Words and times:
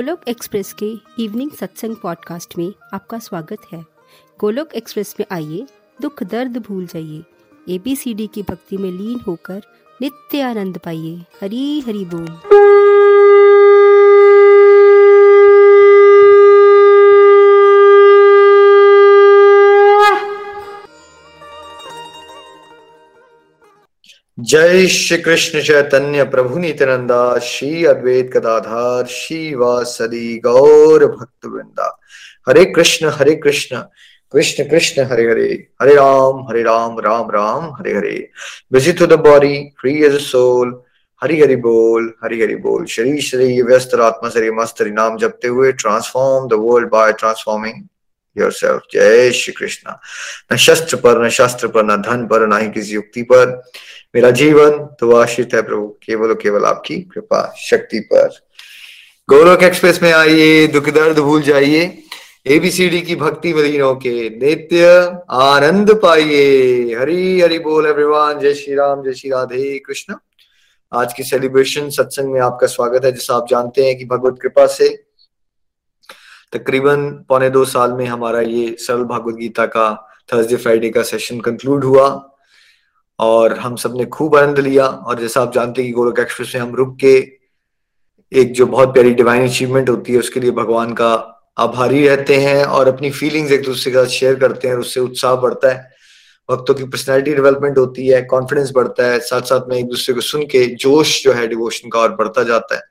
Golok 0.00 0.20
express 0.28 0.72
के 0.72 0.94
evening 1.18 1.50
satsang 1.50 1.96
podcast 1.96 2.58
में 2.58 2.72
आपका 2.94 3.18
स्वागत 3.18 3.58
है। 3.72 3.86
गोलोक 4.40 4.72
एक्सप्रेस 4.72 5.16
में 5.20 5.26
आइए, 5.32 5.66
दुख 6.02 6.22
दर्द 6.22 6.58
भूल 6.58 6.86
जाइए। 6.86 7.24
एबीसीडी 7.68 8.26
की 8.26 8.42
भक्ति 8.42 8.76
में 8.76 8.90
लीन 8.90 9.20
होकर 9.20 9.62
नित्य 10.02 10.40
आनंद 10.40 10.78
पाइए। 10.78 11.16
हरी 11.16 11.80
हरी 11.80 12.04
बोल। 12.04 12.26
जय 24.40 24.86
श्री 24.86 25.16
कृष्ण 25.18 25.60
चैतन्य 25.62 26.24
प्रभु 26.24 26.58
नित्यानंदा, 26.58 27.38
श्री 27.38 27.84
अद्वैत 27.84 28.30
गदाधार 28.32 29.06
श्री 29.06 29.54
वासदी 29.54 30.38
गौर 30.38 31.04
भक्त 31.06 31.46
वृंदा 31.46 31.88
Hare 32.48 32.64
Krishna 32.64 33.10
Hare 33.14 33.34
Krishna 33.36 33.76
Krishna 34.32 34.64
Krishna, 34.64 35.02
Hare 35.02 35.26
Hare 35.30 35.48
Hare 35.82 35.94
Ram 35.94 36.40
Hare 36.48 36.62
Ram 36.62 36.98
Ram 37.00 37.30
Ram, 37.30 37.64
Hare 37.80 37.92
Hare. 37.92 38.28
Busy 38.72 38.92
to 38.92 39.06
the 39.06 39.18
body 39.20 39.56
free 39.80 39.94
as 40.04 40.20
soul 40.22 40.80
Hari 41.22 41.40
Hari 41.40 41.56
बोल, 41.56 42.12
हरि 42.24 42.42
हरि 42.42 42.56
बोल। 42.56 42.84
शरीर 42.86 43.20
शरीर 43.20 43.64
व्यस्त, 43.64 43.94
आत्मा, 43.94 44.28
शरीर 44.30 44.52
मस्त 44.52 44.82
नाम 44.82 45.16
जपते 45.18 45.48
हुए 45.48 45.72
transform 45.72 46.48
the 46.48 46.60
world 46.60 46.88
by 46.88 47.12
transforming 47.12 47.82
yourself 48.40 48.82
जय 48.92 49.30
श्री 49.32 49.52
कृष्ण 49.52 49.92
न 50.52 50.56
शस्त्र 50.58 50.96
पर 50.96 51.24
न 51.24 51.28
शास्त्र 51.30 51.68
पर 51.68 51.84
न 51.84 51.96
धन 52.02 52.26
पर 52.26 52.46
न 52.48 52.60
ही 52.60 52.70
किसी 52.70 52.94
युक्ति 52.94 53.22
पर 53.22 53.60
मेरा 54.14 54.30
जीवन 54.36 54.78
तो 55.00 55.16
आश्रित 55.16 55.54
है 55.54 55.62
प्रभु 55.62 55.86
केवल 56.02 56.34
केवल 56.34 56.64
आपकी 56.66 57.00
कृपा 57.10 57.42
शक्ति 57.60 58.00
पर 58.12 58.28
गोलोक 59.28 59.62
एक्सप्रेस 59.62 60.02
में 60.02 60.12
आइए 60.12 60.66
दुख 60.66 60.88
दर्द 60.90 61.18
भूल 61.20 61.42
जाइए 61.42 61.82
एबीसीडी 62.46 63.00
की 63.00 63.16
भक्ति 63.16 63.52
मलिनों 63.54 63.94
के 63.96 64.14
नित्य 64.30 64.86
आनंद 65.40 65.94
पाइए 66.02 66.94
हरी 66.94 67.40
हरि 67.40 67.58
बोल 67.58 67.86
एवरीवन 67.86 68.40
जय 68.40 68.54
श्री 68.54 68.74
राम 68.74 69.02
जय 69.04 69.12
श्री 69.12 69.30
राधे 69.30 69.78
कृष्ण 69.86 70.14
आज 70.92 71.12
की 71.12 71.22
सेलिब्रेशन 71.22 71.90
सत्संग 71.90 72.32
में 72.32 72.40
आपका 72.40 72.66
स्वागत 72.66 73.04
है 73.04 73.12
जैसा 73.12 73.34
आप 73.34 73.46
जानते 73.50 73.84
हैं 73.86 73.96
कि 73.98 74.04
भगवत 74.06 74.38
कृपा 74.42 74.66
से 74.68 74.88
तकरीबन 76.52 77.10
पौने 77.28 77.50
दो 77.50 77.64
साल 77.64 77.92
में 77.92 78.04
हमारा 78.06 78.40
ये 78.40 78.76
सरल 78.78 79.04
भागवत 79.04 79.34
गीता 79.34 79.66
का 79.66 79.88
थर्सडे 80.32 80.56
फ्राइडे 80.56 80.90
का 80.90 81.02
सेशन 81.02 81.40
कंक्लूड 81.40 81.84
हुआ 81.84 82.06
और 83.18 83.58
हम 83.58 83.76
सबने 83.76 84.04
खूब 84.06 84.36
आनंद 84.36 84.58
लिया। 84.58 84.86
और 84.86 85.20
जैसा 85.20 85.42
आप 85.42 85.52
जानते 85.54 85.82
हैं 85.82 85.90
कि 85.90 85.94
गोलक 85.94 86.18
एक्सप्रेस 86.18 86.52
में 86.54 86.62
हम 86.62 86.74
रुक 86.74 86.96
के 87.04 87.14
एक 88.32 88.52
जो 88.52 88.66
बहुत 88.66 88.92
प्यारी 88.92 89.14
डिवाइन 89.14 89.44
अचीवमेंट 89.44 89.88
होती 89.88 90.12
है, 90.12 90.18
उसके 90.18 90.40
लिए 90.40 90.50
भगवान 90.50 90.92
का 90.92 91.12
आभारी 91.58 92.06
रहते 92.08 92.36
हैं 92.36 92.64
और 92.64 92.88
अपनी 92.88 93.10
फीलिंग्स 93.10 93.52
एक 93.52 93.64
दूसरे 93.64 93.92
के 93.92 93.98
साथ 93.98 94.10
शेयर 94.10 94.34
करते 94.34 94.68
हैं 94.68 94.74
और 94.74 94.80
उससे 94.80 95.00
उत्साह 95.00 95.34
बढ़ता 95.36 95.68
है। 95.68 95.88
भक्तों 96.48 96.74
की 96.74 96.84
पर्सनैलिटी 96.84 97.34
डेवलपमेंट 97.34 97.78
होती 97.78 98.06
है 98.06 98.22
कॉन्फिडेंस 98.22 98.70
बढ़ता 98.74 99.06
है 99.06 99.18
साथ 99.20 99.42
साथ 99.42 99.68
में 99.68 99.76
एक 99.76 99.88
दूसरे 99.88 100.14
को 100.14 100.20
सुन 100.20 100.42
के 100.42 100.64
जोश 100.76 101.22
जो 101.24 101.32
है 101.32 101.46
डिवोशन 101.48 101.88
का 101.88 101.98
और 101.98 102.14
बढ़ता 102.14 102.42
जाता 102.42 102.74
है। 102.74 102.82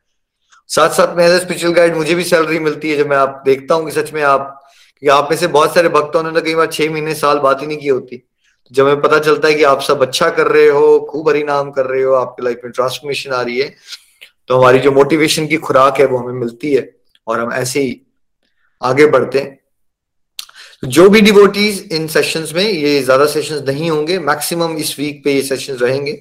साथ 0.69 0.89
साथ 0.91 1.15
में 1.17 1.23
एज 1.25 1.31
ए 1.31 1.39
स्पिरिचुअल 1.39 1.73
गाइड 1.73 1.95
मुझे 1.95 2.15
भी 2.15 2.23
सैलरी 2.25 2.59
मिलती 2.59 2.89
है 2.89 2.97
जब 2.97 3.07
मैं 3.09 3.17
आप 3.17 3.41
देखता 3.45 3.75
हूँ 3.75 3.85
कि 3.85 3.91
सच 3.91 4.11
में 4.13 4.21
आप 4.23 4.55
कि 5.03 5.07
आप 5.09 5.27
में 5.29 5.37
से 5.37 5.47
बहुत 5.49 5.73
सारे 5.75 5.89
भक्तों 5.89 6.23
ने 6.23 6.41
कई 6.41 6.55
बार 6.55 6.67
छह 6.67 6.91
महीने, 6.91 7.13
साल 7.15 7.39
बात 7.39 7.61
ही 7.61 7.67
नहीं 7.67 7.77
की 7.77 7.87
होती। 7.87 8.21
जब 8.71 8.87
हमें 8.87 9.01
पता 9.01 9.19
चलता 9.19 9.47
है 9.47 9.53
कि 9.53 9.63
आप 9.63 9.81
सब 9.81 10.01
अच्छा 10.01 10.29
कर 10.29 10.47
रहे 10.47 10.67
हो, 10.67 10.99
खूब 11.11 11.29
हरी 11.29 11.43
नाम 11.43 11.71
कर 11.71 11.85
रहे 11.85 12.01
हो, 12.03 12.13
आपकी 12.15 12.43
लाइफ 12.45 12.61
में 12.63 12.71
ट्रांसफॉर्मेशन 12.71 13.31
आ 13.31 13.41
रही 13.41 13.59
है 13.59 13.73
तो 14.49 14.57
हमारी 14.57 14.79
जो 14.79 14.91
मोटिवेशन 14.91 15.47
की 15.47 15.57
खुराक 15.59 15.99
है 15.99 16.05
वो 16.05 16.17
हमें 16.17 16.33
मिलती 16.35 16.73
है 16.73 16.89
और 17.27 17.39
हम 17.39 17.51
ऐसे 17.53 17.81
ही 17.81 18.01
आगे 18.81 19.05
बढ़ते 19.07 19.39
हैं। 19.39 19.57
जो 20.83 21.09
भी 21.09 21.21
डिवोटीज 21.21 21.87
इन 21.91 22.07
सेशंस 22.09 22.53
में, 22.53 22.63
ये 22.63 23.01
ज़्यादा 23.01 23.25
सेशंस 23.27 23.61
नहीं 23.67 23.89
होंगे 23.89 24.19
मैक्सिमम 24.21 24.77
इस 24.77 24.97
वीक 24.99 25.23
पे 25.23 25.33
ये 25.33 25.41
सेशंस 25.43 25.81
रहेंगे। 25.81 26.13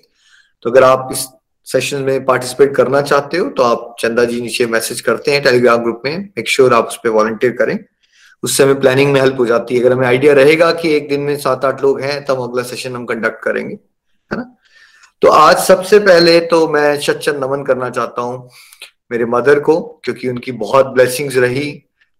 तो 0.65 0.71
अगर 0.71 0.85
आप 0.85 1.09
इस 1.13 1.27
सेशन 1.69 2.03
में 2.03 2.25
पार्टिसिपेट 2.25 2.75
करना 2.77 3.01
चाहते 3.03 3.37
हो 3.37 3.49
तो 3.49 3.63
आप 3.63 3.95
चंदा 4.01 4.25
जी 4.25 4.41
नीचे 4.41 4.67
मैसेज 4.67 5.01
करते 5.01 5.31
हैं 5.31 5.43
टेलीग्राम 5.43 5.83
ग्रुप 5.83 6.03
में 6.05 6.19
मेक 6.19 6.49
श्योर 6.49 6.75
आप 6.75 6.87
उस 6.87 6.97
पर 6.97 7.09
वॉलंटियर 7.11 7.53
करें। 7.53 7.79
उससे 8.43 8.63
हमें 8.63 8.81
प्लानिंग 8.81 9.13
में 9.13 9.21
हेल्प 9.21 9.39
हो 9.39 9.47
जाती 9.47 9.75
है। 9.75 9.81
अगर 9.81 9.93
हमें 9.93 10.07
आइडिया 10.07 10.33
रहेगा 10.35 10.71
कि 10.73 10.95
एक 10.97 11.09
दिन 11.09 11.21
में 11.21 11.37
सात 11.37 11.65
आठ 11.65 11.83
लोग 11.83 12.01
हैं, 12.01 12.25
तब 12.25 12.41
अगला 12.43 12.63
सेशन 12.63 12.95
हम 12.97 13.05
कंडक्ट 13.07 13.43
करेंगे, 13.45 13.75
है 13.75 14.37
ना? 14.37 14.45
तो 15.23 15.29
आज 15.29 15.57
सबसे 15.59 15.99
पहले 15.99 16.39
तो 16.41 16.67
मैं 16.69 17.01
सच्चन 17.01 17.37
नमन 17.37 17.65
करना 17.65 17.89
चाहता 17.91 18.23
हूँ 18.23 18.51
मेरे 19.11 19.25
मदर 19.25 19.61
को, 19.61 19.81
क्योंकि 20.05 20.29
उनकी 20.29 20.53
बहुत 20.55 20.87
ब्लेसिंग्स 20.87 21.37
रही। 21.37 21.71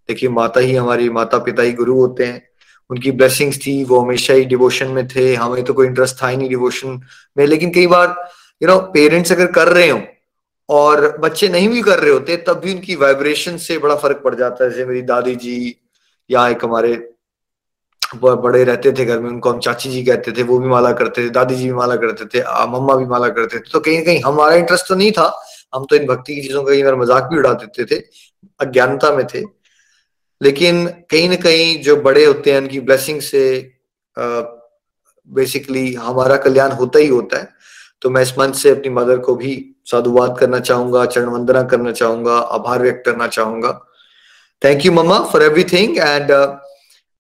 देखिए, 0.09 0.29
माता 0.29 0.61
ही 0.61 0.75
हमारी 0.75 1.09
माता 1.11 1.39
पिता 1.39 1.63
ही 1.63 1.73
गुरु 1.73 1.95
होते 1.95 2.25
हैं। 2.25 2.43
उनकी 2.91 3.11
ब्लेसिंग्स 3.13 3.59
थी, 3.59 3.83
वो 3.85 4.01
हमेशा 4.01 4.35
ही 4.35 4.45
डिवोशन 4.45 4.89
में 4.89 5.07
थे। 5.09 5.35
हमें 5.35 5.63
तो 5.65 5.75
कोई 5.75 5.87
इंटरेस्ट 5.87 6.23
था 6.23 6.29
ही 6.29 6.37
नहीं 6.37 6.49
डिवोशन 6.49 7.01
में, 7.37 7.47
लेकिन 7.47 7.71
कई 7.71 7.87
बार 7.87 8.15
यू 8.63 8.69
नो 8.69 8.79
पेरेंट्स 8.95 9.33
अगर 9.33 9.53
कर 9.53 9.69
रहे 9.69 9.89
हो 9.89 10.01
और 10.69 11.17
बच्चे 11.19 11.49
नहीं 11.49 11.69
भी 11.69 11.83
कर 11.83 11.99
रहे 11.99 12.11
होते, 12.11 12.37
तब 12.39 12.61
भी 12.61 12.75
उनकी 12.75 12.95
वाइब्रेशन 12.97 13.57
से 13.59 13.79
बड़ा 13.79 13.95
फ़र्क 13.97 14.21
पड़ 14.25 14.35
जाता 14.35 14.65
है। 14.65 14.71
जैसे 14.71 14.85
मेरी 14.85 15.03
दादी 15.03 15.35
जी 15.37 15.77
या 16.31 16.49
एक 16.49 16.65
हमारे 16.65 16.97
बड़े 18.17 18.63
रहते 18.65 18.93
थे 18.93 19.05
घर 19.05 19.19
में, 19.21 19.29
उनको 19.31 19.51
हम 19.51 19.59
चाची 19.61 19.91
जी 19.91 20.03
कहते 20.05 20.33
थे, 20.33 20.43
वो 20.43 20.59
भी 20.59 20.69
माला 20.69 20.93
करते 20.93 21.25
थे 21.25 21.31
दादी 21.31 21.55
जी 21.57 21.65
भी 21.65 21.73
माला 21.75 21.97
करते 21.97 22.25
थे 22.25 22.43
मम्मा 22.69 22.95
भी 22.97 23.05
माला 23.07 23.29
करते 23.31 23.59
थे। 23.59 23.71
तो 23.73 23.81
कहीं 23.81 24.03
कहीं 24.05 24.23
हमारा 24.23 24.55
इंटरेस्ट 24.57 24.89
तो 24.89 24.95
नहीं 24.95 25.13
था। 25.13 25.33
हम 25.75 25.85
तो 25.85 25.97
इन 25.97 26.07
भक्ति 26.07 26.35
की 26.35 26.43
चीज़ों 26.43 26.63
का 26.65 26.73
कहीं 26.73 26.99
मज़ाक 26.99 27.25
भी 27.25 27.39
उड़ा 27.39 27.53
देते 27.55 27.85
थे, 27.85 27.97
अज्ञानता 28.61 29.11
में 29.13 29.27
थे। 29.27 29.43
लेकिन 30.41 30.87
कहीं 31.11 31.29
ना 31.29 31.37
कहीं 31.37 31.81
जो 31.83 31.97
बड़े 31.99 32.25
होते 32.25 32.53
हैं, 32.53 32.61
उनकी 32.61 32.81
ब्लेसिंग 32.81 33.21
से 33.23 33.45
बेसिकली 34.17 35.93
हमारा 35.95 36.37
कल्याण 36.39 36.73
होता 36.73 36.99
ही 36.99 37.09
होता 37.09 37.39
है। 37.39 37.49
तो 38.03 38.11
मैं 38.11 38.23
इस 38.23 38.39
मंच 38.39 38.57
से 38.57 38.71
अपनी 38.71 38.89
मदर 38.91 39.19
को 39.19 39.35
भी 39.37 39.55
साधुवाद 39.87 40.37
करना 40.39 40.59
चाहूँगा 40.61 41.05
चरण 41.07 41.27
वंदना 41.27 41.63
करना 41.65 41.93
चाहूँगा, 41.93 42.37
आभार 42.39 42.83
व्यक्त 42.83 43.03
करना 43.07 43.27
चाहूँगा। 43.29 43.73
Thank 44.63 44.85
you 44.87 44.93
mamma 44.93 45.19
for 45.33 45.43
everything 45.43 45.99
and 45.99 46.31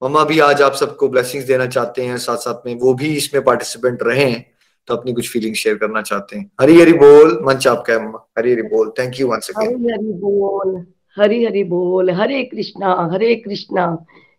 मम्मा 0.02 0.22
भी 0.24 0.38
आज 0.40 0.62
आप 0.62 0.74
सबको 0.74 1.08
ब्लेसिंग्स 1.08 1.46
देना 1.46 1.66
चाहते 1.66 2.02
हैं 2.02 2.16
साथ 2.18 2.36
साथ 2.38 2.66
में 2.66 2.74
वो 2.80 2.94
भी 2.94 3.14
इसमें 3.16 3.42
पार्टिसिपेंट 3.44 4.02
रहे 4.02 4.24
हैं 4.24 4.44
तो 4.88 4.94
अपनी 4.96 5.12
कुछ 5.12 5.28
फीलिंग 5.30 5.54
शेयर 5.54 5.76
करना 5.76 6.02
चाहते 6.02 6.36
हैं। 6.36 6.50
हरी 6.60 6.80
हरी 6.80 6.92
बोल, 6.94 7.38
मंच 7.46 7.66
आपका 7.66 7.92
है 7.92 8.04
मम्मा 8.04 8.24
हरी 8.38 8.52
हरी 8.52 8.62
बोल। 8.68 8.92
Thank 8.98 9.20
you 9.20 9.28
once 9.28 9.50
again 9.50 9.74
Hari 9.74 9.92
Hari 9.92 10.12
बोल 10.20 10.76
हरी 11.16 11.44
हरी 11.44 11.64
बोल। 11.64 12.10
हरे 12.10 12.42
कृष्णा 12.44 12.94
हरे 13.12 13.34
कृष्णा 13.34 13.86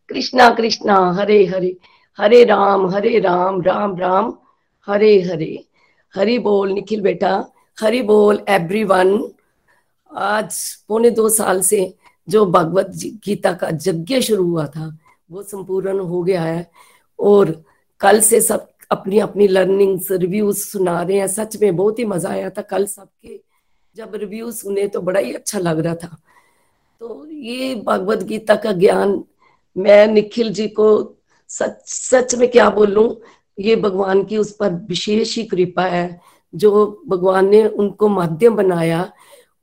कृष्णा 0.09 0.49
कृष्णा 0.55 0.97
हरे 1.19 1.45
हरे 1.45 1.75
हरे 2.19 2.43
राम 2.43 2.87
हरे 2.89 3.19
राम 3.19 3.61
राम 3.61 3.97
राम 3.97 4.33
हरे 4.87 5.19
हरे 5.21 5.53
हरी 6.15 6.37
बोल, 6.39 6.71
निखिल 6.71 7.01
बेटा। 7.01 7.51
हरी 7.79 8.01
बोल 8.01 8.39
एवरीवन 8.49 9.31
आज 10.11 10.55
पौने 10.87 11.09
दो 11.09 11.29
साल 11.29 11.61
से 11.61 11.93
जो 12.27 12.45
भगवत 12.45 12.91
गीता 13.25 13.53
का 13.53 13.69
यज्ञ 13.87 14.21
शुरू 14.21 14.43
हुआ 14.43 14.65
था, 14.67 14.97
वो 15.31 15.43
संपूर्ण 15.43 15.99
हो 15.99 16.23
गया 16.23 16.41
है। 16.41 16.71
और 17.19 17.63
कल 18.01 18.19
से 18.19 18.41
सब 18.41 18.67
अपनी 18.91 19.19
अपनी 19.19 19.47
लर्निंग्स 19.47 20.11
रिव्यूज़ 20.11 20.59
सुना 20.59 21.01
रहे 21.01 21.17
हैं। 21.17 21.27
सच 21.27 21.57
में 21.61 21.75
बहुत 21.75 21.99
ही 21.99 22.05
मज़ा 22.05 22.29
आया 22.29 22.49
था 22.49 22.61
कल 22.61 22.85
सबके। 22.85 23.39
जब 23.95 24.15
रिव्यू 24.15 24.51
सुने 24.51 24.87
तो 24.87 25.01
बड़ा 25.01 25.19
ही 25.19 25.33
अच्छा 25.33 25.59
लग 25.59 25.79
रहा 25.79 25.95
था। 25.95 26.17
तो 26.99 27.27
ये 27.31 27.75
भगवत 27.75 28.23
गीता 28.23 28.55
का 28.55 28.71
ज्ञान, 28.71 29.23
मैं 29.77 30.07
निखिल 30.07 30.53
जी 30.53 30.67
को 30.67 31.15
सच 31.49 31.81
सच 31.85 32.35
में 32.35 32.51
क्या 32.51 32.69
बोलूँ? 32.69 33.09
ये 33.59 33.75
भगवान 33.75 34.23
की 34.23 34.37
उस 34.37 34.55
पर 34.55 34.73
विशेष 34.89 35.37
ही 35.37 35.43
कृपा 35.45 35.83
है, 35.83 36.19
जो 36.53 37.03
भगवान 37.07 37.49
ने 37.49 37.65
उनको 37.65 38.07
माध्यम 38.09 38.55
बनाया 38.55 39.11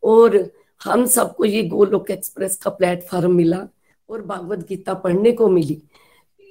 और 0.02 0.38
हम 0.80 1.04
सबको 1.06 1.44
ये 1.44 1.62
गोलोक 1.64 2.10
एक्सप्रेस 2.10 2.56
का 2.56 2.70
प्लेटफॉर्म 2.70 3.34
मिला 3.34 3.66
और 4.08 4.22
भागवत 4.22 4.66
गीता 4.68 4.94
पढ़ने 4.94 5.32
को 5.32 5.48
मिली। 5.48 5.82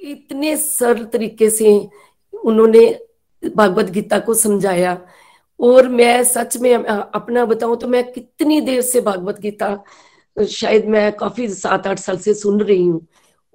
इतने 0.02 0.56
सरल 0.58 1.04
तरीके 1.06 1.50
से 1.50 1.78
उन्होंने 2.34 2.88
भागवत 3.44 3.90
गीता 3.92 4.20
को 4.20 4.34
समझाया 4.34 4.98
और 5.60 5.88
मैं 5.90 6.24
सच 6.24 6.58
में, 6.58 6.74
अपना 6.76 7.46
बताऊँ 7.46 7.78
तो 7.78 7.88
मैं 7.88 8.04
कितनी 8.12 8.60
देर 8.62 8.82
से 8.82 9.02
भागवत 9.02 9.40
गीता, 9.40 9.84
शायद 10.38 10.86
मैं 10.86 11.12
काफ़ी 11.12 11.48
सात 11.50 11.88
आठ 11.88 12.00
साल 12.00 12.18
से 12.18 12.34
सुन 12.34 12.60
रही 12.62 12.88
हूँ। 12.88 13.06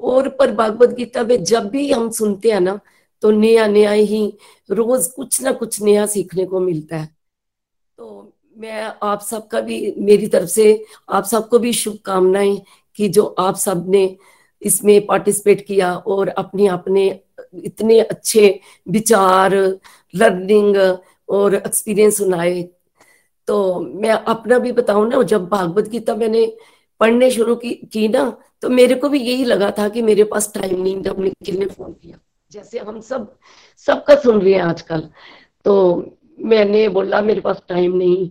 और 0.01 0.29
पर 0.29 0.53
भागवत 0.55 0.95
गीता 0.95 1.23
में 1.23 1.43
जब 1.45 1.69
भी 1.71 1.91
हम 1.93 2.11
सुनते 2.11 2.51
हैं 2.51 2.61
ना 2.61 2.79
तो 3.23 3.31
नया 3.31 3.67
नया 3.67 3.91
ही 3.93 4.27
रोज 4.71 5.07
कुछ 5.07 5.41
ना 5.43 5.53
कुछ 5.53 5.83
नया 5.83 6.07
सीखने 6.07 6.45
को 6.47 6.61
मिलता 6.61 6.97
है। 6.97 7.07
तो 7.99 8.33
मैं 8.57 8.83
आप 9.03 9.21
सबका 9.21 9.61
भी 9.61 9.95
मेरी 9.99 10.27
तरफ़ 10.27 10.49
से 10.51 10.85
आप 11.09 11.25
सबको 11.25 11.59
भी 11.59 11.73
शुभकामनाएँ 11.73 12.57
कि 12.99 13.09
जो 13.09 13.25
आप 13.39 13.57
सबने 13.57 14.05
इसमें 14.63 15.07
पार्टिसिपेट 15.07 15.67
किया 15.67 15.95
और 15.97 16.29
अपने 16.29 16.67
अपने 16.69 17.09
इतने 17.65 18.01
अच्छे 18.01 18.61
विचार 18.89 19.55
लर्निंग 20.15 20.77
और 21.29 21.55
एक्सपीरियंस 21.55 22.17
सुनाए। 22.19 22.63
तो 23.49 23.81
मैं 23.81 24.11
अपना 24.11 24.59
भी 24.59 24.73
बताऊँ 24.73 25.09
ना 25.09 25.23
जब 25.23 25.49
भागवत 25.49 25.89
गीता 25.89 26.15
मैंने 26.15 26.47
पढ़ने 27.01 27.31
शुरू 27.31 27.57
की, 27.57 27.75
की 27.75 28.09
ना 28.09 28.25
तो 28.63 28.69
मेरे 28.69 28.95
को 28.95 29.09
भी 29.09 29.21
यही 29.21 29.45
लगा 29.45 29.71
था 29.79 29.89
कि 29.89 30.03
मेरे 30.03 30.25
पास 30.25 30.53
टाइम 30.55 30.83
नहीं 30.83 31.03
जब 31.03 31.21
निखिल 31.21 31.59
ने 31.59 31.67
फ़ोन 31.67 31.93
किया। 31.93 32.19
जैसे 32.51 32.79
हम 32.79 33.01
सब, 33.01 33.37
सबका 33.87 34.15
सुन 34.15 34.41
रहे 34.43 34.53
हैं 34.55 34.63
आजकल। 34.63 35.09
तो 35.65 36.17
मैंने 36.39 36.89
बोला, 36.89 37.21
मेरे 37.23 37.41
पास 37.41 37.63
टाइम 37.69 37.97
नहीं। 37.97 38.29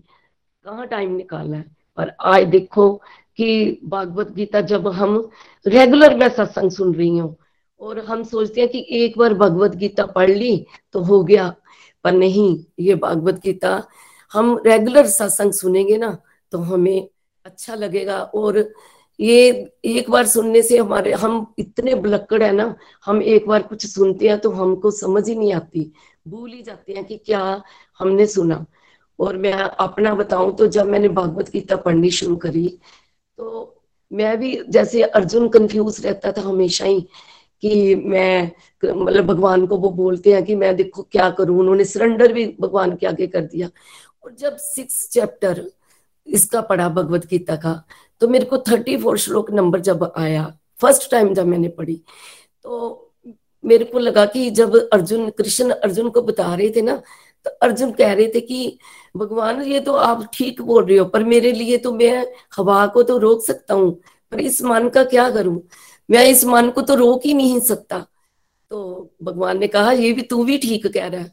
कहाँ 0.66 0.88
टाइम 0.88 1.16
निकालना 1.16 1.57
है? 1.57 1.66
पर 1.98 2.12
आज 2.21 2.44
देखो 2.48 2.92
कि 3.38 3.80
भागवत 3.86 4.31
गीता 4.31 4.62
जब 4.62 4.88
हम 4.88 5.18
रेगुलर 5.66 6.16
में 6.18 6.27
सत्संग 6.30 6.71
सुन 6.71 6.94
रही 6.95 7.18
हूँ, 7.18 7.36
और 7.81 8.00
हम 8.00 8.24
सोचते 8.24 8.62
हैं 8.62 8.69
कि 8.69 8.86
एक 9.04 9.18
बार 9.18 9.33
भगवत 9.33 9.75
गीता 9.75 10.06
पढ़ 10.06 10.30
ली 10.30 10.65
तो 10.94 11.01
हो 11.04 11.24
गया। 11.24 11.54
पर 12.06 12.12
नहीं, 12.12 12.63
ये 12.80 12.95
भागवत 12.95 13.39
गीता 13.44 13.81
हम 14.33 14.57
रेगुलर 14.65 15.07
सत्संग 15.07 15.51
सुनेंगे 15.54 15.98
ना 15.98 16.18
तो 16.51 16.57
हमें 16.60 17.07
अच्छा 17.45 17.75
लगेगा। 17.75 18.22
और 18.22 18.57
ये 19.19 19.71
एक 19.86 20.10
बार 20.10 20.25
सुनने 20.27 20.62
से 20.63 20.77
हमारे, 20.77 21.12
हम 21.13 21.54
इतने 21.60 21.95
बुलक्कड़ 21.95 22.42
है 22.44 22.51
ना, 22.51 22.75
हम 23.06 23.21
एक 23.24 23.48
बार 23.48 23.63
कुछ 23.63 23.86
सुनते 23.86 24.27
हैं 24.30 24.39
तो 24.39 24.50
हमको 24.51 24.92
समझ 24.92 25.27
ही 25.30 25.36
नहीं 25.36 25.54
आती। 25.54 25.92
भूल 26.27 26.51
ही 26.51 26.62
जाते 26.63 26.94
हैं 26.94 27.04
कि 27.06 27.18
क्या 27.18 27.62
हमने 28.00 28.25
सुना। 28.27 28.66
और 29.19 29.38
मैं 29.38 29.54
अपना 29.54 30.13
बताऊँ 30.16 30.56
तो 30.57 30.68
जब 30.68 30.88
मैंने 30.88 31.10
भागवत 31.10 31.50
गीता 31.51 31.75
पढ़नी 31.75 32.10
शुरू 32.12 32.36
करी 32.38 32.68
तो 33.38 33.75
मैं 34.12 34.38
भी 34.39 34.56
जैसे 34.69 35.01
अर्जुन 35.04 35.48
कंफ्यूज 35.50 36.06
रहता 36.06 36.31
था 36.31 36.42
हमेशा 36.42 36.86
ही 36.86 37.01
कि 37.63 37.95
मैं 37.95 38.51
मतलब 38.83 39.25
भगवान 39.25 39.65
को 39.68 39.77
वो 39.77 39.89
बोलते 39.92 40.33
हैं 40.33 40.44
कि 40.45 40.56
मैं 40.56 40.75
देखो 40.75 41.04
क्या 41.12 41.30
करूँ। 41.30 41.60
उन्होंने 41.60 41.86
सरेंडर 41.86 42.33
भी 42.33 42.45
भगवान 42.62 42.95
के 42.95 43.07
आगे 43.07 43.27
कर 43.27 43.42
दिया। 43.42 43.69
और 44.24 44.33
जब 44.36 44.56
सिक्स 44.57 45.07
चैप्टर 45.10 45.62
इसका 46.29 46.61
पढ़ा 46.61 46.87
भगवत 46.89 47.25
गीता 47.25 47.55
का। 47.55 47.73
तो 48.21 48.27
मेरे 48.27 48.45
को 48.45 48.57
थर्टी 48.69 48.97
फोर 48.97 49.17
श्लोक 49.17 49.51
नंबर 49.51 49.79
जब 49.81 50.11
आया 50.17 50.45
फ़र्स्ट 50.81 51.09
टाइम 51.11 51.33
जब 51.33 51.47
मैंने 51.47 51.67
पढ़ी 51.69 51.95
तो 52.63 53.05
मेरे 53.63 53.85
को 53.85 53.99
लगा 53.99 54.25
कि 54.25 54.49
जब 54.51 54.75
अर्जुन, 54.93 55.29
कृष्ण 55.29 55.71
अर्जुन 55.71 56.09
को 56.09 56.21
बता 56.21 56.53
रहे 56.55 56.69
थे 56.69 56.81
ना 56.81 57.01
तो 57.45 57.49
अर्जुन 57.61 57.91
कह 57.91 58.13
रहे 58.13 58.27
थे 58.27 58.41
कि, 58.41 58.77
भगवान, 59.15 59.61
ये 59.63 59.79
तो 59.79 59.93
आप 59.93 60.29
ठीक 60.33 60.61
बोल 60.61 60.85
रहे 60.85 60.97
हो, 60.97 61.05
पर 61.05 61.23
मेरे 61.23 61.51
लिए 61.51 61.77
तो 61.77 61.93
मैं 61.93 62.25
हवा 62.57 62.85
को 62.87 63.03
तो 63.03 63.17
रोक 63.17 63.43
सकता 63.45 63.73
हूँ, 63.73 63.91
पर 64.31 64.39
इस 64.39 64.61
मन 64.63 64.89
का 64.89 65.03
क्या 65.05 65.29
करूँ? 65.31 65.61
मैं 66.09 66.25
इस 66.27 66.43
मन 66.45 66.69
को 66.69 66.81
तो 66.81 66.95
रोक 66.95 67.25
ही 67.25 67.33
नहीं 67.33 67.59
सकता। 67.61 67.99
तो 68.71 69.09
भगवान 69.23 69.59
ने 69.59 69.67
कहा, 69.67 69.91
ये 69.91 70.13
भी 70.13 70.21
तू 70.23 70.43
भी 70.43 70.57
ठीक 70.57 70.87
कह 70.87 71.07
रहा 71.07 71.21
है। 71.21 71.31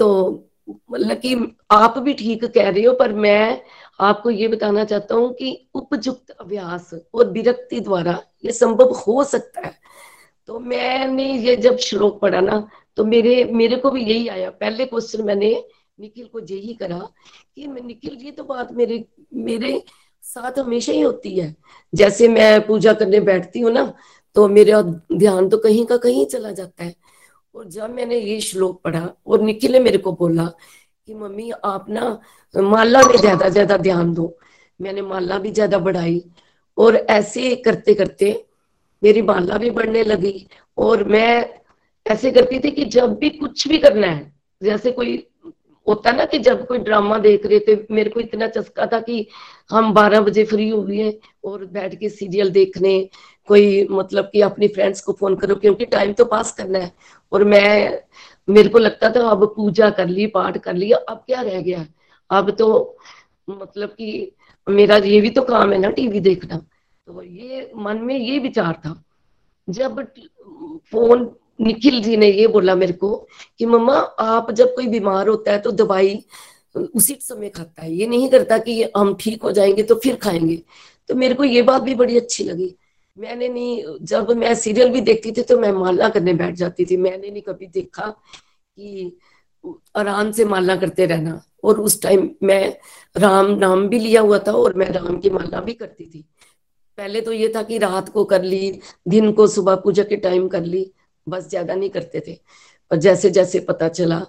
तो 0.00 0.48
मतलब 0.90 1.16
कि 1.18 1.34
आप 1.70 1.98
भी 1.98 2.14
ठीक 2.14 2.44
कह 2.46 2.68
रहे 2.70 2.84
हो, 2.84 2.94
पर 2.94 3.12
मैं 3.14 3.62
आपको 3.98 4.30
ये 4.30 4.48
बताना 4.48 4.84
चाहता 4.84 5.14
हूँ 5.14 5.32
कि 5.34 5.68
उपयुक्त 5.74 6.30
अभ्यास 6.30 6.90
और 7.14 7.30
विरक्ति 7.30 7.80
द्वारा 7.80 8.18
ये 8.44 8.52
संभव 8.52 8.92
हो 8.98 9.22
सकता 9.24 9.66
है। 9.66 9.74
तो 10.48 10.58
मैंने 10.60 11.32
ये 11.38 11.56
जब 11.56 11.76
श्लोक 11.78 12.20
पढ़ा 12.20 12.40
ना 12.40 12.66
तो 12.98 13.04
मेरे 13.04 13.44
मेरे 13.44 13.76
को 13.76 13.90
भी 13.90 14.04
यही 14.04 14.26
आया। 14.28 14.50
पहले 14.50 14.86
क्वेश्चन 14.86 15.24
मैंने 15.24 15.52
निखिल 16.00 16.26
को 16.26 16.40
यही 16.40 16.74
करा 16.74 16.98
कि 17.54 17.66
निखिल 17.66 18.18
ये 18.24 18.30
तो 18.30 18.44
बात 18.44 18.72
मेरे 18.72 19.04
मेरे 19.34 19.82
साथ 20.24 20.58
हमेशा 20.58 20.92
ही 20.92 21.00
होती 21.00 21.38
है। 21.38 21.54
जैसे 21.92 22.28
मैं 22.28 22.66
पूजा 22.66 22.92
करने 22.92 23.20
बैठती 23.20 23.60
हूँ 23.60 23.72
ना 23.72 23.92
तो 24.36 24.48
मेरा 24.48 24.82
ध्यान 24.82 25.48
तो 25.48 25.58
कहीं 25.58 25.84
का 25.86 25.96
कहीं 25.98 26.26
चला 26.26 26.50
जाता 26.52 26.84
है। 26.84 26.94
और 27.54 27.68
जब 27.68 27.90
मैंने 27.90 28.18
ये 28.18 28.40
श्लोक 28.40 28.80
पढ़ा 28.82 29.08
और 29.26 29.42
निखिल 29.42 29.72
ने 29.72 29.78
मेरे 29.80 29.98
को 29.98 30.12
बोला 30.12 30.50
कि 31.08 31.14
मम्मी, 31.14 31.50
आप 31.64 31.86
ना 31.90 32.18
माला 32.54 33.00
में 33.02 33.16
ज़्यादा 33.16 33.48
ज़्यादा 33.48 33.76
ध्यान 33.76 34.12
दो। 34.14 34.26
मैंने 34.80 35.02
माला 35.02 35.38
भी 35.38 35.50
ज़्यादा 35.50 35.78
बढ़ाई 35.78 36.22
और 36.78 36.96
ऐसे 36.96 37.54
करते 37.64 37.94
करते 37.94 38.44
मेरी 39.02 39.22
माला 39.22 39.56
भी 39.58 39.70
बढ़ने 39.70 40.02
लगी 40.04 40.46
और 40.78 41.02
मैं 41.04 41.48
ऐसे 42.06 42.30
करती 42.30 42.58
थी 42.58 42.70
कि 42.70 42.84
जब 42.86 43.18
भी 43.18 43.30
कुछ 43.30 43.66
भी 43.68 43.78
करना 43.78 44.06
है, 44.06 44.32
जैसे 44.60 44.90
कोई 44.92 45.26
होता 45.86 46.12
ना 46.12 46.24
कि 46.24 46.38
जब 46.38 46.66
कोई 46.66 46.78
ड्रामा 46.78 47.18
देख 47.18 47.46
रहे 47.46 47.58
थे, 47.58 47.76
मेरे 47.90 48.10
को 48.10 48.20
इतना 48.20 48.46
चस्का 48.48 48.86
था 48.86 49.00
कि 49.00 49.26
हम 49.70 49.92
बारह 49.94 50.20
बजे 50.20 50.44
फ्री 50.44 50.68
हुए 50.68 51.10
और 51.44 51.64
बैठ 51.66 51.98
के 52.00 52.08
सीरियल 52.08 52.50
देखने, 52.50 53.08
कोई 53.48 53.86
मतलब 53.90 54.30
कि 54.32 54.40
अपनी 54.40 54.68
फ्रेंड्स 54.68 55.00
को 55.00 55.12
फ़ोन 55.12 55.36
करो, 55.36 55.54
क्योंकि 55.56 55.84
टाइम 55.86 56.12
तो 56.12 56.24
पास 56.24 56.52
करना 56.52 56.78
है। 56.78 56.92
और 57.32 57.44
मैं 57.44 57.98
मेरे 58.48 58.68
को 58.68 58.78
लगता 58.78 59.10
था 59.10 59.28
अब 59.28 59.44
पूजा 59.56 59.90
कर 59.90 60.08
ली, 60.08 60.26
पाठ 60.26 60.58
कर 60.58 60.74
लिया, 60.74 60.96
अब 60.98 61.22
क्या 61.26 61.40
रह 61.42 61.60
गया? 61.60 61.86
अब 62.30 62.50
तो 62.50 62.98
मतलब 63.50 63.88
कि 63.88 64.32
मेरा 64.66 64.96
ये 64.96 65.20
भी 65.20 65.30
तो 65.30 65.42
काम 65.42 65.72
है 65.72 65.78
ना 65.78 65.90
टीवी 65.90 66.20
देखना। 66.20 66.56
तो 67.06 67.22
ये 67.22 67.70
मन 67.76 67.96
में 67.96 68.16
ये 68.18 68.38
विचार 68.38 68.74
था। 68.86 69.02
जब 69.68 70.00
फ़ोन 70.90 71.30
निखिल 71.60 72.02
जी 72.02 72.16
ने 72.16 72.30
ये 72.30 72.46
बोला 72.46 72.74
मेरे 72.74 72.92
को 72.92 73.28
कि 73.58 73.66
मम्मा, 73.66 73.94
आप 73.94 74.50
जब 74.50 74.74
कोई 74.74 74.86
बीमार 74.86 75.28
होता 75.28 75.52
है 75.52 75.58
तो 75.58 75.72
दवाई 75.72 76.24
उसी 76.94 77.18
समय 77.20 77.48
खाता 77.48 77.82
है। 77.82 77.92
ये 77.94 78.06
नहीं 78.06 78.28
करता 78.28 78.58
कि 78.58 78.82
हम 78.96 79.14
ठीक 79.20 79.42
हो 79.42 79.50
जाएँगे 79.52 79.82
तो 79.82 79.94
फिर 79.94 80.16
खाएँगे। 80.16 80.56
तो 81.08 81.14
मेरे 81.14 81.34
को 81.34 81.44
ये 81.44 81.62
बात 81.62 81.82
भी 81.82 81.94
बड़ी 81.94 82.16
अच्छी 82.16 82.44
लगी। 82.44 82.74
मैंने 83.16 83.48
नहीं, 83.48 83.82
जब 84.02 84.30
मैं 84.30 84.54
सीरियल 84.54 84.88
भी 84.88 85.00
देखती 85.00 85.32
थी 85.32 85.42
तो 85.42 85.58
मैं 85.58 85.72
माला 85.72 86.08
करने 86.08 86.34
बैठ 86.34 86.54
जाती 86.54 86.84
थी। 86.84 86.96
मैंने 86.96 87.30
नहीं 87.30 87.42
कभी 87.42 87.66
देखा 87.66 88.06
कि 88.06 89.18
आराम 89.96 90.30
से 90.32 90.44
माला 90.44 90.76
करते 90.76 91.06
रहना। 91.06 91.40
और 91.64 91.80
उस 91.80 92.00
टाइम 92.02 92.28
मैं 92.42 92.76
राम, 93.16 93.46
नाम 93.50 93.86
भी 93.88 93.98
लिया 93.98 94.20
हुआ 94.20 94.38
था 94.38 94.52
और 94.52 94.74
मैं 94.74 94.88
राम 94.88 95.18
की 95.18 95.30
माला 95.30 95.60
भी 95.60 95.72
करती 95.74 96.04
थी। 96.04 96.24
पहले 96.98 97.20
तो 97.20 97.32
ये 97.32 97.52
था 97.56 97.62
कि 97.62 97.78
रात 97.78 98.08
को 98.08 98.24
कर 98.24 98.42
ली, 98.42 98.80
दिन 99.08 99.32
को 99.32 99.46
सुबह 99.46 99.76
पूजा 99.76 100.02
के 100.02 100.16
टाइम 100.16 100.48
कर 100.48 100.64
ली, 100.64 100.90
बस 101.26 101.48
ज़्यादा 101.48 101.74
नहीं 101.74 101.90
करते 101.90 102.22
थे। 102.28 102.38
और 102.90 102.98
जैसे 102.98 103.30
जैसे 103.30 103.60
पता 103.60 103.88
चला। 103.88 104.20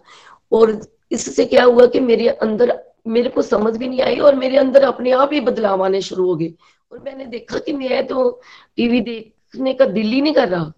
और 0.51 0.79
इससे 1.11 1.45
क्या 1.45 1.63
हुआ 1.63 1.85
कि 1.85 1.99
मेरे 1.99 2.27
अंदर, 2.27 2.79
मेरे 3.07 3.29
को 3.29 3.41
समझ 3.41 3.75
भी 3.77 3.87
नहीं 3.87 4.01
आई 4.01 4.19
और 4.19 4.35
मेरे 4.35 4.57
अंदर 4.57 4.83
अपने 4.83 5.11
आप 5.11 5.33
ही 5.33 5.39
बदलाव 5.41 5.83
आने 5.83 6.01
शुरू 6.01 6.27
हो 6.27 6.35
गए। 6.35 6.53
और 6.93 6.99
मैंने 6.99 7.25
देखा 7.25 7.59
कि 7.59 7.73
मैं 7.73 8.05
तो 8.07 8.29
टीवी 8.75 8.99
देखने 9.01 9.73
का 9.73 9.85
दिल 9.85 10.07
ही 10.07 10.21
नहीं 10.21 10.33
कर 10.33 10.49
रहा। 10.49 10.71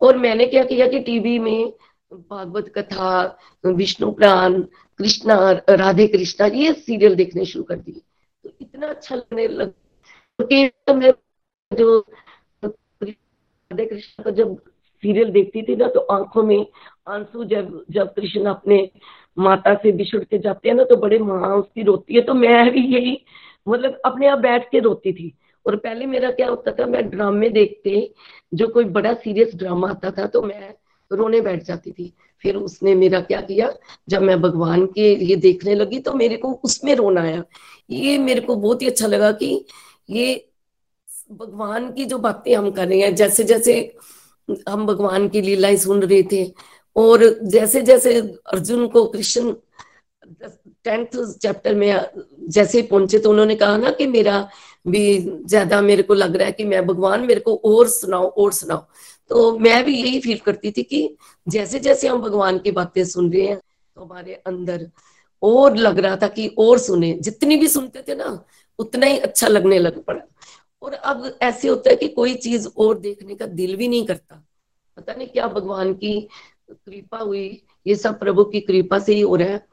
और 0.00 0.16
मैंने 0.18 0.46
क्या 0.46 0.64
किया 0.64 0.86
कि 0.88 1.00
टीवी 1.00 1.38
में 1.38 1.72
भागवत 2.12 2.72
कथा, 2.78 3.38
विष्णु 3.66 4.10
प्राण, 4.10 4.60
कृष्णा, 4.98 5.36
राधे 5.70 6.06
कृष्णा, 6.06 6.46
ये 6.46 6.72
सीरियल 6.72 7.14
देखने 7.14 7.44
शुरू 7.44 7.64
कर 7.64 7.76
दिए। 7.76 8.00
तो 8.44 8.50
इतना 8.60 8.86
अच्छा 8.86 9.14
लगने 9.14 9.48
लगा। 9.48 10.94
मैं 10.94 11.12
जो 11.72 11.98
राधे 12.62 13.86
कृष्णा 13.86 14.24
का 14.24 14.30
जब 14.30 14.56
सीरियल 15.02 15.30
देखती 15.30 15.62
थी 15.62 15.76
ना 15.76 15.88
तो 15.88 16.00
आँखों 16.00 16.42
में 16.42 16.66
आँसू 17.08 17.44
जब 17.44 17.84
जब 17.90 18.14
कृष्ण 18.14 18.44
अपने 18.46 18.90
माता 19.38 19.74
से 19.74 19.92
बिछुड़ 19.92 20.24
के 20.24 20.38
जाते 20.38 20.68
हैं 20.68 20.76
ना 20.76 20.84
तो 20.84 20.96
बड़े 20.96 21.18
माँ 21.18 21.56
उसकी 21.56 21.82
रोती 21.82 22.14
है। 22.14 22.20
तो 22.20 22.34
मैं 22.34 22.70
भी 22.70 22.86
यही 22.94 23.14
मतलब 23.66 24.00
अपने 24.04 24.26
आप 24.28 24.38
बैठ 24.38 24.70
के 24.70 24.78
रोती 24.80 25.12
थी। 25.12 25.32
और 25.66 25.76
पहले 25.76 26.06
मेरा 26.06 26.30
क्या 26.30 26.48
होता 26.48 26.72
था, 26.72 26.86
मैं 26.86 27.08
ड्रामे 27.10 27.48
देखते, 27.50 28.12
जो 28.54 28.68
कोई 28.68 28.84
बड़ा 28.86 29.12
सीरियस 29.14 29.54
ड्रामा 29.54 29.88
आता 29.90 30.10
था 30.10 30.26
तो 30.26 30.42
मैं 30.42 30.74
रोने 31.10 31.40
बैठ 31.40 31.62
जाती 31.64 31.90
थी। 31.90 32.12
फिर 32.44 32.56
उसने 32.56 32.94
मेरा 32.94 33.20
क्या 33.20 33.40
किया, 33.40 33.72
जब 34.08 34.22
मैं 34.22 34.40
भगवान 34.40 34.86
के 34.86 35.14
लिए 35.16 35.36
देखने 35.38 35.74
लगी 35.74 35.98
तो 36.00 36.14
मेरे 36.14 36.36
को 36.36 36.52
उसमें 36.64 36.94
रोना 36.96 37.22
आया। 37.22 37.42
ये 37.90 38.16
मेरे 38.18 38.40
को 38.40 38.56
बहुत 38.56 38.82
ही 38.82 38.86
अच्छा 38.86 39.06
लगा 39.06 39.30
कि 39.32 39.64
ये 40.10 40.48
भगवान 41.32 41.90
की 41.92 42.04
जो 42.04 42.18
बातें 42.18 42.54
हम 42.54 42.70
कर 42.70 42.88
रहे 42.88 43.00
हैं 43.00 43.14
जैसे 43.14 43.44
जैसे 43.44 43.74
हम 44.68 44.86
भगवान 44.86 45.28
की 45.28 45.40
लीलाएँ 45.40 45.76
सुन 45.76 46.02
रहे 46.02 46.22
थे, 46.22 46.44
और 46.96 47.24
जैसे 47.44 47.82
जैसे 47.82 48.18
अर्जुन 48.46 48.86
को 48.88 49.04
कृष्ण 49.06 49.54
टेंथ 50.84 51.16
चैप्टर 51.34 51.74
में 51.74 51.92
जैसे 52.48 52.82
पहुँचे 52.82 53.18
तो 53.18 53.30
उन्होंने 53.30 53.54
कहा 53.54 53.76
ना 53.76 53.90
कि 53.90 54.06
मेरा 54.06 54.40
भी 54.88 55.18
ज़्यादा 55.18 55.80
मेरे 55.80 56.02
को 56.02 56.14
लग 56.14 56.36
रहा 56.36 56.46
है 56.46 56.52
कि 56.52 56.64
मैं 56.64 56.86
भगवान, 56.86 57.20
मेरे 57.20 57.40
को 57.40 57.54
और 57.56 57.88
सुनाओ 57.88 58.28
और 58.28 58.52
सुनाओ। 58.52 58.86
तो 59.30 59.58
मैं 59.58 59.84
भी 59.84 59.96
यही 59.96 60.20
फील 60.20 60.38
करती 60.38 60.70
थी 60.70 60.82
कि 60.82 61.16
जैसे 61.46 61.80
जैसे 61.80 62.08
हम 62.08 62.20
भगवान 62.22 62.58
की 62.58 62.70
बातें 62.70 63.04
सुन 63.04 63.32
रहे 63.32 63.46
हैं 63.46 63.56
तो 63.56 64.04
हमारे 64.04 64.34
अंदर 64.46 64.88
और 65.42 65.76
लग 65.76 65.98
रहा 65.98 66.16
था 66.16 66.28
कि 66.28 66.46
और 66.58 66.78
सुने। 66.78 67.12
जितनी 67.20 67.56
भी 67.56 67.68
सुनते 67.68 68.02
थे 68.08 68.14
ना, 68.14 68.44
उतना 68.78 69.06
ही 69.06 69.18
अच्छा 69.18 69.48
लगने 69.48 69.78
लग 69.78 70.02
पड़ा। 70.04 70.20
और 70.82 70.92
अब 70.94 71.38
ऐसे 71.42 71.68
होता 71.68 71.90
है 71.90 71.96
कि 71.96 72.08
कोई 72.08 72.34
चीज़ 72.34 72.68
और 72.68 72.98
देखने 72.98 73.34
का 73.34 73.46
दिल 73.46 73.76
भी 73.76 73.88
नहीं 73.88 74.06
करता। 74.06 74.42
पता 74.96 75.14
नहीं 75.14 75.28
क्या 75.28 75.46
भगवान 75.48 75.92
की 75.94 76.20
कृपा 76.70 77.18
हुई, 77.18 77.62
ये 77.86 77.94
सब 77.94 78.18
प्रभु 78.18 78.44
की 78.44 78.60
कृपा 78.60 78.98
से 78.98 79.14
ही 79.14 79.20
हो 79.20 79.36
रहा 79.36 79.48
है। 79.48 79.66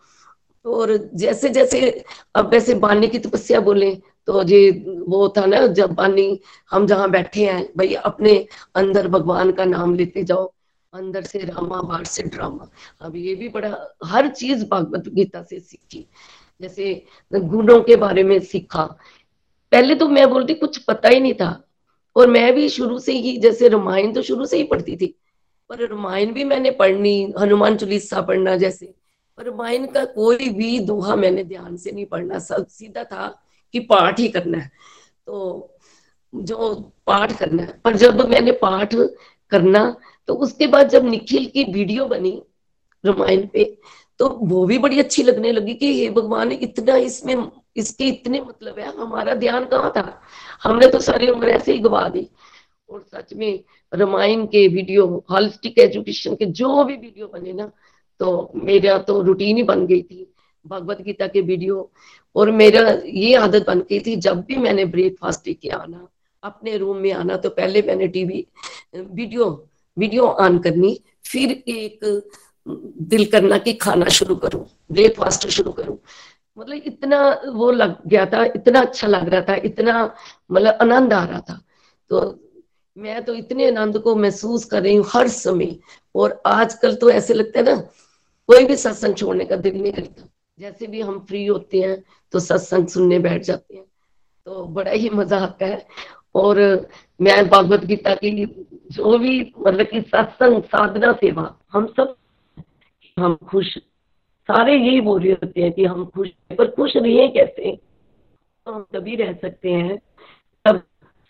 और 0.66 1.10
जैसे 1.16 1.50
जैसे 1.50 2.04
अब 2.36 2.50
वैसे 2.52 2.74
बानी 2.74 3.08
की 3.08 3.20
तपस्या 3.20 3.60
बोले 3.60 3.96
तो 4.28 4.44
ये 4.44 4.70
वो 5.08 5.28
था 5.38 5.46
ना, 5.46 5.66
जब 5.68 5.92
बानी 5.92 6.40
हम 6.72 6.86
जहाँ 6.88 7.10
बैठे 7.12 7.46
हैं, 7.46 7.70
भाई 7.78 7.94
अपने 7.94 8.48
अंदर 8.76 9.08
भगवान 9.08 9.52
का 9.52 9.66
नाम 9.66 9.96
लेते 9.96 10.24
जाओ, 10.24 10.46
अंदर 10.94 11.24
से 11.24 11.40
रामा, 11.40 11.82
बाहर 11.82 12.04
से 12.04 12.24
ड्रामा। 12.24 12.70
अब 13.02 13.16
ये 13.16 13.36
भी 13.36 13.50
बड़ा, 13.50 13.96
हर 14.06 14.28
चीज़ 14.28 14.66
भागवत 14.66 15.08
गीता 15.08 15.44
से 15.44 15.60
सीखी। 15.60 16.06
जैसे 16.62 17.06
गुणों 17.34 17.80
के 17.82 17.96
बारे 17.96 18.24
में 18.24 18.40
सीखा। 18.40 18.84
पहले 19.72 19.96
तो 19.96 20.08
मैं 20.08 20.30
बोलती, 20.30 20.54
कुछ 20.54 20.78
पता 20.78 21.10
ही 21.10 21.20
नहीं 21.20 21.34
था। 21.34 21.64
और 22.16 22.28
मैं 22.28 22.54
भी 22.54 22.70
शुरू 22.70 23.00
से 23.00 23.14
ही, 23.14 23.38
जैसे 23.38 23.68
रामायण 23.68 24.14
तो 24.14 24.22
शुरू 24.22 24.46
से 24.46 24.58
ही 24.58 24.64
पढ़ती 24.64 24.96
थी, 24.98 25.16
पर 25.70 25.88
रामायण 25.88 26.34
भी 26.34 26.44
मैंने 26.44 26.72
पढ़नी, 26.72 27.34
हनुमान 27.40 27.78
चालीसा 27.78 28.22
पढ़ना 28.22 28.56
जैसे। 28.58 28.94
पर 29.40 29.46
रामायण 29.46 29.86
का 29.88 30.04
कोई 30.06 30.50
भी 30.50 30.80
दोहा 30.80 31.16
मैंने 31.16 31.44
ध्यान 31.44 31.76
से 31.78 31.92
नहीं 31.92 32.06
पढ़ना। 32.06 32.40
सब 32.40 32.66
सीधा 32.68 33.04
था 33.04 33.28
कि 33.74 33.80
पाठ 33.80 34.20
ही 34.20 34.28
करना 34.28 34.58
है। 34.58 34.72
तो 35.28 35.78
जो 36.34 36.74
पाठ 37.08 37.32
करना 37.38 37.64
है। 37.64 37.80
पर 37.84 37.96
जब 37.96 38.22
मैंने 38.30 38.52
पाठ 38.52 38.96
करना 39.52 39.96
तो 40.28 40.34
उसके 40.36 40.68
बाद 40.68 40.90
जब 40.90 41.06
निखिल 41.06 41.46
की 41.46 41.64
वीडियो 41.64 42.06
बनी 42.06 42.32
रामायण 43.04 43.48
पे 43.48 43.64
तो 44.20 44.28
वो 44.44 44.66
भी 44.66 44.78
बड़ी 44.78 45.00
अच्छी 45.00 45.24
लगने 45.24 45.52
लगी 45.52 45.74
कि 45.74 45.94
हे 46.00 46.10
भगवान, 46.10 46.52
इतना 46.52 46.96
इसमें, 46.98 47.52
इसके 47.76 48.08
इतने 48.08 48.42
मतलब 48.42 48.80
है। 48.80 48.96
हमारा 48.98 49.34
ध्यान 49.36 49.66
कहाँ 49.66 49.92
था? 49.98 50.22
हमने 50.64 50.88
तो 50.88 51.00
सारी 51.00 51.30
उम्र 51.30 51.50
ऐसे 51.50 51.72
ही 51.74 51.80
गवा 51.80 52.08
दी। 52.10 52.28
और 52.90 53.06
सच 53.16 53.34
में 53.34 53.64
रामायण 53.94 54.46
के 54.46 54.68
वीडियो, 54.68 55.26
हॉलिस्टिक 55.32 55.80
एजुकेशन 55.80 56.36
के 56.36 56.46
जो 56.46 56.84
भी 56.84 56.96
वीडियो 56.96 57.28
बने 57.28 57.54
ना 57.54 57.72
तो 58.20 58.52
मेरा 58.56 58.98
तो 59.00 59.22
रूटीन 59.22 59.58
ही 59.58 59.64
बन 59.64 59.86
गई 59.88 60.02
थी, 60.02 60.26
भगवत 60.66 61.02
गीता 61.02 61.28
के 61.28 61.42
वीडियो 61.42 61.90
और 62.36 62.52
मेरा 62.52 62.82
ये 63.06 63.36
आदत 63.36 63.66
बन 63.68 63.80
गई 63.80 64.00
थी, 64.00 64.16
जब 64.18 64.42
भी 64.42 64.56
मैंने 64.58 64.86
ब्रेकफास्ट 64.88 65.50
के 65.52 65.70
आना, 65.70 66.08
अपने 66.44 66.78
रूम 66.78 66.98
में 66.98 67.12
आना 67.14 67.38
तो 67.38 67.50
पहले 67.50 67.82
मैंने 67.82 68.08
टीवी 68.08 68.46
वीडियो 68.96 69.46
वीडियो 69.98 70.26
ऑन 70.26 70.60
करनी, 70.60 71.00
फिर 71.26 71.52
एक, 71.52 72.00
दिल 72.66 73.26
करना 73.26 73.58
कि 73.58 73.74
खाना 73.74 74.10
शुरू 74.10 74.36
करूँ 74.36 74.66
ब्रेकफास्ट 74.92 75.48
शुरू 75.48 75.72
करूँ। 75.72 75.98
मतलब 76.58 76.82
इतना 76.86 77.20
वो 77.48 77.72
लग 77.72 77.96
गया 78.08 78.26
था, 78.26 78.44
इतना 78.46 78.82
अच्छा 78.82 79.08
लग 79.08 79.30
रहा 79.30 79.42
था, 79.42 79.56
इतना 79.56 80.04
मतलब 80.52 80.78
आनंद 80.82 81.14
आ 81.14 81.24
रहा 81.26 81.40
था। 81.40 81.60
तो 82.12 82.40
मैं 82.98 83.24
तो 83.26 83.34
इतने 83.36 83.68
आनंद 83.68 83.98
को 84.00 84.16
महसूस 84.16 84.66
कर 84.66 84.82
रही 84.84 84.96
हूँ 84.96 85.06
हर 85.10 85.28
समय। 85.28 85.78
और 86.16 86.42
आजकल 86.46 86.96
तो 86.96 87.10
ऐसे 87.12 87.34
लगता 87.34 87.60
है 87.60 87.66
ना 87.66 87.76
कोई 88.50 88.66
भी 88.66 88.76
सत्संग 88.76 89.16
छोड़ने 89.16 89.46
का 89.46 89.56
दिल 89.56 89.82
नहीं 89.82 89.92
करता। 89.94 90.28
जैसे 90.60 90.88
भी 90.88 91.02
हम 91.02 91.20
फ्री 91.20 91.46
होते 91.46 91.82
हैं 91.82 92.04
तो 92.34 92.40
सत्संग 92.40 92.88
सुनने 92.88 93.20
बैठ 93.20 93.42
जाते 93.42 93.76
हैं। 93.76 93.84
तो 94.48 94.64
बड़ा 94.66 94.92
ही 94.92 95.10
मज़ा 95.10 95.40
आता 95.40 95.66
है। 95.66 95.86
और 96.36 96.60
मैं 97.22 97.48
भागवत 97.50 97.86
गीता 97.86 98.14
की 98.16 98.46
जो 98.92 99.18
भी 99.18 99.40
मतलब 99.60 99.86
कि 99.86 100.02
सत्संग, 100.02 100.64
साधना, 100.64 101.12
सेवा, 101.14 101.56
हम 101.72 101.88
सब 101.88 102.16
हम 103.18 103.36
खुश। 103.50 103.78
सारे 104.50 104.76
यही 104.76 105.02
बोल 105.02 105.22
रहे 105.22 105.32
होते 105.34 105.62
हैं 105.62 105.72
कि 105.72 105.86
हम 105.86 106.06
खुश 106.06 106.30
पर 106.58 106.72
खुश 106.72 106.96
रहे 106.96 107.28
कैसे? 107.28 107.78
हम 108.68 108.86
तभी 108.94 109.16
रह 109.16 109.34
सकते 109.34 109.72
हैं 109.72 109.98
तब 110.66 110.82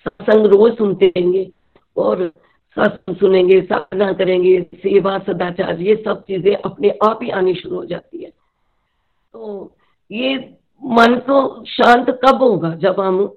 सत्संग 0.06 0.46
रोज 0.46 0.78
सुनते 0.78 1.08
रहेंगे। 1.08 1.50
और 1.98 2.32
सत्संग 2.76 3.16
सुनेंगे, 3.16 3.62
साधना 3.62 4.12
करेंगे, 4.14 4.62
सेवा, 4.76 5.18
सदाचार, 5.20 5.80
ये 5.80 5.96
सब 6.06 6.22
चीज़ें 6.22 6.56
अपने 6.56 6.90
आप 7.04 7.20
ही 7.24 7.30
आनी 7.30 7.54
शुरू 7.54 7.76
हो 7.76 7.86
जाती 7.86 8.24
है। 8.24 8.30
तो 9.34 9.72
ये 10.12 10.36
मन 10.84 11.16
को 11.16 11.66
शांत 11.66 12.10
कब 12.26 12.36
होगा 12.36 12.74
जब 12.76 13.00
हम 13.00 13.34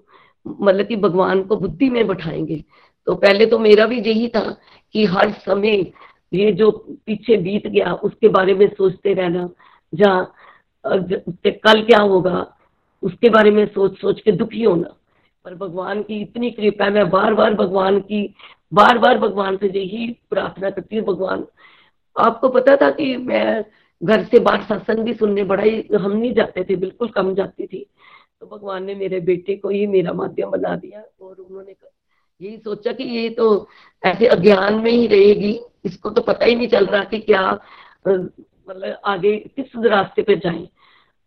मतलब 0.47 0.87
कि 0.87 0.97
भगवान 0.97 1.43
को 1.43 1.57
बुद्धि 1.57 1.91
में 1.91 2.07
बैठाएँगे? 2.07 2.65
तो 3.07 3.15
पहले 3.15 3.47
तो 3.47 3.59
मेरा 3.59 3.87
भी 3.87 4.01
यही 4.01 4.29
था 4.29 4.57
कि 4.93 5.05
हर 5.05 5.31
समय 5.31 5.93
ये 6.33 6.53
जो 6.53 6.71
पीछे 7.07 7.37
बीत 7.37 7.67
गया, 7.67 7.93
उसके 7.95 8.29
बारे 8.29 8.55
में 8.55 8.69
सोचते 8.69 9.15
रहना, 9.15 9.49
जहाँ 9.95 10.35
कल 10.87 11.83
क्या 11.83 12.01
होगा, 12.01 12.57
उसके 13.03 13.29
बारे 13.29 13.51
में 13.51 13.67
सोच 13.67 13.99
सोच 14.01 14.21
के 14.21 14.33
दुखी 14.33 14.63
होना। 14.63 14.95
पर 15.45 15.55
भगवान 15.55 16.03
की 16.03 16.21
इतनी 16.21 16.51
कृपा 16.51 16.85
है। 16.85 16.91
मैं 16.91 17.09
बार 17.11 17.35
बार 17.35 17.55
भगवान 17.55 17.99
की 18.01 18.35
बार 18.73 18.99
बार 18.99 19.19
भगवान 19.19 19.57
से 19.57 19.67
यही 19.69 20.07
प्रार्थना 20.31 20.71
करती 20.71 20.97
हूँ, 20.97 21.05
भगवान। 21.07 21.47
आपको 22.17 22.49
पता 22.49 22.77
था 22.77 22.91
कि 22.91 23.17
मैं 23.17 23.65
घर 24.03 24.25
से 24.25 24.39
बाहर 24.41 24.63
सत्संग 24.63 25.05
भी 25.05 25.15
सुनने 25.15 25.45
बड़ा 25.45 25.63
ही 25.63 25.89
हम 25.95 26.13
नहीं 26.13 26.33
जाते 26.35 26.65
थे, 26.65 26.77
बिल्कुल 26.77 27.09
कम 27.09 27.35
जाती 27.35 27.67
थी। 27.67 27.87
तो 28.41 28.47
भगवान 28.47 28.85
ने 28.85 28.95
मेरे 28.95 29.21
बेटे 29.21 29.57
को 29.57 29.69
ही 29.69 29.87
मेरा 29.87 30.13
माध्यम 30.13 30.51
बना 30.51 30.75
दिया 30.77 31.03
और 31.21 31.35
उन्होंने 31.35 31.75
यही 32.41 32.57
सोचा 32.57 32.93
कि 32.93 33.05
ये 33.05 33.29
तो 33.31 33.69
ऐसे 34.03 34.27
अज्ञान 34.27 34.75
में 34.75 34.91
ही 34.91 35.07
रहेगी। 35.07 35.59
इसको 35.85 36.11
तो 36.11 36.23
पता 36.23 36.45
ही 36.45 36.55
नहीं 36.55 36.69
चल 36.69 36.87
रहा 36.87 37.03
कि 37.05 37.19
क्या 37.19 37.51
मतलब 38.09 39.01
आगे 39.05 39.37
किस 39.57 39.77
रास्ते 39.77 40.23
पे 40.23 40.37
जाए। 40.37 40.67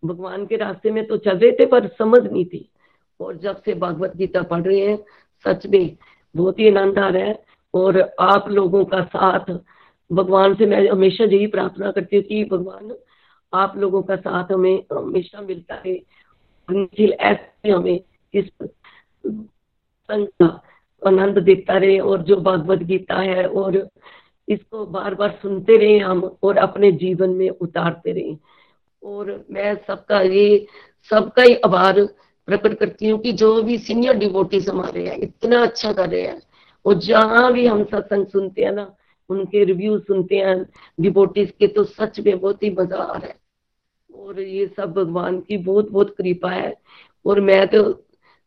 भगवान 0.04 0.46
के 0.46 0.56
रास्ते 0.56 0.92
में 0.92 1.06
तो 1.08 1.18
चल 1.18 1.38
रहे 1.38 1.52
थे 1.52 1.66
पर 1.66 1.88
समझ 2.00 2.22
नहीं 2.24 2.46
थी। 2.46 2.70
और 3.20 3.38
जब 3.38 3.62
से 3.62 3.74
भागवत 3.74 4.16
गीता 4.18 4.42
पढ़ 4.44 4.62
रहे 4.62 4.80
हैं, 4.80 4.98
सच 5.46 5.66
में 5.68 5.96
बहुत 6.36 6.60
ही 6.60 6.68
आनंद 6.70 7.00
आ 7.00 7.08
रहा 7.10 7.24
है। 7.24 7.44
और 7.74 8.00
आप 8.20 8.50
लोगों 8.50 8.84
का 8.86 9.02
साथ, 9.04 9.52
भगवान 10.12 10.56
से 10.56 10.66
मैं 10.66 10.88
हमेशा 10.90 11.24
यही 11.24 11.48
प्रार्थना 11.48 11.92
करती 11.92 12.16
हूँ 12.16 12.24
कि 12.24 12.44
भगवान, 12.46 12.96
आप 13.54 13.78
लोगों 13.78 14.02
का 14.04 14.16
साथ 14.16 14.52
हमें 14.52 14.84
हमेशा 14.94 15.42
मिलता 15.42 15.82
है 15.86 15.96
ऐसे 16.70 17.70
हमें 17.70 18.00
इस 18.34 18.50
आनंद 21.02 21.38
देता 21.40 21.78
रहे 21.78 22.00
और 22.00 22.22
जो 22.24 22.36
भगवत 22.36 22.80
गीता 22.84 23.16
है 23.16 23.48
और 23.48 23.78
इसको 24.48 24.86
बार 24.86 25.16
बार 25.16 25.40
सुनते 25.42 25.78
रहे 25.78 25.98
हम 26.00 26.24
और 26.44 26.58
अपने 26.58 26.92
जीवन 26.92 27.30
में 27.30 27.50
उतारते 27.50 28.12
रहे। 28.12 28.36
और 29.02 29.46
मैं 29.52 29.76
सबका 29.88 30.22
ये, 30.22 30.66
सबका 31.10 31.44
ही 31.44 31.56
आभार 31.56 32.00
प्रकट 32.48 32.78
करती 32.80 33.10
हूँ 33.10 33.20
कि 33.22 33.32
जो 33.32 33.62
भी 33.64 33.78
सीनियर 33.78 34.18
डिवोटीज 34.18 34.70
हमारे 34.70 35.08
हैं, 35.08 35.18
इतना 35.18 35.62
अच्छा 35.62 35.94
कर 35.94 36.10
रहे 36.10 36.22
हैं। 36.22 36.42
और 36.86 37.00
जहाँ 37.00 37.52
भी 37.54 37.66
हम 37.68 37.84
सत्संग 37.84 38.26
सुनते 38.28 38.64
हैं 38.64 38.72
ना, 38.72 38.94
उनके 39.30 39.64
रिव्यू 39.64 39.98
सुनते 40.00 40.36
हैं 40.36 40.58
डिवोटीज 41.02 41.52
के 41.60 41.68
तो 41.68 41.84
सच 41.84 42.20
में 42.20 42.40
बहुत 42.40 42.64
ही 42.64 42.70
मज़ा 42.70 42.98
आ 42.98 43.18
रहा 43.18 43.28
है। 43.28 43.36
और 44.10 44.40
ये 44.40 44.68
सब 44.68 44.94
भगवान 44.94 45.40
की 45.40 45.58
बहुत 45.58 45.90
बहुत 45.92 46.16
कृपा 46.18 46.50
है। 46.50 46.74
और 47.26 47.40
मैं 47.42 47.68
तो 47.68 47.84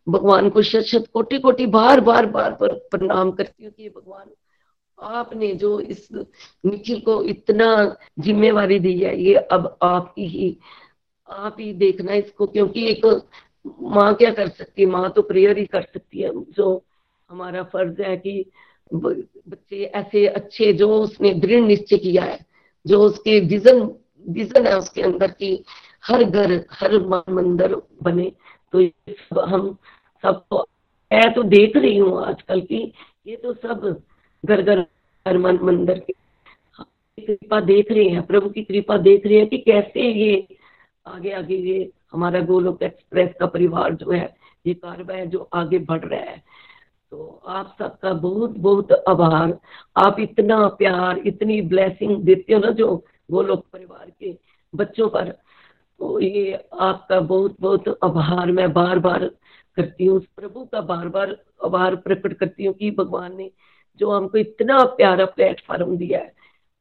भगवान 0.07 0.49
को 0.51 0.63
शत 0.63 0.81
शत 0.81 1.05
कोटि 1.13 1.39
कोटि 1.39 1.67
बार 1.67 2.01
बार 2.01 2.27
बार 2.27 2.53
पर 2.53 2.75
प्रणाम 2.91 3.31
करती 3.31 3.65
हूँ 3.65 3.73
कि 3.73 3.89
भगवान 3.89 4.31
आपने 4.99 5.53
जो 5.55 5.79
इस 5.81 6.09
निखिल 6.13 7.01
को 7.01 7.23
इतना 7.23 7.97
जिम्मेवारी 8.19 8.79
दी 8.79 8.99
है, 8.99 9.21
ये 9.23 9.35
अब 9.35 9.77
आपकी 9.83 10.27
ही, 10.27 10.57
आप 11.29 11.57
ही 11.61 11.73
देखना 11.73 12.15
इसको, 12.15 12.47
क्योंकि 12.47 12.87
एक 12.87 13.05
माँ 13.91 14.15
क्या 14.15 14.31
कर 14.33 14.49
सकती 14.49 14.83
है? 14.83 14.89
माँ 14.89 15.11
तो 15.11 15.23
प्रेयर 15.23 15.59
ही 15.59 15.65
कर 15.67 15.83
सकती 15.83 16.21
है। 16.21 16.31
जो 16.53 16.83
हमारा 17.31 17.63
फ़र्ज़ 17.65 18.03
है 18.03 18.17
कि 18.17 18.45
बच्चे 18.91 19.85
ऐसे 19.85 20.27
अच्छे, 20.29 20.73
जो 20.73 20.89
उसने 20.95 21.33
दृढ़ 21.35 21.61
निश्चय 21.63 21.97
किया 21.99 22.25
है, 22.25 22.39
जो 22.87 23.01
उसके 23.01 23.39
विजन 23.41 23.81
विजन 24.27 24.67
है 24.67 24.77
उसके 24.79 25.03
अंदर 25.03 25.31
की 25.33 25.53
हर 26.05 26.25
घर, 26.25 26.53
हर 26.73 26.99
मंदिर 27.31 27.75
बने 28.03 28.31
तो 28.75 28.81
ये 28.81 28.93
सब 29.11 29.39
हम 29.41 29.77
सबको, 30.25 30.59
मैं 31.11 31.33
तो 31.35 31.43
देख 31.45 31.77
रही 31.77 31.97
हूँ 31.99 32.25
आजकल 32.25 32.61
की 32.63 32.81
ये 33.27 33.37
तो 33.37 33.53
सब 33.55 34.03
घर 34.45 34.63
घर, 34.63 34.79
हर 35.27 35.39
मन 35.39 35.59
मंदिर 35.63 35.99
की 36.01 36.13
कृपा 37.19 37.61
देख 37.61 37.91
रहे 37.93 38.09
हैं, 38.09 38.27
प्रभु 38.27 38.49
की 38.51 38.63
कृपा 38.65 38.97
देख 38.99 39.27
रहे 39.27 39.39
हैं 39.39 39.49
कि 39.49 39.59
कैसे 39.61 40.11
ये 40.13 40.47
आगे 41.07 41.31
आगे 41.33 41.57
ये 41.57 41.91
हमारा 42.13 42.41
गोलोक 42.43 42.83
एक्सप्रेस 42.83 43.35
का 43.41 43.47
परिवार 43.49 43.95
जो 43.95 44.11
है, 44.11 44.35
ये 44.65 44.75
कारवा 44.75 45.15
है 45.15 45.27
जो 45.27 45.49
आगे 45.55 45.79
बढ़ 45.81 46.05
रहा 46.05 46.21
है। 46.21 46.43
तो 47.13 47.43
आप 47.49 47.75
सबका 47.79 48.13
बहुत 48.15 48.57
बहुत 48.59 48.93
आभार। 49.09 49.59
आप 49.97 50.17
इतना 50.21 50.67
प्यार, 50.79 51.19
इतनी 51.19 51.61
ब्लेसिंग 51.65 52.23
देते 52.25 52.55
हो 52.55 52.61
ना 52.61 52.71
जो 52.73 52.95
गोलोक 53.31 53.65
परिवार 53.73 54.11
के 54.11 54.37
बच्चों 54.75 55.09
पर 55.09 55.31
तो 56.01 56.19
ये 56.21 56.53
आपका 56.81 57.21
बहुत 57.21 57.57
बहुत 57.61 57.89
आभार। 58.05 58.51
मैं 58.53 58.73
बार 58.73 58.99
बार 58.99 59.25
करती 59.77 60.07
हूँ 60.07 60.21
प्रभु 60.37 60.65
का 60.65 60.81
बार 60.83 61.09
बार 61.09 61.37
आभार 61.65 61.97
प्रकट 61.97 62.33
करती 62.33 62.65
हूँ 62.65 62.75
कि 62.75 62.91
भगवान 62.91 63.37
ने 63.37 63.51
जो 64.01 64.11
हमको 64.11 64.39
इतना 64.39 64.83
प्यारा 64.97 65.25
प्लेटफॉर्म 65.27 65.97
दिया 65.97 66.19
है, 66.19 66.33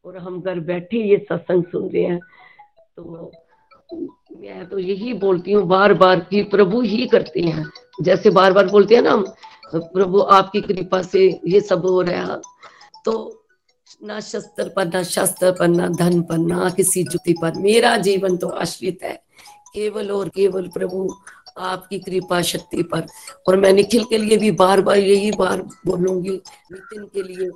और 0.06 0.18
हम 0.18 0.42
घर 0.42 0.60
बैठे 0.62 0.98
ये 1.04 1.18
सत्संग 1.30 1.64
सुन 1.66 1.90
रहे 1.90 2.04
हैं। 2.04 2.20
तो 2.96 3.32
मैं 3.90 4.66
तो 4.70 4.78
यही 4.80 5.14
बोलती 5.14 5.52
हूँ 5.52 5.66
बार 5.68 5.94
बार 5.94 6.20
कि 6.20 6.42
प्रभु 6.44 6.82
ही 6.82 7.06
करते 7.08 7.42
हैं। 7.42 7.66
जैसे 8.02 8.30
बार 8.30 8.54
बार 8.54 8.68
बोलते 8.68 8.96
हैं 8.96 9.02
ना 9.02 9.12
हम, 9.12 9.26
प्रभु 9.76 10.20
आपकी 10.22 10.62
कृपा 10.62 11.02
से 11.02 11.28
ये 11.48 11.62
सब 11.62 11.86
हो 11.86 12.02
रहा 12.02 12.42
तो 13.06 13.44
ना 14.04 14.20
शस्त्र 14.20 14.70
पर, 14.70 14.86
ना 14.86 15.02
शस्त्र 15.04 15.52
पर, 15.52 15.68
ना 15.68 15.88
धन 15.90 16.22
पर, 16.22 16.38
ना 16.38 16.70
किसी 16.70 17.04
जुति 17.04 17.34
पर, 17.34 17.54
मेरा 17.58 17.96
जीवन 17.98 18.38
तो 18.38 18.48
आश्रित 18.48 19.04
है। 19.04 19.14
केवल 19.74 20.12
और 20.12 20.30
केवल 20.30 20.68
प्रभु 20.68 21.10
आपकी 21.58 22.00
कृपा 22.00 22.42
शक्ति 22.42 22.84
पर। 22.84 23.06
और 23.48 23.58
मैं 23.58 23.72
निखिल 23.74 24.04
के 24.04 24.18
लिए 24.18 24.38
भी 24.38 24.52
बार 24.52 24.82
बार 24.82 24.98
यही 24.98 25.32
बार 25.32 25.62
बोलूँगी, 25.86 26.36
नितिन 26.72 27.06
के 27.06 27.24
लिए। 27.24 27.50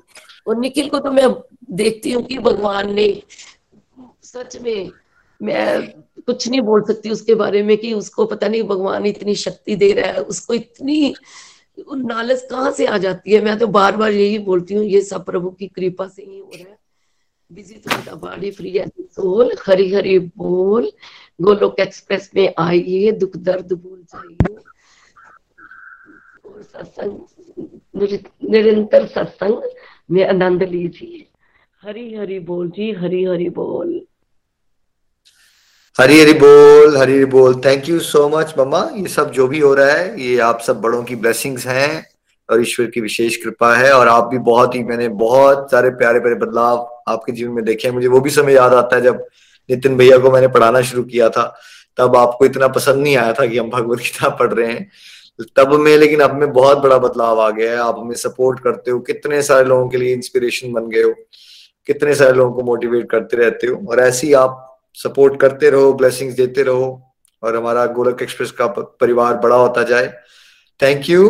और 0.47 0.57
निखिल 0.59 0.89
को 0.89 0.99
तो 0.99 1.11
मैं 1.11 1.27
देखती 1.71 2.11
हूँ 2.11 2.23
कि 2.23 2.37
भगवान 2.39 2.93
ने 2.93 3.07
सच 4.23 4.57
में 4.61 4.91
मैं 5.39 5.93
कुछ 6.27 6.47
नहीं 6.47 6.61
बोल 6.61 6.81
सकती 6.83 7.09
उसके 7.09 7.35
बारे 7.35 7.61
में 7.63 7.77
कि 7.77 7.93
उसको 7.93 8.25
पता 8.25 8.47
नहीं 8.47 8.63
भगवान 8.63 9.05
इतनी 9.05 9.35
शक्ति 9.37 9.75
दे 9.75 9.91
रहा 9.93 10.11
है, 10.11 10.21
उसको 10.23 10.53
इतनी 10.53 11.13
नालस 11.89 12.45
कहाँ 12.51 12.71
से 12.71 12.85
आ 12.85 12.97
जाती 12.97 13.31
है? 13.31 13.41
मैं 13.43 13.57
तो 13.59 13.67
बार 13.69 13.97
बार 13.97 14.11
यही 14.11 14.37
बोलती 14.39 14.73
हूँ, 14.73 14.83
ये 14.85 15.01
सब 15.01 15.25
प्रभु 15.25 15.49
की 15.49 15.67
कृपा 15.67 16.07
से 16.07 16.21
ही 16.21 16.37
हो 16.39 16.51
रहा 16.53 16.69
है। 16.69 16.77
बिज़ी 17.51 17.75
तो 17.75 18.15
बॉडी 18.17 18.51
फ्री 18.51 18.69
है 18.71 18.87
सोल 18.87 19.51
हरी 19.67 19.91
हरी 19.93 20.17
बोल, 20.19 20.91
गोलोक 21.41 21.79
एक्सप्रेस 21.79 22.29
में 22.35 22.53
आइए, 22.59 23.11
दुख, 23.11 23.37
दर्द 23.37 23.73
भूल 23.73 24.03
जाइए। 24.05 24.55
और 26.45 26.63
सत्संग 26.63 27.19
निरंतर 28.51 29.05
सत्संग 29.07 29.61
में 30.11 30.25
आनंद 30.27 30.63
लीजिए। 30.63 31.27
हरी 31.83 32.13
हरी 32.15 32.39
बोल 32.41 32.69
जी 32.69 32.91
हरी 32.93 33.23
हरी 33.23 33.49
बोल। 33.49 34.00
हरी 35.99 36.21
हरी 36.21 36.33
बोल, 36.33 36.97
हरी 36.97 37.13
हरी 37.13 37.25
बोल। 37.25 37.61
Thank 37.65 37.89
you 37.89 37.99
so 37.99 38.29
much 38.29 38.53
mamma. 38.59 38.89
ये 38.95 39.07
सब 39.07 39.31
जो 39.31 39.47
भी 39.47 39.59
हो 39.59 39.73
रहा 39.73 39.91
है, 39.91 40.21
ये 40.21 40.39
आप 40.39 40.61
सब 40.61 40.81
बड़ों 40.81 41.03
की 41.03 41.15
ब्लेसिंग्स 41.15 41.67
हैं 41.67 42.05
और 42.49 42.61
ईश्वर 42.61 42.85
की 42.85 43.01
विशेष 43.01 43.35
कृपा 43.35 43.75
है 43.75 43.93
और 43.93 44.07
आप 44.07 44.23
भी 44.23 44.37
बहुत 44.37 44.75
ही, 44.75 44.83
मैंने 44.83 45.09
बहुत 45.09 45.71
सारे 45.71 45.89
प्यारे 45.89 46.19
प्यारे 46.19 46.35
बदलाव 46.35 47.03
आपके 47.07 47.31
जीवन 47.31 47.53
में 47.53 47.65
देखे 47.65 47.87
हैं। 47.87 47.95
मुझे 47.95 48.07
वो 48.07 48.21
भी 48.21 48.29
समय 48.29 48.53
याद 48.53 48.73
आता 48.73 48.95
है 48.95 49.01
जब 49.01 49.25
नितिन 49.69 49.97
भैया 49.97 50.17
को 50.17 50.31
मैंने 50.31 50.47
पढ़ाना 50.47 50.81
शुरू 50.81 51.03
किया 51.03 51.29
था। 51.29 51.55
तब 51.97 52.15
आपको 52.15 52.45
इतना 52.45 52.67
पसंद 52.67 53.03
नहीं 53.03 53.17
आया 53.17 53.33
था 53.33 53.45
कि 53.45 53.57
हम 53.57 53.69
भगवत 53.69 53.99
गीता 54.03 54.29
पढ़ 54.29 54.53
रहे 54.53 54.71
हैं। 54.71 54.91
तब 55.57 55.73
में, 55.73 55.97
लेकिन 55.97 56.19
अब 56.19 56.35
में 56.35 56.53
बहुत 56.53 56.77
बड़ा 56.77 56.97
बदलाव 56.97 57.41
आ 57.41 57.49
गया 57.49 57.71
है। 57.71 57.77
आप 57.77 57.95
हमें 57.99 58.15
सपोर्ट 58.15 58.59
करते 58.59 58.91
हो। 58.91 58.99
कितने 58.99 59.41
सारे 59.41 59.65
लोगों 59.65 59.89
के 59.89 59.97
लिए 59.97 60.13
इंस्पिरेशन 60.13 60.73
बन 60.73 60.89
गए 60.89 61.03
हो। 61.03 61.13
कितने 61.87 62.15
सारे 62.15 62.33
लोगों 62.33 62.53
को 62.53 62.63
मोटिवेट 62.63 63.09
करते 63.09 63.37
रहते 63.37 63.67
हो। 63.67 63.87
और 63.89 63.99
ऐसे 63.99 64.27
ही 64.27 64.33
आप 64.33 64.67
सपोर्ट 64.95 65.39
करते 65.41 65.69
रहो 65.69 65.93
ब्लेसिंग्स 65.93 66.35
देते 66.35 66.63
रहो 66.63 66.89
और 67.43 67.55
हमारा 67.55 67.85
गोलक 67.93 68.21
एक्सप्रेस 68.21 68.51
का 68.51 68.67
परिवार 68.77 69.37
बड़ा 69.37 69.55
होता 69.55 69.83
जाए। 69.83 70.07
Thank 70.79 71.09
you 71.09 71.29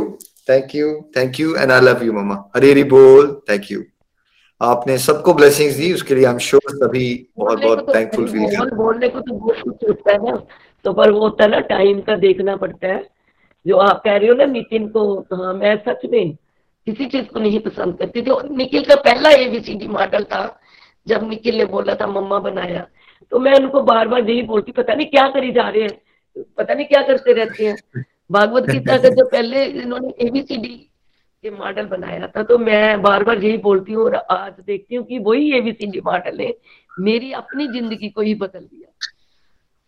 thank 0.50 0.76
you 0.76 0.90
thank 1.18 1.40
you 1.40 1.56
and 1.56 1.72
I 1.72 1.82
love 1.82 2.04
you 2.04 2.14
mamma 2.14 2.36
Hari 2.56 2.72
Hari 2.72 2.84
बोल 2.94 3.32
थैंक 3.50 3.72
यू 3.72 3.84
आपने 4.62 4.98
सबको 4.98 5.34
ब्लेसिंग्स 5.34 5.76
दी 5.76 5.94
उसके 5.94 6.16
लिए 6.16 6.26
हम 6.26 6.38
श्योर 6.40 6.76
सभी 6.76 7.06
बहुत 7.38 7.62
बहुत 7.62 7.96
थैंकफुल 7.96 8.28
फील 8.28 8.46
करते 8.50 8.76
बोलने 8.76 9.08
को 9.10 9.20
तो 9.20 9.34
बहुत 9.36 9.62
कुछ 9.64 9.90
होता 9.90 10.12
है 10.12 10.18
ना। 10.26 10.36
तो 10.86 10.94
पर 10.94 11.12
वो 11.12 11.20
होता 11.20 11.44
है 11.44 11.50
ना 11.50 11.60
टाइम 11.70 12.02
का 12.02 12.16
देखना 12.18 12.56
पड़ता 12.56 12.88
है। 12.88 13.04
जो 13.66 13.78
आप 13.78 14.02
कह 14.06 14.18
रहे 14.18 14.28
हो 14.28 14.36
ना 14.36 14.46
नितिन 14.46 14.88
को 14.90 15.04
हाँ 15.34 15.54
मैं 15.54 15.76
सच 15.88 16.06
में 16.12 16.36
किसी 16.88 17.06
चीज़ 17.06 17.26
को 17.26 17.40
नहीं 17.40 17.60
पसंद 17.60 17.98
करती 17.98 18.22
थी। 18.22 18.30
और 18.32 18.50
निखिल 18.50 18.86
का 18.86 18.96
पहला 18.96 19.30
एबीसीडी 19.40 19.88
मॉडल 19.88 20.24
था 20.24 20.44
जब 21.08 21.28
निखिल 21.30 21.58
ने 21.58 21.66
बोला 21.66 21.96
था 21.96 22.08
मम्मा 22.08 22.40
बनाया। 22.40 22.86
तो 23.32 23.40
मैं 23.40 23.54
उनको 23.56 23.82
बार 23.84 24.08
बार 24.08 24.30
यही 24.30 24.42
बोलती, 24.44 24.72
पता 24.72 24.94
नहीं 24.94 25.08
क्या 25.08 25.28
करी 25.30 25.52
जा 25.52 25.68
रहे 25.70 25.84
हैं? 25.84 25.98
पता 26.58 26.74
नहीं 26.74 26.86
क्या 26.86 27.02
करते 27.02 27.34
रहते 27.34 27.66
हैं? 27.66 28.04
भागवत 28.32 28.70
गीता 28.70 28.98
का 28.98 29.10
जो 29.10 29.26
पहले 29.28 29.66
इन्होंने 29.66 30.14
एबीसीडी 30.28 30.76
के 31.44 31.50
मॉडल 31.52 31.86
बनाया 31.88 32.28
था 32.28 32.44
तो 32.44 32.58
मैं 32.58 33.02
बार 33.02 33.24
बार 33.24 33.44
यही 33.44 33.58
बोलती 33.60 33.94
हूँ 33.94 34.04
और 34.04 34.16
आज 34.16 34.54
देखती 34.58 34.96
हूँ 34.96 35.06
कि 35.06 35.20
वही 35.20 35.52
एबीसीडी 35.58 36.02
मॉडल 36.06 36.40
है। 36.42 36.54
मेरी 37.00 37.32
अपनी 37.34 37.68
ज़िंदगी 37.68 38.10
को 38.10 38.22
ही 38.22 38.36
बदल 38.36 38.60
दिया। 38.62 38.90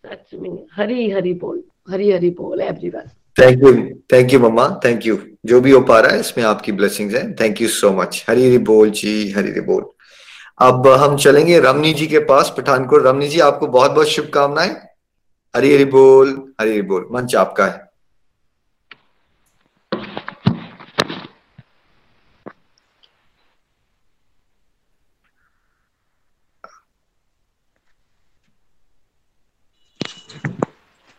सच 0.04 0.40
में 0.40 0.66
हरी 0.72 1.10
हरी 1.10 1.32
बोल 1.34 1.62
हरी 1.90 2.10
हरी 2.12 2.30
बोल 2.32 2.60
everyone 2.62 3.10
thank 3.36 3.62
you 3.62 3.72
thank 4.12 4.32
you 4.32 4.40
mamma 4.40 4.68
thank 4.84 5.06
you 5.06 5.18
जो 5.46 5.60
भी 5.60 5.70
हो 5.70 5.80
पा 5.82 5.98
रहा 6.00 6.12
है, 6.12 6.20
इसमें 6.20 6.44
आपकी 6.44 6.72
ब्लेसिंग्स 6.72 7.14
हैं। 7.14 7.34
Thank 7.36 7.60
you 7.60 7.68
so 7.70 7.92
much 7.92 8.24
Hari 8.28 8.46
Hari 8.46 8.58
बोल 8.66 8.90
जी 8.92 9.30
हरी 9.30 9.50
हरी 9.50 9.60
बोल। 9.62 9.82
अब 10.58 10.86
हम 10.88 11.16
चलेंगे 11.16 11.60
रमनी 11.60 11.92
जी 11.94 12.06
के 12.06 12.18
पास, 12.18 12.54
पठानकोट। 12.58 13.02
रमनी 13.06 13.28
जी, 13.28 13.40
आपको 13.40 13.66
बहुत 13.66 13.90
बहुत 13.90 14.06
शुभकामनाएँ। 14.06 14.70
हरी 15.56 15.74
हरी 15.74 15.84
बोल, 15.84 16.54
हरी 16.60 16.70
हरी 16.70 16.82
बोल। 16.82 17.08
मंच 17.12 17.34
आपका 17.36 17.66
है। 17.66 17.84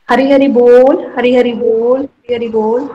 हरी 0.09 0.31
हरी 0.31 0.47
बोल, 0.47 1.13
हरी 1.17 1.35
हरी 1.35 1.53
बोल, 1.53 2.01
हरी 2.01 2.33
हरी 2.33 2.47
बोल। 2.47 2.89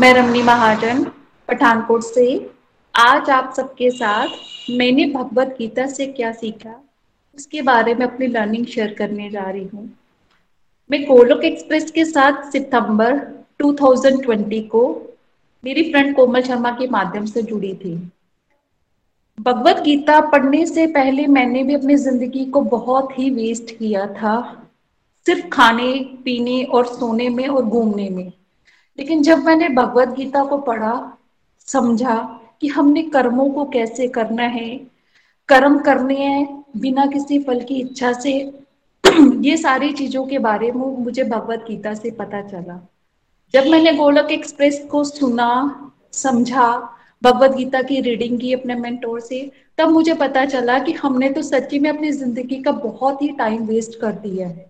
मैं 0.00 0.14
रमनी 0.14 0.42
महाजन, 0.42 1.04
पठानकोट 1.48 2.02
से। 2.02 2.50
आज 2.94 3.30
आप 3.30 3.54
सबके 3.56 3.90
साथ 3.90 4.28
मैंने 4.70 5.06
भगवत 5.06 5.54
गीता 5.58 5.86
से 5.86 6.06
क्या 6.06 6.32
सीखा? 6.32 6.84
उसके 7.34 7.62
बारे 7.62 7.94
में 7.94 8.06
अपनी 8.06 8.26
लर्निंग 8.26 8.66
शेयर 8.66 8.94
करने 8.94 9.30
जा 9.30 9.50
रही 9.50 9.64
हूँ। 9.64 9.96
मैं 10.90 11.04
गोलोक 11.04 11.44
एक्सप्रेस 11.44 11.90
के 11.90 12.04
साथ 12.04 12.50
सितंबर 12.50 13.16
2020 13.62 14.68
को 14.68 15.12
मेरी 15.64 15.92
फ्रेंड 15.92 16.16
कोमल 16.16 16.42
शर्मा 16.42 16.70
के 16.70 16.88
माध्यम 16.88 17.26
से 17.26 17.42
जुड़ी 17.42 17.74
थी। 17.74 18.10
भगवत 19.40 19.76
गीता 19.76 20.20
पढ़ने 20.20 20.66
से 20.66 20.86
पहले 20.86 21.26
मैंने 21.26 21.62
भी 21.62 21.74
अपनी 21.74 21.96
ज़िंदगी 21.96 22.44
को 22.44 22.60
बहुत 22.60 23.18
ही 23.18 23.30
वेस्ट 23.30 23.78
किया 23.78 24.06
था। 24.06 24.66
सिर्फ़ 25.26 25.48
खाने, 25.48 25.92
पीने 26.24 26.64
और 26.64 26.86
सोने 26.86 27.28
में 27.28 27.48
और 27.48 27.64
घूमने 27.64 28.08
में। 28.08 28.32
लेकिन 28.98 29.22
जब 29.22 29.38
मैंने 29.38 29.68
भगवत 29.68 30.08
गीता 30.08 30.44
को 30.44 30.58
पढ़ा, 30.58 31.18
समझा 31.66 32.36
कि 32.60 32.68
हमने 32.68 33.02
कर्मों 33.02 33.50
को 33.50 33.64
कैसे 33.64 34.08
करना 34.08 34.42
है? 34.42 34.80
कर्म 35.48 35.78
करने 35.78 36.14
हैं 36.14 36.64
बिना 36.76 37.06
किसी 37.06 37.38
फल 37.38 37.60
की 37.60 37.74
इच्छा 37.74 38.12
से। 38.12 38.52
ये 39.40 39.56
सारी 39.56 39.92
चीज़ों 39.92 40.26
के 40.26 40.38
बारे 40.38 40.72
में 40.72 41.04
मुझे 41.04 41.24
भगवत 41.24 41.64
गीता 41.68 41.94
से 41.94 42.10
पता 42.10 42.42
चला। 42.42 42.88
जब 43.54 43.66
मैंने 43.66 43.92
गोलक 43.92 44.28
एक्सप्रेस 44.30 44.88
को 44.90 45.04
सुना, 45.04 45.92
समझा, 46.12 46.96
भगवत 47.22 47.50
गीता 47.50 47.82
की 47.82 48.00
रीडिंग 48.00 48.40
की 48.40 48.52
अपने 48.52 48.74
मेंटोर 48.74 49.20
से, 49.20 49.52
तब 49.78 49.88
मुझे 49.88 50.14
पता 50.14 50.44
चला 50.44 50.78
कि 50.78 50.92
हमने 50.92 51.30
तो 51.30 51.42
सच्ची 51.42 51.78
में 51.78 51.90
अपनी 51.90 52.12
ज़िंदगी 52.12 52.62
का 52.62 52.72
बहुत 52.72 53.22
ही 53.22 53.28
टाइम 53.28 53.64
वेस्ट 53.64 54.00
कर 54.00 54.12
दिया 54.12 54.48
है। 54.48 54.69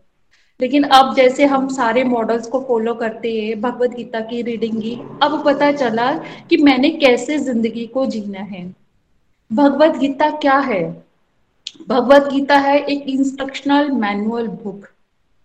लेकिन 0.60 0.82
अब 0.82 1.14
जैसे 1.14 1.44
हम 1.44 1.68
सारे 1.68 2.04
मॉडल्स 2.04 2.46
को 2.46 2.60
फॉलो 2.60 2.94
करते 2.94 3.40
हैं, 3.40 3.60
भगवत 3.60 3.90
गीता 3.90 4.20
की 4.20 4.42
रीडिंग 4.42 4.82
की, 4.82 4.94
अब 5.22 5.42
पता 5.44 5.72
चला 5.72 6.12
कि 6.50 6.56
मैंने 6.56 6.90
कैसे 6.90 7.38
ज़िंदगी 7.38 7.86
को 7.86 8.06
जीना 8.06 8.40
है। 8.40 8.74
भगवत 9.52 9.96
गीता 9.96 10.30
क्या 10.30 10.58
है? 10.58 11.04
भगवत 11.88 12.28
गीता 12.32 12.56
है 12.56 12.78
एक 12.78 13.02
इंस्ट्रक्शनल 13.08 13.90
मैनुअल 13.90 14.46
बुक 14.46 14.86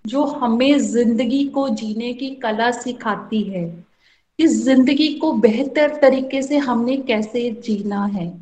जो 0.06 0.24
हमें 0.24 0.80
ज़िंदगी 0.80 1.44
को 1.46 1.70
जीने 1.70 2.14
की 2.14 2.30
कला 2.36 2.72
सिखाती 2.72 3.42
है। 3.42 3.86
इस 4.40 4.64
ज़िंदगी 4.64 5.14
को 5.14 5.32
बेहतर 5.34 5.96
तरीके 5.96 6.42
से 6.42 6.58
हमने 6.58 6.98
कैसे 6.98 7.50
जीना 7.66 8.06
है? 8.06 8.34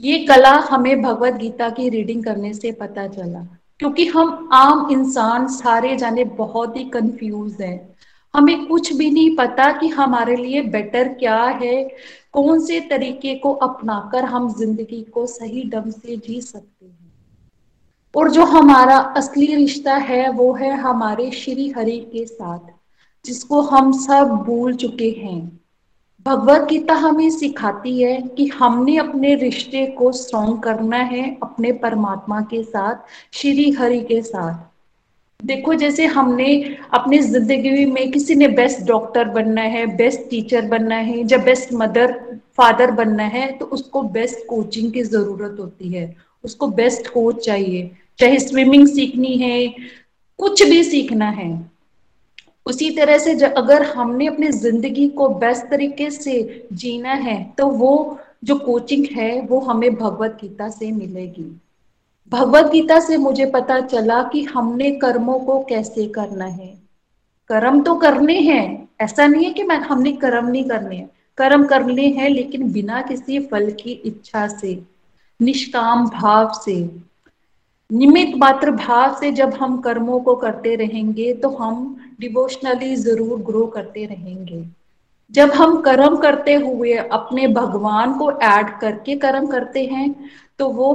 ये 0.00 0.18
कला 0.18 0.50
हमें 0.50 1.02
भगवत 1.02 1.34
गीता 1.34 1.68
की 1.70 1.88
रीडिंग 1.88 2.24
करने 2.24 2.54
से 2.54 2.72
पता 2.72 3.06
चला। 3.06 3.46
क्योंकि 3.82 4.06
हम 4.06 4.48
आम 4.52 4.88
इंसान 4.90 5.48
सारे 5.48 5.96
जाने 5.96 6.24
बहुत 6.24 6.76
ही 6.76 6.84
कंफ्यूज 6.84 7.62
हैं। 7.62 7.96
हमें 8.34 8.66
कुछ 8.66 8.92
भी 8.92 9.10
नहीं 9.10 9.36
पता 9.36 9.72
कि 9.72 9.88
हमारे 9.88 10.36
लिए 10.36 10.62
बेटर 10.62 11.08
क्या 11.08 11.44
है, 11.44 11.90
कौन 12.32 12.60
से 12.60 12.80
तरीके 12.80 13.34
को 13.34 13.52
अपनाकर 13.52 14.24
हम 14.24 14.54
ज़िंदगी 14.54 15.02
को 15.02 15.26
सही 15.26 15.70
ढंग 15.70 15.92
से 15.92 16.16
जी 16.16 16.40
सकते 16.40 16.86
हैं। 16.86 17.12
और 18.16 18.30
जो 18.30 18.44
हमारा 18.44 18.98
असली 18.98 19.54
रिश्ता 19.54 19.94
है, 19.94 20.30
वो 20.30 20.52
है 20.52 20.76
हमारे 20.76 21.30
श्री 21.30 21.68
हरि 21.70 21.98
के 21.98 22.26
साथ, 22.26 22.72
जिसको 23.24 23.60
हम 23.60 23.92
सब 23.92 24.28
भूल 24.46 24.74
चुके 24.74 25.10
हैं। 25.10 25.61
भगवत 26.26 26.66
गीता 26.68 26.94
हमें 26.94 27.30
सिखाती 27.30 28.02
है 28.02 28.20
कि 28.36 28.46
हमने 28.48 28.96
अपने 28.96 29.34
रिश्ते 29.34 29.84
को 29.86 30.10
स्ट्रॉन्ग 30.12 30.62
करना 30.62 30.96
है 30.96 31.24
अपने 31.42 31.72
परमात्मा 31.78 32.40
के 32.40 32.62
साथ, 32.62 32.94
श्री 33.32 33.70
हरि 33.70 34.00
के 34.00 34.20
साथ। 34.22 35.44
देखो, 35.44 35.74
जैसे 35.74 36.06
हमने 36.06 36.76
अपनी 36.94 37.18
ज़िंदगी 37.18 37.84
में 37.86 38.10
किसी 38.12 38.34
ने 38.34 38.48
बेस्ट 38.50 38.86
डॉक्टर 38.86 39.28
बनना 39.28 39.62
है 39.62 39.84
बेस्ट 39.96 40.28
टीचर 40.30 40.66
बनना 40.66 40.96
है, 40.96 41.18
या 41.22 41.38
बेस्ट 41.38 41.72
मदर 41.72 42.12
फादर 42.56 42.90
बनना 42.92 43.24
है 43.24 43.50
तो 43.58 43.66
उसको 43.66 44.02
बेस्ट 44.02 44.46
कोचिंग 44.48 44.92
की 44.92 45.02
ज़रूरत 45.02 45.56
होती 45.60 45.92
है। 45.92 46.14
उसको 46.44 46.66
बेस्ट 46.68 47.06
कोच 47.08 47.44
चाहिए। 47.44 47.90
चाहे 48.18 48.38
स्विमिंग 48.38 48.86
सीखनी 48.88 49.36
है, 49.36 49.68
कुछ 50.38 50.62
भी 50.62 50.82
सीखना 50.84 51.30
है। 51.30 51.50
उसी 52.66 52.90
तरह 52.90 53.18
से 53.18 53.32
अगर 53.46 53.82
हमने 53.82 54.26
अपनी 54.26 54.48
ज़िंदगी 54.48 55.08
को 55.08 55.28
बेस्ट 55.28 55.66
तरीके 55.66 56.10
से 56.10 56.66
जीना 56.72 57.12
है 57.12 57.42
तो 57.58 57.66
वो 57.66 58.18
जो 58.44 58.54
कोचिंग 58.56 59.06
है, 59.12 59.40
वो 59.40 59.58
हमें 59.60 59.94
भगवत 59.94 60.38
गीता 60.40 60.68
से 60.68 60.90
मिलेगी। 60.92 61.44
भगवत 62.32 62.70
गीता 62.72 62.98
से 63.00 63.16
मुझे 63.16 63.46
पता 63.46 63.80
चला 63.80 64.22
कि 64.22 64.42
हमने 64.44 64.90
कर्मों 64.90 65.38
को 65.40 65.58
कैसे 65.64 66.06
करना 66.08 66.44
है। 66.44 66.74
कर्म 67.50 67.82
तो 67.82 67.94
करने 67.94 68.38
हैं, 68.40 68.88
ऐसा 69.00 69.26
नहीं 69.26 69.44
है 69.44 69.50
कि 69.50 69.62
मैं, 69.62 69.76
हमने 69.76 70.12
कर्म 70.12 70.46
नहीं 70.46 70.64
करने 70.64 70.96
हैं। 70.96 71.08
कर्म 71.38 71.66
करने 71.66 72.06
हैं, 72.08 72.28
लेकिन 72.28 72.72
बिना 72.72 73.00
किसी 73.02 73.38
फल 73.40 73.70
की 73.70 73.92
इच्छा 73.92 74.46
से, 74.48 74.82
निष्काम 75.40 76.08
भाव 76.10 76.52
से 76.64 76.76
निमित 77.90 78.36
मात्र 78.36 78.70
भाव 78.70 79.16
से 79.20 79.30
जब 79.32 79.54
हम 79.54 79.80
कर्मों 79.80 80.20
को 80.20 80.34
करते 80.34 80.74
रहेंगे 80.76 81.32
तो 81.32 81.48
हम 81.48 81.96
डिवोशनली 82.22 82.94
ज़रूर 82.98 83.40
ग्रो 83.42 83.66
करते 83.68 84.04
रहेंगे। 84.06 84.64
जब 85.34 85.50
हम 85.52 85.80
कर्म 85.82 86.16
करते 86.18 86.54
हुए 86.56 86.92
अपने 86.92 87.46
भगवान 87.50 88.18
को 88.18 88.30
ऐड 88.44 88.78
करके 88.80 89.16
कर्म 89.18 89.46
करते 89.48 89.84
हैं 89.86 90.14
तो 90.58 90.68
वो 90.70 90.94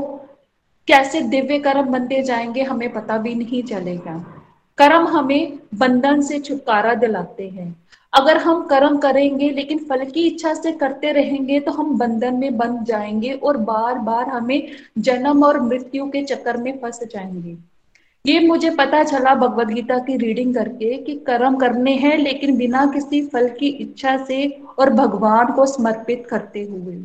कैसे 0.88 1.22
दिव्य 1.30 1.60
कर्म 1.60 1.92
बनते 1.92 2.22
जाएँगे 2.24 2.64
हमें 2.64 2.92
पता 2.94 3.18
भी 3.18 3.34
नहीं 3.36 3.64
चलेगा। 3.66 4.14
कर्म 4.78 5.08
हमें 5.08 5.58
बंधन 5.76 6.22
से 6.22 6.40
छुटकारा 6.40 6.94
दिलाते 6.96 7.48
हैं। 7.48 7.76
अगर 8.14 8.38
हम 8.38 8.62
कर्म 8.68 8.98
करेंगे, 8.98 9.50
लेकिन 9.50 9.80
फल 9.80 10.04
की 10.06 10.26
इच्छा 10.28 10.54
से 10.54 10.72
करते 10.74 11.12
रहेंगे 11.12 11.60
तो 11.60 11.72
हम 11.72 11.98
बंधन 11.98 12.36
में 12.36 12.58
बंध 12.58 12.84
जाएँगे 12.86 13.32
और 13.34 13.58
बार 13.64 13.98
बार 14.02 14.30
हमें 14.30 14.68
जन्म 15.00 15.44
और 15.44 15.60
मृत्यु 15.62 16.06
के 16.10 16.24
चक्कर 16.24 16.58
में 16.58 16.78
फंस 16.80 17.00
जाएँगे। 17.06 17.58
ये 18.28 18.40
मुझे 18.40 18.70
पता 18.70 19.04
चला 19.04 19.36
भगवत 19.36 19.68
गीता 19.68 20.00
की 20.00 20.18
रीडिंग 20.18 20.56
करके 20.56 20.98
कि 20.98 21.16
कर्म 21.16 21.56
करने 21.56 21.92
हैं, 21.92 22.18
लेकिन 22.18 22.58
बिना 22.58 22.86
किसी 22.86 23.26
फल 23.26 23.50
की 23.50 23.68
इच्छा 23.68 24.26
से 24.26 24.62
और 24.80 24.90
भगवान 24.90 25.46
को 25.52 25.66
समर्पित 25.66 26.28
करते 26.30 26.64
हुए। 26.64 26.96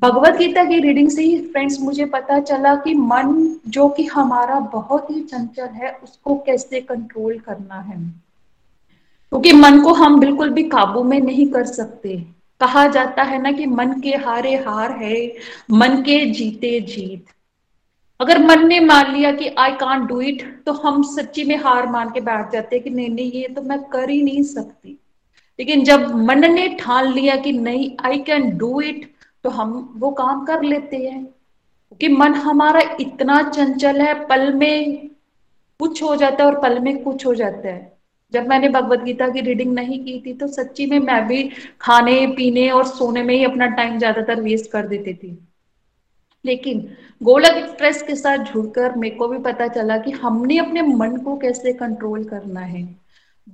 भगवत 0.00 0.36
गीता 0.36 0.64
की 0.64 0.78
रीडिंग 0.80 1.08
से 1.08 1.22
ही 1.22 1.38
फ्रेंड्स 1.38 1.80
मुझे 1.80 2.04
पता 2.04 2.40
चला 2.40 2.74
कि 2.74 2.94
मन, 2.94 3.56
जो 3.68 3.88
कि 3.88 4.04
हमारा 4.04 4.60
बहुत 4.60 5.10
ही 5.10 5.20
चंचल 5.20 5.66
है, 5.66 5.98
उसको 6.02 6.34
कैसे 6.34 6.80
कंट्रोल 6.80 7.38
करना 7.38 7.80
है। 7.80 7.96
क्योंकि 9.28 9.52
मन 9.52 9.80
को 9.80 9.92
हम 9.92 10.20
बिल्कुल 10.20 10.50
भी 10.50 10.62
काबू 10.62 11.02
में 11.02 11.20
नहीं 11.20 11.46
कर 11.46 11.64
सकते। 11.64 12.26
कहा 12.60 12.86
जाता 12.86 13.22
है 13.22 13.42
ना 13.42 13.52
कि 13.52 13.66
मन 13.66 14.00
के 14.00 14.10
हारे 14.10 14.56
हार 14.56 14.90
है, 14.90 15.34
मन 15.70 15.88
के 15.88 16.26
जीते 16.26 16.80
जीत। 16.80 17.26
अगर 18.20 18.38
मन 18.38 18.66
ने 18.68 18.78
मान 18.80 19.12
लिया 19.12 19.32
कि 19.32 19.48
आई 19.58 19.72
कांट 19.72 20.08
डू 20.08 20.20
इट 20.20 20.42
तो 20.66 20.72
हम 20.74 21.02
सच्ची 21.10 21.44
में 21.44 21.56
हार 21.58 21.86
मान 21.86 22.10
के 22.10 22.20
बैठ 22.20 22.52
जाते 22.52 22.76
हैं 22.76 22.82
कि 22.84 22.90
नहीं 22.90 23.08
नहीं, 23.10 23.30
ये 23.32 23.48
तो 23.48 23.62
मैं 23.62 23.82
कर 23.84 24.10
ही 24.10 24.22
नहीं 24.22 24.42
सकती। 24.44 24.98
लेकिन 25.58 25.84
जब 25.84 26.14
मन 26.16 26.52
ने 26.52 26.68
ठान 26.80 27.12
लिया 27.12 27.36
कि 27.36 27.52
नहीं 27.52 27.90
आई 28.04 28.18
कैन 28.26 28.50
डू 28.58 28.80
इट 28.80 29.10
तो 29.44 29.50
हम 29.50 29.72
वो 29.96 30.10
काम 30.12 30.44
कर 30.46 30.62
लेते 30.62 30.96
हैं। 30.96 31.24
क्योंकि 31.24 32.08
मन 32.08 32.34
हमारा 32.36 32.80
इतना 33.00 33.42
चंचल 33.42 34.00
है, 34.00 34.14
पल 34.26 34.52
में 34.54 35.08
कुछ 35.80 36.02
हो 36.02 36.14
जाता 36.16 36.44
है 36.44 36.50
और 36.50 36.60
पल 36.60 36.78
में 36.80 37.02
कुछ 37.02 37.26
हो 37.26 37.34
जाता 37.34 37.68
है। 37.68 37.92
जब 38.32 38.48
मैंने 38.48 38.68
भगवत 38.70 39.02
गीता 39.02 39.28
की 39.28 39.40
रीडिंग 39.40 39.72
नहीं 39.74 39.98
की 40.04 40.22
थी 40.26 40.32
तो 40.34 40.46
सच्ची 40.48 40.86
में 40.86 40.98
मैं 41.00 41.26
भी 41.28 41.42
खाने, 41.80 42.26
पीने 42.28 42.70
और 42.70 42.86
सोने 42.86 43.22
में 43.22 43.34
ही 43.34 43.44
अपना 43.44 43.66
टाइम 43.76 43.98
ज़्यादातर 43.98 44.40
वेस्ट 44.40 44.70
कर 44.72 44.86
देती 44.88 45.14
थी। 45.14 45.38
लेकिन 46.44 46.94
गोलक 47.22 47.50
एक्सप्रेस 47.50 48.02
के 48.02 48.14
साथ 48.14 48.38
जुड़कर 48.38 48.94
मेरे 48.94 49.16
को 49.16 49.28
भी 49.28 49.38
पता 49.38 49.68
चला 49.68 49.98
कि 49.98 50.10
हमने 50.10 50.58
अपने 50.58 50.82
मन 50.82 51.16
को 51.16 51.36
कैसे 51.36 51.72
कंट्रोल 51.72 52.24
करना 52.24 52.60
है। 52.60 52.96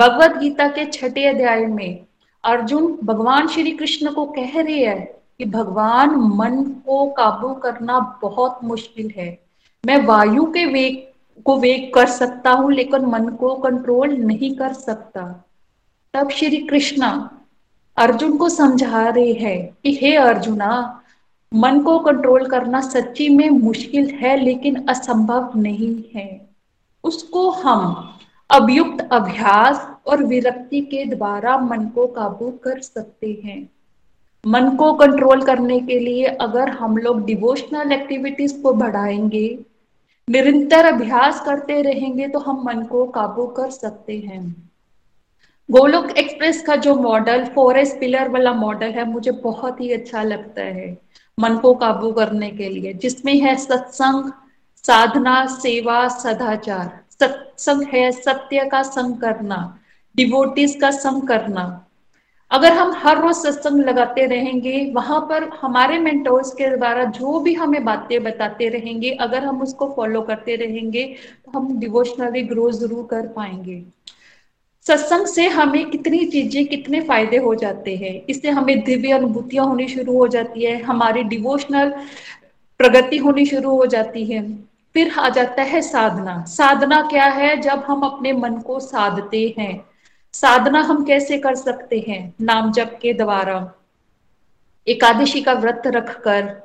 भगवत 0.00 0.36
गीता 0.36 0.68
के 0.68 0.84
छठे 0.84 1.26
अध्याय 1.26 1.66
में 1.66 2.06
अर्जुन 2.44 2.98
भगवान 3.04 3.48
श्री 3.48 3.70
कृष्ण 3.70 4.12
को 4.12 4.24
कह 4.24 4.62
रहे 4.62 4.84
हैं 4.84 5.06
कि 5.38 5.44
भगवान 5.44 6.10
मन 6.10 6.62
को 6.64 7.10
काबू 7.10 7.54
करना 7.54 8.18
बहुत 8.22 8.60
मुश्किल 8.64 9.12
है। 9.16 9.38
मैं 9.86 10.06
वायु 10.06 10.44
के 10.44 10.66
वेग 10.66 11.06
को 11.42 11.56
वेग 11.56 11.94
कर 11.94 12.06
सकता 12.06 12.50
हूँ, 12.50 12.72
लेकिन 12.72 13.04
मन 13.04 13.28
को 13.28 13.54
कंट्रोल 13.54 14.08
नहीं 14.08 14.56
कर 14.56 14.72
सकता। 14.72 15.44
तब 16.14 16.30
श्री 16.30 16.56
कृष्णा 16.56 17.38
अर्जुन 17.96 18.36
को 18.36 18.48
समझा 18.48 19.08
रहे 19.08 19.32
हैं 19.32 19.76
कि, 19.82 19.98
हे 20.02 20.16
अर्जुना 20.16 20.95
मन 21.54 21.80
को 21.80 21.98
कंट्रोल 21.98 22.46
करना 22.46 22.80
सच्ची 22.80 23.28
में 23.28 23.50
मुश्किल 23.50 24.10
है, 24.10 24.36
लेकिन 24.36 24.86
असंभव 24.86 25.52
नहीं 25.56 26.04
है। 26.14 26.48
उसको 27.04 27.50
हम 27.50 28.12
अभियुक्त 28.50 29.08
अभ्यास 29.12 29.96
और 30.06 30.24
विरक्ति 30.24 30.80
के 30.80 31.04
द्वारा 31.04 31.58
मन 31.58 31.86
को 31.86 32.06
काबू 32.06 32.50
कर 32.50 32.80
सकते 32.80 33.40
हैं। 33.44 33.70
मन 34.46 34.70
को 34.70 34.92
कंट्रोल 34.92 35.42
करने 35.42 35.80
के 35.80 35.98
लिए 35.98 36.24
अगर 36.24 36.68
हम 36.68 36.96
लोग 36.96 37.24
डिवोशनल 37.26 37.92
एक्टिविटीज़ 37.92 38.62
को 38.62 38.72
बढ़ाएँगे, 38.72 39.58
निरंतर 40.30 40.84
अभ्यास 40.84 41.40
करते 41.40 41.82
रहेंगे 41.82 42.28
तो 42.28 42.38
हम 42.38 42.62
मन 42.64 42.82
को 42.82 43.06
काबू 43.06 43.46
कर 43.46 43.70
सकते 43.70 44.18
हैं। 44.18 44.70
गोलोक 45.70 46.10
एक्सप्रेस 46.10 46.62
का 46.62 46.76
जो 46.76 46.94
मॉडल 46.94 47.44
फोर 47.44 47.78
एस 47.78 47.96
पिलर 48.00 48.28
वाला 48.28 48.52
मॉडल 48.52 48.86
है, 48.86 49.04
मुझे 49.04 49.30
बहुत 49.30 49.80
ही 49.80 49.92
अच्छा 49.92 50.22
लगता 50.22 50.62
है। 50.62 51.05
मन 51.38 51.56
को 51.58 51.72
काबू 51.74 52.10
करने 52.12 52.50
के 52.50 52.68
लिए, 52.68 52.92
जिसमें 52.94 53.34
है 53.36 53.56
सत्संग, 53.58 54.30
साधना, 54.84 55.44
सेवा, 55.46 56.06
सदाचार। 56.10 56.90
सत्संग 57.12 57.82
है 57.92 58.10
सत्य 58.12 58.64
का 58.64 58.82
संग 58.82 59.16
करना 59.16 59.58
डिवोटिस 60.14 60.80
का 60.80 60.90
संग 60.92 61.26
करना। 61.28 61.64
अगर 62.50 62.72
हम 62.72 62.92
हर 62.96 63.20
रोज 63.22 63.34
सत्संग 63.36 63.80
लगाते 63.80 64.26
रहेंगे, 64.26 64.92
वहाँ 64.94 65.20
पर 65.20 65.48
हमारे 65.60 65.98
मेंटोर्स 65.98 66.52
के 66.52 66.76
द्वारा 66.76 67.04
जो 67.10 67.38
भी 67.40 67.54
हमें 67.54 67.84
बातें 67.84 68.22
बताते 68.24 68.68
रहेंगे, 68.68 69.10
अगर 69.10 69.44
हम 69.44 69.60
उसको 69.62 69.92
फॉलो 69.96 70.20
करते 70.22 70.56
रहेंगे 70.56 71.04
तो 71.44 71.58
हम 71.58 71.78
डिवोशनली 71.80 72.42
ग्रो 72.44 72.70
ज़रूर 72.72 73.06
कर 73.10 73.26
पाएँगे। 73.28 73.82
सत्संग 74.86 75.26
से 75.26 75.48
हमें 75.48 75.90
कितनी 75.90 76.24
चीज़ें, 76.24 76.66
कितने 76.66 77.00
फ़ायदे 77.00 77.36
हो 77.36 77.54
जाते 77.54 77.96
हैं। 77.96 78.26
इससे 78.28 78.50
हमें 78.50 78.84
दिव्य 78.84 79.12
अनुभूतियाँ 79.12 79.66
होनी 79.66 79.88
शुरू 79.88 80.18
हो 80.18 80.28
जाती 80.28 80.64
है, 80.64 80.82
हमारी 80.82 81.22
डिवोशनल 81.22 81.90
प्रगति 82.78 83.16
होनी 83.16 83.46
शुरू 83.46 83.76
हो 83.76 83.86
जाती 83.86 84.24
है। 84.24 84.52
फिर 84.94 85.12
आ 85.18 85.28
जाता 85.28 85.62
है 85.62 85.82
साधना। 85.82 86.44
साधना 86.44 87.02
क्या 87.02 87.24
है? 87.24 87.60
जब 87.60 87.84
हम 87.86 88.00
अपने 88.00 88.32
मन 88.32 88.58
को 88.58 88.80
साधते 88.80 89.54
हैं। 89.58 89.86
साधना 90.32 90.80
हम 90.80 91.04
कैसे 91.04 91.38
कर 91.38 91.54
सकते 91.54 92.04
हैं? 92.08 92.34
नाम 92.40 92.72
जप 92.72 92.98
के 93.02 93.12
द्वारा। 93.12 93.72
एकादशी 94.88 95.42
का 95.42 95.52
व्रत 95.52 95.82
रखकर, 95.86 96.62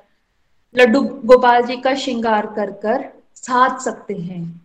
लड्डू 0.78 1.02
गोपाल 1.02 1.66
जी 1.66 1.78
का 1.78 1.96
श्रृंगार 1.96 2.46
कर 2.46 2.72
कर 2.72 3.10
साध 3.36 3.78
सकते 3.78 4.14
हैं। 4.14 4.61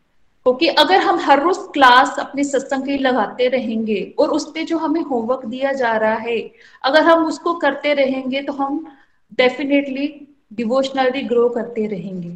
क्योंकि 0.47 0.67
अगर 0.81 0.99
हम 0.99 1.19
हर 1.19 1.41
रोज 1.43 1.57
क्लास 1.73 2.17
अपने 2.19 2.43
सत्संग 2.45 2.85
की 2.85 2.97
लगाते 2.99 3.47
रहेंगे 3.49 4.01
और 4.19 4.31
उस 4.31 4.45
पर 4.47 4.65
जो 4.65 4.77
हमें 4.79 5.01
होमवर्क 5.03 5.45
दिया 5.47 5.73
जा 5.73 5.97
रहा 5.97 6.15
है, 6.17 6.39
अगर 6.85 7.03
हम 7.03 7.25
उसको 7.27 7.55
करते 7.55 7.95
रहेंगे 7.95 8.43
तो 8.43 8.53
हम 8.53 8.85
डेफिनेटली 9.39 10.07
डिवोशनली 10.53 11.23
ग्रो 11.23 11.49
करते 11.49 11.87
रहेंगे। 11.87 12.29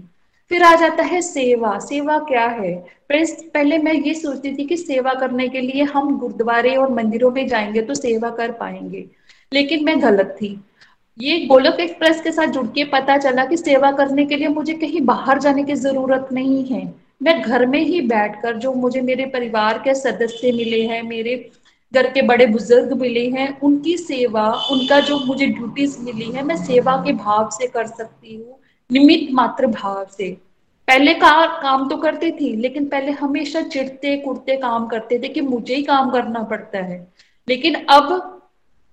फिर 0.51 0.63
आ 0.63 0.75
जाता 0.75 1.03
है 1.03 1.21
सेवा। 1.23 1.79
सेवा 1.79 2.19
क्या 2.19 2.47
है? 2.47 2.73
पहले 3.11 3.79
मैं 3.79 3.93
ये 3.93 4.15
सोचती 4.15 4.55
थी 4.57 4.65
कि 4.65 4.77
सेवा 4.77 5.13
करने 5.15 5.47
के 5.49 5.61
लिए 5.61 5.83
हम 5.83 6.17
गुरुद्वारे 6.19 6.75
और 6.77 6.91
मंदिरों 6.93 7.31
में 7.31 7.47
जाएँगे 7.49 7.83
तो 7.83 7.95
सेवा 7.95 8.31
कर 8.31 8.53
पाएँगे, 8.53 9.05
लेकिन 9.53 9.85
मैं 9.85 10.01
गलत 10.03 10.37
थी। 10.41 10.49
ये 11.19 11.39
गोलक 11.47 11.81
एक्सप्रेस 11.81 12.21
के 12.21 12.33
साथ 12.33 12.47
जुड़ 12.47 12.67
के 12.67 12.85
पता 12.87 13.17
चला 13.19 13.45
कि 13.45 13.57
सेवा 13.57 13.93
करने 13.93 14.25
के 14.25 14.37
लिए 14.37 14.49
मुझे 14.49 14.75
कहीं 14.75 15.01
बाहर 15.05 15.39
जाने 15.39 15.65
की 15.65 15.75
ज़रूरत 15.77 16.29
नहीं 16.33 16.65
है। 16.65 16.83
मैं 17.23 17.43
घर 17.43 17.67
में 17.67 17.81
ही 17.81 18.01
बैठकर 18.01 18.57
जो 18.57 18.73
मुझे 18.73 19.01
मेरे 19.01 19.27
परिवार 19.27 19.79
के 19.79 19.95
सदस्य 19.95 20.53
मिले 20.53 20.83
हैं, 20.83 21.03
मेरे 21.03 21.51
घर 21.95 22.11
के 22.11 22.23
बड़े 22.23 22.47
बुज़ुर्ग 22.47 22.93
मिले 22.93 23.29
हैं, 23.29 23.61
उनकी 23.61 23.97
सेवा, 23.97 24.53
उनका 24.71 25.01
जो 25.01 25.19
मुझे 25.19 25.47
ड्यूटीज़ 25.47 25.99
मिली 26.01 26.31
है, 26.31 26.43
मैं 26.43 26.57
सेवा 26.57 26.97
के 26.97 27.13
भाव 27.13 27.51
से 27.53 27.67
कर 27.67 27.87
सकती 27.87 28.37
हूँ 28.37 28.59
निमित 28.93 29.29
मात्र 29.33 29.67
भाव 29.67 30.07
से। 30.17 30.37
पहले 30.89 31.15
का 31.15 31.47
काम 31.63 31.89
तो 31.89 31.97
करती 31.97 32.31
थी, 32.31 32.57
लेकिन 32.57 32.85
पहले 32.85 33.13
हमेशा 33.13 33.61
चिड़ते 33.63 34.17
कुड़ते 34.17 34.57
काम 34.57 34.87
करते 34.87 35.19
थे 35.19 35.29
कि 35.29 35.41
मुझे 35.41 35.75
ही 35.75 35.83
काम 35.83 36.11
करना 36.11 36.43
पड़ता 36.43 36.79
है। 36.79 37.09
लेकिन 37.49 37.75
अब 37.75 38.40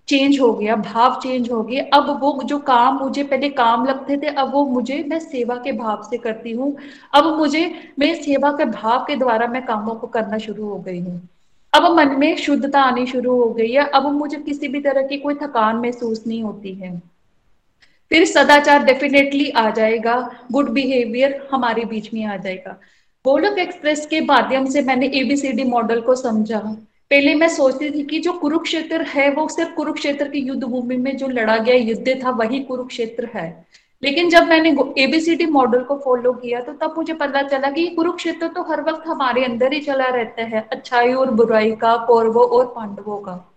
चेंज 0.08 0.39
हो 0.39 0.54
गया, 0.54 0.76
भाव 0.76 1.20
चेंज 1.24 1.52
हो 1.52 1.63
गया। 1.63 1.84
अब 1.93 2.20
वो 2.22 2.41
जो 2.46 2.60
काम 2.60 2.98
मुझे 2.98 3.24
पहले 3.24 3.50
काम 3.50 3.86
लगते 3.86 4.17
थे, 4.17 4.28
अब 4.28 4.52
वो 4.52 4.65
मुझे 4.65 5.06
मैं 5.08 5.20
सेवा 5.20 5.56
के 5.56 5.72
भाव 5.72 6.08
से 6.10 6.17
करती 6.17 6.52
हूँ। 6.52 6.76
अब 7.13 7.26
मुझे, 7.38 7.74
मैं 8.00 8.13
सेवा 8.15 8.52
के 8.52 8.65
भाव 8.65 9.06
के 9.08 9.15
द्वारा 9.15 9.48
मैं 9.48 9.65
कामों 9.65 9.96
को 9.96 10.08
करना 10.08 10.38
शुरू 10.38 10.70
हो 10.70 10.78
गई 10.78 11.00
हूँ। 11.00 11.30
अब 11.74 11.91
मन 11.98 12.15
में 12.20 12.38
शुद्धता 12.38 12.82
आनी 12.82 13.06
शुरू 13.06 13.36
हो 13.36 13.50
गई 13.50 13.72
है। 13.72 13.86
अब 13.86 14.12
मुझे 14.12 14.38
किसी 14.38 14.67
भी 14.67 14.80
तरह 14.80 15.02
की 15.02 15.17
कोई 15.17 15.36
थकान 15.36 15.76
महसूस 15.76 16.24
नहीं 16.28 16.43
होती 16.43 16.74
है। 16.74 17.02
फिर 18.10 18.26
सदाचार 18.26 18.84
डेफिनेटली 18.84 19.50
आ 19.50 19.70
जाएगा। 19.70 20.32
गुड 20.52 20.70
बिहेवियर 20.70 21.48
हमारे 21.52 21.86
बीच 21.86 22.13
में 22.13 22.26
आ 22.26 22.38
जाएगा। 22.38 22.80
गोलक 23.26 23.58
एक्सप्रेस 23.58 24.06
के 24.06 24.22
माध्यम 24.22 24.65
से 24.65 24.82
मैंने 24.82 25.06
एबीसीडी 25.13 25.63
मॉडल 25.63 26.02
को 26.02 26.15
समझा। 26.15 26.78
पहले 27.12 27.34
मैं 27.36 27.48
सोचती 27.50 27.89
थी 27.91 28.04
कि 28.04 28.20
जो 28.20 28.32
कुरुक्षेत्र 28.34 29.02
है, 29.04 29.30
वो 29.32 29.48
सिर्फ़ 29.48 29.74
कुरुक्षेत्र 29.74 30.28
की 30.28 30.39
युद्ध 30.39 30.63
भूमि 30.63 30.98
में 30.98 31.15
जो 31.17 31.28
लड़ा 31.28 31.58
गया 31.58 31.76
युद्ध 31.76 32.24
था, 32.24 32.30
वही 32.32 32.60
कुरुक्षेत्र 32.60 33.30
है। 33.34 33.65
लेकिन 34.04 34.30
जब 34.30 34.48
मैंने 34.48 34.70
एबीसीडी 35.04 35.46
मॉडल 35.46 35.84
को 35.84 35.96
फॉलो 35.98 36.32
किया 36.34 36.60
तो 36.62 36.74
तब 36.74 36.93
मुझे 36.98 37.13
पता 37.13 37.41
चला 37.43 37.70
कि 37.72 37.88
कुरुक्षेत्र 37.88 38.48
तो 38.48 38.63
हर 38.63 38.82
वक्त 38.82 39.08
हमारे 39.08 39.43
अंदर 39.46 39.74
ही 39.74 39.80
चला 39.80 40.08
रहता 40.08 40.43
है, 40.43 40.67
अच्छाई 40.72 41.13
और 41.13 41.32
बुराई 41.32 41.72
का, 41.72 41.96
कौरवों 41.98 42.46
और 42.48 42.65
पांडवों 42.76 43.17
का। 43.17 43.54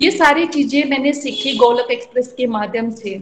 ये 0.00 0.10
सारी 0.10 0.46
चीज़ें 0.46 0.84
मैंने 0.90 1.12
सीखी 1.12 1.56
गोलक 1.56 1.90
एक्सप्रेस 1.90 2.32
के 2.32 2.46
माध्यम 2.46 2.90
से। 2.90 3.18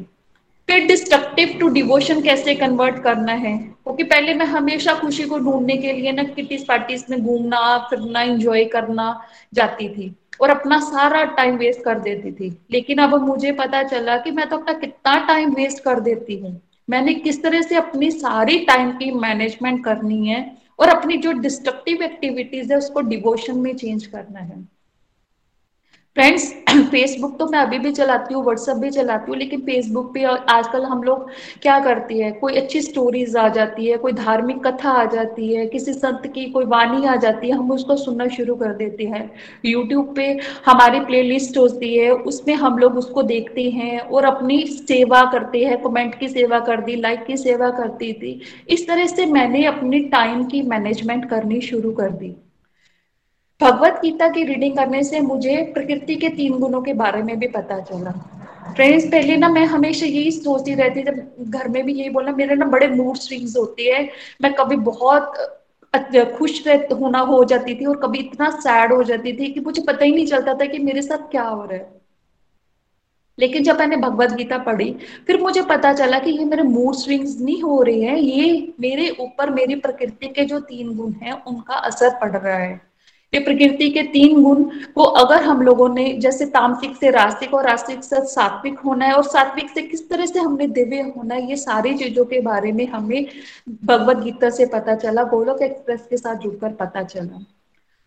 फिर 0.69 0.87
डिस्ट्रक्टिव 0.87 1.57
टू 1.61 1.69
डिवोशन 1.69 2.21
कैसे 2.23 2.55
कन्वर्ट 2.55 3.03
करना 3.03 3.33
है? 3.33 3.57
क्योंकि 3.59 4.05
पहले 4.05 4.35
मैं 4.35 4.47
हमेशा 4.47 4.95
खुशी 4.95 5.25
को 5.25 5.39
ढूँढने 5.39 5.77
के 5.77 5.93
लिए 5.93 6.13
ना 6.13 6.23
किटीज 6.25 6.67
पार्टीज़ 6.67 7.05
में 7.11 7.21
घूमना, 7.21 7.77
फिरना 7.91 8.23
एंजॉय 8.23 8.65
करना 8.65 9.21
जाती 9.55 9.89
थी 9.89 10.15
और 10.41 10.51
अपना 10.51 10.79
सारा 10.81 11.25
टाइम 11.25 11.57
वेस्ट 11.57 11.83
कर 11.85 11.99
देती 11.99 12.33
थी। 12.33 12.57
लेकिन 12.71 12.99
अब 12.99 13.15
मुझे 13.23 13.53
पता 13.53 13.83
चला 13.83 14.17
कि 14.17 14.31
मैं 14.31 14.49
तो 14.49 14.57
अपना 14.59 14.79
कितना 14.79 15.17
टाइम 15.27 15.55
वेस्ट 15.55 15.85
कर 15.85 16.01
देती 16.01 16.39
हूँ। 16.39 16.61
मैंने 16.91 17.15
किस 17.15 17.43
तरह 17.43 17.63
से 17.63 17.77
अपनी 17.77 18.11
सारी 18.11 18.59
टाइम 18.59 18.91
की 18.91 19.11
मैनेजमेंट 19.11 19.85
करनी 19.85 20.27
है 20.29 20.45
और 20.79 20.89
अपनी 20.89 21.17
जो 21.17 21.33
डिस्ट्रक्टिव 21.33 22.03
एक्टिविटीज़ 22.03 22.73
है 22.73 22.79
उसको 22.79 23.01
डिवोशन 23.01 23.59
में 23.59 23.75
चेंज 23.77 24.07
करना 24.07 24.41
है। 24.41 24.74
फ्रेंड्स 26.17 26.45
फेसबुक 26.91 27.37
तो 27.39 27.47
मैं 27.47 27.59
अभी 27.59 27.79
भी 27.79 27.91
चलाती 27.93 28.35
हूँ 28.35 28.43
व्हाट्सएप 28.45 28.77
भी 28.77 28.91
चलाती 28.91 29.31
हूँ, 29.31 29.39
लेकिन 29.39 29.61
फेसबुक 29.61 30.13
पे 30.15 30.23
आजकल 30.25 30.85
हम 30.85 31.03
लोग 31.03 31.31
क्या 31.63 31.79
करती 31.81 32.19
है? 32.19 32.31
कोई 32.33 32.55
अच्छी 32.57 32.81
स्टोरीज 32.83 33.37
आ 33.37 33.49
जाती 33.49 33.87
है, 33.87 33.97
कोई 33.97 34.13
धार्मिक 34.13 34.63
कथा 34.67 34.91
आ 34.91 35.05
जाती 35.05 35.53
है, 35.55 35.67
किसी 35.67 35.93
संत 35.93 36.27
की 36.35 36.45
कोई 36.51 36.65
वाणी 36.65 37.07
आ 37.07 37.17
जाती 37.17 37.49
है, 37.49 37.57
हम 37.57 37.71
उसको 37.71 37.97
सुनना 37.97 38.29
शुरू 38.29 38.55
कर 38.55 38.75
देते 38.75 39.05
हैं। 39.05 39.31
यूट्यूब 39.65 40.15
पे 40.17 40.29
हमारी 40.67 41.01
प्लेलिस्ट 41.01 41.59
होती 41.59 41.97
है, 41.97 42.11
उसमें 42.11 42.55
हम 42.55 42.79
लोग 42.79 42.99
उसको 42.99 43.23
देखते 43.23 43.69
हैं 43.71 43.99
और 44.01 44.25
अपनी 44.25 44.63
सेवा 44.67 45.25
करते 45.33 45.65
हैं 45.65 45.83
कमेंट 45.83 46.15
की 46.15 46.29
सेवा 46.29 46.61
कर 46.61 46.81
दी 46.81 46.97
लाइक 46.97 47.25
की 47.25 47.37
सेवा 47.37 47.71
करती 47.71 48.13
थी। 48.13 48.41
इस 48.69 48.87
तरह 48.89 49.07
से 49.07 49.27
मैंने 49.27 49.65
अपने 49.67 50.01
टाइम 50.09 50.45
की 50.45 50.63
मैनेजमेंट 50.63 51.29
करनी 51.31 51.61
शुरू 51.61 51.93
कर 51.93 52.11
दी। 52.11 52.35
भगवत 53.65 54.01
गीता 54.03 54.29
की 54.29 54.43
रीडिंग 54.45 54.77
करने 54.77 55.03
से 55.05 55.21
मुझे 55.21 55.57
प्रकृति 55.75 56.15
के 56.15 56.29
तीन 56.29 56.59
गुणों 56.59 56.81
के 56.83 56.93
बारे 56.93 57.23
में 57.23 57.39
भी 57.39 57.47
पता 57.47 57.79
चला। 57.81 58.11
फ्रेंड्स 58.75 59.05
पहले 59.05 59.37
ना 59.37 59.49
मैं 59.49 59.65
हमेशा 59.67 60.07
यही 60.07 60.31
सोचती 60.31 60.75
रहती 60.75 61.03
जब 61.03 61.21
घर 61.41 61.69
में 61.69 61.85
भी 61.85 61.95
यही 61.95 62.11
बोलना, 62.11 62.33
मेरे 62.33 62.55
ना 62.55 62.67
बड़े 62.67 62.89
मूड 62.89 63.17
स्विंग्स 63.17 63.57
होते 63.57 63.83
हैं। 63.85 64.09
मैं 64.43 64.53
कभी 64.55 64.77
बहुत 64.77 65.33
खुश 66.39 66.63
होना 66.93 67.19
हो 67.19 67.43
जाती 67.45 67.75
थी 67.75 67.85
और 67.85 67.97
कभी 67.97 68.19
इतना 68.19 68.51
सैड 68.51 68.93
हो 68.93 69.03
जाती 69.03 69.33
थी 69.33 69.53
कि 69.53 69.61
मुझे 69.61 69.83
पता 69.83 70.05
ही 70.05 70.13
नहीं 70.13 70.27
चलता 70.27 70.55
था 70.55 70.65
कि 70.67 70.79
मेरे 70.79 71.03
साथ 71.03 71.31
क्या 71.31 71.43
हो 71.43 71.65
रहा 71.65 71.75
है। 71.75 71.93
लेकिन 73.39 73.63
जब 73.63 73.79
मैंने 73.79 73.97
भगवत 73.97 74.33
गीता 74.33 74.59
पढ़ी, 74.61 74.95
फिर 75.27 75.41
मुझे 75.41 75.63
पता 75.63 75.93
चला 75.93 76.19
कि 76.19 76.31
ये 76.31 76.45
मेरे 76.45 76.63
मूड 76.63 76.95
स्विंग्स 76.95 77.41
नहीं 77.41 77.63
हो 77.63 77.83
रहे 77.83 78.01
हैं, 78.01 78.17
ये 78.17 78.73
मेरे 78.81 79.09
ऊपर, 79.21 79.51
मेरी 79.51 79.75
प्रकृति 79.77 80.27
के 80.27 80.45
जो 80.45 80.61
तीन 80.61 80.97
गुण 80.97 81.13
हैं, 81.13 81.43
उनका 81.45 81.75
असर 81.75 82.19
पड़ 82.21 82.31
रहा 82.31 82.57
है। 82.57 82.94
ये 83.35 83.41
प्रकृति 83.41 83.89
के 83.91 84.03
तीन 84.09 84.43
गुण 84.43 84.63
को 84.95 85.03
अगर 85.21 85.43
हम 85.43 85.63
लोगों 85.63 85.89
ने 85.89 86.13
जैसे 86.19 86.47
तामसिक 86.47 86.97
से 86.97 87.11
रास्तिक 87.11 87.55
और 87.55 87.67
रास्तिक 87.67 88.05
से 88.05 88.21
सात्विक 88.27 88.79
होना 88.79 89.07
है 89.07 89.13
और 89.13 89.25
सात्विक 89.25 89.71
से 89.71 89.83
किस 89.83 90.09
तरह 90.11 90.27
से 90.27 90.41
हमने 90.41 90.67
दिव्य 90.69 91.01
होना 91.17 91.35
है, 91.35 91.49
ये 91.49 91.57
सारी 91.57 91.95
चीज़ों 91.95 92.25
के 92.25 92.41
बारे 92.41 92.73
में 92.73 92.87
हमें 92.89 93.27
भगवत 93.85 94.17
गीता 94.17 94.51
से 94.51 94.67
पता 94.67 94.95
चला, 94.95 95.23
गोलोक 95.25 95.63
एक्सप्रेस 95.63 96.07
के 96.11 96.17
साथ 96.17 96.37
जुड़कर 96.37 96.73
पता 96.75 97.03
चला। 97.03 97.45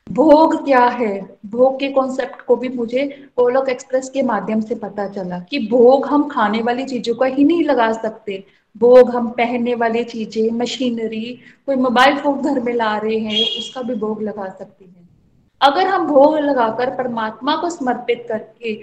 भोग 0.07 0.53
क्या 0.65 0.83
है? 0.85 1.15
भोग 1.45 1.79
के 1.79 1.87
कॉन्सेप्ट 1.91 2.41
को 2.41 2.55
भी 2.55 2.69
मुझे 2.69 3.03
गोलोक 3.37 3.69
एक्सप्रेस 3.69 4.09
के 4.09 4.21
माध्यम 4.23 4.61
से 4.61 4.75
पता 4.75 5.07
चला 5.07 5.39
कि 5.39 5.59
भोग 5.67 6.05
हम 6.05 6.27
खाने 6.29 6.61
वाली 6.61 6.85
चीज़ों 6.85 7.15
का 7.15 7.25
ही 7.25 7.43
नहीं 7.43 7.63
लगा 7.63 7.91
सकते। 7.93 8.43
भोग 8.75 9.09
हम 9.09 9.27
पहनने 9.29 9.75
वाली 9.75 10.03
चीज़ें 10.03 10.49
मशीनरी 10.51 11.39
कोई 11.65 11.75
मोबाइल 11.75 12.17
फ़ोन 12.17 12.41
घर 12.43 12.59
में 12.59 12.73
ला 12.73 12.95
रहे 12.97 13.17
हैं, 13.17 13.43
उसका 13.59 13.81
भी 13.81 13.95
भोग 13.95 14.21
लगा 14.23 14.47
सकते 14.49 14.85
हैं। 14.85 14.96
अगर 15.61 15.87
हम 15.87 16.07
भोग 16.07 16.37
लगाकर 16.37 16.95
परमात्मा 16.95 17.55
को 17.55 17.69
समर्पित 17.69 18.25
करके 18.29 18.73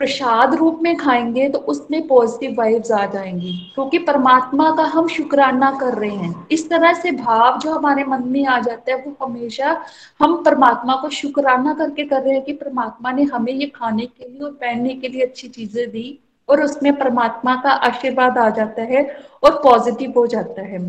प्रसाद 0.00 0.54
रूप 0.54 0.78
में 0.82 0.96
खाएँगे 0.96 1.48
तो 1.48 1.58
उसमें 1.58 2.06
पॉजिटिव 2.08 2.54
वाइब्स 2.58 2.90
आ 2.92 3.04
जाएँगी, 3.06 3.52
क्योंकि 3.74 3.98
परमात्मा 3.98 4.70
का 4.76 4.84
हम 4.84 5.08
शुक्राना 5.08 5.70
कर 5.80 5.94
रहे 5.94 6.10
हैं। 6.10 6.46
इस 6.52 6.68
तरह 6.70 6.92
से 6.92 7.10
भाव 7.12 7.58
जो 7.58 7.72
हमारे 7.72 8.04
मन 8.04 8.22
में 8.28 8.46
आ 8.46 8.58
जाता 8.58 8.92
है, 8.92 8.96
वो 8.98 9.26
हमेशा 9.26 9.76
हम 10.20 10.42
परमात्मा 10.44 10.96
को 10.96 11.08
शुक्राना 11.10 11.74
करके 11.74 12.04
कर 12.04 12.22
रहे 12.22 12.34
हैं 12.34 12.42
कि 12.44 12.52
परमात्मा 12.54 13.12
ने 13.12 13.22
हमें 13.24 13.52
ये 13.52 13.66
खाने 13.66 14.06
के 14.06 14.28
लिए 14.28 14.40
और 14.40 14.50
पहनने 14.52 14.94
के 14.94 15.08
लिए 15.08 15.22
अच्छी 15.22 15.48
चीज़ें 15.48 15.88
दी, 15.90 16.18
और 16.48 16.62
उसमें 16.62 16.92
परमात्मा 16.98 17.54
का 17.54 17.70
आशीर्वाद 17.86 18.38
आ 18.38 18.48
जाता 18.50 18.82
है 18.84 19.04
और 19.42 19.60
पॉजिटिव 19.64 20.12
हो 20.16 20.26
जाता 20.26 20.62
है। 20.62 20.80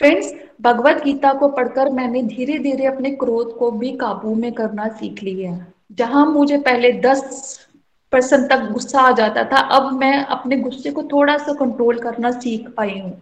फ्रेंड्स 0.00 0.32
भगवत 0.62 1.02
गीता 1.04 1.32
को 1.32 1.48
पढ़कर 1.48 1.90
मैंने 1.90 2.22
धीरे 2.24 2.58
धीरे 2.58 2.86
अपने 2.86 3.10
क्रोध 3.16 3.56
को 3.58 3.70
भी 3.72 3.92
काबू 3.96 4.34
में 4.34 4.52
करना 4.52 4.88
सीख 4.88 5.22
लिया 5.22 5.52
जहाँ 5.98 6.24
मुझे 6.26 6.58
पहले 6.58 6.92
दस 7.00 7.22
परसेंट 8.12 8.48
तक 8.50 8.68
गुस्सा 8.72 9.00
आ 9.00 9.10
जाता 9.12 9.44
था, 9.44 9.56
अब 9.56 9.92
मैं 9.92 10.16
अपने 10.16 10.56
गुस्से 10.56 10.90
को 10.90 11.02
थोड़ा 11.02 11.36
सा 11.38 11.52
कंट्रोल 11.54 11.98
करना 11.98 12.30
सीख 12.30 12.68
पाई 12.76 12.98
हूँ। 12.98 13.12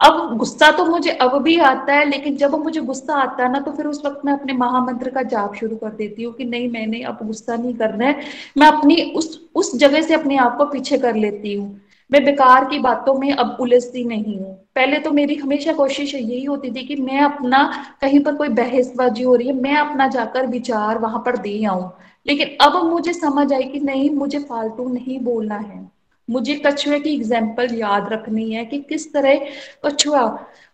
अब 0.00 0.36
गुस्सा 0.38 0.70
तो 0.70 0.84
मुझे 0.84 1.10
अब 1.12 1.36
भी 1.42 1.58
आता 1.60 1.94
है, 1.94 2.08
लेकिन 2.10 2.36
जब 2.36 2.54
मुझे 2.54 2.80
गुस्सा 2.82 3.14
आता 3.14 3.42
है 3.42 3.52
ना 3.52 3.60
तो 3.60 3.72
फिर 3.72 3.86
उस 3.86 4.04
वक्त 4.04 4.24
मैं 4.24 4.32
अपने 4.32 4.52
महामंत्र 4.52 5.10
का 5.10 5.22
जाप 5.24 5.54
शुरू 5.54 5.76
कर 5.76 5.90
देती 5.90 6.22
हूँ 6.22 6.32
कि 6.34 6.44
नहीं, 6.44 6.68
मैंने 6.70 7.02
अब 7.02 7.18
गुस्सा 7.22 7.56
नहीं 7.56 7.74
करना 7.74 8.04
है। 8.04 8.20
मैं 8.58 8.66
अपनी 8.66 9.02
उस 9.16 9.40
उस 9.54 9.76
जगह 9.78 10.02
से 10.02 10.14
अपने 10.14 10.36
आप 10.38 10.56
को 10.58 10.64
पीछे 10.66 10.98
कर 10.98 11.16
लेती 11.16 11.54
हूँ। 11.54 11.80
मैं 12.10 12.24
बेकार 12.24 12.64
की 12.64 12.78
बातों 12.78 13.14
में 13.14 13.32
अब 13.32 13.56
उलझती 13.60 14.04
नहीं 14.04 14.38
हूँ। 14.38 14.54
पहले 14.74 14.98
तो 14.98 15.10
मेरी 15.10 15.34
हमेशा 15.34 15.72
कोशिश 15.72 16.14
यही 16.14 16.44
होती 16.44 16.70
थी 16.70 16.84
कि 16.86 16.96
मैं 16.96 17.20
अपना, 17.20 17.62
कहीं 18.00 18.20
पर 18.20 18.34
कोई 18.34 18.48
बहसबाजी 18.48 19.22
हो 19.22 19.34
रही 19.34 19.48
है, 19.48 19.54
मैं 19.54 19.76
अपना 19.76 20.06
जाकर 20.08 20.46
विचार 20.46 20.98
वहाँ 20.98 21.22
पर 21.26 21.36
दे 21.36 21.64
आऊँ। 21.64 21.90
लेकिन 22.26 22.56
अब 22.60 22.84
मुझे 22.84 23.12
समझ 23.12 23.52
आई 23.52 23.62
कि 23.62 23.80
नहीं, 23.80 24.10
मुझे 24.10 24.38
फालतू 24.38 24.88
नहीं 24.88 25.18
बोलना 25.18 25.56
है। 25.56 25.88
मुझे 26.28 26.54
कछुए 26.66 26.98
की 27.00 27.14
एग्ज़ाम्पल 27.14 27.74
याद 27.74 28.08
रखनी 28.12 28.50
है 28.52 28.64
कि 28.64 28.78
किस 28.78 29.12
तरह 29.12 29.46
कछुआ 29.86 30.22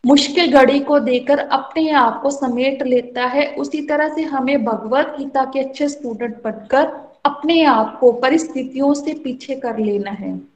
मुश्किल 0.05 0.53
घड़ी 0.53 0.81
को 0.81 0.99
देकर 1.01 1.38
अपने 1.38 1.90
आप 1.90 2.20
को 2.22 2.31
समेट 2.31 2.83
लेता 2.83 3.27
है। 3.27 3.46
उसी 3.55 3.81
तरह 3.87 4.14
से 4.14 4.22
हमें 4.25 4.64
भगवत 4.64 5.14
गीता 5.18 5.44
के 5.44 5.61
अच्छे 5.61 5.88
स्टूडेंट 5.88 6.42
बनकर 6.44 6.92
अपने 7.27 7.62
आप 7.64 7.96
को 8.01 8.12
परिस्थितियों 8.12 8.92
से 8.94 9.14
पीछे 9.14 9.55
कर 9.55 9.79
लेना 9.79 10.11
है। 10.11 10.56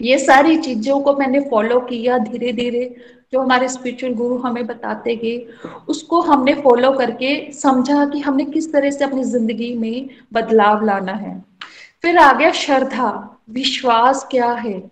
ये 0.00 0.18
सारी 0.18 0.56
चीज़ों 0.56 1.00
को 1.00 1.16
मैंने 1.16 1.40
फॉलो 1.40 1.80
किया 1.80 2.18
धीरे 2.18 2.52
धीरे 2.52 2.96
जो 3.32 3.40
हमारे 3.40 3.68
स्पिरिचुअल 3.68 4.14
गुरु 4.14 4.36
हमें 4.36 4.66
बताते 4.66 5.16
गए, 5.16 5.46
उसको 5.88 6.20
हमने 6.20 6.54
फॉलो 6.54 6.92
करके 6.92 7.52
समझा 7.52 8.04
कि 8.04 8.18
हमने 8.18 8.44
किस 8.44 8.72
तरह 8.72 8.90
से 8.90 9.04
अपनी 9.04 9.24
ज़िंदगी 9.24 9.74
में 9.74 10.08
बदलाव 10.32 10.84
लाना 10.84 11.12
है। 11.12 11.44
फिर 12.02 12.18
आ 12.18 12.32
गया 12.32 12.50
श्रद्धा, 12.52 13.38
विश्वास 13.50 14.28
क्या 14.30 14.52
है? 14.52 14.90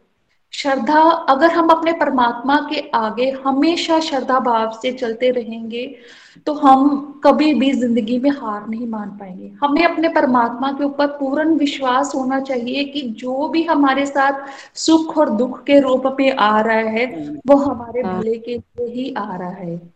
श्रद्धा 0.57 1.01
अगर 1.29 1.51
हम 1.51 1.69
अपने 1.69 1.93
परमात्मा 1.93 2.57
के 2.71 2.81
आगे 2.95 3.31
हमेशा 3.45 3.99
श्रद्धा 4.01 4.39
भाव 4.41 4.79
से 4.83 4.93
चलते 4.93 5.31
रहेंगे 5.31 5.85
तो 6.47 6.53
हम 6.55 7.21
कभी 7.25 7.53
भी 7.55 7.73
ज़िंदगी 7.73 8.19
में 8.19 8.31
हार 8.31 8.67
नहीं 8.69 8.87
मान 8.87 9.09
पाएँगे 9.11 9.51
हमें 9.63 9.83
अपने 9.85 10.09
परमात्मा 10.09 10.71
के 10.73 10.85
ऊपर 10.85 11.07
पूर्ण 11.07 11.57
विश्वास 11.59 12.13
होना 12.15 12.41
चाहिए 12.41 12.85
कि 12.85 13.03
जो 13.19 13.49
भी 13.49 13.63
हमारे 13.65 14.07
साथ 14.07 14.47
सुख 14.77 15.17
और 15.19 15.31
दुख 15.31 15.63
के 15.65 15.81
रूप 15.81 16.17
में 16.21 16.31
आ 16.31 16.61
रहा 16.61 16.91
है 16.91 17.07
वो 17.47 17.57
हमारे 17.57 18.03
हाँ। 18.03 18.19
भले 18.19 18.39
के 18.39 18.57
लिए 18.57 18.89
ही 18.93 19.13
आ 19.19 19.37
रहा 19.37 19.51
है 19.51 19.96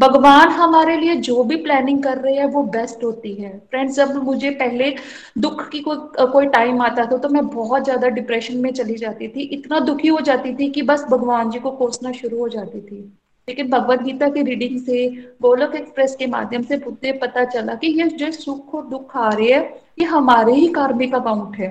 भगवान 0.00 0.48
हमारे 0.50 0.96
लिए 0.96 1.14
जो 1.16 1.42
भी 1.44 1.56
प्लानिंग 1.56 2.02
कर 2.02 2.18
रहे 2.18 2.34
हैं, 2.34 2.44
वो 2.44 2.62
बेस्ट 2.64 3.02
होती 3.04 3.32
है। 3.34 3.50
फ्रेंड्स 3.70 3.96
जब 3.96 4.14
मुझे 4.24 4.50
पहले 4.52 4.94
दुख 5.38 5.68
की 5.68 5.80
कोई 5.80 6.26
कोई 6.26 6.46
टाइम 6.48 6.80
आता 6.82 7.04
था 7.06 7.16
तो 7.16 7.28
मैं 7.28 7.46
बहुत 7.48 7.84
ज़्यादा 7.84 8.08
डिप्रेशन 8.10 8.56
में 8.56 8.70
चली 8.72 8.94
जाती 8.96 9.28
थी। 9.28 9.42
इतना 9.54 9.80
दुखी 9.80 10.08
हो 10.08 10.20
जाती 10.20 10.54
थी 10.54 10.70
कि 10.70 10.82
बस 10.82 11.04
भगवान 11.10 11.50
जी 11.50 11.58
को 11.58 11.70
कोसना 11.72 12.12
शुरू 12.12 12.38
हो 12.38 12.48
जाती 12.48 12.80
थी। 12.80 13.00
लेकिन 13.48 13.70
भगवत 13.70 14.02
गीता 14.02 14.28
की 14.28 14.42
रीडिंग 14.42 14.80
से, 14.80 15.06
गोलक 15.42 15.74
एक्सप्रेस 15.76 16.16
के 16.16 16.26
माध्यम 16.28 16.62
से 16.62 16.76
मुझे 16.78 17.12
पता 17.18 17.44
चला 17.46 17.74
कि 17.74 17.86
ये 18.00 18.08
जो 18.08 18.30
सुख 18.32 18.74
और 18.74 18.86
दुख 18.86 19.16
आ 19.16 19.28
रहे 19.30 19.52
हैं, 19.52 19.62
ये 20.00 20.06
हमारे 20.06 20.54
ही 20.54 20.66
कार्मिक 20.72 21.14
अकाउंट 21.14 21.56
है। 21.56 21.70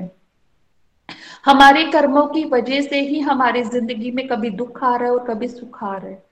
हमारे 1.46 1.84
कर्मों 1.92 2.26
की 2.28 2.44
वजह 2.48 2.82
से 2.82 3.02
ही 3.02 3.20
हमारी 3.22 3.64
ज़िंदगी 3.66 4.12
में 4.12 4.28
कभी 4.28 4.50
दुख 4.52 4.84
आ 4.84 4.96
रहा 4.96 5.06
है 5.06 5.14
और 5.14 5.26
कभी 5.26 5.48
सुख 5.50 5.84
आ 5.84 5.96
रहा 5.96 6.10
है। 6.10 6.29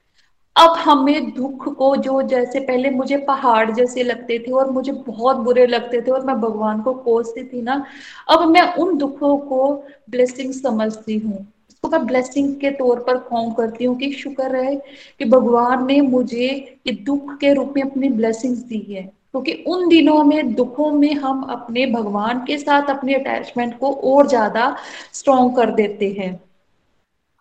अब 0.58 0.78
हमें 0.78 1.32
दुख 1.34 1.68
को 1.78 1.96
जो 1.96 2.22
जैसे 2.22 2.60
पहले 2.60 2.90
मुझे 2.90 3.18
पहाड़ 3.18 3.72
जैसे 3.72 4.04
लगते 4.04 4.38
थे 4.40 4.52
और 4.52 4.72
मुझे 4.72 4.92
बहुत 4.92 5.38
बुरे 5.38 5.66
लगते 5.68 6.02
थे 6.02 6.12
और 6.12 6.26
मैं 6.26 6.36
भगवान 6.42 6.82
को 6.82 6.94
कोसती 6.94 7.44
थी 7.44 7.62
ना, 7.62 7.86
अब 8.30 8.48
मैं 8.48 8.62
उन 8.76 8.98
दुखों 8.98 9.38
को 9.38 9.72
ब्लेसिंग 10.10 10.54
समझती 10.54 11.18
हूँ। 11.18 11.46
उसको 11.70 11.90
मैं 11.90 12.06
ब्लेसिंग 12.08 12.56
के 12.56 12.72
तौर 12.72 13.00
पर 13.00 13.18
काउंट 13.18 13.56
करती 13.58 13.86
हूँ 13.86 13.96
कि 13.98 14.12
शुक्र 14.14 14.56
है 14.56 14.76
कि 15.20 15.26
भगवान 15.26 15.86
ने 15.88 16.00
मुझे 16.02 16.48
ये 16.88 16.94
दुख 17.04 17.38
के 17.38 17.54
रूप 17.54 17.74
में 17.76 17.84
अपनी 17.84 18.10
ब्लेसिंग्स 18.10 18.60
दी 18.60 18.80
है। 18.90 19.04
क्योंकि 19.04 19.54
तो 19.54 19.72
उन 19.72 19.88
दिनों 19.90 20.24
में, 20.24 20.54
दुखों 20.56 20.92
में 20.92 21.14
हम 21.14 21.42
अपने 21.42 21.86
भगवान 21.86 22.40
के 22.40 22.58
साथ 22.58 22.90
अपने 22.90 23.14
अटैचमेंट 23.14 23.78
को 23.80 23.94
और 23.94 24.28
ज़्यादा 24.28 24.76
स्ट्रॉन्ग 25.14 25.56
कर 25.56 25.72
देते 25.72 26.16
हैं। 26.20 26.40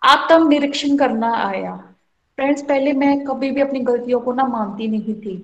आत्म 0.02 0.48
निरीक्षण 0.48 0.96
करना 0.96 1.34
आया। 1.36 1.78
फ्रेंड्स 2.38 2.62
पहले 2.62 2.92
मैं 2.92 3.18
कभी 3.24 3.50
भी 3.50 3.60
अपनी 3.60 3.80
गलतियों 3.80 4.20
को 4.20 4.32
ना 4.32 4.44
मानती 4.46 4.86
नहीं 4.88 5.14
थी। 5.14 5.36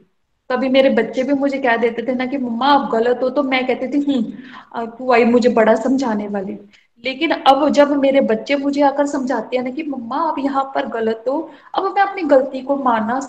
कभी 0.51 0.69
मेरे 0.69 0.91
बच्चे 0.91 1.23
भी 1.23 1.33
मुझे 1.33 1.59
कह 1.59 1.77
देते 1.77 2.03
थे 2.03 2.15
ना 2.15 2.27
कि, 2.27 2.39
मम्मा, 2.39 2.67
आप 2.69 2.91
गलत 2.93 3.21
हो 3.23 3.31
तो 3.31 3.43
मैं 3.43 3.67
कहती 3.67 3.89
थी 3.93 4.01
हम्म 4.07 4.87
तू 4.89 5.13
आई 5.13 5.25
मुझे 5.25 5.49
बड़ा 5.51 5.75
समझाने 5.77 6.29
वाली। 6.29 6.59
लेकिन 7.05 7.31
अब 7.31 7.69
जब 7.71 7.93
मेरे 7.97 8.21
बच्चे 8.23 8.57
मुझे 8.57 8.83
आकर 8.83 9.07
समझाते 9.07 9.57
हैं 9.57 9.65
ना 9.65 9.71
कि, 9.71 9.83
मम्मा, 9.85 10.17
आप 10.29 10.39
यहाँ 10.39 10.65
पर 10.75 10.87
गलत 10.89 11.25
हो, 11.29 11.39
अब 11.75 11.85
मैं 11.95 12.03
अपनी 12.03 12.23
गलती 12.29 12.61
को 12.63 12.77
मानना 12.85 13.21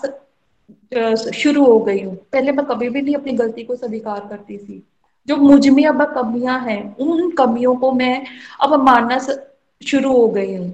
शुरू 1.32 1.64
हो 1.64 1.78
गई 1.80 2.02
हूँ। 2.02 2.14
पहले 2.32 2.52
मैं 2.52 2.64
कभी 2.66 2.88
भी 2.88 3.02
नहीं 3.02 3.14
अपनी 3.14 3.32
गलती 3.32 3.62
को 3.64 3.76
स्वीकार 3.76 4.26
करती 4.30 4.58
थी। 4.58 4.82
जो 5.28 5.36
मुझमें 5.36 5.84
अब 5.86 6.02
कमियाँ 6.14 6.58
हैं, 6.60 6.96
उन 6.96 7.30
कमियों 7.30 7.74
को 7.76 7.92
मैं 7.92 8.24
अब 8.60 8.74
मानना 8.82 9.18
शुरू 9.80 10.12
हो 10.12 10.26
गई 10.28 10.54
हूँ। 10.56 10.72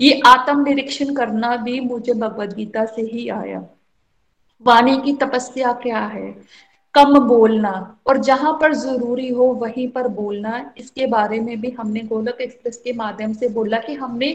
ये 0.00 0.20
आत्म 0.26 0.62
निरीक्षण 0.62 1.14
करना 1.14 1.56
भी 1.56 1.80
मुझे 1.80 2.14
भगवत 2.14 2.54
गीता 2.54 2.84
से 2.84 3.02
ही 3.02 3.28
आया। 3.28 3.64
वाणी 4.66 4.96
की 4.96 5.12
तपस्या 5.12 5.72
क्या 5.72 5.98
है? 5.98 6.36
कम 6.94 7.18
बोलना। 7.18 7.98
और 8.06 8.18
जहाँ 8.18 8.58
पर 8.60 8.74
ज़रूरी 8.74 9.28
हो, 9.28 9.44
वहीं 9.44 9.88
पर 9.88 10.08
बोलना। 10.08 10.74
इसके 10.78 11.06
बारे 11.06 11.40
में 11.40 11.60
भी 11.60 11.70
हमने 11.70 12.00
गोलक 12.00 12.38
एक्सप्रेस 12.40 12.76
के 12.76 12.92
माध्यम 12.92 13.32
से 13.32 13.48
बोला 13.48 13.78
कि 13.78 13.94
हमने 13.94 14.32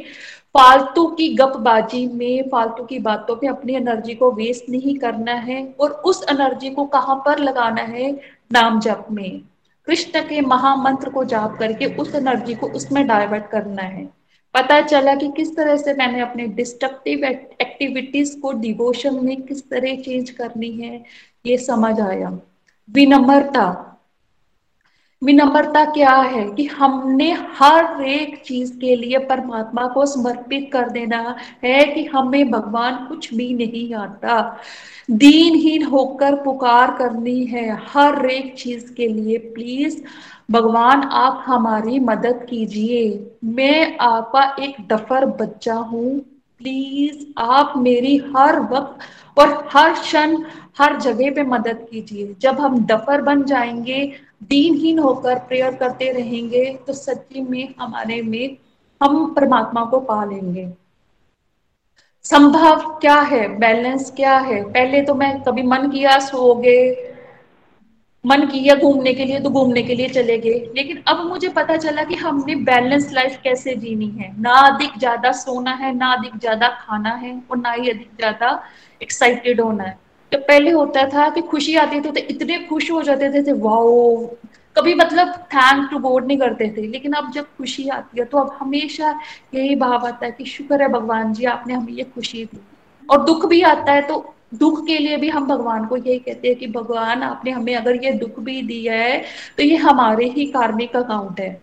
फालतू 0.54 1.08
की 1.08 1.36
गपबाजी 1.36 2.08
में, 2.08 2.50
फालतू 2.50 2.84
की 2.84 3.00
बातों 3.00 3.36
पे 3.36 3.48
अपनी 3.48 3.74
एनर्जी 3.76 4.16
को 4.16 4.32
वेस्ट 4.32 4.70
नहीं 4.70 4.98
करना 4.98 5.34
है। 5.34 5.76
और 5.80 5.90
उस 5.92 6.26
एनर्जी 6.30 6.70
को 6.70 6.86
कहाँ 6.86 7.16
पर 7.16 7.40
लगाना 7.40 7.82
है? 7.82 8.12
नाम 8.52 8.80
जप 8.80 9.06
में। 9.12 9.42
कृष्ण 9.86 10.22
के 10.22 10.42
महामंत्र 10.42 11.10
को 11.10 11.24
जाप 11.24 11.58
करके 11.60 11.86
उस 11.86 12.16
एनर्जी 12.16 12.56
को 12.56 12.68
उसमें 12.68 13.08
डाइवर्ट 13.08 13.48
करना 13.48 13.82
है। 13.82 14.21
पता 14.54 14.82
चला 14.82 15.16
कि 15.16 15.28
किस 15.38 15.56
तरह 15.56 15.78
से 15.78 15.94
मैंने 15.94 16.20
अपने 16.20 16.48
डिस्ट्रक्टिव 16.48 17.24
एक्टिविटीज़ 17.26 18.40
को 18.40 18.52
डिवोशन 18.52 19.26
में 19.26 19.42
किस 19.42 19.70
तरह 19.70 19.96
चेंज 19.96 20.30
करनी 20.30 20.72
है, 20.72 21.04
ये 21.46 21.58
समझ 21.58 22.00
आया। 22.00 22.40
विनम्रता। 22.90 23.88
विनम्रता 25.24 25.86
क्या 25.86 26.16
है 26.16 26.52
कि 26.52 26.66
हमने 26.66 27.32
हर 27.32 28.04
एक 28.04 28.42
चीज़ 28.46 28.80
के 28.80 28.96
लिए 28.96 29.18
परमात्मा 29.18 29.88
को 29.88 30.06
समर्पित 30.06 30.70
कर 30.74 30.90
देना 30.90 31.36
है 31.64 31.84
कि 31.86 32.06
हमें 32.06 32.52
भगवान 32.52 32.96
कुछ 32.96 33.34
भी 33.34 33.54
नहीं 33.54 33.94
आता। 33.94 34.60
दीनहीन 35.12 35.84
होकर 35.84 36.36
पुकार 36.36 36.92
करनी 36.92 37.46
है 37.46 37.78
हर 37.88 38.26
एक 38.26 38.56
चीज़ 38.56 38.94
के 38.94 39.08
लिए। 39.08 39.38
प्लीज़ 39.38 40.04
भगवान, 40.52 41.04
आप 41.04 41.44
हमारी 41.46 42.00
मदद 42.00 42.46
कीजिए। 42.50 43.32
मैं 43.44 43.98
आपका 43.98 44.56
एक 44.60 44.76
डफर 44.88 45.26
बच्चा 45.26 45.74
हूँ। 45.74 46.20
प्लीज़, 46.60 47.26
आप 47.38 47.74
मेरी 47.78 48.18
हर 48.38 48.60
वक्त 48.60 49.40
और 49.40 49.68
हर 49.72 49.94
क्षण, 49.94 50.38
हर 50.78 51.00
जगह 51.00 51.32
पे 51.32 51.44
मदद 51.44 51.86
कीजिए। 51.92 52.36
जब 52.42 52.60
हम 52.60 52.86
डफर 52.86 53.22
बन 53.22 53.44
जाएँगे, 53.44 54.12
दीनहीन 54.44 55.00
होकर 55.00 55.36
प्रेयर 55.40 55.76
करते 55.76 56.12
रहेंगे 56.12 56.80
तो 56.88 56.94
सच्ची 56.94 57.42
में, 57.42 57.74
हमारे 57.80 58.22
में 58.22 58.58
हम 59.04 59.34
परमात्मा 59.34 59.86
को 59.86 60.00
पा 60.00 60.26
लेंगे। 60.26 60.70
संभव 62.24 63.00
क्या 63.02 63.20
है? 63.20 63.48
बैलेंस 63.60 64.12
क्या 64.12 64.38
है? 64.38 64.64
पहले 64.64 65.02
तो 65.02 65.16
मैं, 65.16 65.42
कभी 65.44 65.64
मन 65.64 65.90
किया 65.90 66.20
सो 66.20 66.56
गए 66.56 67.11
मन 68.26 68.46
किया 68.48 68.76
घूमने 68.76 69.14
के 69.14 69.26
लिए 69.26 69.40
तो 69.40 69.50
घूमने 69.50 69.82
के 69.84 69.96
लिए 69.96 70.08
चले 70.10 70.38
गए। 70.38 70.60
लेकिन 70.76 71.02
अब 71.08 71.26
मुझे 71.28 71.50
पता 71.50 71.78
चला 71.78 72.04
कि 72.04 72.16
हमने 72.16 72.56
बैलेंस 72.66 73.12
लाइफ 73.14 73.40
कैसे 73.44 73.76
जीनी 73.76 74.08
है। 74.10 74.34
ना 74.42 74.54
अधिक 74.68 74.98
ज़्यादा 75.00 75.32
सोना 75.32 75.72
है 75.74 75.94
ना 75.96 76.12
अधिक 76.14 76.38
ज़्यादा 76.40 76.68
खाना 76.82 77.14
है 77.16 77.34
और 77.52 77.58
ना 77.58 77.72
ही 77.72 77.90
अधिक 77.90 78.10
ज़्यादा 78.18 78.52
एक्साइटेड 79.02 79.62
होना 79.62 79.84
है। 79.84 79.98
तो 80.32 80.38
पहले 80.40 80.72
होता 80.72 81.08
था 81.10 81.30
कि 81.30 81.42
खुशी 81.42 81.76
आती 81.76 82.00
थी 82.02 82.12
तो 82.12 82.20
इतने 82.20 82.58
खुश 82.66 82.92
हो 82.92 83.02
जाते 83.04 83.30
थे, 83.30 83.44
थे 83.44 83.52
वाओ! 83.54 84.26
कभी 84.76 84.94
मतलब 84.96 85.34
थैंक 85.54 85.90
टू 85.92 86.00
गॉड 86.00 86.28
नहीं 86.28 86.38
करते 86.38 86.68
थे। 86.78 86.86
लेकिन 86.88 87.14
अब 87.14 87.32
जब 87.32 87.46
खुशी 87.58 87.88
आती 87.90 88.20
है 88.20 88.26
तो 88.26 88.38
अब 88.38 88.56
हमेशा 88.60 89.20
यही 89.56 89.76
भाव 89.76 90.06
आता 90.08 90.26
है 90.26 90.32
कि 90.32 90.46
शुक्र 90.48 90.82
है 90.82 90.88
भगवान 90.90 91.34
जी 91.34 91.46
आपने 91.48 91.74
हमें 91.74 91.94
ये 91.94 92.04
खुशी 92.16 92.46
दी। 92.46 92.60
और 93.10 93.24
दुख 93.26 93.46
भी 93.46 93.62
आता 93.64 93.94
है 93.94 94.02
तो 94.02 94.20
दुख 94.52 94.86
के 94.88 94.98
लिए 94.98 95.18
भी 95.18 95.30
हम 95.30 95.48
भगवान 95.48 95.86
को 95.86 95.98
यही 95.98 96.18
कहते 96.20 96.48
हैं 96.48 96.58
कि 96.58 96.68
भगवान 96.70 97.24
आपने 97.24 97.52
हमें 97.52 97.76
अगर 97.76 98.04
ये 98.06 98.12
दुख 98.14 98.40
भी 98.40 98.62
दिया 98.62 98.94
है 98.96 99.20
तो 99.58 99.64
ये 99.64 99.76
हमारे 99.80 100.26
ही 100.30 100.46
कार्मिक 100.52 100.96
अकाउंट 100.96 101.40
है। 101.40 101.62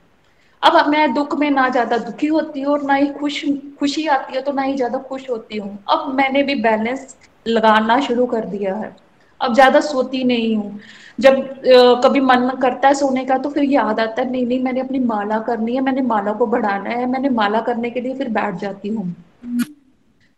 अब 0.62 0.88
मैं 0.88 1.12
दुख 1.14 1.34
में 1.38 1.50
ना 1.50 1.68
ज़्यादा 1.68 1.96
दुखी 1.98 2.26
होती 2.26 2.60
हूँ 2.60 2.72
और 2.72 2.82
ना 2.82 2.94
ही 2.94 3.08
खुश 3.10 3.44
खुशी 3.78 4.06
आती 4.08 4.36
है 4.36 4.42
तो 4.42 4.52
ना 4.52 4.62
ही 4.62 4.74
ज़्यादा 4.76 4.98
खुश 5.08 5.28
होती 5.30 5.58
हूँ। 5.58 5.78
अब 5.90 6.12
मैंने 6.14 6.42
भी 6.42 6.54
बैलेंस 6.62 7.16
लगाना 7.48 8.00
शुरू 8.00 8.26
कर 8.26 8.44
दिया 8.46 8.74
है। 8.74 8.94
अब 9.40 9.54
ज़्यादा 9.54 9.80
सोती 9.80 10.24
नहीं 10.24 10.56
हूँ। 10.56 10.80
जब 11.18 11.34
आ, 11.34 12.00
कभी 12.00 12.20
मन 12.20 12.50
करता 12.62 12.88
है 12.88 12.94
सोने 12.94 13.24
का 13.24 13.38
तो 13.38 13.50
फिर 13.50 13.64
याद 13.64 14.00
आता 14.00 14.22
है 14.22 14.30
नहीं 14.30 14.46
नहीं 14.46 14.62
मैंने 14.62 14.80
अपनी 14.80 14.98
माला 15.00 15.38
करनी 15.46 15.74
है 15.74 15.80
मैंने 15.80 16.02
माला 16.04 16.32
को 16.32 16.46
बढ़ाना 16.46 16.90
है 16.90 17.06
मैंने 17.06 17.28
माला 17.30 17.60
करने 17.60 17.90
के 17.90 18.00
लिए 18.00 18.14
फिर 18.14 18.28
बैठ 18.30 18.54
जाती 18.56 18.88
हूँ। 18.88 19.14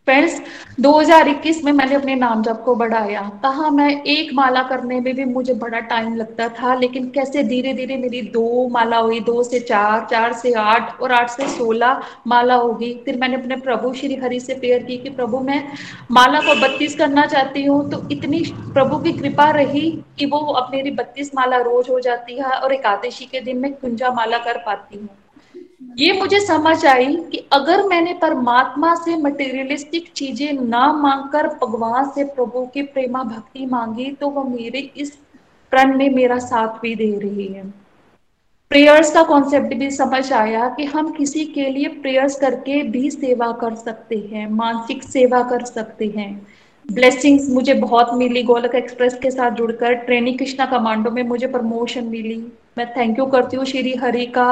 फ्रेंड्स 0.07 0.39
2021 0.81 1.63
में 1.63 1.71
मैंने 1.71 1.95
अपने 1.95 2.15
नाम 2.15 2.41
जप 2.43 2.61
को 2.65 2.73
बढ़ाया। 2.75 3.21
कहा 3.43 3.69
मैं 3.69 3.89
एक 4.03 4.33
माला 4.33 4.63
करने 4.63 4.99
में 4.99 5.13
भी 5.15 5.25
मुझे 5.25 5.53
बड़ा 5.53 5.79
टाइम 5.79 6.15
लगता 6.15 6.47
था, 6.49 6.73
लेकिन 6.75 7.09
कैसे 7.09 7.43
धीरे 7.43 7.73
धीरे 7.73 7.97
मेरी 7.97 8.21
दो 8.31 8.67
माला 8.67 8.97
हुई, 8.97 9.19
दो 9.19 9.43
से 9.43 9.59
चार 9.59 10.07
चार 10.11 10.33
से 10.33 10.53
आठ 10.53 10.99
और 11.01 11.11
आठ 11.11 11.29
से 11.29 11.47
सोलह 11.49 12.01
माला 12.27 12.55
होगी 12.55 12.93
फिर 13.05 13.17
मैंने 13.17 13.35
अपने 13.35 13.55
प्रभु 13.59 13.93
श्री 13.93 14.15
हरि 14.15 14.39
से 14.39 14.53
प्रेयर 14.55 14.83
की 14.83 14.97
कि, 14.97 15.09
प्रभु, 15.09 15.39
मैं 15.39 15.63
माला 16.11 16.41
को 16.41 16.59
बत्तीस 16.61 16.95
करना 16.95 17.25
चाहती 17.25 17.65
हूँ। 17.65 17.89
तो 17.91 18.07
इतनी 18.11 18.43
प्रभु 18.73 18.97
की 18.97 19.13
कृपा 19.13 19.49
रही 19.51 19.89
कि 20.19 20.25
वो 20.25 20.39
अब 20.53 20.71
मेरी 20.73 20.91
बत्तीस 20.91 21.31
माला 21.35 21.57
रोज 21.61 21.89
हो 21.89 21.99
जाती 21.99 22.37
है 22.37 22.51
और 22.51 22.73
एकादशी 22.73 23.25
के 23.25 23.41
दिन 23.41 23.57
मैं 23.57 23.73
कुंजा 23.73 24.11
माला 24.11 24.37
कर 24.37 24.63
पाती 24.65 24.97
हूँ। 24.97 25.09
ये 25.97 26.11
मुझे 26.13 26.39
समझ 26.39 26.85
आई 26.85 27.15
कि 27.31 27.37
अगर 27.53 27.83
मैंने 27.87 28.13
परमात्मा 28.13 28.93
से 28.95 29.15
मटेरियलिस्टिक 29.17 30.11
चीज़ें 30.15 30.53
ना 30.53 30.91
मांगकर 30.93 31.47
भगवान 31.47 32.09
से 32.09 32.23
प्रभु 32.25 32.65
की 32.65 32.81
प्रेमा 32.83 33.23
भक्ति 33.23 33.65
मांगी 33.65 34.11
तो 34.11 34.29
वो 34.29 34.43
मेरे 34.43 34.79
इस 34.97 35.11
प्रण 35.71 35.97
में 35.97 36.09
मेरा 36.09 36.37
साथ 36.39 36.79
भी 36.81 36.95
दे 36.95 37.11
रही 37.19 37.47
है। 37.47 37.63
प्रेयर्स 38.71 39.13
का 39.13 39.23
कॉन्सेप्ट 39.23 39.73
भी 39.73 39.89
समझ 39.91 40.31
आया 40.33 40.67
कि 40.69 40.85
हम 40.85 41.11
किसी 41.11 41.45
के 41.45 41.69
लिए 41.69 41.87
प्रेयर्स 42.01 42.39
करके 42.39 42.81
भी 42.83 43.09
सेवा 43.11 43.51
कर 43.51 43.75
सकते 43.75 44.17
हैं, 44.33 44.47
मानसिक 44.49 45.03
सेवा 45.03 45.41
कर 45.43 45.65
सकते 45.65 46.13
हैं। 46.17 46.47
ब्लेसिंग्स 46.91 47.49
मुझे 47.49 47.73
बहुत 47.73 48.13
मिली 48.13 48.41
गोलक 48.43 48.75
एक्सप्रेस 48.75 49.13
के 49.21 49.29
साथ 49.31 49.51
जुड़कर। 49.51 49.93
ट्रेनिंग 49.95 50.37
कृष्णा 50.39 50.65
कमांडो 50.65 51.11
में 51.11 51.21
मुझे 51.23 51.47
प्रमोशन 51.47 52.05
मिली। 52.05 52.35
मैं 52.77 52.85
थैंक 52.93 53.19
यू 53.19 53.25
करती 53.25 53.57
हूँ 53.57 53.65
श्री 53.65 53.93
हरि 53.95 54.25
का, 54.25 54.49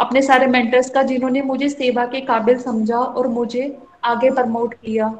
अपने 0.00 0.22
सारे 0.22 0.46
मेंटर्स 0.46 0.90
का, 0.90 1.02
जिन्होंने 1.02 1.42
मुझे 1.42 1.68
सेवा 1.68 2.04
के 2.06 2.20
काबिल 2.20 2.58
समझा 2.58 2.98
और 2.98 3.28
मुझे 3.28 3.76
आगे 4.04 4.30
प्रमोट 4.30 4.74
किया। 4.74 5.12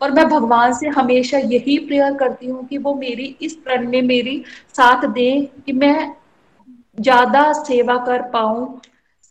और 0.00 0.10
मैं 0.10 0.28
भगवान 0.28 0.72
से 0.72 0.88
हमेशा 0.88 1.38
यही 1.38 1.78
प्रेयर 1.78 2.14
करती 2.14 2.46
हूँ 2.46 2.66
कि 2.66 2.78
वो 2.78 2.94
मेरी 2.94 3.36
इस 3.42 3.54
प्रण 3.54 3.88
में 3.88 4.00
मेरी 4.02 4.42
साथ 4.76 5.06
दे 5.08 5.30
कि 5.66 5.72
मैं 5.72 6.14
ज़्यादा 6.98 7.52
सेवा 7.52 7.96
कर 7.96 8.22
पाऊँ। 8.30 8.80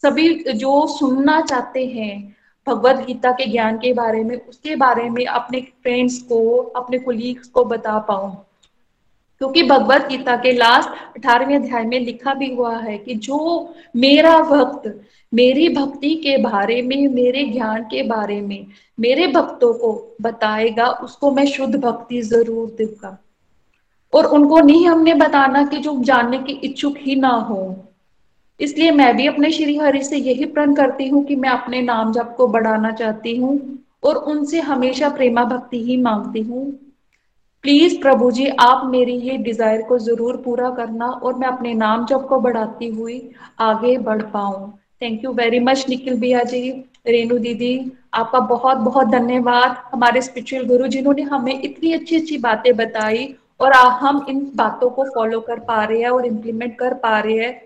सभी 0.04 0.34
जो 0.54 0.86
सुनना 0.90 1.40
चाहते 1.42 1.86
हैं 1.86 2.36
भगवत 2.68 2.96
गीता 2.96 3.32
के 3.32 3.46
ज्ञान 3.46 3.78
के 3.78 3.94
बारे 3.94 4.24
में, 4.24 4.42
उसके 4.50 4.76
बारे 4.76 5.10
में 5.10 5.26
अपने 5.26 5.62
फ्रेंड्स 5.62 6.22
को, 6.22 6.58
अपने 6.58 6.98
कोलीग्स 6.98 7.48
को 7.48 7.66
बता 7.66 8.00
पाऊँ। 8.00 8.46
क्योंकि 9.38 9.64
भगवत 9.64 10.02
गीता 10.02 10.36
के 10.36 10.52
लास्ट 10.52 10.90
अठारहवें 10.90 11.56
अध्याय 11.56 11.84
में 11.84 12.00
लिखा 12.00 12.34
भी 12.34 12.56
हुआ 12.56 12.78
है 12.78 12.98
कि 12.98 13.16
जो 13.16 13.74
मेरा 13.96 14.40
भक्त 14.40 15.02
मेरी 15.34 15.70
भक्ति 15.70 16.16
के 16.16 16.38
बारे 16.38 16.82
में, 16.82 17.08
मेरे 17.08 17.44
ज्ञान 17.44 17.84
के 17.84 18.04
बारे 18.04 18.42
में, 18.42 18.68
मेरे 19.00 19.28
भक्तों 19.28 19.74
को 19.74 20.16
बताएगा, 20.22 20.86
उसको 20.88 21.32
मैं 21.32 21.46
शुद्ध 21.46 21.76
भक्ति 21.76 22.22
ज़रूर 22.22 22.68
दूँगा। 22.70 23.24
और 24.14 24.26
उनको 24.26 24.60
नहीं 24.60 24.88
हमने 24.88 25.14
बताना 25.14 25.66
कि 25.66 25.78
जो 25.78 26.04
जानने 26.04 26.38
के 26.38 26.52
इच्छुक 26.52 26.94
ही 26.98 27.16
ना 27.16 27.30
हो। 27.30 27.86
इसलिए 28.60 28.92
मैं 28.92 29.16
भी 29.18 29.28
अपने 29.28 29.52
श्री 29.52 29.78
हरि 29.78 30.04
से 30.04 30.18
यही 30.18 30.46
प्रण 30.48 30.74
करती 30.76 31.08
हूँ 31.08 31.24
कि 31.26 31.36
मैं 31.36 31.50
अपने 31.50 31.82
नाम 31.82 32.12
जप 32.14 32.34
को 32.38 32.48
बढ़ाना 32.48 32.92
चाहती 32.94 33.36
हूँ 33.38 33.60
और 34.04 34.16
उनसे 34.16 34.60
हमेशा 34.62 35.10
प्रेमा 35.10 35.44
भक्ति 35.46 35.84
ही 35.84 35.98
मांगती 35.98 36.42
हूँ। 36.42 36.72
प्लीज़ 37.64 38.00
प्रभु 38.02 38.30
जी, 38.32 38.48
आप 38.48 38.86
मेरी 38.86 39.14
ये 39.20 39.38
डिज़ायर 39.40 39.82
को 39.82 39.98
ज़रूर 40.00 40.38
पूरा 40.38 40.70
करना 40.72 41.06
और 41.08 41.34
मैं 41.34 41.48
अपने 41.48 41.74
नाम 41.74 42.06
जप 42.06 42.26
को 42.30 42.40
बढ़ाती 42.40 42.90
हुई 42.90 43.22
आगे 43.62 43.98
बढ़ 44.00 44.22
पाऊँ। 44.24 44.72
Thank 45.02 45.24
you 45.24 45.32
very 45.34 45.60
much 45.62 45.86
Nikhil 45.90 46.20
भैया 46.20 46.44
जी, 46.44 46.70
रेणु 47.08 47.38
दीदी, 47.38 47.92
आपका 48.14 48.40
बहुत 48.42 48.78
बहुत 48.80 49.08
धन्यवाद। 49.10 49.78
हमारे 49.94 50.22
स्पिरिचुअल 50.22 50.66
गुरु 50.68 50.88
जिन्होंने 50.88 51.22
हमें 51.24 51.62
इतनी 51.62 51.94
अच्छी 51.94 52.16
अच्छी 52.16 52.38
बातें 52.40 52.76
बताई 52.78 53.34
और 53.60 53.74
हम 53.74 54.26
इन 54.30 54.40
बातों 54.56 54.90
को 54.90 55.04
फॉलो 55.06 55.40
कर 55.42 55.60
पा 55.62 55.84
रहे 55.84 56.02
हैं 56.02 56.10
और 56.10 56.26
इम्प्लीमेंट 56.26 56.78
कर 56.80 56.94
पा 56.96 57.20
रहे 57.20 57.38
हैं। 57.38 57.62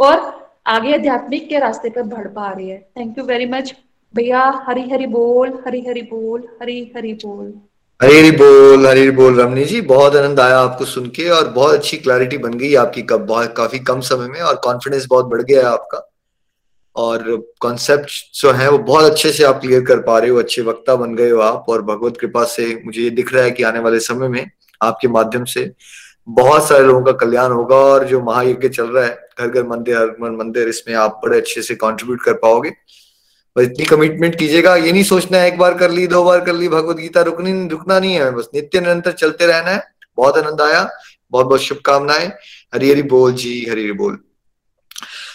और 0.00 0.48
आगे 0.66 0.94
आध्यात्मिक 0.94 1.48
के 1.48 1.58
रास्ते 1.58 1.90
पर 1.90 2.02
बढ़ 2.02 2.26
पा 2.28 2.50
रही 2.52 2.68
है। 2.68 2.78
थैंक 2.98 3.18
यू 3.18 3.24
वेरी 3.24 3.46
मच 3.46 3.74
भैया, 4.14 4.62
हरी 4.66 4.88
हरी 4.90 5.06
बोल, 5.06 5.58
हरी 5.66 5.80
हरी 5.88 6.02
बोल, 6.02 6.48
हरी 6.62 6.92
हरी 6.96 7.12
बोल। 7.14 7.52
हरी 8.00 8.18
हरी 8.18 8.30
बोल 8.30 8.86
हरी 8.86 9.10
बोल, 9.10 9.40
रमनी 9.40 9.64
जी, 9.64 9.80
बहुत 9.80 10.16
आनंद 10.16 10.40
आया 10.40 10.58
आपको 10.58 10.84
सुन 10.84 11.06
के 11.06 11.28
और 11.28 11.48
बहुत 11.48 11.74
अच्छी 11.74 11.96
क्लैरिटी 11.96 12.38
बन 12.38 12.54
गई 12.54 12.74
आपकी 12.74 13.02
कब, 13.02 13.26
बहुत, 13.26 13.54
काफ़ी 13.56 13.78
कम 13.78 14.00
समय 14.00 14.28
में 14.28 14.40
और 14.40 14.54
कॉन्फिडेंस 14.54 15.06
बहुत 15.10 15.26
बढ़ 15.26 15.42
गया 15.42 15.60
है 15.60 15.66
आपका। 15.66 16.06
और 16.96 17.22
कॉन्सेप्ट 17.60 18.10
जो 18.34 18.52
है 18.52 18.70
वो 18.70 18.78
बहुत 18.78 19.04
अच्छे 19.04 19.30
से 19.32 19.44
आप 19.44 19.60
क्लियर 19.60 19.84
कर 19.84 20.00
पा 20.00 20.18
रहे 20.18 20.30
हो, 20.30 20.38
अच्छे 20.38 20.62
वक्ता 20.62 20.96
बन 20.96 21.14
गए 21.14 21.30
हो 21.30 21.40
आप 21.40 21.66
और 21.68 21.82
भगवत 21.82 22.16
कृपा 22.16 22.44
से 22.44 22.82
मुझे 22.86 23.02
ये 23.02 23.10
दिख 23.10 23.34
रहा 23.34 23.44
है 23.44 23.50
कि 23.50 23.62
आने 23.62 23.78
वाले 23.78 24.00
समय 24.00 24.28
में 24.28 24.50
आपके 24.82 25.08
माध्यम 25.08 25.44
से 25.44 25.70
बहुत 26.28 26.68
सारे 26.68 26.84
लोगों 26.84 27.02
का 27.02 27.12
कल्याण 27.12 27.52
होगा 27.52 27.76
और 27.76 28.04
जो 28.04 28.20
महायज्ञ 28.20 28.68
चल 28.68 28.86
रहा 28.86 29.04
है 29.04 29.28
घर 29.38 29.48
घर 29.48 29.66
मंदिर, 29.66 29.96
हर 29.96 30.06
मंदिर, 30.20 30.68
इसमें 30.68 30.94
आप 30.94 31.20
बड़े 31.24 31.38
अच्छे 31.38 31.62
से 31.62 31.74
कंट्रीब्यूट 31.74 32.22
कर 32.22 32.32
पाओगे। 32.32 32.70
बस 33.56 33.64
इतनी 33.64 33.84
कमिटमेंट 33.84 34.38
कीजिएगा, 34.38 34.76
ये 34.76 34.92
नहीं 34.92 35.02
सोचना 35.02 35.38
है, 35.38 35.48
एक 35.48 35.58
बार 35.58 35.74
कर 35.74 35.90
ली, 35.90 36.06
दो 36.06 36.24
बार 36.24 36.40
कर 36.40 36.52
ली, 36.52 36.68
भगवत 36.68 36.96
गीता 36.96 37.20
रुकनी, 37.20 37.68
रुकना 37.68 38.00
नहीं 38.00 38.14
है, 38.14 38.30
बस 38.30 38.48
नित्य 38.54 38.80
निरंतर 38.80 39.12
चलते 39.12 39.46
रहना 39.46 39.70
है। 39.70 39.84
बहुत 40.16 40.38
आनंद 40.38 40.60
आया 40.60 40.90
बहुत 41.30 41.46
बहुत 41.46 41.60
शुभकामनाएँ। 41.60 42.26
हरी 42.74 42.90
हरी 42.90 43.02
बोल 43.02 43.32
जी, 43.32 43.66
हरी 43.70 43.82
हरी 43.82 43.92
बोल। 43.92 44.18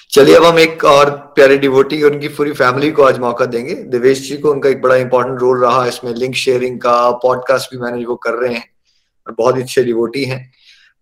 चलिए, 0.09 0.35
अब 0.35 0.43
हम 0.43 0.59
एक 0.59 0.85
और 0.85 1.09
प्यारे 1.09 1.57
डिवोटी 1.57 2.03
उनकी 2.03 2.27
पूरी 2.27 2.51
फैमिली 2.51 2.91
को 2.91 3.03
आज 3.03 3.19
मौका 3.19 3.45
देंगे। 3.45 3.73
देवेश 3.73 4.29
जी 4.29 4.37
को 4.37 4.51
उनका 4.51 4.69
एक 4.69 4.81
बड़ा 4.81 4.95
इंपॉर्टेंट 4.95 5.39
रोल 5.39 5.61
रहा, 5.61 5.85
इसमें 5.85 6.13
लिंक 6.13 6.35
शेयरिंग 6.35 6.79
का 6.79 7.11
पॉडकास्ट 7.11 7.71
भी 7.71 7.77
मैनेज 7.77 8.05
वो 8.05 8.15
कर 8.15 8.33
रहे 8.33 8.53
हैं। 8.53 8.69
और 9.27 9.35
बहुत 9.37 9.57
अच्छे 9.57 9.83
डिवोटी 9.83 10.25
हैं। 10.25 10.51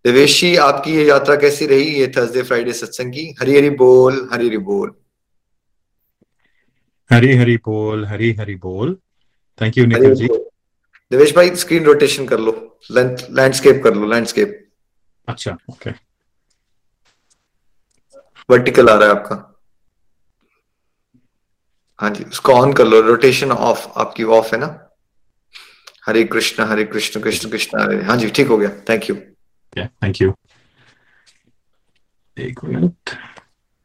देवेश 0.06 0.40
जी 0.42 0.56
आपकी 0.56 0.96
ये 0.96 1.04
यात्रा 1.08 1.36
कैसी 1.36 1.66
रही? 1.66 1.84
ये 2.00 2.08
थर्सडे 2.18 2.42
फ्राइडे 2.44 2.74
सत्संग 2.74 3.14
की। 3.14 3.36
हरी 3.42 3.56
हरी 3.58 3.70
बोल 3.82 4.28
हरी 4.34 4.48
हरी 4.48 4.58
बोल। 4.70 4.92
हरी 7.10 7.36
हरी 7.38 7.56
बोल 7.58 8.06
हरी 8.06 8.32
हरी 8.34 8.56
बोल। 8.56 8.98
Thank 9.62 9.78
you 9.78 9.86
Nikhil 9.86 10.14
ji. 10.16 10.28
Devesh 10.28 11.36
भाई 11.36 11.56
स्क्रीन 11.56 11.84
रोटेशन 11.84 12.26
कर 12.28 12.40
लो। 12.40 12.52
लैंडस्केप 12.92 13.82
कर 13.84 13.96
लो 13.96 14.08
लैंडस्केप 14.08 14.60
अच्छा 15.28 15.58
ओके 15.72 15.92
वर्टिकल 18.50 18.90
आ 18.90 18.96
रहा 18.96 19.10
है 19.10 19.16
आपका। 19.16 19.36
हाँ 22.00 22.10
जी 22.10 22.24
उसको 22.24 22.54
ऑन 22.54 22.74
कर 22.74 22.88
लो। 22.88 23.02
रोटेशन 23.02 23.52
ऑफ़ 23.52 23.88
आपकी 24.00 24.24
ऑफ़ 24.38 24.56
है 24.56 24.60
ना? 24.62 24.68
हरे 26.06 26.24
कृष्ण 26.24 26.64
हरे 26.64 26.84
कृष्ण 26.86 27.22
कृष्ण 27.22 27.50
कृष्ण 27.50 27.82
हरे 27.82 28.04
हाँ। 28.06 28.18
जी 28.18 28.30
ठीक 28.30 28.48
हो 28.48 28.58
गया। 28.58 28.70
थैंक 28.90 29.10
यू 29.10 29.16
थैंक 29.82 30.22
यू 30.22 30.34
एक 32.38 32.64
minute 32.64 32.94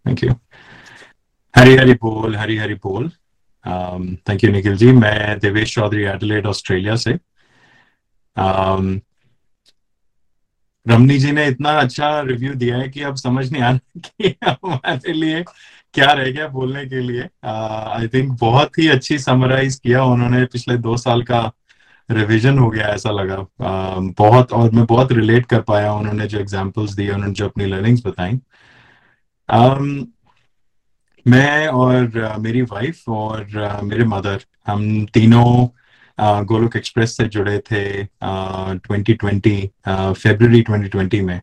thank 0.06 0.24
you 0.24 0.30
Hari 1.56 1.76
Hari 1.76 1.92
बोल 1.92 2.36
हरी 2.36 2.56
हरी 2.56 2.74
बोल 2.74 3.08
थैंक 4.28 4.44
यू 4.44 4.50
निखिल 4.50 4.76
जी 4.76 4.92
मैं 4.92 5.38
देवेश 5.38 5.74
चौधरी 5.74 6.02
एडलेड 6.02 6.46
ऑस्ट्रेलिया 6.46 6.96
से। 6.96 7.18
Um, 8.38 9.00
रमनी 10.88 11.18
जी 11.18 11.32
ने 11.32 11.46
इतना 11.46 11.70
अच्छा 11.70 12.20
रिव्यू 12.20 12.54
दिया 12.54 12.76
है 12.76 12.88
कि 12.88 13.02
अब 13.02 13.16
समझ 13.16 13.52
नहीं 13.52 13.62
आ 13.62 13.70
रहा 13.70 14.00
कि 14.00 14.28
हमारे 14.44 15.12
लिए 15.12 15.44
क्या 15.94 16.12
रह 16.12 16.30
गया 16.30 16.48
बोलने 16.48 16.86
के 16.86 17.00
लिए। 17.00 17.28
आई 17.44 18.06
uh, 18.06 18.14
थिंक 18.14 18.38
बहुत 18.40 18.78
ही 18.78 18.88
अच्छी 18.88 19.18
समराइज 19.18 19.76
किया 19.76 20.04
उन्होंने 20.04 20.44
पिछले 20.44 20.76
दो 20.76 20.96
साल 20.96 21.22
का 21.22 21.52
रिवीजन 22.10 22.58
हो 22.58 22.70
गया 22.70 22.86
ऐसा 22.86 23.10
लगा। 23.10 23.36
Uh, 23.36 24.14
बहुत 24.18 24.52
और 24.52 24.70
मैं 24.70 24.86
बहुत 24.86 25.12
रिलेट 25.12 25.46
कर 25.46 25.60
पाया 25.60 25.92
उन्होंने 25.92 26.26
जो 26.26 26.38
एग्जांपल्स 26.38 26.90
दिए 26.90 27.10
उन्होंने 27.10 27.34
जो 27.34 27.48
अपनी 27.48 27.64
लर्निंग्स 27.64 28.06
बताई। 28.06 28.32
Um, 29.54 30.06
मैं 31.26 31.68
और 31.68 32.32
uh, 32.32 32.38
मेरी 32.38 32.62
वाइफ 32.62 33.08
और 33.08 33.50
uh, 33.50 33.82
मेरे 33.82 34.04
मदर 34.04 34.40
हम 34.66 35.06
तीनों 35.06 35.68
गोलोक 36.44 36.76
एक्सप्रेस 36.76 37.16
से 37.16 37.24
जुड़े 37.24 37.58
थे 37.58 38.04
ट्वेंटी 38.74 39.14
ट्वेंटी 39.14 39.70
फेब्रवरी 39.88 40.62
2020 40.62 41.20
में। 41.20 41.40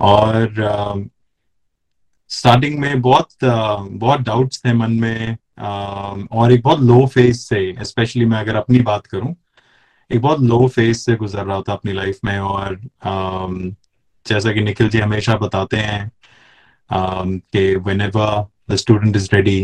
और 0.00 0.54
स्टार्टिंग 2.28 2.78
में 2.78 3.00
बहुत 3.00 3.28
बहुत 3.90 4.20
डाउट्स 4.20 4.62
थे 4.64 4.72
मन 4.72 4.92
में। 4.92 5.36
और 5.58 6.52
एक 6.52 6.62
बहुत 6.62 6.80
लो 6.80 7.06
फ़ेज़ 7.06 7.38
से 7.38 7.84
स्पेशली 7.84 8.24
मैं 8.24 8.38
अगर 8.38 8.56
अपनी 8.56 8.80
बात 8.80 9.06
करूँ, 9.06 9.34
एक 10.10 10.20
बहुत 10.22 10.40
लो 10.40 10.66
फ़ेज़ 10.68 10.98
से 10.98 11.16
गुजर 11.16 11.44
रहा 11.44 11.60
था 11.60 11.72
अपनी 11.72 11.92
लाइफ 11.92 12.18
में 12.24 12.38
और 12.38 12.80
जैसा 14.26 14.52
कि 14.52 14.60
निखिल 14.60 14.88
जी 14.88 14.98
हमेशा 14.98 15.36
बताते 15.36 15.76
हैं 15.76 16.10
कि 16.90 17.74
whenever 18.00 18.46
the 18.70 18.76
student 18.76 19.16
is 19.16 19.28
ready 19.34 19.60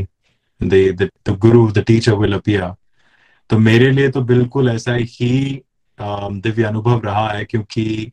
guru 1.31 1.71
the 1.73 1.79
teacher 1.79 2.15
will 2.15 2.33
appear 2.33 2.73
तो 3.51 3.59
मेरे 3.59 3.91
लिए 3.91 4.09
तो 4.09 4.21
बिल्कुल 4.21 4.69
ऐसा 4.69 4.95
ही 4.95 5.63
दिव्य 6.01 6.65
अनुभव 6.65 7.01
रहा 7.05 7.29
है 7.29 7.45
क्योंकि 7.45 8.13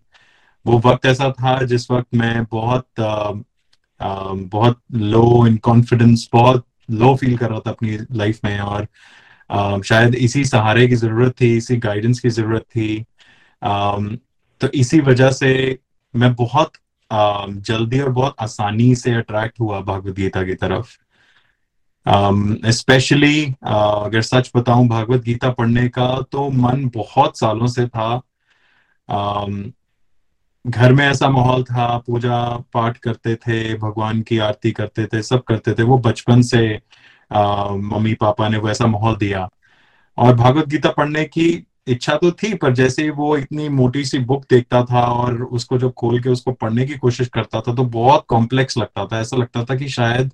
वो 0.65 0.79
वक्त 0.85 1.05
ऐसा 1.05 1.31
था 1.31 1.61
जिस 1.61 1.91
वक्त 1.91 2.15
मैं 2.15 2.45
बहुत 2.45 2.87
बहुत 3.99 4.81
लो 4.93 5.47
इन 5.47 5.57
कॉन्फिडेंस 5.57 6.29
बहुत 6.33 6.65
लो 6.91 7.15
फील 7.15 7.37
कर 7.37 7.49
रहा 7.49 7.59
था 7.59 7.69
अपनी 7.71 7.97
लाइफ 8.11 8.39
में 8.45 8.59
और 8.59 8.87
शायद 9.83 10.15
इसी 10.15 10.45
सहारे 10.45 10.87
की 10.87 10.95
ज़रूरत 10.95 11.41
थी 11.41 11.57
इसी 11.57 11.77
गाइडेंस 11.77 12.19
की 12.19 12.29
ज़रूरत 12.29 12.61
थी। 12.61 13.05
तो 14.61 14.67
इसी 14.67 14.99
वजह 14.99 15.31
से 15.31 15.79
मैं 16.15 16.35
बहुत 16.35 16.71
जल्दी 17.49 17.99
और 17.99 18.09
बहुत 18.09 18.35
आसानी 18.39 18.95
से 18.95 19.13
अट्रैक्ट 19.13 19.59
हुआ 19.59 19.81
भगवत 19.81 20.15
गीता 20.15 20.43
की 20.43 20.55
तरफ़। 20.55 20.97
स्पेशली 22.65 23.45
um, 23.45 23.51
uh, 23.51 24.05
अगर 24.05 24.21
सच 24.21 24.51
बताऊँ 24.55 24.87
भागवत 24.87 25.21
गीता 25.21 25.49
पढ़ने 25.49 25.89
का 25.89 26.21
तो 26.31 26.49
मन 26.49 26.91
बहुत 26.95 27.39
सालों 27.39 27.67
से 27.67 27.87
था। 27.87 28.21
Um, 29.11 29.71
घर 30.65 30.93
में 30.93 31.05
ऐसा 31.05 31.29
माहौल 31.29 31.63
था 31.63 31.97
पूजा 32.07 32.37
पाठ 32.73 32.97
करते 32.97 33.35
थे 33.37 33.73
भगवान 33.77 34.21
की 34.21 34.37
आरती 34.39 34.71
करते 34.71 35.05
थे 35.05 35.21
सब 35.23 35.43
करते 35.43 35.73
थे। 35.73 35.83
वो 35.83 35.97
बचपन 35.97 36.41
से 36.41 36.61
मम्मी 37.31 38.13
पापा 38.13 38.47
ने 38.49 38.57
वो 38.57 38.69
ऐसा 38.69 38.87
माहौल 38.87 39.15
दिया। 39.17 39.47
और 40.17 40.35
भागवत 40.35 40.67
गीता 40.67 40.89
पढ़ने 40.89 41.23
की 41.25 41.47
इच्छा 41.87 42.15
तो 42.15 42.31
थी 42.33 42.53
पर 42.53 42.73
जैसे 42.73 43.09
वो 43.09 43.35
इतनी 43.37 43.67
मोटी 43.69 44.03
सी 44.05 44.19
बुक 44.21 44.45
देखता 44.49 44.83
था 44.83 45.01
और 45.03 45.43
उसको 45.43 45.77
जब 45.77 45.93
खोल 45.93 46.19
के 46.21 46.29
उसको 46.29 46.51
पढ़ने 46.53 46.85
की 46.85 46.93
कोशिश 46.97 47.27
करता 47.27 47.61
था 47.61 47.73
तो 47.75 47.83
बहुत 47.85 48.25
कॉम्प्लेक्स 48.27 48.77
लगता 48.77 49.05
था। 49.05 49.19
ऐसा 49.19 49.37
लगता 49.37 49.63
था 49.63 49.75
कि 49.75 49.87
शायद 49.89 50.31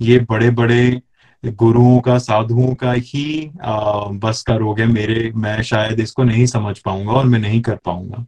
ये 0.00 0.18
बड़े 0.30 0.50
बड़े 0.50 1.00
गुरुओं 1.44 2.00
का 2.00 2.18
साधुओं 2.18 2.74
का 2.74 2.92
ही 2.92 3.50
आ, 3.62 4.04
बस 4.14 4.42
का 4.42 4.56
रोग 4.56 4.80
है। 4.80 4.86
मेरे 4.86 5.30
मैं 5.36 5.60
शायद 5.62 6.00
इसको 6.00 6.24
नहीं 6.24 6.46
समझ 6.46 6.78
पाऊँगा 6.78 7.12
और 7.12 7.24
मैं 7.24 7.38
नहीं 7.38 7.60
कर 7.60 7.76
पाऊँगा। 7.84 8.24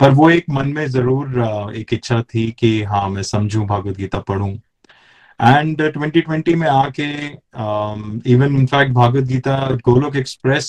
पर 0.00 0.10
वो 0.10 0.28
एक 0.30 0.44
मन 0.50 0.68
में 0.68 0.86
ज़रूर 0.86 1.72
एक 1.76 1.92
इच्छा 1.92 2.20
थी 2.34 2.50
कि 2.58 2.82
हाँ 2.82 3.08
मैं 3.10 3.22
समझू, 3.22 3.64
भगवत 3.64 3.96
गीता 3.96 4.18
पढ़ू। 4.18 4.48
एंड 5.40 5.76
2020 5.92 6.54
में 6.56 6.68
आके 6.68 7.06
even 8.32 8.56
in fact 8.56 8.92
Bhagavad 8.92 9.24
Gita 9.24 9.56
Golok 9.84 10.16
express 10.16 10.68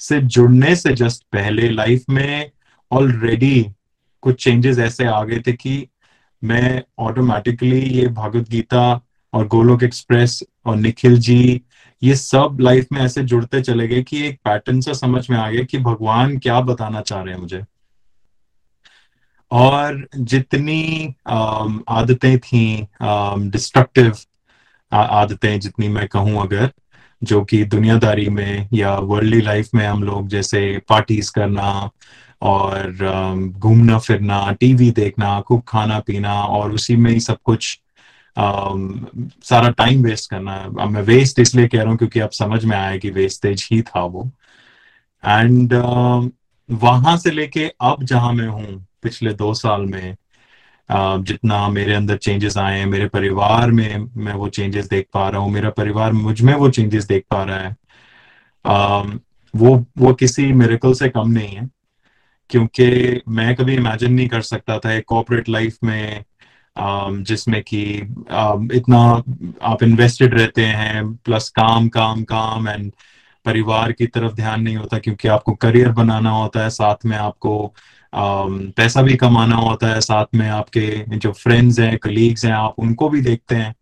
से 0.00 0.20
जुड़ने 0.20 0.74
से 0.76 0.92
जस्ट 0.94 1.22
पहले 1.32 1.68
लाइफ 1.68 2.04
में 2.10 2.50
ऑलरेडी 2.90 3.66
कुछ 4.22 4.42
चेंजेस 4.44 4.78
ऐसे 4.78 5.04
आ 5.04 5.22
गए 5.24 5.38
थे 5.46 5.52
कि 5.52 5.86
मैं 6.42 6.82
ऑटोमेटिकली 6.98 7.80
ये 7.80 8.06
भागवत 8.08 8.48
गीता 8.50 8.82
और 9.32 9.46
गोलोक 9.48 9.82
एक्सप्रेस 9.82 10.42
और 10.66 10.76
निखिल 10.76 11.18
जी, 11.18 11.60
ये 12.02 12.14
सब 12.16 12.58
लाइफ 12.60 12.86
में 12.92 13.00
ऐसे 13.00 13.22
जुड़ते 13.22 13.60
चले 13.62 13.88
गए 13.88 14.02
कि 14.02 14.26
एक 14.26 14.38
पैटर्न 14.44 14.80
सा 14.80 14.92
समझ 14.92 15.28
में 15.30 15.36
आ 15.38 15.50
गया 15.50 15.64
कि 15.64 15.78
भगवान 15.78 16.38
क्या 16.38 16.60
बताना 16.60 17.00
चाह 17.00 17.22
रहे 17.22 17.34
हैं 17.34 17.40
मुझे। 17.40 17.62
और 19.50 20.08
जितनी 20.16 21.14
आदतें 21.88 22.38
थी 22.38 22.88
डिस्ट्रक्टिव 23.50 24.16
आदतें 24.92 25.60
जितनी 25.60 25.88
मैं 25.88 26.08
कहूँ 26.08 26.42
अगर 26.42 26.70
जो 27.22 27.44
कि 27.44 27.64
दुनियादारी 27.64 28.28
में 28.28 28.68
या 28.72 28.94
वर्ल्डली 28.98 29.40
लाइफ 29.40 29.68
में 29.74 29.86
हम 29.86 30.02
लोग 30.02 30.28
जैसे 30.28 30.78
पार्टीज़ 30.88 31.32
करना 31.32 31.90
और 32.42 32.92
घूमना 33.58 33.98
फिरना 33.98 34.50
टीवी 34.52 34.90
देखना 34.90 35.40
खूब 35.40 35.62
खाना 35.68 35.98
पीना 36.00 36.42
और 36.42 36.72
उसी 36.72 36.96
में 36.96 37.10
ही 37.10 37.20
सब 37.20 37.38
कुछ 37.44 37.80
um, 38.36 39.06
सारा 39.44 39.70
टाइम 39.70 40.02
वेस्ट 40.02 40.30
करना। 40.30 40.54
अब 40.54 40.88
मैं 40.90 41.02
वेस्ट 41.02 41.38
इसलिए 41.38 41.68
कह 41.68 41.80
रहा 41.80 41.88
हूँ 41.88 41.98
क्योंकि 41.98 42.20
अब 42.20 42.30
समझ 42.30 42.64
में 42.64 42.76
आया 42.76 42.96
कि 42.96 43.10
वेस्टेज 43.10 43.68
ही 43.72 43.82
था 43.82 44.04
वो। 44.04 44.30
एंड 45.24 45.74
uh, 45.74 46.30
वहाँ 46.70 47.16
से 47.16 47.30
लेके 47.30 47.72
अब 47.80 48.04
जहाँ 48.04 48.32
मैं 48.32 48.48
हूँ 48.48 48.87
पिछले 49.02 49.34
दो 49.34 49.54
साल 49.54 49.80
में 49.80 50.16
uh, 50.92 51.24
जितना 51.24 51.68
मेरे 51.68 51.94
अंदर 51.94 52.16
चेंजेस 52.16 52.58
आए 52.58 52.78
हैं 52.78 52.86
मेरे 52.86 53.06
परिवार 53.08 53.70
में 53.70 54.10
मैं 54.16 54.34
वो 54.34 54.48
चेंजेस 54.48 54.88
देख 54.88 55.06
पा 55.12 55.28
रहा 55.28 55.40
हूँ 55.40 55.50
मेरा 55.50 55.70
परिवार 55.70 56.12
मुझमें 56.12 56.54
वो 56.54 56.70
चेंजेस 56.70 57.04
देख 57.04 57.24
पा 57.30 57.42
रहा 57.42 57.58
है। 57.58 57.76
uh, 58.66 59.18
वो 59.56 59.86
वो 59.98 60.14
किसी 60.14 60.52
मेरेकल 60.52 60.92
से 60.92 61.08
कम 61.08 61.30
नहीं 61.30 61.56
है 61.56 61.70
क्योंकि 62.50 63.20
मैं 63.28 63.56
कभी 63.56 63.74
इमेजिन 63.74 64.12
नहीं 64.12 64.28
कर 64.28 64.40
सकता 64.40 64.78
था 64.78 64.92
एक 64.92 65.04
कॉर्पोरेट 65.06 65.48
लाइफ 65.48 65.76
में 65.84 66.24
Um, 66.80 67.22
जिसमें 67.22 67.62
कि 67.62 68.00
um, 68.32 68.72
इतना 68.72 68.98
आप 69.62 69.82
इन्वेस्टेड 69.82 70.38
रहते 70.38 70.64
हैं 70.64 71.14
प्लस 71.14 71.48
काम 71.48 71.88
काम 71.88 72.24
काम 72.24 72.68
एंड 72.68 72.92
परिवार 73.44 73.92
की 73.92 74.06
तरफ़ 74.06 74.32
ध्यान 74.32 74.62
नहीं 74.62 74.76
होता 74.76 74.98
क्योंकि 74.98 75.28
आपको 75.28 75.52
करियर 75.54 75.88
बनाना 75.88 76.30
होता 76.30 76.60
है 76.60 76.70
साथ 76.70 76.94
में 77.06 77.16
आपको 77.16 77.74
um, 77.76 77.82
पैसा 78.14 79.02
भी 79.02 79.16
कमाना 79.16 79.56
होता 79.56 79.86
है 79.86 80.00
साथ 80.00 80.26
में 80.34 80.48
आपके 80.48 81.16
जो 81.16 81.32
फ्रेंड्स 81.32 81.78
हैं 81.80 81.98
कलीग्स 81.98 82.44
हैं, 82.44 82.52
आप 82.52 82.74
उनको 82.78 83.08
भी 83.08 83.20
देखते 83.20 83.54
हैं। 83.54 83.74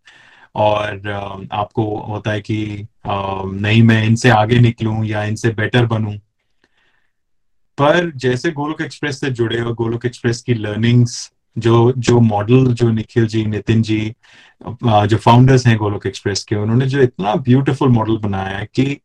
और 0.55 1.11
आपको 1.53 1.85
होता 2.09 2.31
है 2.31 2.41
कि 2.41 2.87
नहीं, 3.07 3.83
मैं 3.83 4.05
इनसे 4.05 4.31
आगे 4.31 4.59
निकलूं 4.61 5.05
या 5.05 5.25
इनसे 5.25 5.51
बेटर 5.51 5.87
बनूं। 5.87 6.17
पर 7.79 8.11
जैसे 8.17 8.51
गोलोक 8.53 8.81
एक्सप्रेस 8.81 9.21
से 9.21 9.31
जुड़े 9.31 9.61
और 9.61 9.73
गोलोक 9.75 10.07
एक्सप्रेस 10.07 10.41
की 10.43 10.55
लर्निंग्स 10.55 11.33
जो 11.59 11.93
जो 11.99 12.21
मॉडल 12.21 12.67
जो 12.75 12.91
निखिल 12.91 13.27
जी, 13.27 13.45
नितिन 13.47 13.83
जी 13.83 14.15
जो 14.83 15.17
फाउंडर्स 15.17 15.67
हैं 15.67 15.77
गोलोक 15.79 16.07
एक्सप्रेस 16.07 16.45
के, 16.45 16.57
उन्होंने 16.57 16.87
जो 16.87 17.01
इतना 17.03 17.35
ब्यूटीफुल 17.35 17.89
मॉडल 17.89 18.17
बनाया 18.19 18.59
है 18.59 18.67
कि 18.75 19.01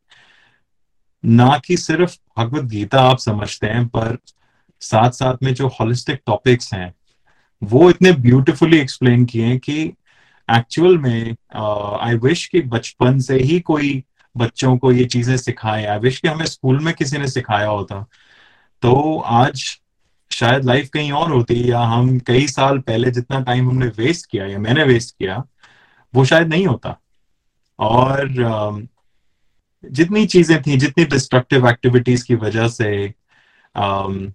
ना 1.24 1.58
कि 1.66 1.76
सिर्फ़ 1.76 2.16
भगवत 2.38 2.64
गीता 2.64 3.00
आप 3.00 3.18
समझते 3.18 3.66
हैं, 3.66 3.86
पर 3.88 4.18
साथ 4.82 5.10
साथ 5.10 5.34
में 5.42 5.54
जो 5.54 5.68
हॉलिस्टिक 5.68 6.20
टॉपिक्स 6.26 6.74
हैं 6.74 6.94
वो 7.62 7.90
इतने 7.90 8.12
ब्यूटिफुली 8.12 8.78
एक्सप्लेन 8.78 9.24
किए 9.24 9.44
हैं 9.44 9.58
कि 9.58 9.92
एक्चुअल 10.50 10.98
में 10.98 11.36
आई 12.00 12.14
uh, 12.14 12.22
विश 12.22 12.46
कि 12.46 12.60
बचपन 12.60 13.20
से 13.20 13.38
ही 13.38 13.60
कोई 13.60 14.04
बच्चों 14.36 14.76
को 14.78 14.92
ये 14.92 15.04
चीज़ें 15.04 15.36
सिखाए। 15.36 15.84
आई 15.84 15.98
विश 15.98 16.20
कि 16.20 16.28
हमें 16.28 16.46
स्कूल 16.46 16.78
में 16.78 16.94
किसी 16.94 17.18
ने 17.18 17.28
सिखाया 17.28 17.68
होता। 17.68 18.06
तो 18.82 19.18
आज 19.18 19.80
शायद 20.32 20.64
लाइफ 20.64 20.88
कहीं 20.88 21.12
और 21.12 21.32
होती 21.32 21.70
या 21.70 21.80
हम 21.80 22.18
कई 22.18 22.46
साल 22.46 22.78
पहले 22.78 23.10
जितना 23.10 23.40
टाइम 23.40 23.68
हमने 23.68 23.86
वेस्ट 23.86 24.30
किया 24.30 24.46
या 24.46 24.58
मैंने 24.58 24.84
वेस्ट 24.84 25.16
किया 25.18 25.44
वो 26.14 26.24
शायद 26.24 26.48
नहीं 26.48 26.66
होता। 26.66 27.00
और 27.78 28.32
uh, 28.32 28.86
जितनी 29.84 30.26
चीज़ें 30.26 30.62
थी 30.62 30.76
जितनी 30.76 31.04
डिस्ट्रक्टिव 31.04 31.68
एक्टिविटीज़ 31.68 32.24
की 32.24 32.34
वजह 32.34 32.68
से 32.68 33.14
um, 33.78 34.32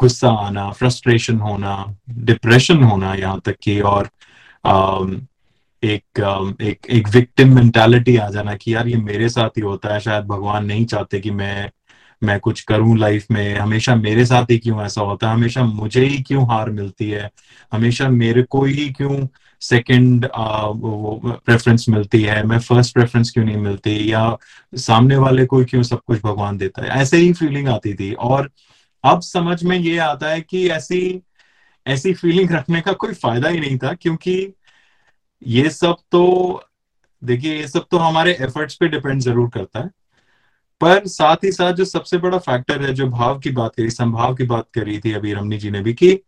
गुस्सा 0.00 0.28
आना 0.28 0.70
फ्रस्ट्रेशन 0.70 1.38
होना 1.38 1.96
डिप्रेशन 2.10 2.82
होना 2.82 3.14
यहाँ 3.14 3.40
तक 3.40 3.56
कि 3.62 3.80
और 3.80 4.08
um, 4.66 5.20
एक 5.84 6.04
um, 6.18 6.62
एक 6.62 6.86
एक 6.90 7.08
विक्टिम 7.08 7.54
मेंटालिटी 7.54 8.16
आ 8.16 8.30
जाना 8.30 8.54
कि 8.54 8.74
यार 8.74 8.88
ये 8.88 8.96
मेरे 8.96 9.28
साथ 9.28 9.48
ही 9.48 9.60
होता 9.60 9.94
है 9.94 10.00
शायद 10.00 10.24
भगवान 10.24 10.66
नहीं 10.66 10.84
चाहते 10.84 11.20
कि 11.20 11.30
मैं 11.30 11.70
मैं 12.24 12.40
कुछ 12.40 12.60
करूँ 12.60 12.98
लाइफ 12.98 13.26
में। 13.30 13.58
हमेशा 13.58 13.94
मेरे 13.94 14.26
साथ 14.26 14.44
ही 14.50 14.58
क्यों 14.58 14.82
ऐसा 14.82 15.00
होता 15.00 15.28
है? 15.28 15.34
हमेशा 15.34 15.64
मुझे 15.64 16.04
ही 16.04 16.22
क्यों 16.22 16.48
हार 16.48 16.70
मिलती 16.70 17.10
है? 17.10 17.30
हमेशा 17.72 18.08
मेरे 18.08 18.42
को 18.42 18.64
ही 18.64 18.88
क्यों 18.90 19.26
सेकंड 19.60 20.28
प्रेफरेंस 21.46 21.86
मिलती 21.88 22.22
है? 22.22 22.46
मैं 22.46 22.58
फ़र्स्ट 22.58 22.94
प्रेफरेंस 22.94 23.30
क्यों 23.30 23.44
नहीं 23.44 23.56
मिलती? 23.56 24.12
या 24.12 24.36
सामने 24.74 25.16
वाले 25.16 25.46
को 25.46 25.64
क्यों 25.64 25.82
सब 25.82 26.00
कुछ 26.06 26.22
भगवान 26.22 26.56
देता 26.58 26.82
है? 26.82 26.88
ऐसे 26.88 27.16
ही 27.16 27.32
फीलिंग 27.32 27.68
आती 27.68 27.94
थी। 27.94 28.12
और 28.12 28.50
अब 29.04 29.20
समझ 29.20 29.62
में 29.64 29.76
ये 29.78 29.96
आता 29.98 30.28
है 30.28 30.40
कि 30.40 30.68
ऐसी 30.70 31.22
ऐसी 31.86 32.12
फीलिंग 32.14 32.50
रखने 32.50 32.80
का 32.80 32.92
कोई 32.92 33.14
फ़ायदा 33.14 33.48
ही 33.48 33.60
नहीं 33.60 33.78
था, 33.78 33.92
क्योंकि 33.94 34.52
ये 35.42 35.70
सब 35.70 35.96
तो 36.12 36.62
देखिए, 37.22 37.54
ये 37.56 37.68
सब 37.68 37.86
तो 37.90 37.98
हमारे 37.98 38.32
एफर्ट्स 38.40 38.74
पे 38.74 38.88
डिपेंड 38.88 39.20
ज़रूर 39.20 39.48
करता 39.50 39.80
है। 39.80 39.90
पर 40.80 41.06
साथ 41.06 41.44
ही 41.44 41.52
साथ 41.52 41.72
जो 41.72 41.84
सबसे 41.84 42.18
बड़ा 42.18 42.38
फैक्टर 42.38 42.82
है, 42.82 42.92
जो 42.94 43.06
भाव 43.08 43.38
की 43.38 43.50
बात 43.50 43.74
करी, 43.76 43.90
संभाव 43.90 44.34
की 44.34 44.44
बात 44.44 44.66
करी 44.74 44.98
थी 44.98 45.12
अभी 45.12 45.32
रमनी 45.34 45.58
जी 45.58 45.70
ने 45.70 45.80
भी, 45.80 45.94
कि 45.94 46.18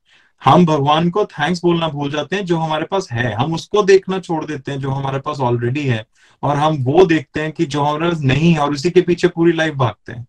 हम 0.42 0.66
भगवान 0.66 1.10
को 1.10 1.24
थैंक्स 1.24 1.60
बोलना 1.62 1.88
भूल 1.88 2.10
जाते 2.10 2.36
हैं, 2.36 2.44
जो 2.44 2.56
हमारे 2.56 2.84
पास 2.84 3.08
है। 3.12 3.32
हम 3.34 3.54
उसको 3.54 3.82
देखना 3.82 4.18
छोड़ 4.20 4.44
देते 4.44 4.72
हैं, 4.72 4.78
जो 4.80 4.90
हमारे 4.90 5.18
पास 5.18 5.40
ऑलरेडी 5.40 5.86
है, 5.86 6.04
और 6.42 6.56
हम 6.56 6.76
वो 6.84 7.04
देखते 7.06 7.40
हैं 7.40 7.52
कि 7.52 7.66
जो 7.66 7.82
हमारे 7.82 8.10
पास 8.10 8.20
नहीं 8.20 8.52
है, 8.52 8.58
और 8.60 8.72
उसी 8.72 8.90
के 8.90 9.00
पीछे 9.00 9.28
पूरी 9.28 9.52
लाइफ 9.52 9.74
भागते 9.74 10.12
हैं। 10.12 10.26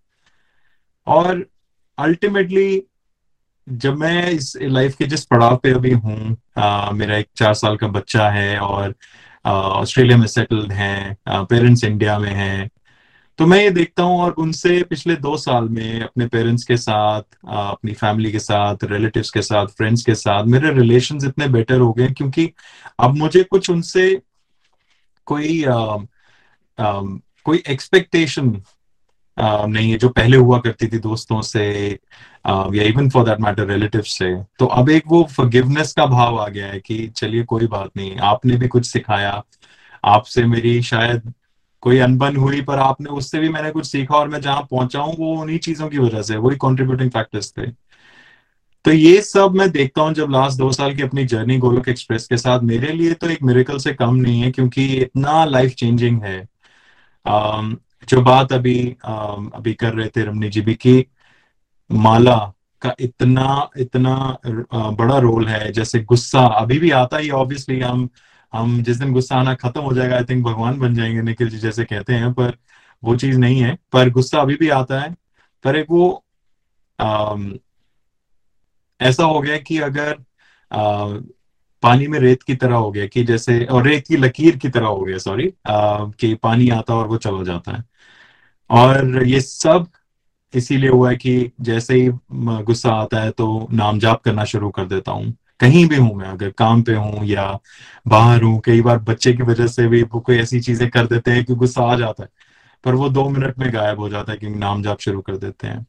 और 1.07 1.45
अल्टीमेटली 1.97 2.81
जब 3.67 3.95
मैं 3.97 4.31
इस 4.31 4.53
लाइफ 4.61 4.95
के 4.95 5.05
जिस 5.05 5.25
पड़ाव 5.25 5.55
पे 5.57 5.71
अभी 5.71 5.91
हूँ 5.91 6.17
मेरा 6.97 7.17
एक 7.17 7.27
चार 7.37 7.53
साल 7.53 7.77
का 7.77 7.87
बच्चा 7.87 8.29
है 8.29 8.59
और 8.59 8.95
ऑस्ट्रेलिया 9.45 10.17
में 10.17 10.27
सेटल्ड 10.27 10.71
हैं 10.71 11.17
पेरेंट्स 11.25 11.83
इंडिया 11.83 12.17
में 12.19 12.31
हैं 12.31 12.69
तो 13.39 13.45
मैं 13.45 13.61
ये 13.61 13.69
देखता 13.69 14.03
हूँ 14.03 14.19
और 14.21 14.31
उनसे 14.31 14.81
पिछले 14.83 15.15
दो 15.15 15.35
साल 15.37 15.67
में 15.69 16.01
अपने 16.01 16.27
पेरेंट्स 16.27 16.63
के 16.63 16.77
साथ 16.77 17.21
अपनी 17.45 17.93
फैमिली 17.93 18.31
के 18.31 18.39
साथ 18.39 18.83
रिलेटिव्स 18.83 19.29
के 19.29 19.41
साथ 19.41 19.67
फ्रेंड्स 19.67 20.05
के 20.05 20.15
साथ 20.15 20.45
मेरे 20.45 20.73
रिलेशंस 20.73 21.25
इतने 21.25 21.47
बेटर 21.47 21.79
हो 21.79 21.91
गए 21.93 22.07
क्योंकि 22.07 22.49
अब 22.99 23.15
मुझे 23.15 23.43
कुछ 23.43 23.69
उनसे 23.69 24.09
कोई 25.27 25.63
आ, 25.63 25.77
आ, 26.77 27.01
कोई 27.43 27.63
एक्सपेक्टेशन 27.69 28.49
नहीं 29.39 29.91
है 29.91 29.97
जो 29.97 30.09
पहले 30.09 30.37
हुआ 30.37 30.59
करती 30.59 30.87
थी 30.87 30.97
दोस्तों 30.99 31.41
से 31.41 31.65
या 32.47 32.83
even 32.83 33.09
for 33.09 33.25
that 33.25 33.39
matter 33.41 33.67
relative 33.67 34.01
से 34.03 34.33
तो 34.59 34.65
अब 34.65 34.89
एक 34.89 35.03
वो 35.07 35.23
फॉरगिवनेस 35.31 35.93
का 35.93 36.05
भाव 36.05 36.39
आ 36.41 36.47
गया 36.49 36.67
है 36.67 36.79
कि 36.79 37.07
चलिए 37.17 37.43
कोई 37.45 37.67
बात 37.67 37.89
नहीं, 37.97 38.17
आपने 38.17 38.57
भी 38.57 38.67
कुछ 38.67 38.85
सिखाया, 38.85 39.41
आपसे 40.03 40.43
मेरी 40.45 40.81
शायद 40.83 41.33
कोई 41.83 41.97
अनबन 41.99 42.35
हुई, 42.35 42.61
पर 42.61 42.79
आपने 42.79 43.09
उससे 43.11 43.39
भी 43.39 43.49
मैंने 43.49 43.71
कुछ 43.71 43.87
सीखा 43.87 44.15
और 44.15 44.27
मैं 44.27 44.41
जहाँ 44.41 44.61
पहुँचा 44.71 44.99
हूँ, 44.99 45.15
वो 45.17 45.35
उन्हीं 45.41 45.57
चीज़ों 45.59 45.89
की 45.89 45.97
वजह 45.99 46.21
से, 46.21 46.37
वही 46.37 46.57
कॉन्ट्रीब्यूटिंग 46.57 47.11
फैक्टर्स 47.11 47.51
थे। 47.51 47.67
तो 48.85 48.91
ये 48.91 49.21
सब 49.21 49.53
मैं 49.55 49.69
देखता 49.71 50.01
हूँ 50.01 50.13
जब 50.13 50.29
लास्ट 50.31 50.57
दो 50.57 50.71
साल 50.71 50.95
की 50.95 51.01
अपनी 51.03 51.25
जर्नी 51.25 51.57
गोलक 51.57 51.87
एक्सप्रेस 51.89 52.27
के 52.27 52.37
साथ, 52.37 52.59
मेरे 52.63 52.93
लिए 52.93 53.13
तो 53.13 53.29
एक 53.29 53.43
मेरेकल 53.43 53.77
से 53.79 53.93
कम 53.93 54.15
नहीं 54.15 54.41
है, 54.41 54.51
क्योंकि 54.51 54.85
इतना 54.95 55.43
लाइफ 55.45 55.73
चेंजिंग 55.75 56.21
है। 56.23 56.39
जो 58.09 58.21
बात 58.21 58.53
अभी 58.53 58.97
अभी 59.55 59.73
कर 59.73 59.93
रहे 59.93 60.07
थे 60.07 60.23
रमनी 60.23 60.49
जी 60.49 60.61
भी 60.61 60.73
की 60.75 61.05
माला 61.91 62.53
का 62.81 62.95
इतना 62.99 63.69
इतना 63.77 64.37
बड़ा 64.89 65.17
रोल 65.17 65.47
है 65.47 65.71
जैसे 65.71 65.99
गुस्सा 65.99 66.47
अभी 66.47 66.79
भी 66.79 66.91
आता 66.91 67.17
ही 67.17 67.29
ऑब्वियसली 67.29 67.79
हम 67.79 68.09
हम 68.53 68.83
जिस 68.83 68.97
दिन 68.97 69.13
गुस्सा 69.13 69.35
आना 69.35 69.53
खत्म 69.53 69.81
हो 69.81 69.93
जाएगा 69.93 70.15
आई 70.15 70.23
थिंक 70.23 70.45
भगवान 70.45 70.79
बन 70.79 70.95
जाएँगे 70.95 71.21
निखिल 71.21 71.49
जी 71.49 71.57
जैसे 71.57 71.83
कहते 71.85 72.13
हैं 72.13 72.33
पर 72.33 72.57
वो 73.03 73.15
चीज़ 73.15 73.37
नहीं 73.37 73.59
है 73.59 73.77
पर 73.91 74.09
गुस्सा 74.09 74.39
अभी 74.39 74.55
भी 74.55 74.69
आता 74.69 74.99
है 74.99 75.15
पर 75.63 75.75
एक 75.75 75.87
वो 75.89 76.25
आ, 76.99 77.35
ऐसा 79.01 79.23
हो 79.23 79.39
गया 79.39 79.57
कि 79.57 79.79
अगर 79.79 80.11
आ, 80.71 81.07
पानी 81.83 82.07
में 82.07 82.19
रेत 82.19 82.43
की 82.43 82.55
तरह 82.55 82.75
हो 82.75 82.91
गया 82.91 83.07
कि 83.07 83.23
जैसे 83.23 83.65
और 83.65 83.87
रेत 83.87 84.07
की 84.07 84.17
लकीर 84.17 84.57
की 84.57 84.69
तरह 84.69 84.87
हो 84.87 85.01
गया 85.01 85.17
सॉरी 85.17 85.53
कि 86.19 86.35
पानी 86.35 86.69
आता 86.69 86.95
और 86.95 87.07
वो 87.07 87.17
चला 87.17 87.43
जाता 87.43 87.71
है। 87.71 87.83
और 88.69 89.23
ये 89.25 89.39
सब 89.41 89.87
इसीलिए 90.53 90.89
हुआ 90.89 91.09
है 91.09 91.15
कि 91.17 91.51
जैसे 91.61 91.95
ही 91.95 92.09
गुस्सा 92.63 92.91
आता 92.93 93.19
है 93.19 93.31
तो 93.31 93.67
नाम 93.73 93.99
जाप 93.99 94.21
करना 94.23 94.43
शुरू 94.45 94.69
कर 94.69 94.85
देता 94.87 95.11
हूँ। 95.11 95.33
कहीं 95.59 95.85
भी 95.89 95.95
हूँ 95.95 96.13
मैं, 96.15 96.27
अगर 96.27 96.49
काम 96.57 96.81
पे 96.83 96.93
हूँ 96.95 97.25
या 97.25 97.47
बाहर 98.07 98.41
हूँ, 98.43 98.59
कई 98.65 98.81
बार 98.81 98.97
बच्चे 98.99 99.33
की 99.33 99.43
वजह 99.43 99.67
से 99.67 99.87
भी 99.87 100.01
वो 100.03 100.19
कोई 100.19 100.37
ऐसी 100.37 100.59
चीज़ें 100.61 100.89
कर 100.89 101.05
देते 101.07 101.31
हैं 101.31 101.43
कि 101.45 101.55
गुस्सा 101.55 101.83
आ 101.83 101.95
जाता 101.95 102.23
है, 102.23 102.29
पर 102.83 102.95
वो 102.95 103.09
दो 103.09 103.27
मिनट 103.29 103.57
में 103.59 103.73
गायब 103.73 103.99
हो 103.99 104.09
जाता 104.09 104.31
है 104.31 104.37
कि 104.37 104.49
नाम 104.49 104.83
जाप 104.83 104.99
शुरू 104.99 105.21
कर 105.21 105.37
देते 105.37 105.67
हैं। 105.67 105.85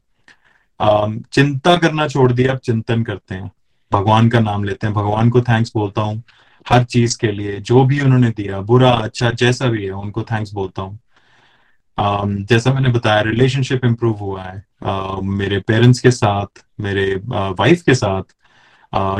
चिंता 1.33 1.75
करना 1.77 2.07
छोड़ 2.07 2.31
दिया, 2.31 2.51
अब 2.51 2.57
चिंतन 2.59 3.03
करते 3.03 3.35
हैं। 3.35 3.51
भगवान 3.91 4.29
का 4.29 4.39
नाम 4.39 4.63
लेते 4.63 4.87
हैं। 4.87 4.93
भगवान 4.95 5.29
को 5.29 5.41
थैंक्स 5.41 5.71
बोलता 5.75 6.01
हूँ 6.01 6.23
हर 6.65 6.83
चीज़ 6.85 7.17
के 7.17 7.31
लिए, 7.31 7.59
जो 7.59 7.83
भी 7.85 7.99
उन्होंने 8.01 8.29
दिया, 8.31 8.59
बुरा 8.61 8.91
अच्छा 8.93 9.29
जैसा 9.31 9.67
भी 9.67 9.85
है, 9.85 9.91
उनको 9.91 10.23
थैंक्स 10.23 10.53
बोलता 10.53 10.81
हूँ। 10.81 10.99
जैसा 12.49 12.73
मैंने 12.73 12.89
बताया 12.89 13.21
रिलेशनशिप 13.21 13.85
इम्प्रूव 13.85 14.17
हुआ 14.17 14.43
है। 14.43 14.63
Uh, 14.85 15.21
मेरे 15.23 15.59
पेरेंट्स 15.59 15.99
के 15.99 16.11
साथ 16.11 16.63
मेरे 16.79 17.15
वाइफ 17.25 17.77
uh, 17.77 17.85
के 17.85 17.95
साथ 17.95 18.35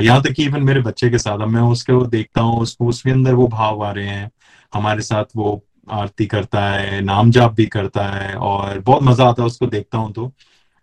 यहाँ 0.01 0.21
तक 0.23 0.31
कि 0.31 0.43
इवन 0.45 0.63
मेरे 0.63 0.81
बच्चे 0.81 1.09
के 1.09 1.17
साथ 1.17 1.37
मैं 1.47 1.61
उसके 1.61 1.93
वो 1.93 2.05
देखता 2.05 2.41
हूँ 2.41 2.59
उसको 2.61 2.87
उसके 2.87 3.11
अंदर 3.11 3.33
वो 3.33 3.47
भाव 3.47 3.83
आ 3.85 3.91
रहे 3.91 4.07
हैं। 4.07 4.29
हमारे 4.73 5.01
साथ 5.01 5.25
वो 5.35 5.63
आरती 5.91 6.25
करता 6.25 6.63
है 6.69 7.01
नाम 7.01 7.31
जाप 7.31 7.53
भी 7.53 7.65
करता 7.65 8.03
है 8.03 8.33
और 8.35 8.79
बहुत 8.79 9.03
मज़ा 9.03 9.25
आता 9.25 9.41
है 9.43 9.47
उसको 9.47 9.67
देखता 9.67 9.97
हूँ 9.97 10.11
तो। 10.13 10.31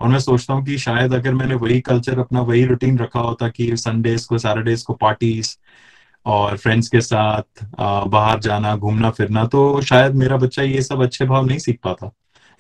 और 0.01 0.09
मैं 0.09 0.19
सोचता 0.19 0.55
हूँ 0.55 0.65
कि 0.65 0.79
शायद 0.79 1.15
अगर 1.15 1.35
मैंने 1.35 1.55
वही 1.55 1.81
कल्चर 1.81 2.19
अपना 2.19 2.41
वही 2.41 2.65
रूटीन 2.67 2.99
रखा 2.99 3.21
होता 3.21 3.49
कि 3.49 3.77
संडेज 3.77 4.25
को 4.25 4.39
सैटरडेज 4.39 4.83
को 4.83 4.95
पार्टीज़ 4.95 5.57
और 6.27 6.57
फ्रेंड्स 6.57 6.89
के 6.89 7.01
साथ 7.01 7.65
बाहर 8.09 8.41
जाना, 8.41 8.75
घूमना, 8.77 9.11
फिरना 9.11 9.45
तो 9.47 9.81
शायद 9.83 10.15
मेरा 10.15 10.37
बच्चा 10.37 10.63
ये 10.63 10.83
सब 10.83 11.03
अच्छे 11.03 11.25
भाव 11.25 11.47
नहीं 11.47 11.59
सीख 11.59 11.79
पाता। 11.85 12.11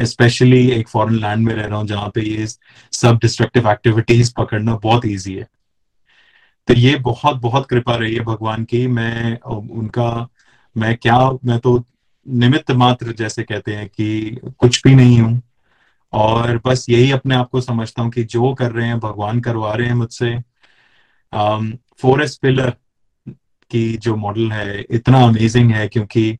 स्पेशली 0.00 0.66
एक 0.70 0.88
फॉरेन 0.88 1.16
लैंड 1.16 1.46
में 1.46 1.54
रह 1.54 1.66
रहा 1.66 1.78
हूँ 1.78 1.86
जहाँ 1.86 2.10
पे 2.14 2.22
ये 2.22 2.46
सब 2.46 3.18
डिस्ट्रक्टिव 3.22 3.70
एक्टिविटीज़ 3.70 4.32
पकड़ना 4.38 4.76
बहुत 4.76 5.06
ईजी 5.06 5.34
है। 5.34 5.46
तो 6.68 6.74
ये 6.74 6.94
बहुत 6.96 7.36
बहुत 7.36 7.66
कृपा 7.66 7.94
रही 7.96 8.14
है 8.14 8.20
भगवान 8.20 8.64
की। 8.64 8.86
मैं 8.86 9.38
उनका, 9.40 10.28
मैं 10.76 10.96
क्या, 10.96 11.18
मैं 11.44 11.58
तो 11.58 11.82
निमित्त 12.26 12.70
मात्र 12.70 13.12
जैसे 13.12 13.42
कहते 13.42 13.74
हैं 13.74 13.88
कि 13.88 14.40
कुछ 14.58 14.82
भी 14.84 14.94
नहीं 14.94 15.20
हूँ। 15.20 15.40
और 16.12 16.60
बस 16.66 16.86
यही 16.88 17.10
अपने 17.10 17.34
आप 17.34 17.48
को 17.50 17.60
समझता 17.60 18.02
हूँ 18.02 18.10
कि 18.10 18.24
जो 18.24 18.52
कर 18.54 18.72
रहे 18.72 18.86
हैं, 18.86 18.98
भगवान 19.00 19.40
करवा 19.40 19.72
रहे 19.74 19.86
हैं 19.86 19.94
मुझसे। 19.94 20.38
फॉरेस्ट 22.02 22.40
पिलर 22.42 22.72
की 23.70 23.96
जो 23.96 24.16
मॉडल 24.16 24.52
है 24.52 24.86
इतना 24.90 25.22
अमेजिंग 25.24 25.70
है 25.70 25.88
क्योंकि 25.88 26.38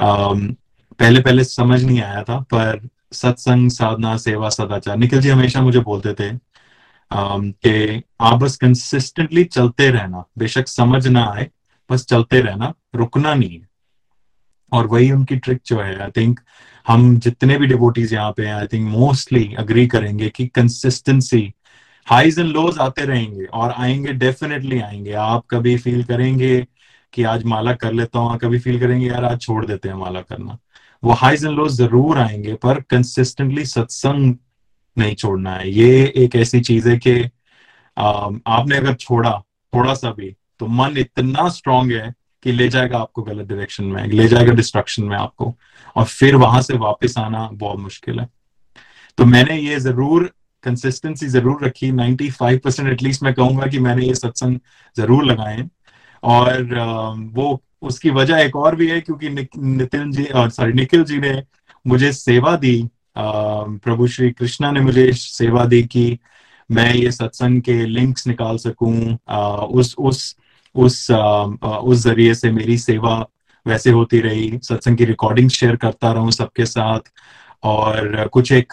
um, 0.00 0.54
पहले 0.98 1.20
पहले 1.20 1.44
समझ 1.44 1.84
नहीं 1.84 2.00
आया 2.00 2.22
था 2.22 2.38
पर 2.40 2.88
सत्संग 3.12 3.70
साधना 3.70 4.16
सेवा 4.16 4.48
सदाचार 4.48 4.96
निखिल 4.96 5.20
जी 5.20 5.28
हमेशा 5.28 5.62
मुझे 5.62 5.78
बोलते 5.78 6.14
थे 6.14 6.52
Um, 7.12 7.52
कि 7.66 8.02
आप 8.20 8.38
बस 8.38 8.56
कंसिस्टेंटली 8.56 9.44
चलते 9.44 9.90
रहना 9.90 10.24
बेशक 10.38 10.68
समझ 10.68 11.08
ना 11.08 11.24
आए 11.24 11.50
बस 11.90 12.06
चलते 12.06 12.40
रहना 12.40 12.74
रुकना 12.94 13.34
नहीं 13.34 13.60
है। 13.60 13.68
और 14.72 14.86
वही 14.86 15.12
उनकी 15.12 15.36
ट्रिक 15.36 15.60
जो 15.66 15.80
है 15.80 16.02
आई 16.02 16.10
थिंक 16.10 16.40
हम 16.88 17.18
जितने 17.18 17.58
भी 17.58 17.66
डिवोटीज 17.66 18.14
यहाँ 18.14 18.32
पे 18.32 18.46
हैं 18.46 18.54
आई 18.54 18.66
थिंक 18.66 18.88
मोस्टली 18.88 19.54
अग्री 19.54 19.86
करेंगे 19.86 20.28
कि 20.28 20.46
कंसिस्टेंसी 20.46 21.54
हाईज 22.06 22.38
एंड 22.38 22.48
लोज 22.48 22.78
आते 22.78 23.04
रहेंगे 23.06 23.44
और 23.44 23.70
आएँगे 23.72 24.12
डेफिनेटली 24.14 24.80
आएँगे। 24.80 25.12
आप 25.12 25.44
कभी 25.50 25.76
फील 25.78 26.02
करेंगे 26.04 26.60
कि 27.14 27.22
आज 27.24 27.44
माला 27.44 27.72
कर 27.74 27.92
लेता 27.92 28.18
हूँ, 28.18 28.38
कभी 28.38 28.58
फील 28.58 28.78
करेंगे, 28.80 29.06
यार, 29.06 29.24
आज 29.24 29.40
छोड़ 29.40 29.64
देते 29.66 29.88
हैं 29.88 29.96
माला 29.96 30.20
करना। 30.22 30.58
वो 31.02 31.12
हाईज 31.12 31.44
एंड 31.44 31.54
लोज 31.54 31.72
ज़रूर 31.72 32.18
आएँगे, 32.18 32.54
पर 32.54 32.80
कंसिस्टेंटली 32.80 33.64
सत्संग 33.66 34.34
नहीं 34.96 35.14
छोड़ना 35.14 35.54
है। 35.54 35.70
ये 35.70 36.12
एक 36.16 36.36
ऐसी 36.36 36.60
चीज़ 36.60 36.88
है 36.88 36.96
कि 36.98 37.20
आपने 37.96 38.76
अगर 38.76 38.94
छोड़ा, 38.94 39.30
थोड़ा 39.72 39.94
सा 39.94 40.10
भी 40.12 40.34
तो 40.60 40.66
मन 40.66 40.96
इतना 40.98 41.48
स्ट्रांग 41.48 41.92
है 41.92 42.12
कि 42.44 42.52
ले 42.52 42.68
जाएगा 42.68 42.98
आपको 42.98 43.22
गलत 43.22 43.46
डायरेक्शन 43.46 43.84
में, 43.84 44.04
ले 44.04 44.28
जाएगा 44.28 44.52
डिस्ट्रक्शन 44.52 45.04
में 45.04 45.16
आपको। 45.16 45.54
और 45.96 46.04
फिर 46.04 46.36
वहाँ 46.36 46.62
से 46.62 46.76
वापस 46.78 47.14
आना 47.18 47.48
बहुत 47.52 47.78
मुश्किल 47.78 48.20
है। 48.20 48.28
तो 49.18 49.24
मैंने 49.26 49.58
ये 49.58 49.78
ज़रूर 49.80 50.30
कंसिस्टेंसी 50.64 51.26
ज़रूर 51.28 51.64
रखी 51.64 51.90
95 51.92 52.58
परसेंट 52.64 52.88
एटलीस्ट 52.88 53.22
मैं 53.22 53.32
कहूँगा 53.34 53.66
कि 53.66 53.78
मैंने 53.80 54.06
ये 54.06 54.14
सत्संग 54.14 54.58
ज़रूर 54.96 55.24
लगाए 55.24 55.68
और 56.22 56.74
वो, 57.34 57.62
उसकी 57.82 58.10
वजह 58.10 58.38
एक 58.38 58.56
और 58.56 58.76
भी 58.76 58.88
है 58.90 59.00
क्योंकि 59.00 59.28
नितिन 59.28 60.10
जी 60.12 60.26
सॉरी 60.34 60.72
निखिल 60.72 61.04
जी 61.04 61.18
ने 61.18 61.42
मुझे 61.84 62.12
सेवा 62.12 62.56
दी। 62.56 62.82
प्रभु 63.16 64.06
श्री 64.06 64.30
कृष्णा 64.32 64.70
ने 64.72 64.80
मुझे 64.80 65.10
सेवा 65.12 65.64
दी 65.64 65.82
कि 65.84 66.18
मैं 66.70 66.92
ये 66.94 67.10
सत्संग 67.12 67.60
के 67.62 67.74
लिंक्स 67.86 68.26
निकाल 68.26 68.56
सकूँ। 68.58 68.94
उस 69.70 69.94
उस 69.98 70.36
उस 70.74 71.10
उस 71.10 71.98
ज़रिए 71.98 72.34
से 72.34 72.50
मेरी 72.52 72.76
सेवा 72.78 73.18
वैसे 73.66 73.90
होती 73.90 74.20
रही। 74.20 74.58
सत्संग 74.62 74.96
की 74.98 75.04
रिकॉर्डिंग 75.04 75.50
शेयर 75.50 75.76
करता 75.76 76.12
रहूँ 76.12 76.30
सबके 76.32 76.66
साथ। 76.66 77.12
और 77.64 78.28
कुछ 78.32 78.52
एक 78.52 78.72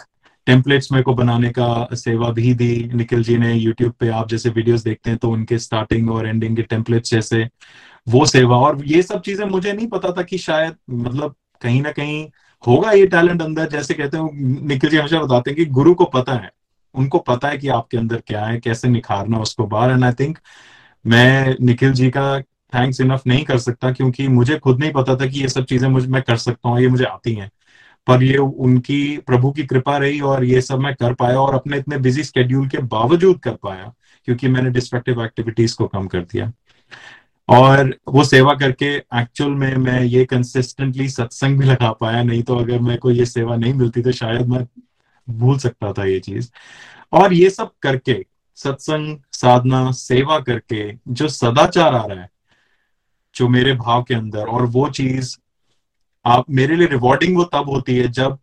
टेम्पलेट्स 0.50 0.92
मेरे 0.92 1.02
को 1.04 1.14
बनाने 1.14 1.50
का 1.50 1.88
सेवा 1.94 2.30
भी 2.32 2.54
दी 2.54 2.72
निखिल 2.94 3.22
जी 3.22 3.36
ने 3.38 3.52
यूट्यूब 3.54 3.92
पे। 4.00 4.08
आप 4.10 4.28
जैसे 4.28 4.50
वीडियोस 4.50 4.82
देखते 4.82 5.10
हैं 5.10 5.18
तो 5.18 5.30
उनके 5.30 5.58
स्टार्टिंग 5.58 6.10
और 6.10 6.26
एंडिंग 6.28 6.56
के 6.56 6.62
टेम्पलेट्स 6.64 7.10
जैसे 7.10 7.48
वो 8.06 8.24
सेवा। 8.26 8.56
और 8.58 8.84
ये 8.86 9.02
सब 9.02 9.20
चीज़ें 9.22 9.44
मुझे 9.46 9.72
नहीं 9.72 9.86
पता 9.88 10.12
था 10.12 10.22
कि 10.22 10.38
शायद 10.38 10.76
मतलब 10.90 11.34
कहीं 11.62 11.82
ना 11.82 11.90
कहीं 11.92 12.24
होगा 12.64 12.92
ये 12.92 13.06
टैलेंट 13.06 13.42
अंदर। 13.42 13.68
जैसे 13.68 13.94
कहते 13.94 14.16
हैं, 14.16 14.30
निखिल 14.66 14.90
जी 14.90 14.96
हमेशा 14.96 15.20
बताते 15.20 15.50
हैं 15.50 15.56
कि 15.56 15.64
गुरु 15.72 15.94
को 15.94 16.04
पता 16.14 16.32
है। 16.34 16.50
उनको 16.94 17.18
पता 17.18 17.48
है 17.48 17.58
कि 17.58 17.68
आपके 17.68 17.96
अंदर 17.98 18.22
क्या 18.26 18.44
है, 18.44 18.58
कैसे 18.60 18.88
निखारना 18.88 19.38
उसको 19.38 19.66
बाहर 19.66 19.90
एंड 19.90 20.04
आई 20.04 20.12
थिंक 20.20 20.38
मैं 21.04 21.56
निखिल 21.60 21.92
जी 21.92 22.10
का 22.10 22.40
थैंक्स 22.72 23.00
इनफ 23.00 23.22
नहीं 23.26 23.44
कर 23.44 23.58
सकता 23.58 23.90
क्योंकि 23.92 24.28
मुझे 24.28 24.58
खुद 24.58 24.80
नहीं 24.80 24.92
पता 24.92 25.16
था 25.16 25.26
कि 25.26 25.40
ये 25.40 25.48
सब 25.48 25.64
चीज़ें 25.64 25.88
मुझे, 25.88 26.06
मैं 26.08 26.22
कर 26.22 26.36
सकता 26.38 26.68
हूँ, 26.68 26.80
ये 26.80 26.88
मुझे 26.88 27.04
आती 27.04 27.34
हैं। 27.34 27.50
पर 28.06 28.22
ये 28.22 28.36
उनकी 28.36 29.16
प्रभु 29.16 29.50
की 29.52 29.64
कृपा 29.66 29.96
रही 29.98 30.20
और 30.20 30.44
ये 30.44 30.60
सब 30.60 30.78
मैं 30.78 30.94
कर 30.94 31.14
पाया 31.14 31.40
और 31.40 31.54
अपने 31.54 31.78
इतने 31.78 31.98
बिज़ी 31.98 32.24
स्केड्यूल 32.24 32.68
के 32.68 32.78
बावजूद 32.78 33.40
कर 33.40 33.54
पाया, 33.54 33.92
क्योंकि 34.24 34.48
मैंने 34.48 34.70
डिस्ट्रक्टिव 34.70 35.24
एक्टिविटीज़ 35.24 35.76
को 35.76 35.86
कम 35.86 36.06
कर 36.06 36.20
दिया। 36.22 36.52
और 37.48 37.94
वो 38.08 38.24
सेवा 38.24 38.54
करके 38.54 38.86
एक्चुअल 38.94 39.50
में 39.50 39.76
मैं 39.76 40.02
ये 40.02 40.24
कंसिस्टेंटली 40.24 41.08
सत्संग 41.08 41.58
भी 41.58 41.66
लगा 41.66 41.90
पाया, 41.92 42.22
नहीं 42.22 42.42
तो 42.42 42.56
अगर 42.56 42.80
मेरे 42.80 42.98
को 42.98 43.10
ये 43.10 43.26
सेवा 43.26 43.56
नहीं 43.56 43.74
मिलती 43.74 44.02
तो 44.02 44.12
शायद 44.12 44.48
मैं 44.48 44.66
भूल 45.28 45.58
सकता 45.58 45.92
था 45.92 46.04
ये 46.04 46.18
चीज़। 46.20 46.50
और 47.12 47.32
ये 47.32 47.50
सब 47.50 47.70
करके, 47.82 48.24
सत्संग, 48.58 49.16
साधना, 49.32 49.90
सेवा 49.92 50.38
करके 50.40 50.92
जो 51.08 51.28
सदाचार 51.28 51.94
आ 51.94 52.04
रहा 52.04 52.20
है, 52.20 52.28
जो 53.34 53.48
मेरे 53.48 53.72
भाव 53.74 54.02
के 54.02 54.14
अंदर, 54.14 54.44
और 54.44 54.66
वो 54.66 54.88
चीज़ 54.90 55.36
आप 56.24 56.50
मेरे 56.50 56.76
लिए 56.76 56.86
रिवॉर्डिंग 56.86 57.36
वो 57.36 57.44
तब 57.44 57.70
होती 57.70 57.96
है 57.96 58.08
जब 58.08 58.38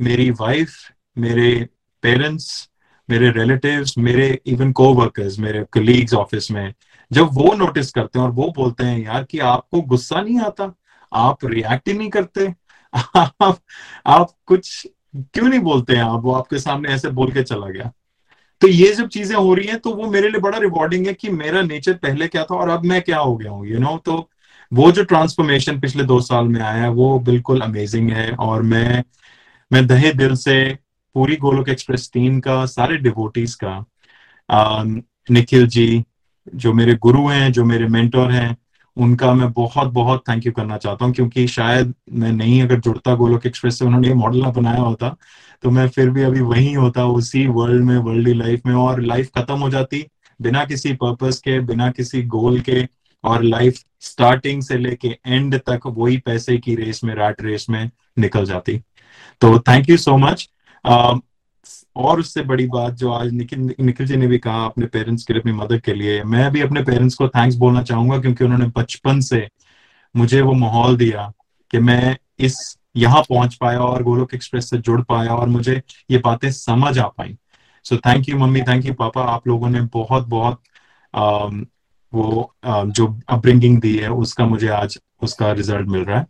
मेरी 0.00 0.30
वाइफ 0.30 0.72
मेरे 1.18 1.68
पेरेंट्स 2.02 2.70
मेरे 3.10 3.30
रिलेटिव्स 3.30 3.98
मेरे 3.98 4.40
इवन 4.46 4.72
को 4.72 4.94
वर्कर्स 4.94 5.38
मेरे 5.38 5.64
कलीग्स 5.72 6.14
ऑफ़िस 6.14 6.50
में, 6.50 6.74
जब 7.12 7.28
वो 7.32 7.54
नोटिस 7.54 7.92
करते 7.92 8.18
हैं 8.18 8.26
और 8.26 8.32
वो 8.32 8.52
बोलते 8.56 8.84
हैं, 8.84 8.98
यार, 8.98 9.24
कि 9.24 9.38
आपको 9.38 9.80
गुस्सा 9.82 10.20
नहीं 10.20 10.40
आता? 10.40 10.74
आप 11.14 11.38
रिएक्ट 11.44 11.88
ही 11.88 11.94
नहीं 11.94 12.10
करते? 12.10 12.54
आप 13.16 13.58
आप 14.06 14.30
कुछ 14.46 14.86
क्यों 15.16 15.48
नहीं 15.48 15.60
बोलते 15.60 15.96
हैं? 15.96 16.02
आप 16.02 16.20
वो 16.22 16.32
आपके 16.32 16.58
सामने 16.58 16.88
ऐसे 16.88 17.08
बोल 17.10 17.32
के 17.32 17.42
चला 17.42 17.68
गया। 17.68 17.92
तो 18.60 18.68
ये 18.68 18.92
जब 18.92 19.08
चीज़ें 19.08 19.36
हो 19.36 19.54
रही 19.54 19.66
हैं 19.66 19.78
तो 19.80 19.94
वो 19.94 20.10
मेरे 20.10 20.28
लिए 20.28 20.40
बड़ा 20.40 20.58
रिवॉर्डिंग 20.58 21.06
है 21.06 21.14
कि 21.14 21.30
मेरा 21.30 21.62
नेचर 21.62 21.94
पहले 21.94 22.28
क्या 22.28 22.44
था 22.44 22.54
और 22.54 22.68
अब 22.68 22.84
मैं 22.84 23.02
क्या 23.02 23.18
हो 23.18 23.36
गया 23.36 23.50
हूँ 23.50 23.66
यू 23.66 23.78
नो 23.78 23.96
तो 23.98 24.30
वो 24.72 24.90
जो 24.92 25.04
ट्रांसफॉर्मेशन 25.04 25.80
पिछले 25.80 26.04
दो 26.04 26.20
साल 26.20 26.48
में 26.48 26.60
आया 26.60 26.82
है 26.82 26.88
वो 26.90 27.18
बिल्कुल 27.20 27.60
अमेजिंग 27.60 28.10
है 28.10 28.30
और 28.36 28.62
मैं 28.62 29.02
मैं 29.70 29.86
दहे 29.86 30.12
दिल 30.12 30.34
से 30.36 30.54
पूरी 31.14 31.36
गोलोक 31.36 31.68
एक्सप्रेस 31.68 32.10
टीम 32.14 32.38
का, 32.40 32.64
सारे 32.66 32.96
डिवोटीज 32.96 33.54
का 33.64 33.84
निखिल 35.30 35.66
जी, 35.66 36.04
जो 36.54 36.72
मेरे 36.72 36.94
गुरु 36.94 37.26
हैं, 37.28 37.52
जो 37.52 37.64
मेरे 37.64 37.86
मेंटर 37.88 38.30
हैं, 38.30 38.56
उनका 38.96 39.32
मैं 39.34 39.50
बहुत 39.52 39.88
बहुत 39.92 40.22
थैंक 40.28 40.46
यू 40.46 40.52
करना 40.52 40.76
चाहता 40.76 41.04
हूँ 41.04 41.14
क्योंकि 41.14 41.46
शायद 41.48 41.94
मैं 42.12 42.32
नहीं, 42.32 42.62
अगर 42.62 42.80
जुड़ता 42.80 43.14
गोलोक 43.14 43.46
एक्सप्रेस 43.46 43.78
से, 43.78 43.84
उन्होंने 43.84 44.08
ये 44.08 44.14
मॉडल 44.14 44.42
ना 44.42 44.50
बनाया 44.50 44.80
होता 44.80 45.16
तो 45.62 45.70
मैं 45.70 45.88
फिर 45.88 46.10
भी 46.10 46.22
अभी 46.22 46.40
वही 46.40 46.72
होता, 46.72 47.04
उसी 47.06 47.46
वर्ल्ड 47.46 47.84
में 47.84 47.96
वर्ल्ड 47.98 48.28
लाइफ 48.28 48.66
में 48.66 48.74
और 48.74 49.00
लाइफ 49.02 49.30
खत्म 49.38 49.58
हो 49.58 49.68
जाती, 49.70 50.04
बिना 50.40 50.64
किसी 50.64 50.92
पर्पस 50.94 51.40
के, 51.44 51.58
बिना 51.60 51.90
किसी 51.90 52.22
गोल 52.22 52.60
के 52.60 52.82
और 53.24 53.42
लाइफ 53.42 53.80
स्टार्टिंग 54.00 54.62
से 54.62 54.78
लेके 54.78 55.08
एंड 55.26 55.58
तक 55.60 55.80
वही 55.86 56.16
पैसे 56.18 56.56
की 56.58 56.74
रेस 56.74 57.02
में 57.04 57.14
रैट 57.14 57.42
रेस 57.42 57.66
में 57.70 57.90
निकल 58.18 58.44
जाती। 58.44 58.78
तो 59.42 59.58
थैंक 59.58 59.88
यू 59.90 59.96
सो 59.96 60.16
मच 60.18 60.48
और 61.96 62.20
उससे 62.20 62.42
बड़ी 62.42 62.66
बात 62.66 62.94
जो 62.94 63.10
आज 63.12 63.32
निखिल 63.32 63.74
निखिल 63.80 64.06
जी 64.06 64.16
ने 64.16 64.26
भी 64.26 64.38
कहा 64.38 64.64
अपने 64.64 64.86
पेरेंट्स 64.86 65.24
के 65.24 65.32
लिए, 65.32 65.40
अपनी 65.40 65.52
मदद 65.52 65.80
के 65.80 65.94
लिए, 65.94 66.22
मैं 66.24 66.50
भी 66.52 66.60
अपने 66.60 66.82
पेरेंट्स 66.82 67.14
को 67.14 67.28
थैंक्स 67.28 67.56
बोलना 67.56 67.82
चाहूँगा 67.82 68.18
क्योंकि 68.18 68.44
उन्होंने 68.44 68.66
बचपन 68.76 69.20
से 69.20 69.48
मुझे 70.14 70.40
वो 70.40 70.52
माहौल 70.54 70.96
दिया 70.96 71.32
कि 71.70 71.78
मैं 71.80 72.16
इस, 72.38 72.78
यहाँ 72.96 73.22
पहुँच 73.22 73.54
पाया 73.54 73.80
और 73.80 74.02
गोलोक 74.02 74.34
एक्सप्रेस 74.34 74.70
से 74.70 74.78
जुड़ 74.78 75.00
पाया 75.02 75.34
और 75.34 75.48
मुझे 75.48 75.80
ये 76.10 76.18
बातें 76.18 76.50
समझ 76.52 76.98
आ 76.98 77.06
पाई। 77.08 77.36
So 77.86 77.96
thank 77.98 78.28
you 78.28 78.38
mummy 78.38 78.62
thank 78.62 78.86
you 78.86 78.94
papa, 78.94 79.22
आप 79.24 79.46
लोगों 79.48 79.68
ने 79.70 79.80
बहुत 79.94 80.26
बहुत 80.28 80.62
वो 82.14 82.52
आ, 82.64 82.84
जो 82.84 83.06
अपब्रिंगिंग 83.28 83.80
दी 83.80 83.96
है 83.96 84.10
उसका 84.12 84.46
मुझे 84.46 84.68
आज 84.68 84.98
उसका 85.22 85.52
रिज़ल्ट 85.52 85.88
मिल 85.88 86.04
रहा 86.04 86.18
है 86.18 86.26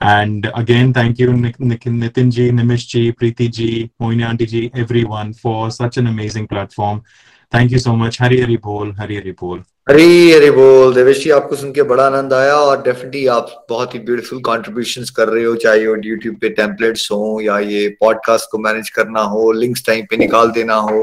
And 0.00 0.50
again, 0.52 0.92
thank 0.92 1.20
you, 1.20 1.28
Nitin 1.28 2.32
ji, 2.32 2.50
Nimish 2.50 2.88
ji, 2.88 3.12
Preeti 3.12 3.48
ji, 3.48 3.90
Moini 4.00 4.26
auntie 4.26 4.46
ji, 4.46 4.70
everyone 4.74 5.32
for 5.32 5.70
such 5.70 5.96
an 5.96 6.08
amazing 6.08 6.48
platform. 6.48 7.04
Thank 7.52 7.70
you 7.70 7.78
so 7.78 7.94
much. 7.94 8.18
Hari 8.18 8.40
Hari 8.40 8.56
Bol, 8.56 8.92
Hari 8.94 9.16
Hari 9.16 9.32
Bol. 9.32 9.60
हरी 9.88 10.32
हरी 10.32 10.50
बोल 10.50 10.94
देवेश 10.94 11.22
जी 11.22 11.30
आपको 11.30 11.56
सुन 11.56 11.72
के 11.72 11.82
बड़ा 11.82 12.04
आनंद 12.06 12.32
आया 12.32 12.54
और 12.54 12.82
डेफिनेटली 12.82 13.26
आप 13.36 13.48
बहुत 13.70 13.94
ही 13.94 13.98
ब्यूटीफुल 14.00 14.40
कंट्रीब्यूशंस 14.46 15.10
कर 15.16 15.28
रहे 15.28 15.44
हो 15.44 15.54
चाहे 15.64 15.86
वो 15.86 15.96
यूट्यूब 16.04 16.36
पे 16.40 16.48
टेम्पलेट्स 16.58 17.10
हो 17.12 17.40
या 17.42 17.58
ये 17.58 17.88
पॉडकास्ट 18.00 18.48
को 18.52 18.58
मैनेज 18.66 18.90
करना 18.98 19.20
हो 19.32 19.50
लिंक्स 19.52 19.84
टाइम 19.86 20.06
पे 20.10 20.16
निकाल 20.16 20.50
देना 20.50 20.74
हो 20.90 21.02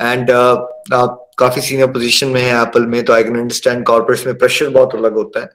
एंड 0.00 0.30
uh, 0.30 0.94
आप 0.94 1.23
काफ़ी 1.38 1.62
सीनियर 1.62 1.86
पोजीशन 1.86 2.28
में 2.28 2.40
है 2.40 2.62
एप्पल 2.62 2.86
में 2.86 3.04
तो 3.04 3.12
आई 3.12 3.24
कैन 3.24 3.38
अंडरस्टैंड 3.38 3.84
कॉर्पोरेट्स 3.86 4.26
में 4.26 4.38
प्रेशर 4.38 4.68
बहुत 4.68 4.94
अलग 4.94 5.14
होता 5.14 5.40
है। 5.40 5.50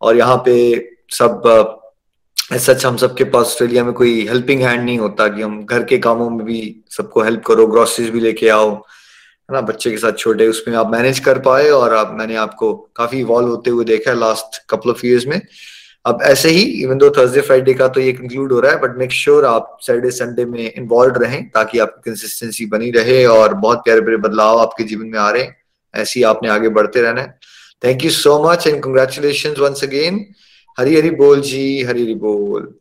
और 0.00 0.16
यहाँ 0.16 0.36
पे 0.46 0.54
सब 1.10 1.42
सच 2.52 2.84
हम 2.86 2.96
सबके 2.96 3.24
पास 3.24 3.46
ऑस्ट्रेलिया 3.46 3.84
में 3.84 3.92
कोई 3.92 4.26
हेल्पिंग 4.28 4.62
हैंड 4.62 4.82
नहीं 4.84 4.98
होता 4.98 5.26
कि 5.28 5.42
हम 5.42 5.64
घर 5.64 5.82
के 5.84 5.98
कामों 5.98 6.28
में 6.30 6.44
भी 6.46 6.76
सबको 6.90 7.22
हेल्प 7.22 7.42
करो 7.46 7.66
ग्रोसरीज 7.66 8.08
भी 8.10 8.20
लेके 8.20 8.48
आओ, 8.48 8.70
है 8.70 9.54
ना? 9.54 9.60
बच्चे 9.60 9.90
के 9.90 9.96
साथ 9.96 10.12
छोटे, 10.12 10.46
उसमें 10.48 10.76
आप 10.76 10.90
मैनेज 10.92 11.18
कर 11.18 11.38
पाए 11.38 11.68
और 11.68 11.94
आप, 11.94 12.14
मैंने 12.18 12.36
आपको 12.36 12.72
काफ़ी 12.96 13.20
इवॉल्व 13.20 13.48
होते 13.48 13.70
हुए 13.70 13.84
देखा 13.84 14.10
है 14.10 14.18
लास्ट 14.18 14.62
कपल 14.70 14.90
ऑफ़ 14.90 15.06
ईयर्स 15.06 15.26
में। 15.26 15.40
अब 16.04 16.22
ऐसे 16.22 16.50
ही 16.50 16.62
इवन 16.82 16.98
दो 16.98 17.10
थर्सडे 17.10 17.40
फ्राइडे 17.40 17.72
का 17.74 17.88
तो 17.88 18.00
ये 18.00 18.12
कंक्लूड 18.12 18.52
हो 18.52 18.60
रहा 18.60 18.72
है 18.72 18.80
बट 18.80 18.96
मेक 18.98 19.12
श्योर 19.12 19.44
आप 19.44 19.76
सैटरडे 19.80 20.10
संडे 20.10 20.44
में 20.44 20.72
इन्वॉल्व 20.72 21.14
रहें 21.14 21.48
ताकि 21.50 21.78
आपकी 21.78 22.10
कंसिस्टेंसी 22.10 22.66
बनी 22.66 22.90
रहे 22.90 23.24
और 23.26 23.54
बहुत 23.54 23.78
प्यारे 23.78 24.00
प्यारे 24.00 24.16
बदलाव 24.16 24.58
आपके 24.58 24.84
जीवन 24.84 25.06
में 25.06 25.18
आ 25.18 25.30
रहे 25.30 25.42
हैं। 25.42 25.56
ऐसे 25.94 26.20
ही 26.20 26.24
आपने 26.24 26.48
आगे 26.48 26.68
बढ़ते 26.68 27.02
रहना 27.02 27.20
है। 27.20 27.38
Thank 27.84 28.04
you 28.04 28.10
so 28.10 28.42
much 28.44 28.66
and 28.66 28.82
congratulation 28.82 29.54
once 29.60 29.84
again 29.84 30.24
Hari 30.78 30.96
Hari 30.96 31.10
बोल 31.10 31.40
जी 31.40 31.82
हरी 31.82 32.02
हरी 32.02 32.14
बोल। 32.14 32.74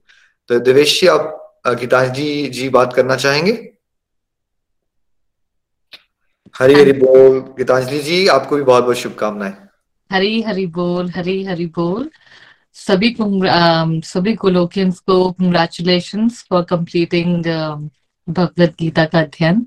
तो 0.50 0.60
देवेश 0.60 1.00
जी 1.02 1.08
आप 1.08 1.36
गीतांजलि 1.68 2.48
जी 2.48 2.70
बात 2.70 2.94
करना 2.94 3.16
चाहेंगे? 3.16 3.52
हरी 6.56 6.74
हरी 6.74 6.92
बोल। 6.92 7.40
गीतांजलि 7.58 8.00
जी 8.00 8.28
आपको 8.28 8.56
भी 8.56 8.64
बहुत 8.64 8.84
बहुत 8.84 8.98
शुभकामनाएँ। 8.98 9.54
हरी 10.12 10.42
हरी 10.42 10.66
बोल 10.66 11.10
हरी 11.10 11.44
हरी 11.44 11.66
बोल। 11.66 12.10
सभी 12.76 13.16
सभी 14.06 14.34
कोलोकियंस 14.36 15.00
को 15.00 15.32
congratulation 15.32 16.28
for 16.50 16.64
completing 16.70 17.46
Bhagavad 18.28 18.76
Gita 18.80 19.06
का 19.06 19.20
अध्ययन। 19.20 19.66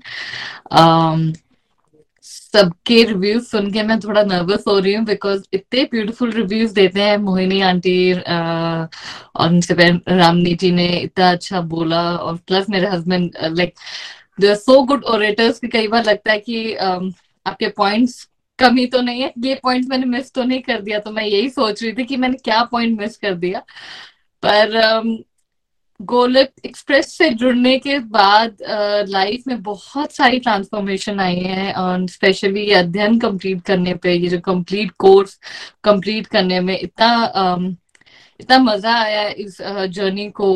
सबके 2.25 3.03
रिव्यूज़ 3.03 3.45
सुन 3.45 3.71
के 3.71 3.83
मैं 3.83 3.99
थोड़ा 3.99 4.23
नर्वस 4.23 4.63
हो 4.67 4.77
रही 4.79 4.93
हूँ 4.93 5.03
बिकॉज़ 5.05 5.43
इतने 5.53 5.83
ब्यूटीफुल 5.91 6.31
रिव्यूज़ 6.31 6.73
देते 6.73 7.01
हैं 7.01 7.17
मोहिनी 7.17 7.59
आंटी 7.61 8.13
और 8.13 9.47
उनसे 9.47 9.73
रामनी 10.09 10.53
जी 10.55 10.71
ने 10.71 10.87
इतना 10.97 11.31
अच्छा 11.31 11.61
बोला 11.73 12.01
और 12.17 12.37
प्लस 12.47 12.69
मेरे 12.69 12.87
husband 12.87 13.31
like 13.57 13.73
they 14.39 14.49
are 14.49 14.55
so 14.55 14.81
good 14.83 15.03
orators 15.05 15.59
कि 15.59 15.67
कई 15.67 15.87
बार 15.87 16.03
लगता 16.05 16.31
है 16.31 16.39
कि 16.39 16.75
um, 16.75 17.13
आपके 17.45 17.67
पॉइंट्स 17.77 18.27
कमी 18.59 18.85
तो 18.85 19.01
नहीं 19.01 19.21
है, 19.21 19.33
ये 19.45 19.59
पॉइंट 19.63 19.85
मैंने 19.89 20.05
मिस 20.07 20.31
तो 20.33 20.43
नहीं 20.43 20.61
कर 20.61 20.81
दिया 20.81 20.99
तो 20.99 21.11
मैं 21.11 21.25
यही 21.25 21.49
सोच 21.49 21.83
रही 21.83 21.93
थी 21.93 22.03
कि 22.05 22.17
मैंने 22.17 22.37
क्या 22.43 22.63
पॉइंट 22.71 22.99
मिस 22.99 23.17
कर 23.17 23.33
दिया। 23.35 23.59
पर 24.43 25.23
गोलक 25.99 26.51
एक्सप्रेस 26.65 27.11
से 27.17 27.29
जुड़ने 27.31 27.77
के 27.79 27.97
बाद 28.11 28.57
लाइफ 29.09 29.43
में 29.47 29.61
बहुत 29.63 30.13
सारी 30.15 30.39
ट्रांसफॉर्मेशन 30.39 31.19
आई 31.19 31.39
है 31.39 31.71
और 31.73 32.07
स्पेशली 32.09 32.61
ये 32.61 32.73
अध्ययन 32.75 33.19
कंप्लीट 33.19 33.61
करने 33.65 33.93
पे, 33.95 34.13
ये 34.13 34.29
जो 34.29 34.39
कंप्लीट 34.41 34.91
कोर्स 34.99 35.39
कंप्लीट 35.83 36.27
करने 36.27 36.59
में 36.59 36.77
इतना 36.79 37.75
इतना 38.39 38.57
मज़ा 38.59 38.93
आया 38.93 39.27
इस 39.29 39.57
जर्नी 39.61 40.29
को 40.31 40.49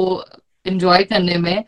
एंजॉय 0.65 1.03
करने 1.03 1.37
में। 1.37 1.63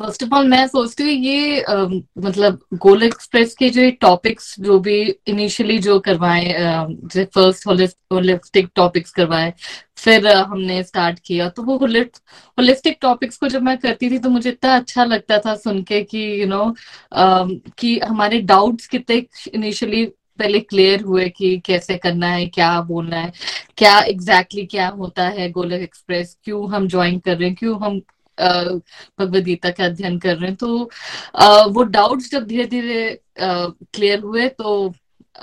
फ़र्स्ट 0.00 0.22
ऑफ़ 0.24 0.34
ऑल 0.34 0.48
मैं 0.48 0.66
सोचती 0.66 1.02
हूँ 1.02 1.12
ये 1.12 1.60
आ, 1.62 1.74
मतलब 2.18 2.60
गोल 2.74 3.02
एक्सप्रेस 3.02 3.54
के 3.54 3.70
जो 3.70 3.90
टॉपिक्स 4.00 4.54
जो 4.60 4.78
भी 4.80 5.00
इनिशियली 5.28 5.78
जो 5.78 5.98
करवाए 6.00 6.44
जैसे 6.44 7.24
फ़र्स्ट 7.24 7.66
होलिस्टिक 8.12 8.68
टॉपिक्स 8.74 9.12
करवाए 9.12 9.52
फिर 9.96 10.26
आ, 10.26 10.42
हमने 10.42 10.82
स्टार्ट 10.82 11.18
किया 11.18 11.48
तो 11.48 11.62
वो 11.62 11.76
होलिस्टिक 11.78 12.98
टॉपिक्स 13.00 13.36
को 13.36 13.48
जब 13.48 13.62
मैं 13.62 13.76
करती 13.78 14.10
थी 14.10 14.18
तो 14.18 14.30
मुझे 14.30 14.50
इतना 14.50 14.76
अच्छा 14.76 15.04
लगता 15.04 15.38
था 15.38 15.54
सुन 15.56 15.82
के 15.82 16.02
कि 16.02 16.18
यू 16.18 16.46
you 16.46 16.48
नो 16.48 16.64
know, 16.64 17.60
कि 17.78 17.98
हमारे 17.98 18.40
डाउट्स 18.44 18.86
कितने 18.86 19.16
इनिशियली 19.54 20.04
पहले 20.38 20.60
क्लियर 20.60 21.02
हुए 21.02 21.28
कि 21.28 21.56
कैसे 21.58 21.96
करना 21.96 22.26
है 22.26 22.46
क्या 22.46 22.80
बोलना 22.82 23.16
है 23.16 23.32
क्या 23.76 23.98
एग्जैक्टली 24.00 24.60
exactly 24.60 24.70
क्या 24.70 24.88
होता 24.88 25.28
है 25.28 25.50
गोलक 25.50 25.80
एक्सप्रेस 25.82 26.36
क्यों 26.44 26.70
हम 26.72 26.86
ज्वाइन 26.88 27.18
कर 27.18 27.36
रहे 27.36 27.48
हैं 27.48 27.56
क्यों 27.56 27.78
हम 27.80 28.00
भगवद 28.40 29.44
गीता 29.44 29.70
का 29.70 29.84
अध्ययन 29.84 30.18
कर 30.18 30.36
रहे 30.36 30.48
हैं। 30.48 30.56
तो 30.56 30.90
आ, 31.36 31.64
वो 31.64 31.82
डाउट्स 31.82 32.30
जब 32.30 32.46
धीरे 32.46 32.64
धीरे 32.66 33.20
क्लियर 33.40 34.20
हुए 34.20 34.48
तो 34.48 34.88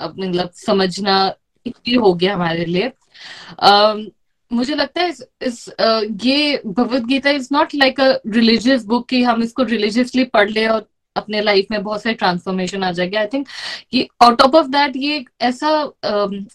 मतलब 0.02 0.50
समझना 0.56 1.34
इजी 1.66 1.94
हो 1.94 2.12
गया 2.14 2.34
हमारे 2.34 2.64
लिए। 2.64 2.92
आ, 3.60 3.94
मुझे 4.50 4.74
लगता 4.74 5.00
है 5.00 5.08
इस, 5.08 5.22
इस 5.42 5.68
uh, 5.70 6.24
ये 6.24 6.60
Bhagavad 6.66 7.06
Gita 7.06 7.30
is 7.30 7.48
not 7.52 7.74
like 7.74 8.00
a 8.00 8.12
religious 8.26 8.84
book 8.84 9.08
कि 9.08 9.22
हम 9.22 9.42
इसको 9.42 9.62
रिलीजियसली 9.62 10.24
पढ़ 10.24 10.50
ले 10.50 10.66
और 10.66 10.86
अपने 11.16 11.40
लाइफ 11.42 11.66
में 11.70 11.82
बहुत 11.82 12.02
सारे 12.02 12.14
ट्रांसफॉर्मेशन 12.14 12.84
आ 12.84 12.90
जाएगी। 12.92 13.16
आई 13.16 13.26
थिंक 13.26 13.46
ये 13.94 14.06
और 14.22 14.34
टॉप 14.36 14.54
ऑफ़ 14.54 14.66
दैट 14.66 14.96
ये 14.96 15.24
ऐसा 15.40 15.70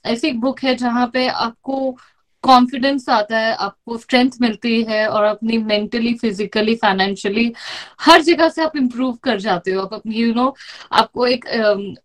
ऐसी 0.06 0.28
एक 0.28 0.40
बुक 0.42 0.60
है 0.64 0.76
जहाँ 0.76 1.08
पे 1.14 1.28
आपको 1.28 1.98
कॉन्फिडेंस 2.44 3.10
आता 3.10 3.40
है 3.40 3.54
आपको 3.56 3.98
स्ट्रेंथ 3.98 4.32
मिलती 4.42 4.82
है 4.84 5.08
और 5.08 5.24
अपनी 5.24 5.58
मेंटली 5.58 6.14
फिजिकली 6.14 6.76
फाइनेंशियली 6.76 7.54
हर 8.02 8.22
जगह 8.22 8.50
से 8.50 8.64
आप 8.64 8.78
इम्प्रूव 8.78 9.14
कर 9.24 9.40
जाते 9.40 9.72
हो। 9.72 9.82
आप 9.82 9.94
अपनी 9.94 10.16
यू 10.16 10.34
नो 10.34 10.56
आपको 10.92 11.28
एक 11.28 11.46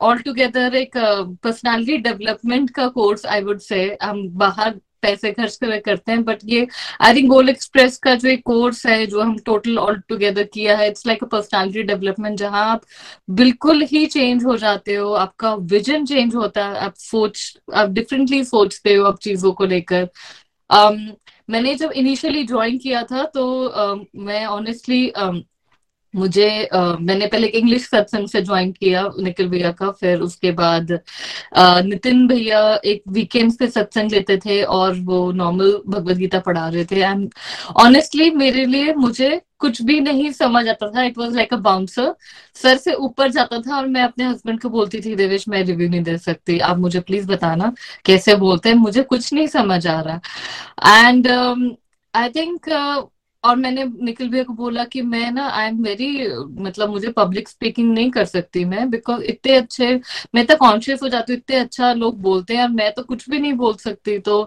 ऑल 0.01 0.19
um, 0.19 0.25
टुगेदर 0.25 0.75
एक 0.75 0.97
पर्सनालिटी 1.43 1.97
uh, 1.97 2.05
डेवलपमेंट 2.05 2.71
का 2.71 2.89
कोर्स 2.89 3.27
आई 3.27 3.43
वुड 3.43 3.59
से 3.61 3.99
हम 4.03 4.29
बाहर 4.29 4.75
पैसे 5.07 5.33
खर्च 5.33 5.57
कर 5.57 5.79
करते 5.81 6.13
हैं 6.13 6.25
बट 6.25 6.39
ये 6.45 6.67
आई 7.01 7.15
थिंक 7.15 7.29
गोल 7.31 7.49
एक्सप्रेस 7.49 7.99
का 7.99 8.15
जो 8.15 8.29
एक 8.29 8.43
कोर्स 8.45 8.87
है 8.87 9.07
जो 9.07 9.23
हम 9.23 9.39
टोटल 9.47 9.79
ऑल 9.79 10.01
टुगेदर 10.09 10.45
किया 10.45 10.77
है 10.77 10.89
it's 10.89 11.07
like 11.07 11.25
a 11.25 11.27
personality 11.27 11.83
development 11.83 12.39
जहाँ 12.39 12.65
आप 12.71 12.83
बिल्कुल 13.31 13.83
ही 13.83 14.07
चेंज 14.07 14.45
हो 14.45 14.57
जाते 14.57 14.95
हो 14.95 15.13
आपका 15.15 15.55
विजन 15.55 16.05
चेंज 16.07 16.35
होता 16.35 16.67
है 16.67 16.79
आप 16.79 16.95
सोच 16.97 17.59
आप 17.75 17.91
डिफरेंटली 17.91 18.45
सोचते 18.45 18.95
हो 18.95 19.05
आप 19.05 19.19
चीज़ों 19.19 19.53
को 19.53 19.65
लेकर। 19.67 20.09
Um, 20.71 20.99
मैंने 21.51 21.75
जब 21.75 21.93
इनिशियली 21.93 22.45
ज्वाइन 22.45 22.79
किया 22.79 23.03
था 23.03 23.25
तो 23.25 23.45
uh, 23.69 24.05
मैं 24.17 24.45
ऑनेस्टली 24.47 25.13
मुझे 26.17 26.69
uh, 26.75 27.01
मैंने 27.01 27.27
पहले 27.27 27.47
इंग्लिश 27.49 27.89
सत्संग 27.89 28.29
से 28.29 28.43
ज्वाइन 28.43 28.73
किया 28.73 29.03
निखिल 29.21 29.49
भैया 29.49 29.71
का 29.73 29.91
फिर 29.91 30.21
उसके 30.21 30.51
बाद 30.53 30.93
नितिन 31.87 32.27
भैया 32.29 32.61
एक 32.85 33.03
वीकेंड 33.09 33.53
पे 33.59 33.67
सत्संग 33.69 34.11
लेते 34.13 34.37
थे 34.37 34.63
और 34.63 34.95
वो 35.01 35.31
नॉर्मल 35.33 35.73
भगवत 35.89 36.17
गीता 36.17 36.39
पढ़ा 36.41 36.69
रहे 36.69 36.85
थे। 36.85 37.01
एंड 37.03 37.31
ऑनेस्टली 37.77 38.31
मेरे 38.31 38.65
लिए 38.65 38.93
मुझे 38.95 39.41
कुछ 39.59 39.81
भी 39.83 39.99
नहीं 40.01 40.31
समझ 40.33 40.67
आता 40.69 40.91
था। 40.91 41.03
It 41.05 41.19
was 41.19 41.37
like 41.37 41.53
a 41.55 41.57
bouncer 41.57 42.15
sir 42.63 42.77
से 42.77 42.95
ऊपर 42.95 43.31
जाता 43.33 43.59
था 43.59 43.77
और 43.77 43.87
मैं 43.89 44.03
अपने 44.03 44.25
हस्बैंड 44.25 44.61
को 44.61 44.69
बोलती 44.71 45.01
थी 45.01 45.15
देवेश 45.17 45.49
मैं 45.49 45.63
रिव्यू 45.65 45.89
नहीं 45.89 46.03
दे 46.03 46.17
सकती। 46.19 46.59
आप 46.61 46.79
मुझे 46.79 47.01
प्लीज़ 47.01 47.27
बताना 47.29 47.73
कैसे 48.05 48.35
बोलते 48.37 48.69
हैं? 48.69 48.77
मुझे 48.77 49.03
कुछ 49.03 49.33
नहीं 49.33 49.47
समझ 49.47 49.87
आ 49.87 50.01
रहा। 50.01 51.09
एंड 51.09 51.29
आई 52.15 52.29
थिंक 52.31 52.69
और 53.45 53.57
मैंने 53.57 53.85
निखिल 54.03 54.29
भैया 54.31 54.45
को 54.45 54.53
बोला 54.53 54.85
कि 54.85 55.03
मैं 55.03 55.31
ना 55.33 55.47
आई 55.49 55.69
एम 55.69 55.83
वेरी 55.83 56.07
मतलब 56.63 56.91
मुझे 56.91 57.09
पब्लिक 57.17 57.49
स्पीकिंग 57.49 57.93
नहीं 57.95 58.11
कर 58.11 58.25
सकती 58.25 58.65
मैं 58.65 58.89
बिकॉज़ 58.91 59.23
इतने 59.25 59.57
अच्छे 59.57 59.89
मैं 60.35 60.45
तो 60.47 60.57
कॉन्शियस 60.57 61.03
हो 61.03 61.09
जाती 61.09 61.33
हूँ 61.33 61.39
इतने 61.39 61.57
अच्छा 61.57 61.93
लोग 61.95 62.21
बोलते 62.23 62.55
हैं 62.57 62.63
और 62.63 62.69
मैं 62.71 62.91
तो 62.95 63.03
कुछ 63.03 63.29
भी 63.31 63.39
नहीं 63.39 63.53
बोल 63.55 63.75
सकती। 63.77 64.19
तो 64.21 64.41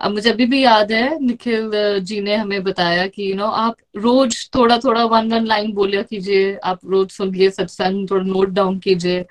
अब 0.00 0.12
मुझे 0.12 0.30
अभी 0.30 0.46
भी 0.46 0.62
याद 0.64 0.92
है 0.92 1.18
निखिल 1.24 1.70
जी 2.04 2.20
ने 2.20 2.34
हमें 2.36 2.62
बताया 2.64 3.06
कि 3.06 3.30
यू 3.30 3.36
नो 3.36 3.46
आप 3.46 3.76
रोज 3.96 4.48
थोड़ा 4.54 4.78
थोड़ा 4.78 5.04
वन 5.06 5.32
वन 5.32 5.46
लाइन 5.46 5.72
बोलिया 5.74 6.02
कीजिए 6.02 6.54
आप 6.64 6.80
रोज 6.86 7.10
सुनिए 7.10 7.50
सत्संग 7.50 8.08
थोड़ा 8.10 8.24
नोट 8.24 8.50
डाउन 8.50 8.78
कीजिए। 8.78 9.24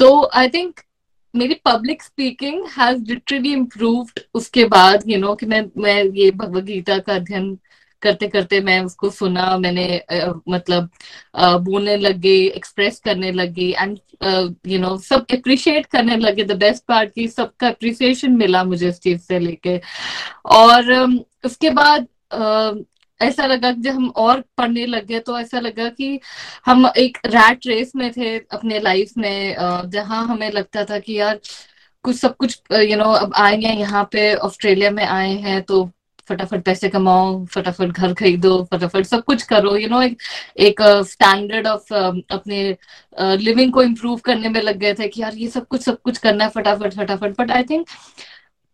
तो 0.00 0.08
आई 0.34 0.48
थिंक 0.48 0.80
मेरी 1.34 1.54
public 1.64 2.02
speaking 2.02 2.64
has 2.78 3.02
literally 3.04 3.52
improved 3.52 4.20
उसके 4.34 4.64
बाद 4.66 5.02
यू 5.06 5.14
you 5.14 5.20
नो 5.20 5.26
know, 5.26 5.40
कि 5.40 5.46
मैं 5.46 5.64
मैं 5.78 6.02
ये 6.16 6.30
भगवत 6.30 6.64
गीता 6.64 6.98
का 6.98 7.14
अध्ययन 7.14 7.58
करते 8.02 8.28
करते 8.28 8.60
मैं 8.60 8.80
उसको 8.80 9.10
सुना 9.10 9.56
मैंने 9.58 10.00
uh, 10.12 10.34
मतलब 10.48 10.88
uh, 11.40 11.60
बोलने 11.60 11.96
लगे 11.96 12.34
एक्सप्रेस 12.46 13.00
करने 13.04 13.32
लगी 13.32 13.70
एंड 13.78 13.98
यू 14.66 14.78
नो 14.78 14.96
सब 14.98 15.26
अप्रिशिएट 15.32 15.86
करने 15.86 16.16
लगे। 16.16 16.44
द 16.44 16.52
बेस्ट 16.52 16.84
पार्ट 16.88 17.14
की 17.14 17.28
सबका 17.28 17.68
अप्रिसिएशन 17.68 18.32
मिला 18.32 18.64
मुझे 18.64 18.88
इस 18.88 19.00
चीज़ 19.00 19.20
से 19.20 19.38
लेके। 19.38 19.80
और 20.44 20.94
um, 20.94 21.18
उसके 21.44 21.70
बाद 21.70 22.06
uh, 22.34 22.84
ऐसा 23.22 23.46
लगा 23.46 23.72
कि 23.72 23.80
जब 23.80 23.90
हम 23.90 24.08
और 24.16 24.40
पढ़ने 24.56 24.86
लगे 24.86 25.18
तो 25.18 25.38
ऐसा 25.38 25.60
लगा 25.60 25.88
कि 25.88 26.20
हम 26.66 26.86
एक 26.96 27.18
रैट 27.26 27.66
रेस 27.66 27.92
में 27.96 28.10
थे 28.12 28.38
अपने 28.38 28.78
लाइफ 28.78 29.12
में 29.18 29.56
जहाँ 29.90 30.26
हमें 30.26 30.50
लगता 30.50 30.84
था 30.84 30.98
कि 30.98 31.18
यार 31.18 31.40
कुछ 32.02 32.16
सब 32.16 32.36
कुछ 32.36 32.60
यू 32.72 32.96
नो 32.96 33.04
अब 33.04 33.32
आए 33.34 33.56
हैं 33.56 33.78
यहाँ 33.78 34.08
पे 34.12 34.34
ऑस्ट्रेलिया 34.34 34.90
में 34.90 35.04
आए 35.04 35.32
हैं 35.34 35.62
तो 35.62 35.90
फटाफट 36.28 36.62
पैसे 36.64 36.88
कमाओ, 36.88 37.44
फटाफट 37.46 37.88
घर 37.88 38.14
खरीदो, 38.14 38.62
फटाफट 38.72 39.06
सब 39.06 39.24
कुछ 39.24 39.42
करो 39.44 39.76
यू 39.76 39.88
नो 39.88 40.00
एक 40.02 40.18
एक 40.60 40.80
स्टैंडर्ड 41.08 41.66
ऑफ़ 41.66 41.92
अपने 41.94 42.76
लिविंग 43.38 43.72
को 43.72 43.82
इम्प्रूव 43.82 44.18
करने 44.24 44.48
में 44.48 44.60
लग 44.62 44.78
गए 44.78 44.94
थे 44.94 45.08
कि 45.08 45.22
यार 45.22 45.34
ये 45.36 45.48
सब 45.48 45.66
कुछ 45.68 45.82
सब 45.84 46.00
कुछ 46.02 46.18
करना 46.18 46.44
है, 46.44 46.50
फटाफट 46.50 46.94
फटाफट। 46.94 47.38
बट 47.40 47.50
आई 47.50 47.62
थिंक 47.70 47.86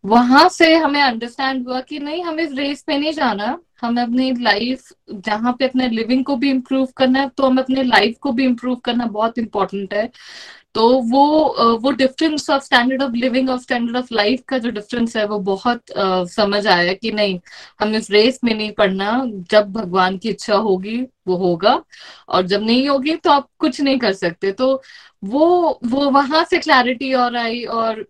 वहाँ 0.05 0.49
से 0.49 0.75
हमें 0.77 1.01
अंडरस्टैंड 1.03 1.67
हुआ 1.69 1.81
कि 1.81 1.99
नहीं, 1.99 2.23
हमें 2.25 2.45
रेस 2.57 2.83
पे 2.87 2.99
नहीं 2.99 3.13
जाना। 3.13 3.59
हमें 3.83 4.03
अपनी 4.03 4.31
लाइफ 4.43 4.89
जहाँ 5.11 5.53
पे 5.59 5.65
अपने 5.65 5.89
लिविंग 5.89 6.25
को 6.25 6.37
भी 6.37 6.51
इम्प्रूव 6.51 6.87
करना 6.97 7.21
है 7.21 7.29
तो 7.37 7.47
हमें 7.47 7.63
अपने 7.63 7.83
लाइफ 7.83 8.17
को 8.23 8.33
भी 8.33 8.45
इम्प्रूव 8.45 8.77
करना 8.85 9.07
बहुत 9.09 9.39
इंपॉर्टेंट 9.39 9.95
है। 9.95 10.11
तो 10.75 10.89
वो 11.03 11.23
वो 11.79 11.91
difference 11.93 12.49
of 12.51 12.63
standard 12.65 13.03
of 13.03 13.13
living 13.13 13.51
of 13.51 13.61
standard 13.63 13.97
of 13.97 14.09
life 14.15 14.43
का 14.49 14.59
जो 14.59 14.71
डिफरेंस 14.71 15.17
है 15.17 15.25
वो 15.27 15.39
बहुत 15.41 15.83
uh, 15.91 16.27
समझ 16.29 16.67
आया 16.67 16.93
कि 16.95 17.11
नहीं 17.13 17.39
हम 17.81 17.95
इस 17.95 18.11
रेस 18.11 18.41
में 18.45 18.55
नहीं 18.55 18.73
पढ़ना 18.73 19.11
जब 19.51 19.73
भगवान 19.73 20.19
की 20.19 20.29
इच्छा 20.29 20.57
होगी 20.59 21.01
वो 21.29 21.37
होगा 21.37 21.83
और 22.29 22.47
जब 22.47 22.63
नहीं 22.63 22.89
होगी 22.89 23.17
तो 23.17 23.31
आप 23.31 23.49
कुछ 23.59 23.81
नहीं 23.81 23.99
कर 23.99 24.13
सकते। 24.13 24.53
तो 24.53 24.83
वो 25.25 25.47
वो 25.85 26.11
वहाँ 26.11 26.45
से 26.45 26.59
क्लैरिटी 26.59 27.13
और 27.15 27.37
आई 27.37 27.63
और 27.65 28.05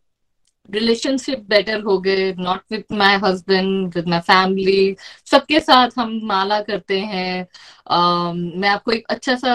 रिलेशनशिप 0.75 1.45
बेटर 1.49 1.81
हो 1.81 1.99
गए 2.01 2.33
not 2.39 2.61
with 2.73 2.93
my 2.93 3.17
husband 3.25 3.95
with 3.97 4.09
my 4.09 4.21
family 4.21 4.97
सबके 5.31 5.61
साथ 5.61 5.99
हम 5.99 6.19
माला 6.25 6.61
करते 6.61 6.99
हैं। 7.01 7.45
uh, 7.45 8.35
मैं 8.61 8.69
आपको 8.69 8.93
एक 8.93 9.07
अच्छा 9.11 9.35
सा 9.37 9.55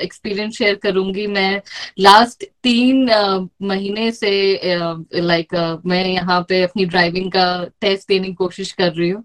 एक्सपीरियंस 0.00 0.58
शेयर 0.58 0.74
करूँगी। 0.82 1.26
मैं 1.26 1.60
लास्ट 1.98 2.44
तीन 2.62 3.08
uh, 3.08 3.48
महीने 3.62 4.10
से 4.12 4.30
लाइक 5.14 5.54
uh, 5.54 5.60
like, 5.60 5.86
मैं 5.86 6.04
यहाँ 6.06 6.40
पे 6.48 6.62
अपनी 6.62 6.84
ड्राइविंग 6.86 7.30
का 7.32 7.64
टेस्ट 7.80 8.08
देने 8.08 8.28
की 8.28 8.34
कोशिश 8.34 8.72
कर 8.72 8.92
रही 8.92 9.10
हूँ। 9.10 9.24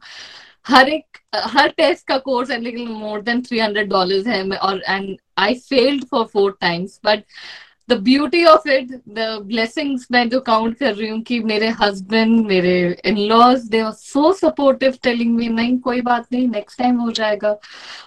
हर 0.68 0.90
एक 0.90 1.18
हर 1.36 1.68
टेस्ट 1.78 2.08
का 2.08 2.18
कोर्स 2.18 2.52
है 2.52 2.60
लेकिन 2.62 2.88
more 2.90 3.22
than 3.22 3.42
three 3.42 3.60
hundred 3.60 3.90
dollar 3.90 4.28
है। 4.30 4.42
और 4.50 4.82
and 4.88 5.16
I 5.38 5.54
failed 5.70 6.04
for 6.12 6.26
four 6.34 6.58
times 6.62 7.00
but 7.06 7.24
the 7.90 7.94
beauty 8.04 8.44
of 8.46 8.68
it 8.70 8.92
the 9.10 9.28
blessings 9.46 10.08
मैं 10.12 10.28
जो 10.30 10.40
काउंट 10.42 10.78
कर 10.78 10.94
रही 10.96 11.10
हूँ 11.10 11.22
कि 11.24 11.40
मेरे 11.42 11.68
हस्बैंड 11.82 12.46
मेरे 12.48 12.76
in 13.06 13.18
laws 13.28 13.68
they 13.70 13.80
are 13.80 13.92
so 13.92 14.32
supportive 14.34 14.98
telling 15.04 15.36
me 15.36 15.48
नहीं, 15.50 15.78
कोई 15.80 16.02
बात 16.02 16.28
नहीं 16.32 16.48
नेक्स्ट 16.48 16.80
टाइम 16.80 17.00
हो 17.00 17.12
जाएगा. 17.12 17.56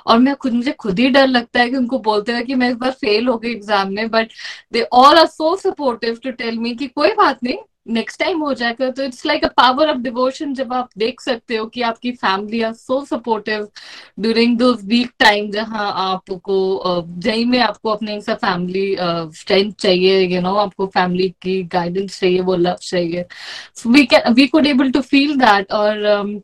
और 0.06 0.18
मैं 0.18 0.34
खुद, 0.36 0.52
मुझे 0.52 0.72
खुद 0.72 0.98
ही 0.98 1.08
डर 1.10 1.26
लगता 1.26 1.60
है 1.60 1.70
कि 1.70 1.76
उनको 1.76 1.98
बोलते 2.00 2.32
हुए 2.32 2.42
कि 2.44 2.54
मैं 2.54 2.70
इस 2.70 2.76
बार 2.76 2.90
फेल 3.00 3.28
हो 3.28 3.36
गई 3.38 3.50
एग्ज़ाम 3.52 3.92
में 3.94 4.08
but 4.10 4.32
they 4.72 4.82
all 4.94 5.18
are 5.18 5.26
so 5.28 5.54
supportive 5.58 6.18
to 6.24 6.30
tell 6.32 6.58
me 6.58 6.74
कि 6.76 6.86
कोई 6.88 7.12
बात 7.14 7.42
नहीं 7.44 7.56
नेक्स्ट 7.88 8.20
टाइम 8.20 8.40
हो 8.40 8.52
जाएगा 8.54 8.90
तो 8.90 9.02
it's 9.02 9.24
like 9.26 9.44
a 9.44 9.48
power 9.56 9.90
of 9.90 9.98
devotion 9.98 10.54
जब 10.54 10.72
आप 10.72 10.88
देख 10.98 11.20
सकते 11.20 11.56
हो 11.56 11.66
कि 11.66 11.82
आपकी 11.82 12.12
family 12.12 12.62
are 12.62 12.72
so 12.72 13.04
supportive 13.04 13.68
during 14.20 14.56
those 14.58 14.72
week 14.84 15.10
time 15.18 15.50
जहाँ 15.50 15.90
आपको 16.04 16.58
जही 17.18 17.44
में 17.44 17.58
आपको 17.60 17.90
अपने 17.90 18.20
सा 18.20 18.34
फैमिली 18.34 18.96
स्ट्रेंथ 19.38 19.72
चाहिए 19.80 20.20
यू 20.34 20.40
नो 20.40 20.54
आपको 20.56 20.86
फैमिली 20.88 21.28
की 21.42 21.62
गाइडेंस 21.72 22.20
चाहिए 22.20 22.40
वो 22.40 22.56
लव 22.56 22.76
चाहिए। 22.82 23.24
We 23.86 24.04
can 24.06 24.32
we 24.34 24.46
could 24.46 24.66
able 24.66 24.90
to 24.92 25.00
feel 25.02 25.36
that 25.38 25.72
और 25.72 26.04
um, 26.14 26.40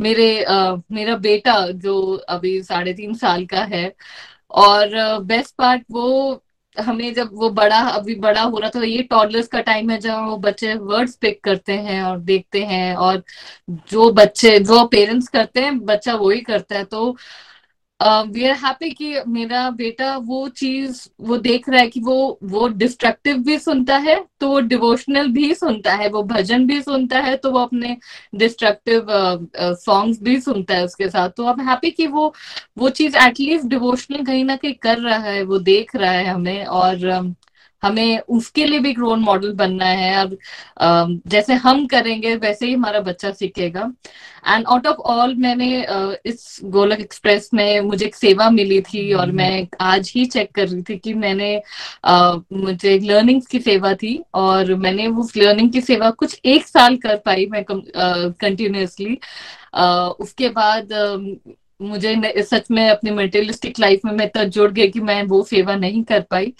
मेरे 0.00 0.44
uh, 0.50 0.82
मेरा 0.92 1.16
बेटा 1.18 1.54
जो 1.76 1.94
अभी 2.28 2.62
साढ़े 2.62 2.92
तीन 2.94 3.14
साल 3.14 3.46
का 3.46 3.62
है 3.64 3.92
और 4.50 4.88
बेस्ट 5.22 5.50
uh, 5.50 5.56
पार्ट 5.58 5.84
वो 5.90 6.42
हमें 6.78 7.12
जब 7.14 7.30
वो 7.32 7.50
बड़ा, 7.50 7.78
अभी 7.80 8.14
बड़ा 8.16 8.42
हो 8.42 8.58
रहा 8.58 8.70
था 8.70 8.82
ये 8.84 9.02
टॉडलर्स 9.04 9.48
का 9.48 9.60
टाइम 9.62 9.90
है 9.90 9.98
जहाँ 10.00 10.26
वो 10.28 10.36
बच्चे 10.38 10.74
वर्ड्स 10.74 11.16
पिक 11.16 11.42
करते 11.44 11.72
हैं 11.80 12.02
और 12.02 12.18
देखते 12.22 12.62
हैं 12.64 12.94
और 12.96 13.22
जो 13.90 14.10
बच्चे, 14.12 14.58
जो 14.60 14.84
पेरेंट्स 14.88 15.28
करते 15.28 15.60
हैं, 15.60 15.78
बच्चा 15.86 16.14
वही 16.16 16.40
करता 16.42 16.76
है। 16.76 16.84
तो 16.84 17.16
वी 18.00 18.44
आर 18.46 18.54
हैप्पी 18.56 18.90
कि 18.90 19.14
मेरा 19.28 19.68
बेटा 19.70 20.16
वो 20.18 20.48
चीज़, 20.50 21.00
वो 21.20 21.36
देख 21.38 21.68
रहा 21.68 21.80
है 21.80 21.88
कि 21.88 22.00
वो 22.00 22.38
वो 22.44 22.68
डिस्ट्रक्टिव 22.68 23.38
भी 23.44 23.58
सुनता 23.58 23.96
है 23.98 24.14
तो 24.40 24.48
वो 24.48 24.60
डिवोशनल 24.62 25.28
भी 25.32 25.54
सुनता 25.54 25.94
है, 25.94 26.08
वो 26.08 26.22
भजन 26.24 26.66
भी 26.66 26.80
सुनता 26.82 27.20
है 27.20 27.36
तो 27.36 27.50
वो 27.52 27.58
अपने 27.60 27.96
डिस्ट्रक्टिव 28.34 29.06
सॉन्ग्स 29.76 30.20
भी 30.22 30.40
सुनता 30.40 30.74
है 30.74 30.84
उसके 30.84 31.08
साथ। 31.10 31.30
तो 31.36 31.44
अब 31.46 31.60
हैप्पी 31.68 31.90
कि 31.90 32.06
वो 32.08 32.32
वो 32.78 32.88
चीज़ 32.90 33.16
एटलीस्ट 33.18 33.66
डिवोशनल 33.68 34.24
कहीं 34.24 34.44
ना 34.44 34.56
कहीं 34.56 34.74
कर 34.82 34.98
रहा 34.98 35.18
है, 35.20 35.42
वो 35.44 35.58
देख 35.60 35.94
रहा 35.96 36.10
है 36.12 36.24
हमें 36.26 36.64
और 36.66 36.96
हमें 37.82 38.18
उसके 38.30 38.64
लिए 38.66 38.78
भी 38.80 38.90
एक 38.90 38.98
रोल 38.98 39.18
मॉडल 39.20 39.52
बनना 39.54 39.84
है 39.86 40.14
अब 40.16 40.36
जैसे 41.28 41.54
हम 41.66 41.86
करेंगे 41.86 42.34
वैसे 42.36 42.66
ही 42.66 42.72
हमारा 42.74 43.00
बच्चा 43.00 43.30
सीखेगा। 43.32 43.90
एंड 44.48 44.66
आउट 44.66 44.86
ऑफ़ 44.86 44.96
ऑल 45.12 45.34
मैंने 45.36 45.68
इस 46.26 46.58
गोलक 46.66 47.00
एक्सप्रेस 47.00 47.50
में 47.54 47.80
मुझे 47.80 48.04
एक 48.06 48.14
सेवा 48.14 48.48
मिली 48.50 48.80
थी 48.82 49.12
और 49.12 49.32
मैं 49.32 49.66
आज 49.80 50.12
ही 50.16 50.24
चेक 50.26 50.50
कर 50.54 50.68
रही 50.68 50.82
थी 50.82 50.96
कि 50.98 51.14
मैंने 51.14 51.50
मुझे 52.54 52.98
लर्निंग 53.00 53.42
की 53.50 53.58
सेवा 53.60 53.92
थी 53.94 54.18
और 54.34 54.74
मैंने 54.76 55.06
उस 55.18 55.36
लर्निंग 55.36 55.72
की 55.72 55.80
सेवा 55.80 56.10
कुछ 56.10 56.40
एक 56.44 56.66
साल 56.66 56.96
कर 56.96 57.16
पाई 57.26 57.46
मैं 57.46 57.64
कंटिन्यूसली 57.68 59.18
उसके 60.20 60.48
बाद 60.50 60.92
मुझे 61.80 62.42
सच 62.44 62.70
में 62.70 62.88
अपनी 62.90 63.10
मटेरियलिस्टिक 63.10 63.78
लाइफ 63.80 64.00
में 64.04 64.12
मैं 64.12 64.24
इतना 64.26 64.44
जुड़ 64.46 64.70
गई 64.72 64.88
कि 64.88 65.00
मैं 65.00 65.22
वो 65.24 65.42
सेवा 65.44 65.74
नहीं 65.76 66.02
कर 66.04 66.20
पाई। 66.30 66.52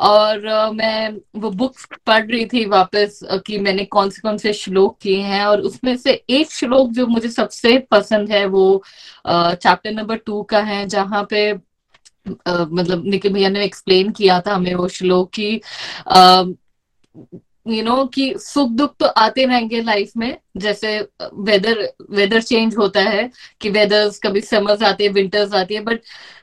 और 0.00 0.40
मैं 0.74 1.10
वो 1.40 1.50
बुक्स 1.52 1.86
पढ़ 2.06 2.26
रही 2.26 2.44
थी 2.46 2.64
वापस 2.68 3.20
कि 3.46 3.58
मैंने 3.58 3.84
कौन 3.86 4.10
से 4.10 4.20
कौन 4.22 4.38
से 4.38 4.52
श्लोक 4.52 4.98
किए 5.02 5.20
हैं 5.22 5.44
और 5.46 5.60
उसमें 5.62 5.96
से 5.96 6.12
एक 6.30 6.52
श्लोक 6.52 6.90
जो 6.92 7.06
मुझे 7.06 7.28
सबसे 7.30 7.78
पसंद 7.90 8.30
है 8.32 8.44
वो 8.48 8.82
चैप्टर 9.28 9.92
नंबर 9.92 10.16
टू 10.26 10.42
का 10.50 10.60
है, 10.62 10.86
जहाँ 10.88 11.26
पे 11.30 11.52
मतलब 12.28 13.02
निखिल 13.06 13.32
भैया 13.32 13.48
ने 13.48 13.64
एक्सप्लेन 13.64 14.10
किया 14.12 14.40
था 14.40 14.54
हमें 14.54 14.74
वो 14.74 14.88
श्लोक 14.88 15.30
की 15.30 15.60
यू 17.66 17.82
नो 17.82 18.04
कि 18.06 18.32
सुख 18.38 18.70
दुख 18.70 18.94
तो 19.00 19.06
आते 19.06 19.44
रहेंगे 19.46 19.80
लाइफ 19.82 20.10
में, 20.16 20.36
जैसे 20.56 20.98
वेदर 21.34 21.78
वेदर 22.10 22.42
चेंज 22.42 22.76
होता 22.76 23.00
है, 23.00 23.30
कि 23.60 23.70
वेदर्स 23.70 24.18
कभी 24.18 24.40
समर्स 24.40 24.82
आते 24.82 25.04
हैं 25.04 25.12
विंटर्स 25.12 25.54
आती 25.54 25.74
है 25.74 25.80
बट 25.84 26.00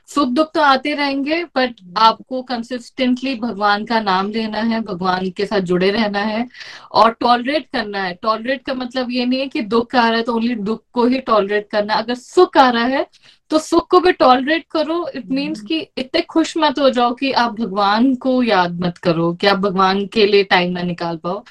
सुख 0.08 0.28
दुख 0.28 0.50
तो 0.54 0.60
आते 0.60 0.94
रहेंगे 0.94 1.42
बट 1.56 1.74
आपको 1.98 2.42
कंसिस्टेंटली 2.42 3.34
भगवान 3.40 3.84
का 3.84 4.00
नाम 4.00 4.30
लेना 4.30 4.60
है 4.62 4.80
भगवान 4.82 5.30
के 5.30 5.46
साथ 5.46 5.60
जुड़े 5.62 5.90
रहना 5.90 6.20
है 6.20 6.46
और 6.92 7.12
टॉलरेट 7.20 7.66
करना 7.72 8.02
है। 8.02 8.14
टॉलरेट 8.22 8.64
का 8.66 8.74
मतलब 8.74 9.10
ये 9.10 9.24
नहीं 9.26 9.40
है 9.40 9.46
कि 9.48 9.60
दुख 9.62 9.94
आ 9.94 10.08
रहा 10.08 10.16
है 10.16 10.22
तो 10.22 10.34
ओनली 10.34 10.54
दुख 10.56 10.82
को 10.92 11.06
ही 11.06 11.18
टॉलरेट 11.22 11.68
करना 11.70 11.94
अगर 11.94 12.14
सुख 12.14 12.56
आ 12.56 12.68
रहा 12.70 12.84
है 12.86 13.06
तो 13.50 13.58
सुख 13.58 13.86
को 13.90 14.00
भी 14.00 14.12
टॉलरेट 14.14 14.66
करो। 14.70 15.06
इट 15.14 15.30
मीन्स 15.30 15.60
कि 15.62 15.78
इतने 15.98 16.20
खुश 16.22 16.56
मत 16.58 16.78
हो 16.78 16.90
जाओ 16.90 17.14
कि 17.14 17.32
आप 17.32 17.60
भगवान 17.60 18.14
को 18.16 18.42
याद 18.42 18.80
मत 18.80 18.98
करो 18.98 19.32
कि 19.34 19.46
आप 19.46 19.58
भगवान 19.58 20.06
के 20.06 20.26
लिए 20.26 20.44
टाइम 20.44 20.72
ना 20.72 20.82
निकाल 20.82 21.16
पाओ। 21.18 21.42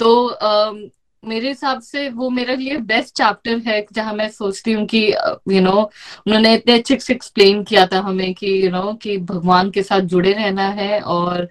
तो 0.00 0.26
मेरे 1.26 1.48
हिसाब 1.48 1.80
से 1.82 2.08
वो 2.10 2.28
मेरे 2.30 2.54
लिए 2.56 2.76
बेस्ट 2.82 3.14
चैप्टर 3.16 3.58
है, 3.66 3.84
जहाँ 3.92 4.12
मैं 4.14 4.28
सोचती 4.30 4.72
हूँ 4.72 4.84
कि 4.86 4.98
यू 5.52 5.60
नो 5.60 5.72
उन्होंने 6.26 6.54
इतने 6.54 6.78
अच्छे 6.78 6.98
से 7.00 7.12
एक्सप्लेन 7.14 7.62
किया 7.64 7.86
था 7.86 8.00
हमें 8.00 8.32
कि 8.34 8.46
यू 8.64 8.70
नो 8.70 8.92
कि 9.02 9.16
भगवान 9.24 9.70
के 9.70 9.82
साथ 9.82 10.00
जुड़े 10.14 10.32
रहना 10.32 10.68
है 10.72 11.00
और 11.02 11.48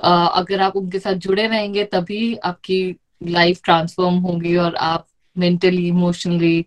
अगर 0.00 0.60
आप 0.60 0.76
उनके 0.76 0.98
साथ 0.98 1.14
जुड़े 1.26 1.46
रहेंगे 1.46 1.84
तभी 1.92 2.34
आपकी 2.44 2.80
लाइफ 3.28 3.60
ट्रांसफॉर्म 3.64 4.14
होगी 4.20 4.56
और 4.58 4.74
आप 4.84 5.06
मेंटली 5.36 5.86
इमोशनली 5.88 6.64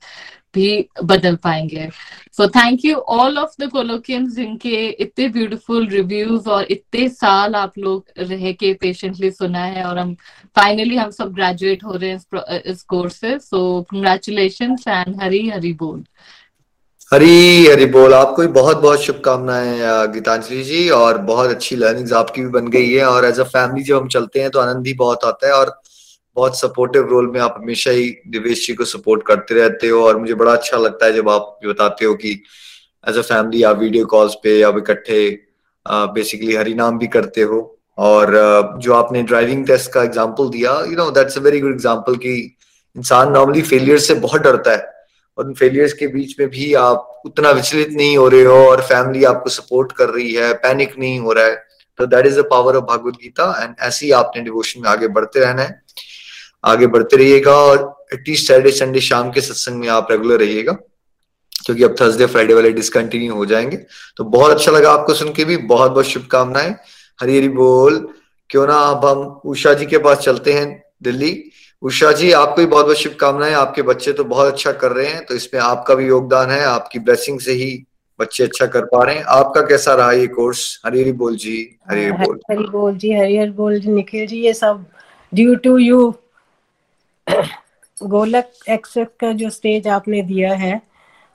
भी 0.55 0.87
बदल 1.03 1.35
पाएँगे। 1.43 1.89
So 2.37 2.47
thank 2.49 2.85
you 2.85 2.95
all 2.95 3.37
of 3.37 3.53
the 3.61 3.69
Golokians 3.71 4.35
जिनके 4.35 4.85
इतने 4.87 5.27
ब्यूटीफुल 5.29 5.87
रिव्यूज़ 5.89 6.49
और 6.49 6.65
इतने 6.71 7.07
साल 7.09 7.55
आप 7.55 7.77
लोग 7.77 8.05
रह 8.19 8.51
के 8.53 8.73
पेशेंटली 8.81 9.31
सुना 9.31 9.63
है 9.65 9.83
और 9.85 9.97
हम 9.99 10.13
फाइनली 10.55 10.95
हम 10.97 11.09
सब 11.11 11.33
ग्रेजुएट 11.33 11.83
हो 11.83 11.95
रहे 11.95 12.09
हैं 12.09 12.61
इस 12.65 12.83
कोर्स 12.85 13.15
से। 13.15 13.37
सो 13.39 13.81
कंग्रेचुलेशन 13.91 14.75
एंड 14.87 15.21
हरी 15.21 15.47
हरी 15.49 15.73
बोल। 15.73 16.03
हरी 17.11 17.65
हरी 17.67 17.85
बोल। 17.87 18.13
आपको 18.13 18.41
भी 18.41 18.47
बहुत 18.55 18.77
बहुत 18.81 19.01
शुभकामनाएँ 19.01 20.07
गीतांजलि 20.13 20.63
जी, 20.63 20.89
और 20.91 21.17
बहुत 21.29 21.49
अच्छी 21.49 21.75
लर्निंग्स 21.75 22.13
आपकी 22.13 22.41
भी 22.41 22.49
बन 22.49 22.67
गई 22.69 22.91
है। 22.91 23.05
और 23.05 23.25
एज 23.25 23.39
अ 23.39 23.43
फैमिली 23.45 23.83
जब 23.83 23.97
हम 23.97 24.07
चलते 24.09 24.41
हैं 24.41 24.49
तो 24.51 24.59
आनंद 24.59 24.87
ही 24.87 24.93
बहुत 24.95 25.23
आता 25.25 25.47
है। 25.47 25.53
और 25.53 25.79
बहुत 26.39 26.59
सपोर्टिव 26.59 27.09
रोल 27.09 27.31
में 27.31 27.39
आप 27.41 27.55
हमेशा 27.57 27.91
ही 27.91 28.09
दिवेश 28.29 28.65
जी 28.67 28.73
को 28.73 28.85
सपोर्ट 28.87 29.25
करते 29.27 29.55
रहते 29.55 29.87
हो 29.89 30.03
और 30.05 30.19
मुझे 30.19 30.33
बड़ा 30.35 30.51
अच्छा 30.53 30.77
लगता 30.77 31.05
है 31.05 31.13
जब 31.13 31.29
आप 31.29 31.59
बताते 31.65 32.05
हो 32.05 32.13
कि 32.23 32.31
एज 33.09 33.17
अ 33.17 33.21
फैमिली 33.23 33.63
आप 33.63 33.77
वीडियो 33.79 34.05
कॉल्स 34.13 34.35
पे 34.43 34.57
या 34.59 34.69
इकट्ठे 34.77 35.19
बेसिकली 36.15 36.55
हरि 36.55 36.73
नाम 36.75 36.97
भी 36.99 37.07
करते 37.09 37.41
हो। 37.43 37.59
और 37.99 38.31
जो 38.83 38.93
आपने 38.93 39.21
ड्राइविंग 39.29 39.65
टेस्ट 39.67 39.91
का 39.91 40.03
एग्ज़ाम्पल 40.03 40.49
दिया 40.49 40.71
you 40.81 40.95
know 40.95 41.09
that's 41.11 41.37
a 41.37 41.41
very 41.41 41.59
good 41.59 41.71
example 41.71 42.15
कि 42.17 42.33
इंसान 42.95 43.31
नॉर्मली 43.33 43.61
फेलियर 43.63 43.97
से 43.99 44.13
बहुत 44.25 44.41
डरता 44.41 44.71
है। 44.71 44.85
और 45.37 45.45
उन 45.45 45.53
फेलियर्स 45.53 45.93
के 45.93 46.07
बीच 46.09 46.35
में 46.39 46.47
भी 46.49 46.73
आप 46.75 47.21
उतना 47.25 47.51
विचलित 47.51 47.89
नहीं 47.93 48.15
हो 48.17 48.27
रहे 48.29 48.43
हो 48.43 48.55
और 48.69 48.81
फैमिली 48.83 49.23
आपको 49.25 49.49
सपोर्ट 49.51 49.91
कर 49.97 50.09
रही 50.09 50.33
है 50.33 50.53
पैनिक 50.63 50.97
नहीं 50.99 51.19
हो 51.19 51.33
रहा 51.33 51.45
है। 51.45 51.55
तो 51.99 52.05
that 52.07 52.25
is 52.25 52.39
the 52.39 52.45
power 52.51 52.75
of 52.75 52.85
Bhagwat 52.85 53.13
Gita 53.23 53.45
and 53.63 53.75
ऐसे 53.87 54.05
ही 54.05 54.11
आपने 54.17 54.41
डिवोशन 54.43 54.81
में 54.81 54.89
आगे 54.89 55.07
बढ़ते 55.17 55.39
रहना 55.39 55.61
है। 55.61 55.81
आगे 56.63 56.87
बढ़ते 56.87 57.17
रहिएगा 57.17 57.55
और 57.55 58.05
एटलीस्ट 58.13 58.47
सैटरडे 58.47 58.71
संडे 58.71 58.99
शाम 58.99 59.31
के 59.31 59.41
सत्संग 59.41 59.79
में 59.79 59.87
आप 59.87 60.07
रेगुलर 60.11 60.39
रहिएगा 60.39 60.71
क्योंकि 61.65 61.83
अब 61.83 61.95
थर्सडे 62.01 62.25
फ्राइडे 62.25 62.53
वाले 62.53 62.71
डिसकंटिन्यू 62.71 63.33
हो 63.33 63.45
जाएँगे। 63.45 63.77
तो 64.17 64.23
बहुत 64.23 64.51
अच्छा 64.51 64.71
लगा 64.71 64.91
आपको 64.91 65.13
सुन 65.13 65.31
के 65.33 65.45
भी 65.45 65.57
बहुत 65.57 65.91
बहुत 65.91 66.05
शुभकामनाएँ। 66.05 66.75
हरी 67.19 67.37
हरी 67.37 67.49
बोल। 67.49 67.97
क्यों 68.49 68.65
ना 68.67 68.73
अब 68.73 69.05
हम 69.05 69.19
उषा 69.45 69.73
जी 69.73 69.85
के 69.85 69.97
पास 69.97 70.17
चलते 70.17 70.53
हैं 70.53 70.67
दिल्ली। 71.03 71.31
उषा 71.83 72.11
जी 72.11 72.31
आपको 72.31 72.55
भी 72.55 72.65
बहुत 72.65 72.85
बहुत 72.85 72.97
शुभकामनाएँ 72.97 73.53
आपके 73.53 73.81
बच्चे 73.81 74.13
तो 74.13 74.23
बहुत 74.23 74.53
अच्छा 74.53 74.71
कर 74.71 74.91
रहे 74.91 75.07
हैं 75.07 75.25
तो 75.25 75.35
इसमें 75.35 75.61
आपका 75.61 75.95
भी 75.95 76.07
योगदान 76.07 76.49
है 76.51 76.63
आपकी 76.63 76.99
ब्लेसिंग 76.99 77.39
से 77.39 77.51
ही 77.51 77.71
बच्चे 78.19 78.43
अच्छा 78.43 78.65
कर 78.65 78.85
पा 78.85 79.03
रहे 79.03 79.15
हैं। 79.15 79.23
आपका 79.23 79.61
कैसा 79.61 79.93
रहा 79.95 80.11
ये 80.11 80.27
कोर्स 80.27 80.81
हरी 80.85 81.01
हरी 81.01 81.11
बोल 81.11 81.35
जी 81.35 81.57
हरी 81.89 82.03
हरी 82.03 82.25
बोल। 82.25 82.39
हरी 82.51 82.67
बोल 82.69 82.97
जी 82.97 83.13
हरी 83.13 83.37
हरी 83.37 83.51
बोल 83.51 83.79
जी 83.79 83.91
निखिल 83.91 84.25
जी 84.27 84.41
ये 84.41 84.53
सब 84.53 84.85
ड्यू 85.33 85.55
टू 85.55 85.77
यू 85.77 86.09
गोलक 88.03 88.51
एक्सेस 88.69 89.07
का 89.19 89.31
जो 89.31 89.49
स्टेज 89.49 89.87
आपने 89.87 90.21
दिया 90.21 90.53
है, 90.53 90.81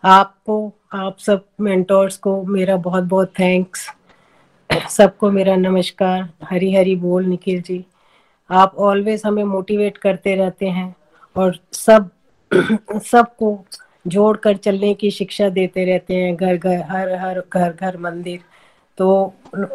आपको, 0.04 0.72
आप 0.92 1.18
सब 1.18 1.44
मेंटोर्स 1.60 2.16
को 2.16 2.42
मेरा 2.42 2.76
बहुत 2.76 3.04
बहुत 3.04 3.28
थैंक्स 3.28 3.88
सबको 4.90 5.30
मेरा 5.30 5.56
नमस्कार 5.56 6.28
हरी 6.44 6.74
हरी 6.74 6.96
बोल 6.96 7.24
निखिल 7.24 7.62
जी। 7.62 7.84
आप 8.50 8.74
ऑलवेज 8.74 9.22
हमें 9.26 9.44
मोटिवेट 9.44 9.98
करते 9.98 10.34
रहते 10.34 10.68
हैं 10.68 10.94
और 11.36 11.58
सब, 11.72 12.10
सबको 13.04 13.64
जोड़ 14.06 14.36
कर 14.36 14.56
चलने 14.56 14.94
की 14.94 15.10
शिक्षा 15.10 15.48
देते 15.48 15.84
रहते 15.84 16.14
हैं 16.14 16.36
घर 16.36 16.56
घर 16.56 16.82
हर 16.82 17.14
हर 17.14 17.42
घर 17.52 17.72
घर 17.72 17.96
मंदिर। 17.96 18.40
तो 18.98 19.34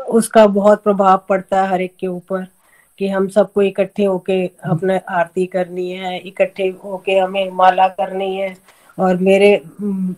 उसका 0.10 0.48
बहुत 0.48 0.84
प्रभाव 0.84 1.26
पड़ता 1.30 1.62
है 1.62 1.70
हर 1.70 1.82
एक 1.82 1.96
के 2.00 2.08
ऊपर। 2.08 2.48
कि 3.00 3.08
हम 3.08 3.28
सबको 3.30 3.62
इकट्ठे 3.62 4.06
होके 4.06 4.46
अपने 4.72 4.98
आरती 5.10 5.46
करनी 5.46 5.90
है 5.92 6.18
इकट्ठे 6.20 6.68
होके 6.84 7.18
हमें 7.20 7.50
माला 7.52 7.88
करनी 7.88 8.36
है। 8.36 8.56
और 8.98 9.18
मेरे 9.18 9.62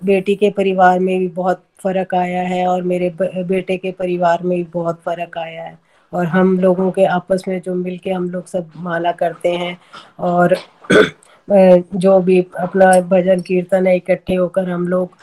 बेटी 0.06 0.36
के 0.36 0.50
परिवार 0.50 1.00
में 1.00 1.18
भी 1.20 1.28
बहुत 1.28 1.64
फ़र्क 1.84 2.16
आया 2.16 2.42
है 2.44 2.66
और 2.68 2.82
मेरे 2.84 3.10
बेटे 3.22 3.78
के 3.78 3.92
परिवार 3.92 4.44
में 4.44 4.58
भी 4.58 4.64
बहुत 4.74 5.02
फ़र्क 5.06 5.38
आया 5.38 5.64
है। 5.64 5.78
और 6.14 6.26
हम 6.26 6.60
लोगों 6.60 6.90
के 6.92 7.06
आपस 7.06 7.44
में 7.48 7.60
जो 7.62 7.74
मिल 7.76 7.98
के 7.98 8.12
हम 8.12 8.30
लोग 8.30 8.48
सब 8.48 8.72
माला 8.78 9.12
करते 9.12 9.52
हैं 9.56 9.78
और 10.20 10.56
जो 11.96 12.20
भी 12.20 12.40
अपना 12.60 12.92
भजन 13.10 13.42
कीर्तन 13.42 13.88
है 13.88 13.96
इकट्ठे 13.98 14.36
होकर 14.36 14.70
हम 14.70 14.88
लोग 14.88 15.16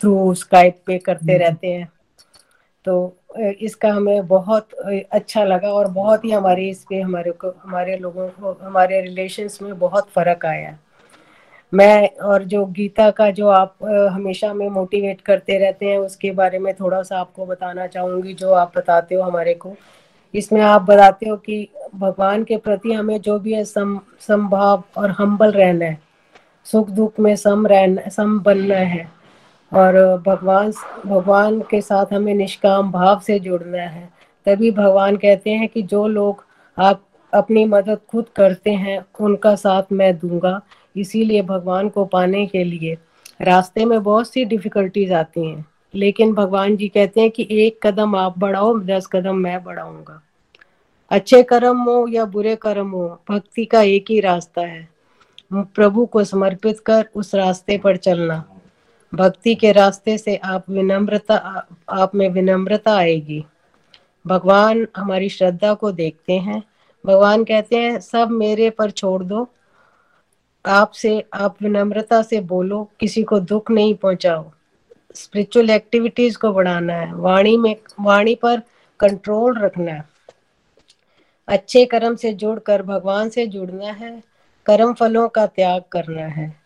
थ्रू 0.00 0.34
स्काइप 0.34 0.76
पे 0.86 0.98
करते 0.98 1.32
हम्म। 1.32 1.42
रहते 1.42 1.66
हैं। 1.66 1.88
तो 2.84 3.17
इसका 3.30 3.88
हमें 3.92 4.26
बहुत 4.26 4.72
अच्छा 5.12 5.44
लगा 5.44 5.68
और 5.68 5.88
बहुत 5.88 6.24
ही 6.24 6.30
हमारे 6.30 6.68
इस 6.68 6.84
पे 6.90 7.00
हमारे 7.00 7.30
को, 7.30 7.48
हमारे 7.62 7.96
लोगों 7.96 8.28
को, 8.28 8.52
हमारे 8.62 9.00
रिलेशंस 9.00 9.58
में 9.62 9.78
बहुत 9.78 10.08
फ़र्क 10.08 10.46
आया। 10.46 10.76
मैं 11.72 12.08
और 12.24 12.44
जो 12.44 12.64
गीता 12.66 13.10
का 13.10 13.30
जो 13.30 13.48
आप 13.48 13.74
हमेशा 14.12 14.52
में 14.54 14.68
मोटिवेट 14.68 15.20
करते 15.20 15.58
रहते 15.58 15.86
हैं, 15.86 15.98
उसके 15.98 16.30
बारे 16.30 16.58
में 16.58 16.74
थोड़ा 16.74 17.02
सा 17.02 17.18
आपको 17.20 17.46
बताना 17.46 17.86
चाहूँगी, 17.86 18.34
जो 18.34 18.52
आप 18.52 18.72
बताते 18.76 19.14
हो 19.14 19.22
हमारे 19.22 19.54
को। 19.54 19.74
इसमें 20.34 20.60
आप 20.60 20.82
बताते 20.82 21.28
हो 21.28 21.36
कि 21.36 21.68
भगवान 21.94 22.44
के 22.44 22.56
प्रति 22.56 22.92
हमें 22.92 23.20
जो 23.20 23.38
भी 23.38 23.52
है 23.52 23.64
सम, 23.64 24.00
संभाव 24.20 24.82
और 24.96 25.10
हम्बल 25.10 25.52
रहना 25.52 25.84
है। 25.84 25.98
सुख 26.64 26.90
दुख 26.90 27.20
में 27.20 27.36
सम 27.36 27.66
रहना, 27.66 28.08
सम 28.08 28.38
बनना 28.40 28.76
है। 28.76 29.17
और 29.72 30.22
भगवान 30.26 30.72
भगवान 31.06 31.60
के 31.60 31.80
साथ 31.80 32.12
हमें 32.12 32.34
निष्काम 32.34 32.92
भाव 32.92 33.20
से 33.20 33.38
जुड़ना 33.38 33.82
है। 33.82 34.10
तभी 34.46 34.70
भगवान 34.70 35.16
कहते 35.16 35.50
हैं 35.50 35.68
कि 35.68 35.82
जो 35.82 36.06
लोग 36.06 36.44
आप 36.78 37.02
अपनी 37.34 37.64
मदद 37.64 37.98
खुद 38.10 38.26
करते 38.36 38.70
हैं, 38.70 39.04
उनका 39.20 39.54
साथ 39.54 39.82
मैं 39.92 40.18
दूँगा। 40.18 40.60
इसीलिए 40.96 41.42
भगवान 41.42 41.88
को 41.88 42.04
पाने 42.04 42.46
के 42.46 42.64
लिए 42.64 42.98
रास्ते 43.42 43.84
में 43.84 44.02
बहुत 44.02 44.32
सी 44.32 44.44
डिफिकल्टीज 44.44 45.12
आती 45.12 45.46
हैं। 45.46 45.66
लेकिन 45.94 46.32
भगवान 46.34 46.76
जी 46.76 46.88
कहते 46.88 47.20
हैं 47.20 47.30
कि 47.30 47.48
एक 47.50 47.86
कदम 47.86 48.16
आप 48.16 48.38
बढ़ाओ, 48.38 48.78
दस 48.78 49.06
कदम 49.06 49.36
मैं 49.36 49.64
बढ़ाऊँगा। 49.64 50.22
अच्छे 51.10 51.42
कर्म 51.42 51.78
हो 51.78 52.06
या 52.08 52.24
बुरे 52.24 52.56
कर्म 52.56 52.90
हो, 52.90 53.20
भक्ति 53.30 53.64
का 53.64 53.82
एक 53.82 54.04
ही 54.10 54.20
रास्ता 54.20 54.62
है। 54.62 54.88
प्रभु 55.52 56.06
को 56.06 56.24
समर्पित 56.24 56.80
कर 56.80 57.08
उस 57.14 57.34
रास्ते 57.34 57.78
पर 57.78 57.96
चलना। 57.96 58.44
भक्ति 59.14 59.54
के 59.54 59.72
रास्ते 59.72 60.18
से 60.18 60.36
आप 60.36 60.70
विनम्रता, 60.70 61.66
आप 61.88 62.14
में 62.14 62.28
विनम्रता 62.28 62.96
आएगी। 62.96 63.44
भगवान 64.26 64.88
हमारी 64.96 65.28
श्रद्धा 65.28 65.74
को 65.74 65.92
देखते 65.92 66.32
हैं। 66.32 66.62
भगवान 67.06 67.44
कहते 67.44 67.76
हैं, 67.76 68.00
सब 68.00 68.28
मेरे 68.30 68.70
पर 68.70 68.90
छोड़ 68.90 69.24
दो। 69.24 69.48
आपसे, 70.66 71.24
आप 71.34 71.62
विनम्रता 71.62 72.22
से 72.22 72.40
बोलो, 72.40 72.90
किसी 73.00 73.22
को 73.22 73.40
दुख 73.40 73.70
नहीं 73.70 73.94
पहुंचाओ। 73.94 74.50
स्पिरिचुअल 75.14 75.70
एक्टिविटीज़ 75.70 76.38
को 76.38 76.52
बढ़ाना 76.52 76.94
है। 76.94 77.14
वाणी 77.14 77.56
में, 77.56 77.76
वाणी 78.00 78.34
पर 78.34 78.62
कंट्रोल 79.00 79.58
रखना 79.58 79.92
है। 79.92 80.08
अच्छे 81.48 81.84
कर्म 81.86 82.16
से 82.16 82.32
जुड़कर 82.32 82.82
भगवान 82.82 83.28
से 83.28 83.46
जुड़ना 83.46 83.84
है। 83.84 84.22
कर्म 84.66 84.92
फलों 84.92 85.28
का 85.28 85.46
त्याग 85.46 85.82
करना 85.92 86.22
है। 86.22 86.57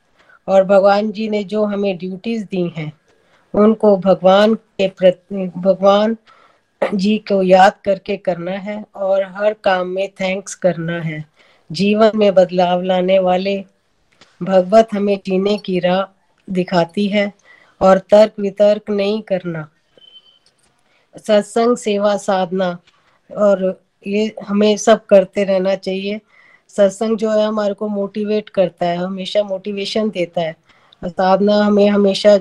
और 0.49 0.65
भगवान 0.65 1.13
जी 1.13 1.29
ने 1.29 1.45
जो 1.45 1.65
हमें 1.65 1.97
ड्यूटीज़ 1.99 2.45
दी 2.45 2.69
हैं, 2.77 2.93
उनको 3.55 3.97
भगवान 3.97 4.55
के 4.55 4.89
प्रति, 4.89 5.51
भगवान 5.57 6.17
जी 6.95 7.19
को 7.19 7.43
याद 7.43 7.73
करके 7.85 8.17
करना 8.17 8.51
है 8.51 8.85
और 8.95 9.23
हर 9.23 9.53
काम 9.55 9.87
में 9.87 10.09
थैंक्स 10.09 10.55
करना 10.55 11.01
है। 11.01 11.25
जीवन 11.73 12.11
में 12.15 12.35
बदलाव 12.35 12.83
लाने 12.83 13.19
वाले 13.19 13.65
भगवत 14.43 14.89
हमें 14.95 15.21
जीने 15.27 15.59
की 15.59 15.79
राह 15.79 16.05
दिखाती 16.51 17.07
है 17.07 17.33
और 17.81 17.99
तर्क 17.99 18.33
वितर्क 18.41 18.91
नहीं 18.91 19.23
करना। 19.23 19.69
सत्संग, 21.17 21.77
सेवा, 21.77 22.17
साधना 22.17 22.79
और 23.37 23.83
ये 24.07 24.35
हमें 24.49 24.77
सब 24.77 25.07
करते 25.07 25.45
रहना 25.45 25.75
चाहिए। 25.75 26.21
सत्संग 26.77 27.17
जो 27.19 27.31
है 27.31 27.47
हमारे 27.47 27.75
को 27.75 27.89
मोटिवेट 27.89 28.49
करता 28.49 28.87
है, 28.87 28.97
हमेशा 28.97 29.43
मोटिवेशन 29.43 30.11
देता 30.11 30.41
है। 30.41 30.57
साधना 31.03 31.57
हमें 31.57 31.89
हमेशा 31.89 32.39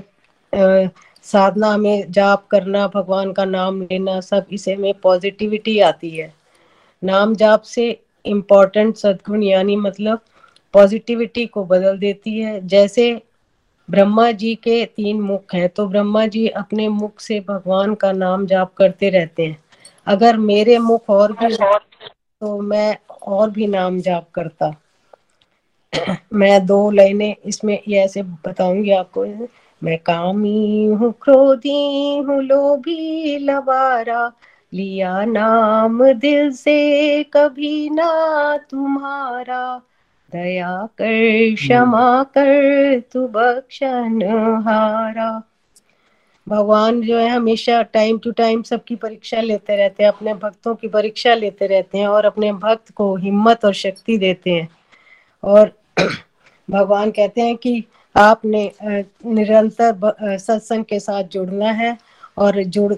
साधना 1.26 1.68
हमें 1.68 2.12
जाप 2.12 2.46
करना, 2.52 2.88
भगवान 2.88 3.32
का 3.32 3.46
नाम 3.46 3.82
लेना, 3.82 4.20
सब 4.22 4.46
इसे 4.52 4.76
में 4.76 4.94
पॉजिटिविटी 4.94 5.80
आती 5.80 6.10
है। 6.10 6.34
नाम 7.02 7.36
जाप 7.36 7.62
से 7.62 7.90
इम्पोर्टेंट 8.26 8.96
सदगुण 8.98 9.44
यानी 9.44 9.76
मतलब 9.76 10.20
पॉजिटिविटी 10.74 11.46
को 11.46 11.64
बदल 11.64 11.98
देती 11.98 12.40
है। 12.40 12.60
जैसे 12.68 13.22
ब्रह्मा 13.90 14.32
जी 14.32 14.54
के 14.56 14.84
तीन 14.88 15.22
मुख 15.22 15.54
हैं 15.56 15.68
तो 15.70 15.88
ब्रह्मा 15.88 16.26
जी 16.28 16.48
अपने 16.48 16.88
मुख 16.90 17.20
से 17.20 17.40
भगवान 17.40 17.96
का 17.96 18.12
नाम 18.12 18.46
जाप 18.46 18.74
करते 18.74 19.10
रहते 19.10 19.46
हैं। 19.46 19.58
अगर 20.08 20.38
मेरे 20.38 20.78
मुख 20.80 21.10
और 21.10 21.32
भी 21.34 21.56
तो 21.56 22.60
मैं 22.62 22.98
और 23.22 23.50
भी 23.50 23.68
नाम 23.68 24.00
जाप 24.00 24.30
करता। 24.34 24.74
मैं 26.34 26.66
दो 26.66 26.92
लाइनें 26.92 27.36
इसमें 27.46 27.78
ऐसे 27.78 28.24
बताऊँगी 28.24 28.92
आपको। 28.92 29.26
मैं 29.82 29.98
कामी 30.00 30.86
हूँ, 30.86 31.12
क्रोधी 31.22 32.18
हूँ, 32.18 32.42
लोभी 32.44 33.38
लबारा। 33.38 34.32
लिया 34.74 35.26
नाम 35.26 36.12
दिल 36.14 36.52
से, 36.52 37.24
कभी 37.24 37.90
ना 37.90 38.58
तुम्हारा। 38.70 39.82
दया 40.34 40.86
कर, 40.98 41.56
क्षमा 41.56 42.24
कर, 42.24 43.00
तू 43.14 43.28
बख्शन 43.28 44.22
हारा 44.68 45.30
भगवान 46.48 47.02
जो 47.02 47.18
है 47.18 47.28
हमेशा 47.30 47.82
टाइम 47.94 48.18
टू 48.18 48.32
टाइम 48.32 48.62
सबकी 48.64 48.96
परीक्षा 48.96 49.42
लेते 49.42 49.76
रहते 49.76 50.04
हैं, 50.04 50.12
अपने 50.12 50.34
भक्तों 50.36 50.76
की 50.76 50.88
परीक्षा 50.88 51.34
लेते 51.36 51.68
रहते 51.68 51.98
हैं 51.98 52.08
और 52.08 52.26
अपने 52.26 52.52
भक्त 52.54 52.92
को 52.92 53.16
हिम्मत 53.18 53.66
और 53.66 53.74
शक्ति 53.76 54.18
देते 54.18 54.52
हैं। 54.52 54.68
और 55.44 55.72
भगवान 56.70 57.12
कहते 57.12 57.42
हैं 57.42 57.56
कि 57.58 57.84
आपने 58.16 58.72
निरंतर 58.84 60.38
सत्संग 60.38 60.86
के 60.86 61.00
साथ 61.00 61.24
जुड़ना 61.34 61.72
है 61.74 61.98
और 62.38 62.64
जुड़ 62.66 62.94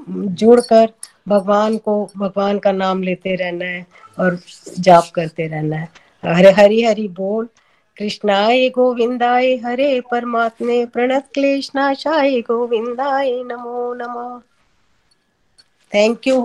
जुड़कर 0.00 0.88
भगवान 1.28 1.76
को, 1.78 2.04
भगवान 2.18 2.58
का 2.58 2.72
नाम 2.72 3.02
लेते 3.02 3.34
रहना 3.34 3.64
है 3.64 3.86
और 4.18 4.38
जाप 4.78 5.10
करते 5.14 5.46
रहना 5.46 5.76
है। 5.76 5.88
हरे, 6.24 6.50
हरी 6.52 6.82
हरी 6.82 7.08
बोल। 7.10 7.48
कृष्णाय 8.00 8.68
गोविंदाय 8.68 9.54
हरे 9.64 10.00
परमात्मे 10.10 10.84
प्रणत 10.92 11.24
क्लेश 11.34 11.70
नाशाय 11.74 12.40
गोविंदाय 12.40 13.32
नमो 13.46 13.92
नमः। 13.94 14.38
Thank 15.92 16.26
you 16.26 16.36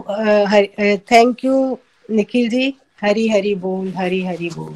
thank 1.11 1.45
you 1.45 1.77
Nikhil 2.11 2.49
ji 2.49 2.73
Hari 3.03 3.27
Hari 3.29 3.55
बोल 3.55 3.87
हरी 3.97 4.21
हरी 4.23 4.49
बोल। 4.55 4.73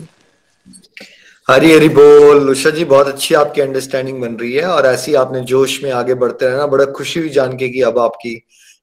हरी 1.48 1.74
हरी 1.74 1.90
बोल। 1.90 2.50
उषा 2.50 2.70
जी, 2.70 2.86
बहुत 2.86 3.08
अच्छी 3.08 3.36
आपकी 3.36 3.62
अंडरस्टैंडिंग 3.62 4.22
बन 4.22 4.36
रही 4.36 4.54
है 4.54 4.66
और 4.68 4.86
ऐसी 4.86 5.14
आपने 5.16 5.42
जोश 5.52 5.82
में 5.84 5.92
आगे 5.92 6.14
बढ़ते 6.16 6.46
रहना, 6.46 6.68
बड़ा 6.68 6.86
खुशी 6.86 7.20
हुई 7.20 7.30
जान 7.30 7.58
के 7.58 7.70
कि 7.70 7.82
अब 7.82 8.00
आपकी 8.00 8.36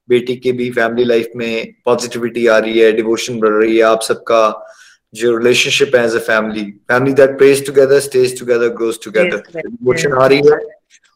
बेटी 0.09 0.36
के 0.36 0.53
भी 0.53 0.70
फैमिली 0.70 1.05
लाइफ 1.05 1.30
में 1.36 1.72
पॉजिटिविटी 1.84 2.47
आ 2.47 2.59
रही 2.59 2.78
है 2.78 2.92
डिवोशन 2.92 3.40
बढ़ 3.40 3.62
रही 3.62 3.76
है, 3.76 3.82
आप 3.82 4.03
सबका 4.03 4.49
जो 5.14 5.36
रिलेशनशिप 5.36 5.94
है 5.96 6.04
as 6.04 6.14
a 6.16 6.18
family 6.26 6.64
family 6.88 7.12
that 7.14 7.36
prays 7.38 7.66
together 7.66 8.00
stays 8.00 8.38
together 8.38 8.68
grows 8.68 9.02
together 9.04 9.42
devotion 9.57 10.12
आ 10.12 10.26
रही 10.26 10.38
है 10.38 10.59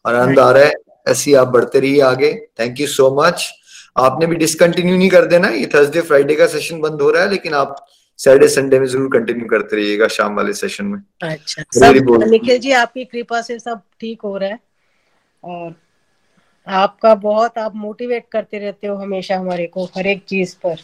और 0.05 0.15
आनंद 0.15 0.39
आ 0.39 0.49
रहा 0.51 0.63
है 0.63 0.73
ऐसी 1.07 1.33
आप 1.33 1.47
बढ़ते 1.47 1.79
रहिए 1.79 2.01
आगे 2.01 2.33
थैंक 2.59 2.79
यू 2.79 2.87
सो 2.87 3.09
मच 3.21 3.49
आपने 3.97 4.25
भी 4.25 4.35
डिसकंटिन्यू 4.35 4.97
नहीं 4.97 5.09
कर 5.09 5.25
देना 5.25 5.47
ये 5.47 5.65
थर्सडे 5.65 6.01
फ्राइडे 6.01 6.35
का 6.35 6.47
सेशन 6.47 6.81
बंद 6.81 7.01
हो 7.01 7.09
रहा 7.11 7.23
है 7.23 7.29
लेकिन 7.29 7.53
आप 7.53 7.75
सैटरडे 8.19 8.47
संडे 8.47 8.79
में 8.79 8.85
ज़रूर 8.87 9.09
कंटिन्यू 9.13 9.47
करते 9.47 9.75
रहिएगा 9.75 10.07
शाम 10.07 10.35
वाले 10.35 10.53
सेशन 10.53 10.85
में 10.85 10.99
अच्छा 11.21 11.63
सब 11.71 12.23
निखिल 12.23 12.57
जी 12.59 12.71
आपकी 12.71 13.05
कृपा 13.05 13.41
से 13.41 13.59
सब 13.59 13.81
ठीक 13.99 14.21
हो 14.21 14.37
रहा 14.37 14.49
है। 14.49 14.59
और 15.43 15.73
आपका 16.67 17.13
बहुत 17.15 17.57
आप 17.57 17.75
मोटिवेट 17.75 18.25
करते 18.31 18.59
रहते 18.59 18.87
हो 18.87 18.95
हमेशा 18.95 19.37
हमारे 19.37 19.65
को 19.67 19.85
हर 19.97 20.07
एक 20.07 20.23
चीज़ 20.27 20.55
पर। 20.55 20.75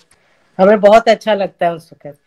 हमें 0.59 0.79
बहुत 0.79 1.09
अच्छा 1.09 1.33
लगता 1.33 1.65
है 1.65 1.73
उस 1.75 1.89
वक्त। 1.93 2.19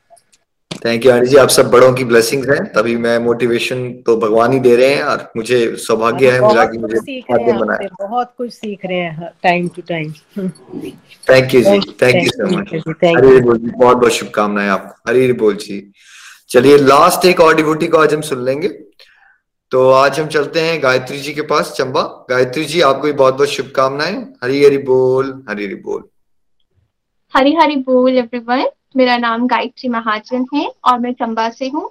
थैंक 0.84 1.06
यू 1.06 1.12
हरी 1.12 1.26
जी 1.26 1.36
आप 1.36 1.48
सब 1.48 1.70
बड़ों 1.70 1.92
की 1.94 2.04
ब्लेसिंग्स 2.04 2.48
हैं। 2.48 2.64
तभी 2.72 2.96
मैं 2.96 3.18
मोटिवेशन 3.18 3.82
तो 4.06 4.16
भगवान 4.16 4.52
ही 4.52 4.58
दे 4.60 4.74
रहे 4.76 4.94
हैं 4.94 5.02
और 5.04 5.26
मुझे 5.36 5.58
सौभाग्य 5.78 6.30
है 6.30 6.40
मिला 6.40 6.64
कि 6.66 6.78
मुझे 6.78 6.98
बनाया। 7.30 7.88
बहुत 8.00 8.32
कुछ 8.38 8.52
सीख 8.52 8.84
रहे 8.84 8.98
हैं 8.98 9.30
time 9.42 9.68
to 9.68 9.82
time 9.88 10.12
thank 11.26 11.54
you 11.54 11.60
ji 11.62 11.78
thank 12.02 12.16
you 12.16 12.30
so 12.30 12.46
much 12.56 12.72
Hari 13.04 13.40
बोल 13.40 13.58
जी 13.58 13.66
बहुत 13.68 13.96
बहुत 13.96 14.12
शुभकामनाएँ 14.12 14.68
आपको। 14.68 15.10
हरी 15.10 15.32
बोल 15.34 15.54
जी 15.56 15.82
चलिए 16.50 16.76
लास्ट 16.78 17.26
एक 17.26 17.40
और 17.40 17.54
डिवोटी 17.56 17.86
को 17.86 17.98
आज 17.98 18.14
हम 18.14 18.20
सुन 18.22 18.44
लेंगे। 18.44 18.68
तो 19.72 19.90
आज 19.92 20.18
हम 20.20 20.26
चलते 20.28 20.60
हैं 20.60 20.82
गायत्री 20.82 21.18
जी 21.20 21.32
के 21.32 21.42
पास 21.50 21.72
चंबा। 21.76 22.00
गायत्री 22.30 22.64
जी 22.64 22.80
आपको 22.80 23.06
भी 23.06 23.12
बहुत 23.14 23.34
बहुत 23.34 23.48
शुभकामनाएँ। 23.48 24.16
हरी 24.44 24.64
हरी 24.64 24.78
बोल 24.88 25.32
हरी 25.48 25.66
हरी 25.66 25.74
बोल 25.84 26.02
हरी 27.34 27.54
हरी 27.54 27.76
बोल 27.86 28.16
एवरीवन 28.18 28.68
मेरा 28.96 29.16
नाम 29.16 29.46
गायत्री 29.46 29.88
महाजन 29.88 30.46
है 30.54 30.72
और 30.84 30.98
मैं 30.98 31.12
चंबा 31.12 31.50
से 31.50 31.68
हूँ। 31.68 31.90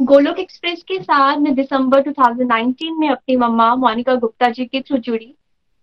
गोलोक 0.00 0.38
एक्सप्रेस 0.38 0.82
के 0.82 0.98
साथ 0.98 1.36
मैं 1.36 1.54
दिसंबर 1.54 2.02
2019 2.02 2.90
में 2.98 3.08
अपनी 3.08 3.36
मम्मा 3.36 3.74
मोनिका 3.74 4.14
गुप्ता 4.14 4.48
जी 4.48 4.64
के 4.64 4.80
थ्रू 4.80 4.98
जुड़ी। 4.98 5.34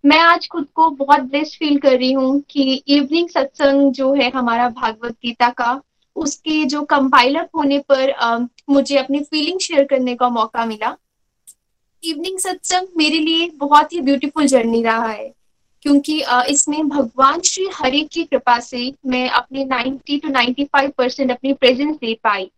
मैं 0.04 0.18
आज 0.18 0.48
खुद 0.48 0.66
को 0.74 0.90
बहुत 0.90 1.20
ब्लेस्ड 1.20 1.58
फील 1.58 1.78
कर 1.78 1.96
रही 1.98 2.12
हूँ 2.12 2.40
कि 2.50 2.84
इवनिंग 2.88 3.28
सत्संग 3.28 3.92
जो 3.92 4.14
है 4.14 4.30
हमारा 4.30 4.68
भागवत 4.68 5.12
गीता 5.12 5.50
का 5.50 5.82
उसके 6.16 6.64
जो 6.64 6.82
कंपाइलर 6.82 7.48
होने 7.56 7.78
पर 7.78 8.10
आ, 8.10 8.38
मुझे 8.70 8.96
अपनी 8.96 9.20
फीलिंग 9.20 9.60
शेयर 9.60 9.84
करने 9.84 10.14
का 10.14 10.28
मौका 10.28 10.64
मिला। 10.64 10.96
इवनिंग 12.04 12.38
सत्संग 12.38 12.86
मेरे 12.96 13.18
लिए 13.18 13.50
बहुत 13.56 13.92
ही 13.92 14.00
ब्यूटीफुल 14.00 14.46
जर्नी 14.46 14.82
रहा 14.82 15.06
है। 15.06 15.34
क्योंकि 15.82 16.22
इसमें 16.48 16.88
भगवान 16.88 17.40
श्री 17.40 17.68
हरि 17.74 18.00
की 18.12 18.24
कृपा 18.24 18.58
से 18.60 18.92
मैं 19.06 19.28
अपने 19.30 19.64
90 19.66 20.18
टू 20.22 20.28
95 20.30 20.90
परसेंट 20.98 21.30
अपनी 21.30 21.52
प्रेजेंस 21.54 21.96
दे 21.96 22.14
पाई। 22.24 22.50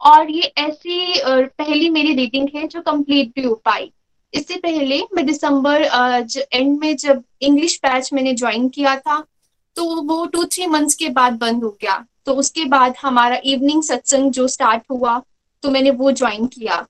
और 0.00 0.30
ये 0.30 0.52
ऐसी 0.58 1.20
पहली 1.26 1.88
मेरी 1.90 2.14
रीडिंग 2.14 2.48
है 2.54 2.66
जो 2.68 2.80
कंप्लीट 2.82 3.28
भी 3.34 3.42
हो 3.42 3.54
पाई। 3.64 3.90
इससे 4.32 4.56
पहले 4.56 5.00
मैं 5.14 5.24
दिसंबर 5.26 5.82
एंड 6.52 6.78
में 6.80 6.96
जब 6.96 7.22
इंग्लिश 7.42 7.78
बैच 7.82 8.12
मैंने 8.12 8.32
ज्वाइन 8.34 8.68
किया 8.68 8.96
था 8.96 9.18
तो 9.76 9.84
वो 10.02 10.24
टू 10.26 10.44
थ्री 10.44 10.66
मंथ्स 10.66 10.94
के 10.94 11.08
बाद 11.10 11.38
बंद 11.38 11.64
हो 11.64 11.70
गया। 11.80 12.04
तो 12.26 12.34
उसके 12.34 12.64
बाद 12.64 12.94
हमारा 13.02 13.38
इवनिंग 13.44 13.82
सत्संग 13.82 14.30
जो 14.32 14.46
स्टार्ट 14.48 14.82
हुआ 14.90 15.20
तो 15.62 15.70
मैंने 15.70 15.90
वो 15.92 16.10
ज्वाइन 16.12 16.46
किया। 16.48 16.84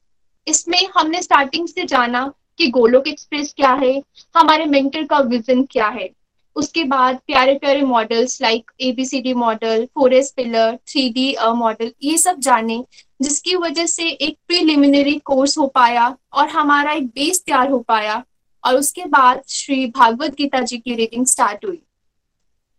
इसमें 0.46 0.86
हमने 0.94 1.22
स्टार्टिंग 1.22 1.68
से 1.68 1.84
जाना 1.86 2.32
कि 2.58 2.66
गोलोक 2.70 3.08
एक्सप्रेस 3.08 3.52
क्या 3.56 3.72
है, 3.74 4.00
हमारे 4.34 4.64
मेंटर 4.66 5.04
का 5.04 5.18
विजन 5.20 5.62
क्या 5.70 5.88
है। 5.90 6.08
उसके 6.56 6.82
बाद 6.84 7.18
प्यारे 7.26 7.54
प्यारे 7.54 7.82
models 7.84 8.40
like 8.42 8.70
A B C D 8.82 9.32
model 9.36 9.84
four 9.94 10.12
S 10.14 10.32
pillar 10.36 10.76
three 10.88 11.08
D 11.10 11.34
model 11.54 11.92
ये 12.02 12.18
सब 12.18 12.38
जाने, 12.40 12.82
जिसकी 13.20 13.56
वजह 13.56 13.86
से 13.86 14.08
एक 14.08 14.36
प्रीलिमिनरी 14.48 15.18
कोर्स 15.24 15.56
हो 15.58 15.66
पाया 15.74 16.14
और 16.32 16.48
हमारा 16.50 16.92
एक 16.92 17.06
बेस 17.06 17.42
तैयार 17.46 17.70
हो 17.70 17.78
पाया। 17.78 18.22
और 18.64 18.74
उसके 18.74 19.04
बाद 19.06 19.42
श्री 19.48 19.86
भागवत 19.88 20.34
गीता 20.34 20.60
जी 20.60 20.78
की 20.78 20.94
रीडिंग 20.94 21.26
स्टार्ट 21.26 21.64
हुई। 21.64 21.80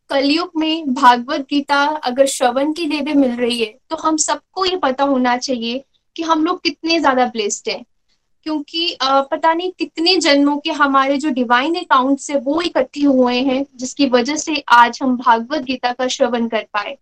कलयुग 0.10 0.52
में 0.56 0.94
भागवत 0.94 1.46
गीता 1.50 1.84
अगर 2.04 2.26
श्रवण 2.28 2.72
के 2.74 2.86
लिए 2.86 3.02
भी 3.02 3.14
मिल 3.14 3.32
रही 3.32 3.60
है 3.60 3.74
तो 3.90 3.96
हम 3.98 4.18
सबको 4.20 4.66
ये 4.66 4.78
पता 4.78 5.04
होना 5.04 5.36
चाहिए 5.40 5.84
कि 6.16 6.24
हम 6.24 6.46
लोग 6.46 6.62
कितने 6.64 7.00
ज़्यादा 7.00 7.26
ब्लेस्ड 7.28 7.70
हैं। 7.70 7.84
क्योंकि 8.46 8.98
पता 9.02 9.54
नहीं 9.54 9.72
कितने 9.80 10.16
जन्मों 10.18 10.58
के 10.58 10.72
हमारे 10.74 11.18
जो 11.18 11.30
डिवाइन 11.32 11.76
अकाउंट 11.76 12.20
से 12.20 12.36
वो 12.38 12.62
इकट्ठे 12.62 13.02
हुए 13.02 13.36
हैं, 13.36 13.66
जिसकी 13.76 14.06
वजह 14.10 14.36
से 14.38 14.64
आज 14.70 15.00
हम 15.04 15.16
भागवत 15.18 15.64
गीता 15.64 15.92
का 15.92 16.08
श्रवण 16.08 16.48
कर 16.48 16.66
पाए। 16.74 16.98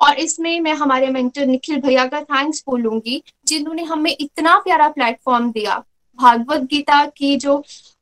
और 0.00 0.18
इसमें 0.18 0.60
मैं 0.60 0.72
हमारे 0.74 1.08
मेंटर 1.08 1.46
निखिल 1.46 1.80
भैया 1.80 2.04
का 2.06 2.20
थैंक्स 2.22 2.62
बोलूँगी, 2.68 3.22
जिन्होंने 3.46 3.82
हमें 3.84 4.10
इतना 4.10 4.58
प्यारा 4.58 4.88
प्लेटफॉर्म 4.90 5.50
दिया। 5.52 5.82
भागवत 6.18 6.62
गीता 6.70 7.04
की 7.06 7.36
जो 7.36 7.56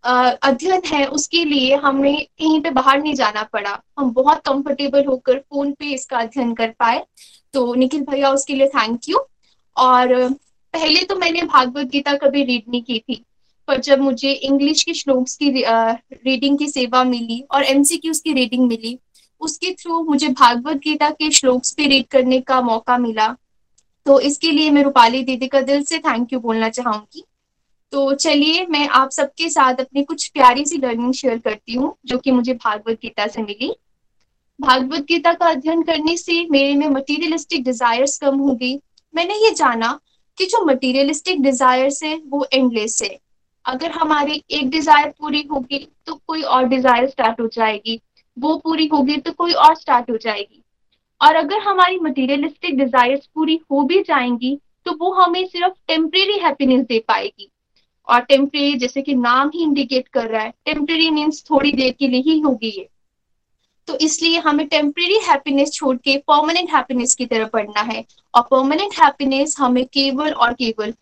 अध्ययन 0.04 0.82
है, 0.86 1.04
उसके 1.06 1.44
लिए 1.44 1.74
हमें 1.76 2.24
कहीं 2.24 2.60
पे 2.60 2.70
बाहर 2.70 3.00
नहीं 3.02 3.14
जाना 3.14 3.42
पड़ा। 3.52 3.80
हम 3.98 4.10
बहुत 4.12 4.38
कंफर्टेबल 4.46 5.04
होकर 5.04 5.38
फ़ोन 5.40 5.72
पे 5.72 5.92
इसका 5.94 6.18
अध्ययन 6.18 6.54
कर 6.54 6.74
पाए। 6.78 7.04
तो 7.54 7.74
निखिल 7.74 8.00
भैया, 8.02 8.30
उसके 8.30 8.54
लिए 8.54 8.68
थैंक 8.68 9.08
यू 9.08 9.18
और 9.76 10.14
पहले 10.74 11.02
तो 11.02 11.16
मैंने 11.16 11.42
भागवत 11.44 11.86
गीता 11.86 12.14
कभी 12.16 12.42
रीड 12.44 12.62
नहीं 12.68 12.82
की 12.82 12.98
थी, 12.98 13.24
पर 13.68 13.80
जब 13.80 14.00
मुझे 14.00 14.32
इंग्लिश 14.32 14.82
के 14.82 14.94
श्लोक्स 14.94 15.36
की 15.36 15.50
रीडिंग 15.50 16.58
की 16.58 16.68
सेवा 16.68 17.02
मिली 17.04 17.40
और 17.50 17.64
एमसीक्यूज 17.64 18.20
की 18.20 18.32
रीडिंग 18.32 18.66
मिली, 18.68 18.98
उसके 19.40 19.72
थ्रू 19.72 20.02
मुझे 20.04 20.28
भागवत 20.30 20.76
गीता 20.78 21.10
के 21.10 21.30
श्लोक्स 21.30 21.72
पे 21.72 21.86
रीड 21.86 22.06
करने 22.06 22.40
का 22.40 22.60
मौका 22.62 22.98
मिला। 22.98 23.34
तो 24.06 24.18
इसके 24.20 24.50
लिए 24.50 24.70
मैं 24.70 24.82
रूपाली 24.82 25.22
दीदी 25.24 25.46
का 25.48 25.60
दिल 25.62 25.82
से 25.84 25.98
थैंक 25.98 26.32
यू 26.32 26.40
बोलना 26.40 26.68
चाहूँगी। 26.70 27.24
तो 27.92 28.12
चलिए 28.14 28.64
मैं 28.66 28.86
आप 28.88 29.10
सबके 29.10 29.48
साथ 29.48 29.80
अपनी 29.80 30.02
कुछ 30.04 30.26
प्यारी 30.28 30.64
सी 30.64 30.76
लर्निंग 30.78 31.12
शेयर 31.12 31.38
करती 31.38 31.74
हूँ, 31.74 31.94
जो 32.06 32.18
कि 32.18 32.30
मुझे 32.30 32.54
भागवत 32.54 32.98
गीता 33.02 33.26
से 33.26 33.42
मिली। 33.42 33.72
भागवत 34.60 35.04
गीता 35.04 35.32
का 35.32 35.46
अध्ययन 35.46 35.82
करने 35.82 36.16
से 36.16 36.46
मेरे 36.50 36.74
में 36.74 36.88
मटीरियलिस्टिक 36.88 37.64
डिजायर्स 37.64 38.18
कम 38.18 38.38
हो 38.38 38.54
गई। 38.54 38.74
मैंने 39.14 39.34
ये 39.36 39.50
जाना 39.54 39.98
कि 40.40 40.46
जो 40.46 40.64
मटीरियलिस्टिक 40.64 41.42
डिजायर्स 41.42 42.02
है, 42.02 42.14
वो 42.16 42.46
एंडलेस 42.52 42.98
है। 43.02 43.18
अगर 43.64 43.90
हमारी 43.92 44.42
एक 44.50 44.70
डिज़ायर 44.70 45.08
पूरी 45.18 45.42
होगी 45.50 45.78
तो 46.06 46.14
कोई 46.26 46.42
और 46.42 46.68
डिज़ायर 46.68 47.08
स्टार्ट 47.08 47.40
हो 47.40 47.46
जाएगी। 47.48 48.00
वो 48.36 48.56
पूरी 48.56 48.86
होगी 48.86 49.16
तो 49.16 49.32
कोई 49.32 49.52
और 49.54 49.74
स्टार्ट 49.76 50.10
हो 50.10 50.16
जाएगी। 50.16 50.62
और 51.20 51.34
अगर 51.36 51.58
हमारी 51.60 51.98
मटीरियलिस्टिक 52.00 52.76
डिजायर्स 52.78 53.26
पूरी 53.34 53.58
हो 53.72 53.82
भी 53.82 54.00
जाएँगी 54.02 54.56
तो 54.86 54.92
वो 55.00 55.12
हमें 55.14 55.44
सिर्फ़ 55.46 55.74
टेम्परेरी 55.88 56.38
हैप्पीनेस 56.38 56.86
दे 56.86 56.98
पाएगी। 57.08 57.50
और 58.08 58.20
टेम्परेरी 58.22 58.74
जैसे 58.78 59.02
कि 59.02 59.14
नाम 59.16 59.50
ही 59.54 59.62
इंडिकेट 59.62 60.08
कर 60.08 60.28
रहा 60.28 60.42
है 60.42 60.52
टेम्परेरी 60.66 61.10
मीन्स 61.10 61.44
थोड़ी 61.50 61.72
देर 61.72 61.92
के 61.98 62.08
लिए 62.08 62.22
ही 62.22 62.38
होगी 62.40 62.68
ये। 62.68 62.88
तो 63.88 63.96
इसलिए 63.98 64.38
हमें 64.38 64.66
टेम्परेरी 64.68 65.18
हैप्पीनेस 65.24 65.72
छोड़ 65.72 65.96
के 65.96 66.16
परमानेंट 66.28 66.70
हैप्पीनेस 66.70 67.14
की 67.14 67.26
तरफ़ 67.26 67.48
बढ़ना 67.52 67.80
है। 67.82 68.04
और 68.34 68.42
परमानेंट 68.42 68.94
हैप्पीनेस 68.94 69.56
हमें 69.58 69.84
केवल 69.86 70.32
और 70.32 70.52
केवल 70.54 70.94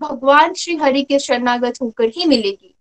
भगवान 0.00 0.54
श्री 0.54 0.74
हरि 0.76 1.02
के 1.02 1.18
शरणागत 1.18 1.78
होकर 1.82 2.12
ही 2.16 2.24
मिलेगी। 2.24 2.74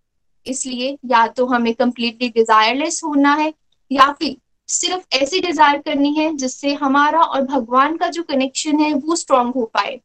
इसलिए 0.46 0.98
या 1.06 1.26
तो 1.28 1.46
हमें 1.46 1.74
कंप्लीटली 1.74 2.30
डिजायरलेस 2.30 3.02
होना 3.04 3.34
है, 3.34 3.54
या 3.92 4.12
फिर 4.12 4.36
सिर्फ़ 4.70 5.16
ऐसी 5.16 5.40
डिज़ायर 5.40 5.78
करनी 5.78 6.14
है 6.14 6.34
जिससे 6.36 6.74
हमारा 6.74 7.22
और 7.22 7.42
भगवान 7.42 7.98
का 7.98 8.08
जो 8.08 8.24
कनेक्शन 8.24 8.80
है 8.80 8.94
वो 8.94 9.16
स्ट्रांग 9.16 9.54
हो 9.54 9.66
पाए। 9.74 10.00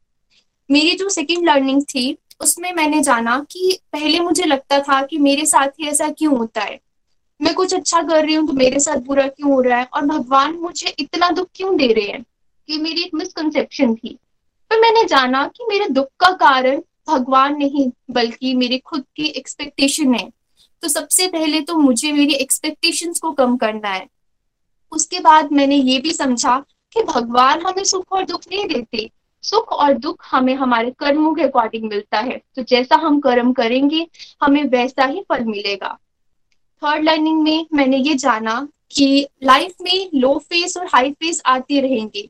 मेरी 0.70 0.94
जो 0.94 1.08
सेकेंड 1.08 1.48
लर्निंग 1.48 1.82
थी, 1.84 2.16
उसमें 2.40 2.72
मैंने 2.72 3.02
जाना 3.02 3.38
कि 3.50 3.78
पहले 3.92 4.20
मुझे 4.20 4.44
लगता 4.44 4.78
था 4.80 5.00
कि 5.02 5.18
मेरे 5.18 5.46
साथ 5.46 5.68
ही 5.80 5.88
ऐसा 5.88 6.08
क्यों 6.10 6.36
होता 6.38 6.60
है। 6.60 6.78
मैं 7.40 7.54
कुछ 7.54 7.74
अच्छा 7.74 8.02
कर 8.02 8.24
रही 8.24 8.34
हूँ 8.34 8.46
तो 8.46 8.52
मेरे 8.52 8.80
साथ 8.80 8.96
बुरा 8.96 9.26
क्यों 9.28 9.52
हो 9.52 9.60
रहा 9.60 9.78
है? 9.78 9.88
और 9.94 10.06
भगवान 10.06 10.54
मुझे 10.54 10.94
इतना 10.98 11.30
दुख 11.30 11.48
क्यों 11.54 11.76
दे 11.76 11.92
रहे 11.92 12.06
हैं 12.06 12.22
कि 12.68 12.76
मेरी 12.76 13.02
एक 13.02 13.10
मिसकंसेप्शन 13.14 13.94
थी? 13.94 14.18
पर 14.70 14.80
मैंने 14.80 15.04
जाना 15.04 15.46
कि 15.46 15.64
मेरे 15.68 15.88
दुख 15.88 16.06
का 16.20 16.30
कारण 16.30 16.80
भगवान 17.08 17.56
नहीं, 17.56 17.90
बल्कि 18.10 18.54
मेरे 18.54 18.78
खुद 18.78 19.04
की 19.16 19.24
एक्सपेक्टेशन 19.24 20.14
है। 20.14 20.30
तो 20.82 20.88
सबसे 20.88 21.28
पहले 21.28 21.60
तो 21.60 21.76
मुझे 21.78 22.12
मेरी 22.12 22.34
एक्सपेक्टेशंस 22.34 23.18
को 23.18 23.32
कम 23.32 23.56
करना 23.56 23.88
है। 23.88 24.06
उसके 24.92 25.20
बाद 25.20 25.52
मैंने 25.52 25.76
ये 25.76 25.98
भी 25.98 26.12
समझा 26.12 26.64
कि 26.92 27.02
भगवान 27.02 27.66
हमें 27.66 27.84
सुख 27.84 28.12
और 28.12 28.24
दुख 28.24 28.40
नहीं 28.52 28.66
देते। 28.66 29.10
सुख 29.42 29.72
और 29.72 29.92
दुख 29.92 30.24
हमें 30.30 30.54
हमारे 30.54 30.90
कर्मों 30.90 31.34
के 31.34 31.42
अकॉर्डिंग 31.42 31.84
मिलता 31.84 32.18
है। 32.18 32.42
तो 32.56 32.62
जैसा 32.62 32.96
हम 32.96 33.20
कर्म 33.20 33.52
करेंगे, 33.52 34.06
हमें 34.42 34.64
वैसा 34.64 35.04
ही 35.04 35.24
फल 35.28 35.44
मिलेगा। 35.44 35.98
थर्ड 36.82 37.04
लर्निंग 37.04 37.42
में 37.42 37.66
मैंने 37.72 37.96
ये 37.96 38.14
जाना 38.14 38.66
कि 38.90 39.26
लाइफ 39.44 39.74
में 39.82 40.10
लो 40.14 40.36
फेस 40.40 40.76
और 40.76 40.86
हाई 40.86 41.10
फेस 41.10 41.42
आते 41.46 41.80
रहेंगे। 41.80 42.28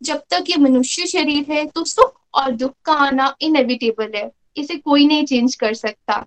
जब 0.00 0.22
तक 0.30 0.44
ये 0.50 0.56
मनुष्य 0.56 1.06
शरीर 1.06 1.52
है 1.52 1.64
तो 1.66 1.84
सुख 1.84 2.20
और 2.34 2.50
दुख 2.52 2.72
का 2.84 2.92
आना 2.92 3.34
इनएविटेबल 3.40 4.12
है। 4.14 4.30
इसे 4.56 4.76
कोई 4.76 5.06
नहीं 5.06 5.24
चेंज 5.24 5.54
कर 5.54 5.74
सकता। 5.74 6.24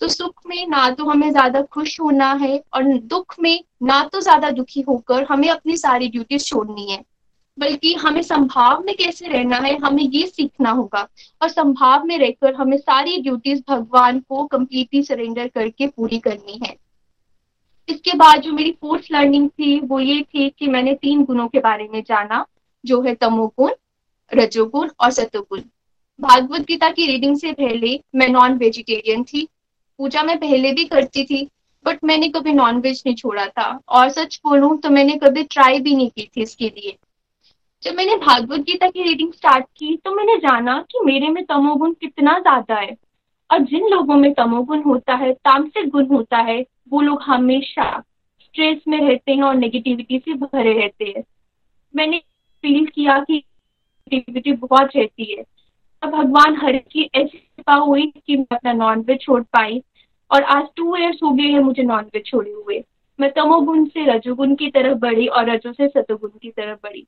तो 0.00 0.08
सुख 0.08 0.40
में 0.46 0.66
ना 0.68 0.88
तो 0.90 1.04
हमें 1.04 1.30
ज़्यादा 1.30 1.62
खुश 1.62 2.00
होना 2.00 2.32
है 2.32 2.62
और 2.74 2.92
दुख 2.98 3.34
में 3.40 3.64
ना 3.82 4.02
तो 4.04 4.20
ज़्यादा 4.20 4.50
दुखी 4.50 4.80
होकर 4.80 5.24
हमें 5.24 5.48
अपनी 5.48 5.76
सारी 5.76 6.08
ड्यूटीज़ 6.08 6.44
छोड़नी 6.44 6.90
है। 6.90 7.02
बल्कि 7.58 7.94
हमें 7.94 8.22
संभाव 8.22 8.82
में 8.84 8.94
कैसे 8.96 9.26
रहना 9.26 9.56
है, 9.56 9.76
हमें 9.78 10.02
ये 10.02 10.26
सीखना 10.26 10.70
होगा। 10.70 11.06
और 11.42 11.48
संभाव 11.48 12.04
में 12.04 12.18
रहकर 12.18 12.54
हमें 12.54 12.76
सारी 12.76 13.20
ड्यूटीज़ 13.22 13.62
भगवान 13.68 14.20
को 14.20 14.44
कम्प्लीटली 14.46 15.02
सरेंडर 15.02 15.48
करके 15.48 15.86
पूरी 15.86 16.18
करनी 16.18 16.60
है। 16.64 16.76
इसके 17.88 18.16
बाद 18.16 18.40
जो 18.40 18.52
मेरी 18.52 18.70
फोर्थ 18.72 19.06
लर्निंग 19.12 19.48
थी, 19.50 19.78
वो 19.80 20.00
ये 20.00 20.22
थी 20.24 20.48
कि 20.50 20.66
मैंने 20.68 20.94
तीन 20.94 21.24
गुणों 21.24 21.46
के 21.48 21.60
बारे 21.60 21.88
में 21.92 22.02
जाना, 22.02 22.44
जो 22.84 23.00
है 23.02 23.14
तमोगुण, 23.16 23.70
रजोगुण 24.32 24.90
और 25.00 25.10
सतोगुण 25.10 25.60
भागवत 26.18 26.60
गीता 26.60 26.88
की 26.90 27.06
रीडिंग 27.06 27.36
से 27.36 27.52
पहले 27.52 27.98
मैं 28.14 28.28
नॉन 28.28 28.56
वेजिटेरियन 28.58 29.22
थी। 29.24 29.46
पूजा 29.98 30.22
मैं 30.22 30.38
पहले 30.38 30.72
भी 30.72 30.84
करती 30.86 31.24
थी 31.24 31.48
बट 31.84 32.04
मैंने 32.04 32.28
कभी 32.28 32.52
नॉन 32.52 32.80
वेज 32.80 33.02
नहीं 33.06 33.14
छोड़ा 33.16 33.46
था। 33.48 33.68
और 33.88 34.08
सच 34.10 34.40
बोलूँ 34.44 34.76
तो 34.78 34.90
मैंने 34.90 35.16
कभी 35.16 35.42
ट्राई 35.44 35.78
भी 35.80 35.94
नहीं 35.96 36.10
की 36.10 36.28
थी 36.36 36.42
इसके 36.42 36.68
लिए। 36.68 36.96
जब 37.82 37.94
मैंने 37.94 38.16
भागवत 38.16 38.60
गीता 38.60 38.88
की 38.88 39.02
रीडिंग 39.02 39.32
स्टार्ट 39.32 39.64
की 39.76 39.96
तो 39.96 40.14
मैंने 40.14 40.36
जाना 40.38 40.78
कि 40.90 41.00
मेरे 41.04 41.28
में 41.28 41.44
तमोगुण 41.44 41.92
कितना 41.92 42.38
ज़्यादा 42.38 42.74
है। 42.74 42.96
और 43.50 43.58
जिन 43.60 43.88
लोगों 43.88 44.16
में 44.16 44.32
तमोगुण 44.34 44.82
होता 44.82 45.14
है, 45.14 45.32
तामसिक 45.34 45.88
गुण 45.88 46.06
होता 46.06 46.38
है 46.40 46.62
वो 46.90 47.00
लोग 47.00 47.22
हमेशा 47.22 47.90
स्ट्रेस 48.40 48.78
में 48.88 48.98
रहते 49.00 49.32
हैं 49.32 49.42
और 49.42 49.54
नेगेटिविटी 49.54 50.18
से 50.18 50.34
भरे 50.34 50.72
रहते 50.72 51.04
हैं। 51.16 51.22
मैंने 51.94 52.18
फील 52.64 52.86
किया 52.86 53.18
कि 53.20 53.42
नेगेटिविटी 54.12 54.52
बहुत 54.52 54.96
रहती 54.96 55.32
है। 55.32 55.44
और 56.02 56.10
भगवान 56.10 56.56
हर 56.56 56.76
की 56.78 57.08
ऐसी 57.14 57.38
कृपा 57.38 57.74
हुई 57.74 58.06
कि 58.26 58.36
मैं 58.36 58.56
अपना 58.56 58.72
नॉन 58.72 59.00
वेज 59.00 59.20
छोड़ 59.20 59.42
पाई 59.42 59.82
और 60.30 60.42
आज 60.42 60.66
टू 60.76 60.96
ईयर्स 60.96 61.18
हो 61.22 61.30
गए 61.30 61.48
हैं 61.48 61.60
मुझे 61.60 61.82
नॉन 61.82 62.04
वेज 62.14 62.24
छोड़े 62.26 62.50
हुए। 62.50 62.82
मैं 63.18 63.30
तमोगुण 63.32 63.84
से 63.84 64.04
रजोगुण 64.06 64.54
की 64.54 64.70
तरफ़ 64.70 64.98
बढ़ी 64.98 65.26
और 65.26 65.50
रजो 65.50 65.72
से 65.72 65.88
सतोगुण 65.88 66.30
की 66.42 66.50
तरफ़ 66.50 66.78
बढ़ी। 66.82 67.06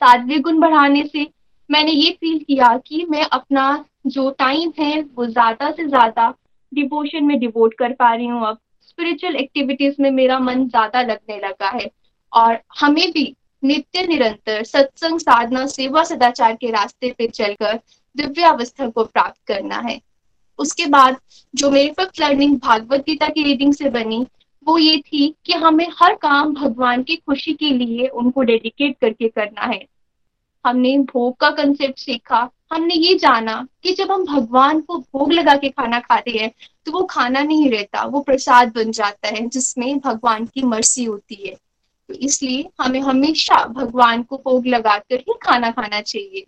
साध्वी 0.00 0.38
गुण 0.38 0.58
बढ़ाने 0.60 1.02
से 1.06 1.26
मैंने 1.70 1.92
ये 1.92 2.10
फील 2.10 2.38
किया 2.38 2.76
कि 2.78 3.04
मैं 3.10 3.22
अपना 3.22 3.84
जो 4.06 4.30
टाइम 4.38 4.72
है 4.78 5.00
वो 5.14 5.26
ज़्यादा 5.26 5.70
से 5.70 5.86
ज़्यादा 5.88 6.28
डिवोशन 6.72 7.24
में 7.24 7.38
डिवोट 7.40 7.74
कर 7.74 7.92
पा 7.92 8.14
रही 8.14 8.26
हूँ 8.26 8.46
अब। 8.46 8.58
स्पिरिचुअल 8.88 9.36
एक्टिविटीज़ 9.36 9.94
में 10.00 10.10
मेरा 10.10 10.38
मन 10.38 10.66
ज़्यादा 10.68 11.02
लगने 11.02 11.36
लगा 11.38 11.68
है। 11.68 11.90
और 12.32 12.58
हमें 12.80 13.10
भी 13.12 13.34
नित्य 13.62 14.06
निरंतर 14.06 14.62
सत्संग, 14.64 15.18
साधना, 15.18 15.66
सेवा, 15.66 16.02
सदाचार 16.04 16.54
के 16.54 16.70
रास्ते 16.70 17.10
पे 17.18 17.26
चलकर 17.26 17.80
दिव्य 18.16 18.42
अवस्था 18.42 18.88
को 18.88 19.04
प्राप्त 19.04 19.40
करना 19.46 19.78
है। 19.78 20.00
उसके 20.58 20.86
बाद 20.86 21.16
जो 21.54 21.70
मेरे 21.70 21.90
फ़र्स्ट 21.90 22.20
लर्निंग 22.20 22.58
भागवत 22.58 23.00
गीता 23.00 23.28
की 23.28 23.42
रीडिंग 23.42 23.72
से 23.74 23.90
बनी, 23.90 24.26
वो 24.66 24.78
ये 24.78 24.96
थी 24.98 25.34
कि 25.44 25.52
हमें 25.52 25.86
हर 26.00 26.14
काम 26.14 26.54
भगवान 26.54 27.02
की 27.02 27.16
खुशी 27.16 27.52
के 27.54 27.70
लिए 27.70 28.06
उनको 28.06 28.42
डेडिकेट 28.42 28.96
करके 29.00 29.28
करना 29.28 29.66
है। 29.66 29.84
हमने 30.64 30.96
भोग 31.08 31.36
का 31.36 31.50
कंसेप्ट 31.52 31.98
सीखा, 31.98 32.48
हमने 32.72 32.94
ये 32.94 33.14
जाना 33.18 33.66
कि 33.82 33.92
जब 33.92 34.10
हम 34.12 34.24
भगवान 34.26 34.80
को 34.80 34.98
भोग 34.98 35.32
लगा 35.32 35.54
के 35.56 35.68
खाना 35.68 36.00
खाते 36.00 36.30
हैं 36.30 36.50
तो 36.86 36.92
वो 36.92 37.02
खाना 37.06 37.42
नहीं 37.42 37.70
रहता, 37.70 38.04
वो 38.04 38.20
प्रसाद 38.20 38.72
बन 38.74 38.90
जाता 38.92 39.28
है, 39.28 39.46
जिसमें 39.46 39.98
भगवान 39.98 40.46
की 40.46 40.62
मर्सी 40.64 41.04
होती 41.04 41.34
है। 41.36 41.54
तो 42.08 42.14
इसलिए 42.16 42.68
हमें 42.80 43.00
हमेशा 43.00 43.64
भगवान 43.68 44.22
को 44.22 44.36
भोग 44.36 44.66
लगाकर 44.66 45.18
ही 45.18 45.34
खाना 45.42 45.70
खाना 45.70 46.00
चाहिए। 46.02 46.44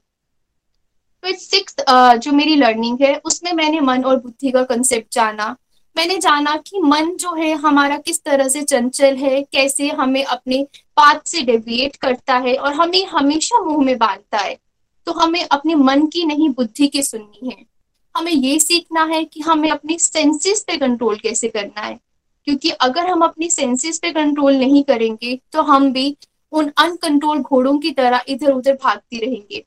तो 1.24 1.32
सिक्स 1.39 1.77
जो 2.19 2.32
मेरी 2.32 2.55
लर्निंग 2.57 3.03
है, 3.03 3.15
उसमें 3.16 3.53
मैंने 3.53 3.81
मन 3.81 4.05
और 4.05 4.16
बुद्धि 4.16 4.51
का 4.51 4.62
कंसेप्ट 4.65 5.12
जाना 5.15 5.57
मैंने 5.96 6.16
जाना 6.18 6.56
कि 6.56 6.80
मन 6.80 7.16
जो 7.16 7.34
है 7.34 7.54
हमारा 7.54 7.96
किस 7.96 8.22
तरह 8.24 8.48
से 8.48 8.62
चंचल 8.62 9.16
है, 9.16 9.42
कैसे 9.42 9.88
हमें 9.88 10.24
अपने 10.24 10.62
पाथ 10.96 11.20
से 11.26 11.42
डेविएट 11.42 11.96
करता 11.96 12.36
है 12.36 12.54
और 12.56 12.72
हमें 12.72 13.06
हमेशा 13.06 13.60
मुँह 13.60 13.84
में 13.84 13.98
बांधता 13.98 14.38
है। 14.38 14.58
तो 15.06 15.12
हमें 15.12 15.44
अपने 15.44 15.74
मन 15.74 16.06
की 16.06 16.24
नहीं, 16.24 16.48
बुद्धि 16.48 16.88
की 16.88 17.02
सुननी 17.02 17.48
है। 17.48 17.66
हमें 18.14 18.32
ये 18.32 18.58
सीखना 18.58 19.04
है 19.04 19.24
कि 19.24 19.40
हमें 19.40 19.70
अपने 19.70 19.98
सेंसेस 19.98 20.64
पे 20.66 20.76
कंट्रोल 20.76 21.16
कैसे 21.16 21.48
करना 21.48 21.80
है। 21.80 21.98
क्योंकि 22.44 22.70
अगर 22.70 23.06
हम 23.06 23.24
अपनी 23.24 23.50
सेंसेस 23.50 23.98
पे 23.98 24.10
कंट्रोल 24.10 24.56
नहीं 24.56 24.82
करेंगे 24.84 25.38
तो 25.52 25.62
हम 25.62 25.92
भी 25.92 26.16
उन 26.52 26.70
अनकंट्रोल 26.78 27.38
घोड़ों 27.38 27.78
की 27.78 27.90
तरह 27.90 28.22
इधर 28.28 28.52
उधर 28.52 28.74
भागती 28.74 29.18
रहेंगे। 29.18 29.64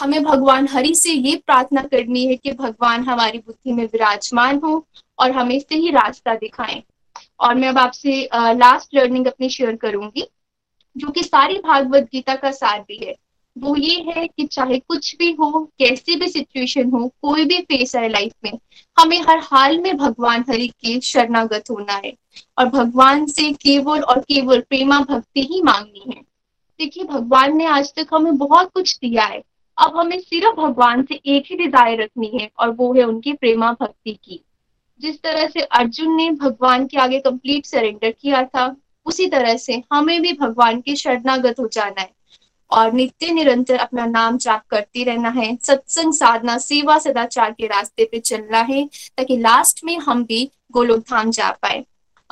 हमें 0.00 0.22
भगवान 0.22 0.68
हरि 0.68 0.94
से 0.94 1.12
ये 1.12 1.36
प्रार्थना 1.36 1.82
करनी 1.82 2.24
है 2.26 2.36
कि 2.36 2.52
भगवान 2.52 3.04
हमारी 3.04 3.38
बुद्धि 3.38 3.72
में 3.72 3.84
विराजमान 3.84 4.60
हो 4.64 4.86
और 5.18 5.32
हमें 5.32 5.58
सही 5.58 5.90
रास्ता 5.90 6.34
दिखाएँ। 6.34 6.82
और 7.40 7.54
मैं 7.54 7.68
अब 7.68 7.78
आपसे 7.78 8.28
लास्ट 8.34 8.94
लर्निंग 8.94 9.26
अपनी 9.26 9.48
शेयर 9.48 9.76
करूँगी, 9.76 10.26
जो 10.96 11.08
कि 11.08 11.22
सारी 11.22 11.58
भागवत 11.58 12.08
गीता 12.12 12.34
का 12.34 12.50
सार 12.50 12.80
भी 12.80 13.04
है। 13.04 13.14
वो 13.58 13.76
ये 13.76 13.94
है 14.08 14.26
कि 14.26 14.46
चाहे 14.46 14.78
कुछ 14.78 15.16
भी 15.16 15.30
हो, 15.32 15.70
कैसी 15.78 16.16
भी 16.16 16.28
सिचुएशन 16.28 16.90
हो, 16.90 17.08
कोई 17.22 17.44
भी 17.44 17.58
फेस 17.60 17.94
है 17.96 18.08
लाइफ 18.08 18.32
में, 18.44 18.58
हमें 18.98 19.20
हर 19.20 19.38
हाल 19.42 19.78
में 19.78 19.96
भगवान 19.96 20.44
हरि 20.48 20.68
के 20.68 21.00
शरणागत 21.00 21.70
होना 21.70 22.00
है। 22.04 22.12
और 22.58 22.66
भगवान 22.66 23.26
से 23.26 23.52
केवल 23.52 24.00
और 24.00 24.20
केवल 24.20 24.60
प्रेमा 24.60 25.00
भक्ति 25.00 25.42
ही 25.42 25.62
मांगनी 25.62 26.04
है। 26.08 26.22
देखिए, 26.80 27.04
भगवान 27.04 27.56
ने 27.56 27.64
आज 27.64 27.94
तक 27.94 28.06
हमें 28.14 28.36
बहुत 28.36 28.70
कुछ 28.74 28.96
दिया 28.96 29.24
है। 29.24 29.42
अब 29.78 29.96
हमें 29.96 30.20
सिर्फ़ 30.20 30.56
भगवान 30.56 31.02
से 31.02 31.14
एक 31.14 31.44
ही 31.50 31.56
डिज़ायर 31.56 32.02
रखनी 32.02 32.30
है 32.34 32.50
और 32.58 32.70
वो 32.70 32.94
है 32.94 33.02
उनकी 33.02 33.32
प्रेमा 33.32 33.72
भक्ति 33.72 34.12
की। 34.24 34.44
जिस 35.00 35.22
तरह 35.22 35.46
से 35.46 35.60
अर्जुन 35.60 36.16
ने 36.16 36.30
भगवान 36.30 36.86
के 36.86 36.98
आगे 36.98 37.18
कंप्लीट 37.18 37.66
सरेंडर 37.66 38.10
किया 38.10 38.42
था, 38.44 38.76
उसी 39.06 39.26
तरह 39.26 39.56
से 39.56 39.82
हमें 39.92 40.22
भी 40.22 40.32
भगवान 40.32 40.80
के 40.80 40.96
शरणागत 40.96 41.60
हो 41.60 41.68
जाना 41.68 42.00
है। 42.00 42.10
और 42.70 42.92
नित्य 42.92 43.30
निरंतर 43.30 43.76
अपना 43.76 44.06
नाम 44.06 44.36
जाप 44.38 44.62
करते 44.70 45.04
रहना 45.04 45.28
है, 45.28 45.58
सत्संग 45.62 46.12
साधना, 46.12 46.58
सेवा 46.58 46.98
सदाचार 46.98 47.50
के 47.50 47.66
रास्ते 47.66 48.04
पे 48.04 48.18
चलना 48.18 48.58
है, 48.58 48.86
ताकि 48.86 49.36
लास्ट 49.36 49.84
में 49.84 49.98
हम 49.98 50.24
भी 50.24 50.50
गोलोक 50.72 51.00
धाम 51.00 51.30
जा 51.30 51.50
पाए। 51.50 51.84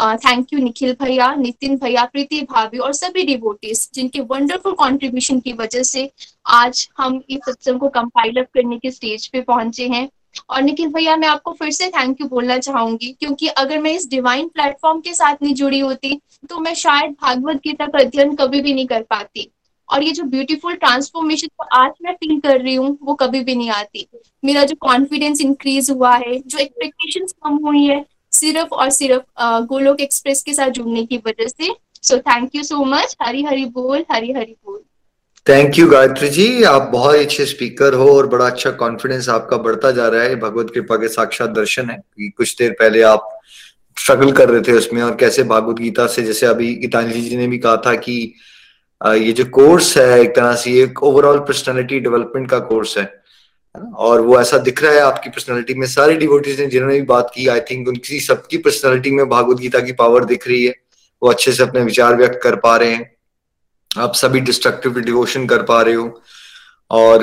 थैंक 0.03 0.53
यू 0.53 0.59
निखिल 0.59 0.93
भैया 1.03 1.35
नितिन 1.35 1.77
भैया 1.79 2.05
प्रीति 2.05 2.41
भाभी 2.43 2.79
और 2.79 2.93
सभी 2.93 3.23
डिवोटीज 3.23 3.89
जिनके 3.95 4.21
वंडरफुल 4.21 4.73
कंट्रीब्यूशन 4.75 5.41
की 5.41 5.53
वजह 5.53 5.83
से 5.83 6.11
आज 6.47 6.89
हम 6.99 7.21
इस 7.31 7.39
सत्संग 7.49 7.81
को 7.81 7.89
कंपाइल 7.91 8.41
अप 8.41 8.47
करने 8.55 8.79
के 8.79 8.91
स्टेज 8.91 9.27
पे 9.27 9.41
पहुँचे 9.43 9.89
हैं। 9.89 10.09
और 10.51 10.63
निखिल 10.63 10.89
भैया 10.89 11.17
मैं 11.17 11.29
आपको 11.29 11.53
फिर 11.53 11.71
से 11.71 11.89
थैंक 11.89 12.21
यू 12.21 12.27
बोलना 12.29 12.59
चाहूँगी 12.59 13.13
क्योंकि 13.13 13.49
अगर 13.49 13.79
मैं 13.79 13.93
इस 13.95 14.09
डिवाइन 14.11 14.49
प्लेटफॉर्म 14.49 15.01
के 15.01 15.15
साथ 15.15 15.43
नहीं 15.43 15.55
जुड़ी 15.55 15.79
होती 15.81 16.21
तो 16.51 16.59
मैं 16.59 16.75
शायद 16.75 17.11
भागवत 17.23 17.57
गीता 17.65 17.87
का 17.87 17.99
अध्ययन 17.99 18.35
कभी 18.37 18.61
भी 18.63 18.75
नहीं 18.75 18.87
कर 18.87 19.03
पाती। 19.11 19.51
और 19.89 20.03
ये 20.03 20.11
जो 20.13 20.25
ब्यूटीफुल 20.25 20.75
ट्रांसफॉर्मेशन 20.75 21.49
को 21.59 21.65
आज 21.77 21.93
मैं 22.03 22.13
फील 22.15 22.39
कर 22.41 22.61
रही 22.61 22.75
हूँ, 22.75 22.97
वो 23.03 23.15
कभी 23.15 23.41
भी 23.41 23.55
नहीं 23.55 23.71
आती। 23.71 24.07
मेरा 24.45 24.65
जो 24.65 24.75
कॉन्फिडेंस 24.81 25.41
इंक्रीज 25.41 25.91
हुआ 25.91 26.15
है, 26.17 26.39
जो 26.39 26.59
एक्सपेक्टेशन 26.59 27.27
कम 27.45 27.57
हुई 27.67 27.85
है 27.85 28.05
सिर्फ़ 28.43 28.69
और 28.73 28.91
सिर्फ़ 28.91 29.23
गोलोक 29.67 30.01
एक्सप्रेस 30.01 30.43
के 30.43 30.55
साथ 30.55 30.71
जुड़ने 30.71 31.05
की 31.07 31.17
वजह 31.27 31.49
से। 31.49 31.75
So 32.03 32.19
thank 32.19 32.55
you 32.55 32.63
so 32.65 32.85
much 32.87 33.17
Hari 33.23 33.43
Hari 33.45 33.65
बोल, 33.67 34.05
हरी 34.13 34.33
हरी 34.33 34.57
बोल। 34.65 34.81
Thank 35.47 35.79
you 35.79 35.87
Gayatri 35.89 36.29
ji. 36.29 36.63
आप 36.65 36.89
बहुत 36.93 37.15
अच्छे 37.17 37.45
स्पीकर 37.47 37.95
हो 37.95 38.09
और 38.17 38.27
बड़ा 38.27 38.47
अच्छा 38.47 38.71
कॉन्फिडेंस 38.81 39.29
आपका 39.29 39.57
बढ़ता 39.59 39.91
जा 39.91 40.09
रहा 40.09 40.23
है। 40.23 40.37
भगवत 40.41 40.71
कृपा 40.75 40.97
के 40.97 41.09
साक्षात 41.09 41.51
दर्शन 41.51 41.91
है 41.91 41.97
कि 41.97 42.29
कुछ 42.37 42.57
देर 42.59 42.73
पहले 42.81 43.03
आप 43.05 43.29
स्ट्रगल 43.97 44.33
कर 44.33 44.49
रहे 44.49 44.61
थे 44.63 44.73
उसमें 44.73 45.03
और 45.03 45.15
कैसे 45.17 45.43
भागवत 45.45 45.79
गीता 45.79 46.07
से, 46.07 46.23
जैसे 46.23 46.47
अभी 46.47 46.75
गीतांजलि 46.77 47.21
जी 47.21 47.37
ने 47.37 47.47
भी 47.47 47.59
कहा 47.59 47.77
था 47.87 47.95
कि 47.97 48.35
ये 49.01 49.33
जो 49.33 49.45
कोर्स 49.53 49.97
है 49.99 50.21
एक 50.21 50.35
तरह 50.37 50.55
से 50.57 50.73
एक 50.83 51.03
ओवरऑल 51.03 51.39
पर्सनालिटी 51.39 51.99
डेवलपमेंट 52.01 52.49
का 52.51 52.59
कोर्स 52.69 52.97
है। 52.99 53.22
और 53.95 54.21
वो 54.21 54.41
ऐसा 54.41 54.59
दिख 54.59 54.83
रहा 54.83 54.93
है 54.93 55.01
आपकी 55.01 55.31
पर्सनालिटी 55.31 55.75
में। 55.75 55.87
सारे 55.87 56.17
डिवोटीज 56.17 56.61
ने 56.61 56.67
जिन्होंने 56.67 56.95
भी 56.95 57.03
बात 57.03 57.33
की 57.35 57.47
आई 57.47 57.61
थिंक 57.61 57.89
उनकी 57.89 58.21
सबकी 58.21 58.59
पर्सनालिटी 58.59 59.11
में 59.11 59.29
भागवत 59.29 59.57
गीता 59.57 59.81
की 59.81 59.93
पावर 59.93 60.25
दिख 60.25 60.49
रही 60.49 60.67
है। 60.67 60.75
वो 61.23 61.31
अच्छे 61.31 61.53
से 61.53 61.63
अपने 61.63 61.81
विचार 61.81 62.17
व्यक्त 62.17 62.41
कर 62.43 62.57
पा 62.57 62.77
रहे 62.77 62.93
हैं। 62.93 63.17
आप 63.99 64.15
सभी 64.15 64.41
डिस्ट्रक्टिव 64.41 65.01
डिवोशन 65.01 65.47
कर 65.47 65.63
पा 65.63 65.83
रहे 65.83 65.95
हो। 65.95 66.23
और 66.91 67.19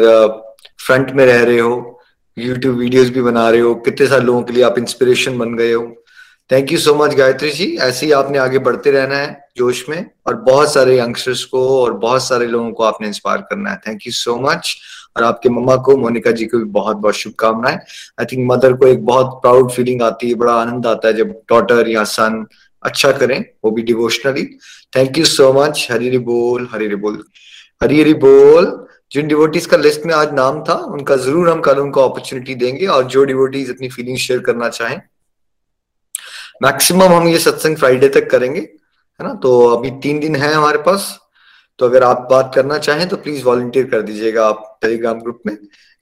फ्रंट 0.85 1.11
में 1.11 1.25
रह 1.25 1.43
रहे 1.43 1.59
हो। 1.59 2.01
यूट्यूब 2.37 2.75
वीडियोस 2.77 3.09
भी 3.09 3.21
बना 3.21 3.49
रहे 3.49 3.59
हो। 3.59 3.75
कितने 3.75 4.07
सारे 4.07 4.23
लोगों 4.23 4.43
के 4.43 4.53
लिए 4.53 4.63
आप 4.63 4.77
इंस्पिरेशन 4.77 5.37
बन 5.37 5.55
गए 5.55 5.73
हो। 5.73 6.03
Thank 6.49 6.71
you 6.71 6.77
so 6.79 6.93
much 6.95 7.13
Gayatri 7.15 7.49
ji 7.51 7.65
ऐसे 7.77 8.05
ही 8.05 8.11
आपने 8.11 8.37
आगे 8.37 8.59
बढ़ते 8.59 8.91
रहना 8.91 9.15
है 9.15 9.49
जोश 9.57 9.83
में 9.89 10.05
और 10.27 10.35
बहुत 10.35 10.71
सारे 10.73 10.97
यंगस्टर्स 10.99 11.43
को 11.45 11.59
और 11.81 11.93
बहुत 11.95 12.23
सारे 12.23 12.45
लोगों 12.47 12.71
को 12.71 12.83
आपने 12.83 13.07
इंस्पायर 13.07 13.41
करना 13.41 13.71
है। 13.71 13.77
थैंक 13.87 14.07
यू 14.07 14.11
सो 14.11 14.35
मच 14.39 14.75
और 15.17 15.23
आपके 15.23 15.49
मम्मा 15.49 15.75
को, 15.75 15.95
मोनिका 15.97 16.31
जी 16.31 16.45
को 16.45 16.57
भी 16.57 16.63
बहुत 16.63 16.97
बहुत 16.97 17.15
शुभकामनाएँ। 17.15 17.77
आई 18.19 18.25
थिंक 18.25 18.51
मदर 18.51 18.73
को 18.73 18.87
एक 18.87 19.05
बहुत 19.05 19.39
प्राउड 19.41 19.71
फीलिंग 19.71 20.01
आती 20.01 20.29
है, 20.29 20.35
बड़ा 20.35 20.53
आनंद 20.53 20.87
आता 20.87 21.07
है 21.07 21.13
जब 21.13 21.31
डॉटर 21.49 21.89
या 21.89 22.03
सन 22.05 22.45
अच्छा 22.83 23.11
करें, 23.11 23.43
वो 23.65 23.71
भी 23.71 23.81
devotionally 23.81 24.45
thank 24.95 25.17
you 25.17 25.25
so 25.25 25.51
much 25.53 25.87
Hari 25.91 26.17
बोल 26.17 26.67
हरी 26.71 26.95
बोल। 26.95 27.23
हरी 27.81 28.01
हरी 28.01 28.13
बोल। 28.15 28.87
जिन 29.11 29.27
डिवोटीज 29.27 29.65
का 29.65 29.77
लिस्ट 29.77 30.05
में 30.05 30.13
आज 30.13 30.33
नाम 30.33 30.63
था, 30.63 30.73
उनका 30.73 31.15
ज़रूर 31.17 31.49
हम 31.49 31.61
कल 31.61 31.79
उनको 31.79 32.01
अपॉर्चुनिटी 32.01 32.55
देंगे 32.55 32.85
और 32.87 33.03
जो 33.05 33.23
डिवोटीज 33.25 33.69
अपनी 33.69 33.89
फीलिंग 33.89 34.17
शेयर 34.17 34.39
करना 34.39 34.69
चाहें 34.71 34.99
मैक्सिमम 36.61 37.13
हम 37.13 37.27
ये 37.27 37.37
सत्संग 37.39 37.77
फ्राइडे 37.77 38.07
तक 38.09 38.29
करेंगे, 38.31 38.59
है 38.59 39.27
ना? 39.27 39.33
तो 39.33 39.59
अभी 39.67 39.91
तीन 40.01 40.19
दिन 40.19 40.35
है 40.35 40.53
हमारे 40.53 40.77
पास। 40.77 41.17
तो 41.79 41.85
अगर 41.85 42.03
आप 42.03 42.27
बात 42.31 42.51
करना 42.55 42.77
चाहें 42.77 43.07
तो 43.09 43.17
प्लीज़ 43.17 43.43
वॉलंटियर 43.43 43.85
कर 43.85 44.01
दीजिएगा 44.01 44.47
आप 44.47 44.77
टेलीग्राम 44.81 45.19
ग्रुप 45.19 45.41
में। 45.45 45.55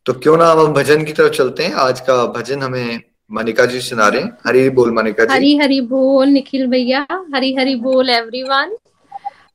तो 0.05 0.13
क्यों 0.13 0.37
ना 0.37 0.45
हम 0.51 0.73
भजन 0.73 1.03
की 1.03 1.13
तरफ़ 1.13 1.33
चलते 1.33 1.63
हैं। 1.63 1.73
आज 1.73 1.99
का 1.99 2.15
भजन 2.33 2.61
हमें 2.61 3.01
मनिका 3.31 3.65
जी 3.65 3.81
सुना 3.81 4.07
रहे 4.07 4.21
हैं। 4.21 4.37
हरी 4.47 4.69
बोल 4.69 4.93
मनिका 4.93 5.25
जी। 5.25 5.33
हरी 5.33 5.57
हरी 5.57 5.79
बोल 5.83 6.27
निखिल 6.27 6.67
भैया। 6.67 7.05
हरी 7.35 7.53
हरी 7.55 7.75
बोल 7.77 8.09
एवरीवन 8.09 8.75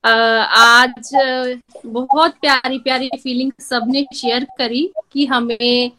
आज 0.04 1.10
बहुत 1.86 2.34
प्यारी 2.40 2.78
प्यारी 2.78 3.08
फीलिंग 3.16 3.50
सबने 3.60 4.04
शेयर 4.16 4.46
करी 4.58 4.90
कि 5.12 5.26
हमें 5.26 5.90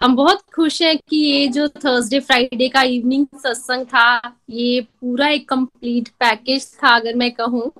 हम 0.00 0.14
बहुत 0.16 0.40
खुश 0.54 0.80
हैं 0.82 0.96
कि 0.98 1.16
ये 1.16 1.46
जो 1.48 1.66
थर्सडे 1.68 2.20
फ्राइडे 2.20 2.68
का 2.68 2.82
इवनिंग 2.82 3.26
सत्संग 3.36 3.84
था, 3.86 4.36
ये 4.50 4.80
पूरा 4.80 5.28
एक 5.28 5.48
कंप्लीट 5.48 6.08
पैकेज 6.20 6.66
था, 6.74 6.94
अगर 6.96 7.14
मैं 7.14 7.30
कहूँ। 7.30 7.70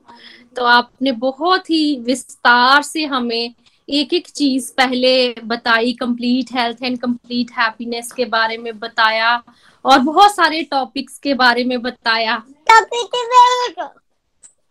तो 0.56 0.64
आपने 0.64 1.12
बहुत 1.12 1.70
ही 1.70 1.96
विस्तार 1.96 2.82
से 2.82 3.04
हमें 3.04 3.54
एक 3.88 4.14
एक 4.14 4.28
चीज़ 4.28 4.72
पहले 4.72 5.34
बताई 5.44 5.92
complete 5.92 6.52
health 6.52 6.82
and 6.82 6.98
complete 6.98 7.50
happiness 7.58 8.12
के 8.12 8.24
बारे 8.24 8.56
में 8.56 8.78
बताया 8.78 9.42
और 9.84 9.98
बहुत 10.00 10.34
सारे 10.36 10.62
टॉपिक्स 10.62 11.18
के 11.18 11.34
बारे 11.34 11.64
में 11.64 11.80
बताया। 11.82 12.42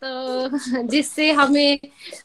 तो 0.06 0.50
जिससे 0.88 1.32
हमें 1.32 1.80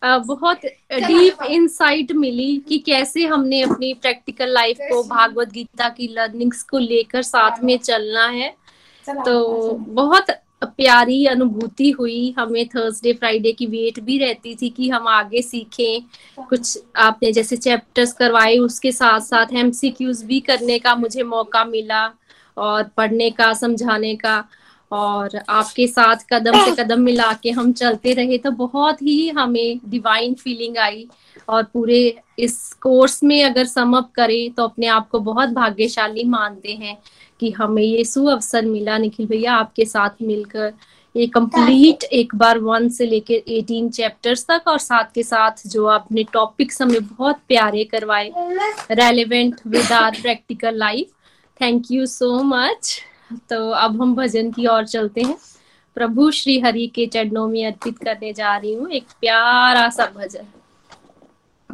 बहुत 0.04 0.66
डीप 0.92 1.42
इंसाइट 1.42 2.12
मिली 2.12 2.56
कि 2.68 2.78
कैसे 2.78 3.26
हमने 3.26 3.62
अपनी 3.62 3.92
प्रैक्टिकल 3.94 4.52
लाइफ 4.52 4.78
को 4.80 5.02
भागवत 5.04 5.48
गीता 5.48 5.88
की 5.88 6.08
लर्निंग्स 6.08 6.62
को 6.62 6.78
लेकर 6.78 7.22
साथ 7.22 7.64
में 7.64 7.78
चलना 7.78 8.26
है। 8.26 8.56
तो 9.04 9.72
बहुत 9.72 10.30
प्यारी 10.64 11.26
अनुभूति 11.26 11.90
हुई। 11.90 12.34
हमें 12.38 12.68
थर्सडे 12.68 13.12
फ्राइडे 13.12 13.52
की 13.52 13.66
वेट 13.66 14.00
भी 14.00 14.18
रहती 14.18 14.54
थी 14.54 14.68
कि 14.70 14.88
हम 14.90 15.08
आगे 15.08 15.42
सीखें। 15.42 16.02
कुछ 16.48 16.78
आपने 16.96 17.32
जैसे 17.32 17.56
चैप्टर्स 17.56 18.12
करवाए 18.12 18.56
उसके 18.58 18.92
साथ 18.92 19.20
साथ 19.20 19.46
एमसीक्यूज 19.54 20.22
भी 20.24 20.40
करने 20.40 20.78
का 20.78 20.94
मुझे 20.94 21.22
मौका 21.22 21.64
मिला 21.64 22.10
और 22.56 22.82
पढ़ने 22.96 23.30
का 23.30 23.52
समझाने 23.52 24.14
का। 24.16 24.44
और 24.90 25.38
आपके 25.48 25.86
साथ 25.86 26.24
कदम 26.32 26.64
से 26.64 26.70
कदम 26.82 27.00
मिला 27.00 27.32
के 27.42 27.50
हम 27.50 27.72
चलते 27.72 28.12
रहे 28.12 28.38
तो 28.38 28.50
बहुत 28.50 29.02
ही 29.02 29.28
हमें 29.28 29.80
डिवाइन 29.88 30.34
फीलिंग 30.34 30.76
आई। 30.78 31.06
और 31.48 31.62
पूरे 31.64 32.00
इस 32.38 32.72
कोर्स 32.82 33.22
में 33.22 33.42
अगर 33.44 33.64
समअप 33.66 34.10
करें 34.14 34.52
तो 34.52 34.64
अपने 34.64 34.86
आप 34.88 35.08
को 35.08 35.18
बहुत 35.20 35.48
भाग्यशाली 35.50 36.24
मानते 36.26 36.72
हैं 36.74 36.96
कि 37.40 37.50
हमें 37.50 37.82
ये 37.82 38.04
सु 38.04 38.24
अवसर 38.26 38.64
मिला। 38.66 38.98
निखिल 38.98 39.26
भैया, 39.26 39.54
आपके 39.54 39.84
साथ 39.84 40.22
मिलकर 40.22 40.72
ये 41.14 41.26
कंप्लीट 41.26 42.04
एक 42.04 42.34
बार 42.34 42.58
वन 42.58 42.88
से 42.88 43.06
लेकर 43.06 43.50
एटीन 43.52 43.88
चैप्टर्स 43.90 44.44
तक 44.48 44.68
और 44.68 44.78
साथ 44.78 45.12
के 45.14 45.22
साथ 45.22 45.66
जो 45.66 45.86
आपने 45.88 46.22
टॉपिक्स 46.32 46.82
हमें 46.82 47.04
बहुत 47.06 47.38
प्यारे 47.48 47.84
करवाए। 47.84 48.30
Relevant 48.92 49.60
with 49.66 49.92
our 49.92 50.16
practical 50.22 50.78
life 50.78 51.10
thank 51.60 51.90
you 51.90 52.06
so 52.06 52.42
much 52.44 53.00
तो 53.32 53.70
अब 53.70 54.02
हम 54.02 54.14
भजन 54.14 54.50
की 54.50 54.66
ओर 54.66 54.86
चलते 54.86 55.20
हैं। 55.20 55.36
प्रभु 55.94 56.30
श्री 56.30 56.60
हरि 56.60 56.86
के 56.86 57.06
चरणों 57.06 57.48
में 57.48 57.66
अर्पित 57.66 57.98
करने 57.98 58.32
जा 58.32 58.56
रही 58.56 58.74
हूँ। 58.74 58.90
एक 58.90 59.04
प्यारा 59.20 59.88
सा 59.90 60.06
भजन। 60.06 60.46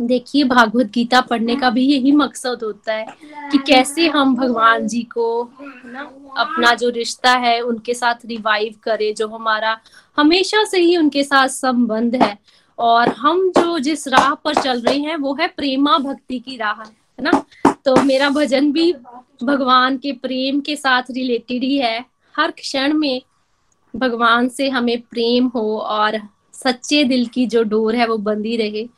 देखिए, 0.00 0.44
भागवत 0.44 0.86
गीता 0.86 1.20
पढ़ने 1.20 1.56
का 1.56 1.70
भी 1.70 1.86
यही 1.86 2.12
मकसद 2.12 2.60
होता 2.62 2.92
है 2.92 3.06
कि 3.52 3.58
कैसे 3.58 4.08
हम 4.08 4.36
भगवान 4.36 4.88
जी 4.88 5.02
को 5.02 5.52
ना 5.84 6.00
अपना 6.38 6.74
जो 6.74 6.88
रिश्ता 6.88 7.30
है, 7.30 7.60
उनके 7.60 7.94
साथ 7.94 8.14
रिवाइव 8.26 8.74
करें, 8.82 9.14
जो 9.14 9.28
हमारा 9.28 9.78
हमेशा 10.16 10.64
से 10.64 10.78
ही 10.78 10.96
उनके 10.96 11.24
साथ 11.24 11.48
संबंध 11.48 12.22
है। 12.22 12.38
और 12.78 13.08
हम 13.08 13.50
जो 13.50 13.78
जिस 13.78 14.08
राह 14.08 14.34
पर 14.34 14.54
चल 14.54 14.80
रहे 14.80 14.98
हैं, 14.98 15.16
वो 15.16 15.34
है 15.34 15.46
प्रेमा 15.46 15.98
भक्ति 15.98 16.38
की 16.38 16.56
राह, 16.56 16.82
है 16.82 17.20
ना? 17.20 17.44
तो 17.86 17.96
मेरा 18.02 18.28
भजन 18.28 18.72
भी 18.72 18.92
भगवान 19.42 19.96
के 19.96 20.12
प्रेम 20.12 20.60
के 20.60 20.76
साथ 20.76 21.02
रिलेटेड 21.10 21.62
ही 21.62 21.78
है। 21.78 22.04
हर 22.36 22.50
क्षण 22.50 22.92
में 22.92 23.22
भगवान 23.94 24.48
से 24.48 24.68
हमें 24.68 25.00
प्रेम 25.00 25.46
हो 25.46 25.78
और 25.78 26.20
सच्चे 26.52 27.04
दिल 27.04 27.26
की 27.26 27.46
जो 27.46 27.62
डोर 27.62 27.96
है 27.96 28.06
वो 28.06 28.16
बंदी 28.18 28.56
रहे। 28.56 28.88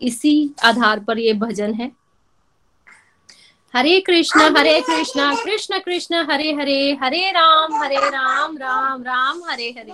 इसी 0.00 0.50
आधार 0.64 1.00
पर 1.00 1.18
ये 1.18 1.32
भजन 1.32 1.74
है। 1.74 1.90
हरे 3.74 4.00
कृष्ण 4.00 4.40
हरे 4.56 4.80
कृष्ण 4.80 5.34
कृष्ण 5.34 5.78
कृष्ण, 5.78 6.14
हरे 6.30 6.52
हरे 6.52 6.98
हरे 7.02 7.30
राम 7.30 7.74
हरे 7.74 7.96
राम 7.96 8.56
राम 8.58 9.02
राम, 9.02 9.42
हरे 9.50 9.74
हरे। 9.78 9.92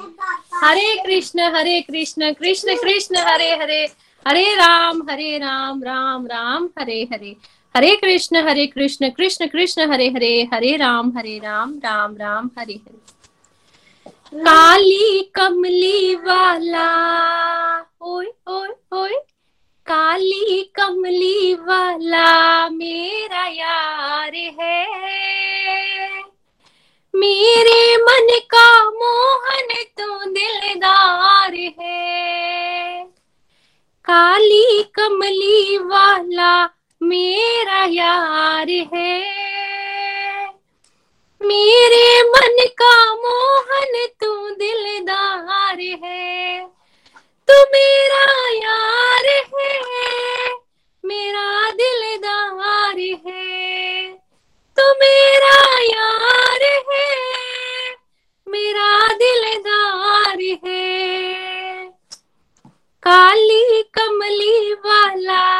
हरे 0.55 0.97
कृष्ण 1.07 1.41
हरे 1.41 1.81
कृष्ण 1.81 2.33
कृष्ण 2.33 2.75
कृष्ण, 2.77 3.17
हरे 3.17 3.51
हरे 3.57 3.85
हरे 4.27 4.55
राम 4.55 5.03
हरे 5.11 5.39
राम 5.39 5.83
राम 5.83 6.27
राम, 6.27 6.69
हरे 6.79 7.03
हरे। 7.13 7.37
हरे 7.79 7.97
कृष्ण 7.97 8.37
हरे 8.37 8.67
कृष्ण 8.67 9.09
कृष्ण 9.09 9.47
कृष्ण, 9.47 9.93
हरे 9.93 10.09
हरे 10.09 10.49
हरे 10.53 10.77
राम 10.77 11.13
हरे 11.19 11.39
राम 11.39 11.79
राम 11.79 12.17
राम, 12.17 12.51
हरे 12.59 12.73
हरे। 12.73 12.99
काली 14.35 15.33
कमली 15.35 16.15
वाला, 16.15 16.89
ओए 18.01 18.27
ओए 18.47 18.69
ओए। 18.93 19.15
काली 19.87 20.73
कमली 20.75 21.55
वाला 21.55 22.69
मेरा 22.69 23.47
यार 23.47 24.35
है। 24.35 24.87
मेरे 27.15 27.97
मन 27.97 28.41
का 28.51 28.91
मोहन 28.91 29.69
तू 29.99 30.31
दिलदार 30.31 31.55
है। 31.55 33.05
काली 34.05 34.83
कमली 34.95 35.79
वाला 35.79 36.78
मेरा 37.03 37.85
यार 37.85 38.69
है। 38.69 39.39
मेरे 41.43 42.23
मन 42.23 42.57
का 42.61 43.15
मोहन, 43.15 44.07
तू 44.21 44.51
दिलदार 44.51 45.79
है। 46.05 46.67
तू 47.49 47.53
मेरा 47.53 48.49
यार 48.51 49.27
है। 49.27 50.53
मेरा 51.05 51.71
दिलदार 51.71 52.99
है। 53.27 54.13
तू 54.77 54.83
मेरा 54.83 55.83
यार 55.83 56.63
है। 56.63 57.17
मेरा 58.47 59.07
दिलदार 59.07 60.39
है। 60.67 60.89
काली 63.03 63.83
कमली 63.95 64.73
वाला 64.73 65.59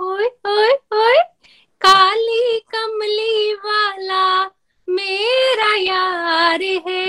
ओए 0.00 0.26
ओए 0.46 0.72
ओए, 0.92 1.18
काली 1.80 2.58
कमली 2.74 3.52
वाला 3.54 4.44
मेरा 4.88 5.74
यार 5.76 6.62
है। 6.88 7.04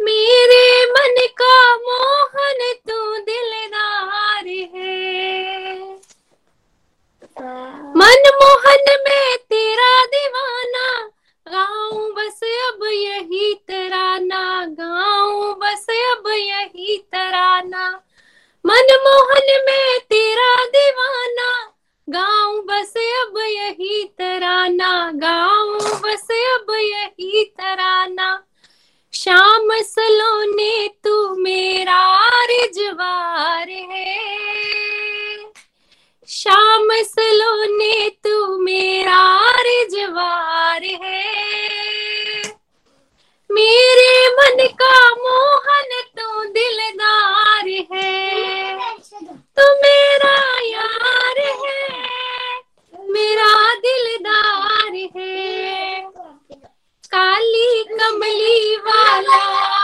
मेरे 0.00 0.84
मन 0.90 1.14
का 1.42 1.76
मोहन 1.76 2.58
तू 2.88 3.18
दिलदार 3.18 4.46
है। 4.46 4.98
मनमोहन 7.96 8.84
में 9.08 9.36
तेरा 9.36 10.04
दीवाना, 10.06 11.10
गाऊं 11.46 12.12
बस 12.14 12.40
अब 12.44 12.84
यही 12.92 13.54
तराना, 13.54 14.66
गाऊं 14.66 15.54
बस 15.58 15.86
अब 15.90 16.28
यही 16.28 16.96
तराना। 17.12 18.00
मनमोहन 18.66 19.64
में 19.66 19.98
तेरा 19.98 20.64
दीवाना 20.64 21.66
गाँव 22.08 22.58
बस 22.58 22.94
अब 22.96 23.38
यही 23.38 24.04
तराना, 24.04 25.10
गाऊं 25.14 25.78
बस 25.78 26.28
अब 26.30 26.66
यही 26.70 27.44
तराना। 27.44 28.42
शाम 29.12 29.68
सलोने 29.80 30.88
तू 31.04 31.34
मेरा 31.34 32.28
रिजवार 32.44 33.68
है। 33.68 34.20
शाम 36.28 36.88
सलोने 36.92 38.08
तू 38.08 38.58
मेरा 38.58 39.50
रिजवार 39.60 40.82
है। 40.82 41.30
मेरे 43.50 44.28
मन 44.28 44.68
का 44.82 45.10
मोहन 45.10 46.02
तू 46.18 46.44
दिलदार 46.44 47.68
है। 47.92 48.29
तू 49.60 49.66
मेरा 49.66 50.60
यार 50.64 51.38
है। 51.38 52.08
मेरा 53.10 53.74
दिलदार 53.74 54.94
है। 54.94 56.00
काली 57.04 57.84
कमली 57.84 58.76
वाला। 58.76 59.79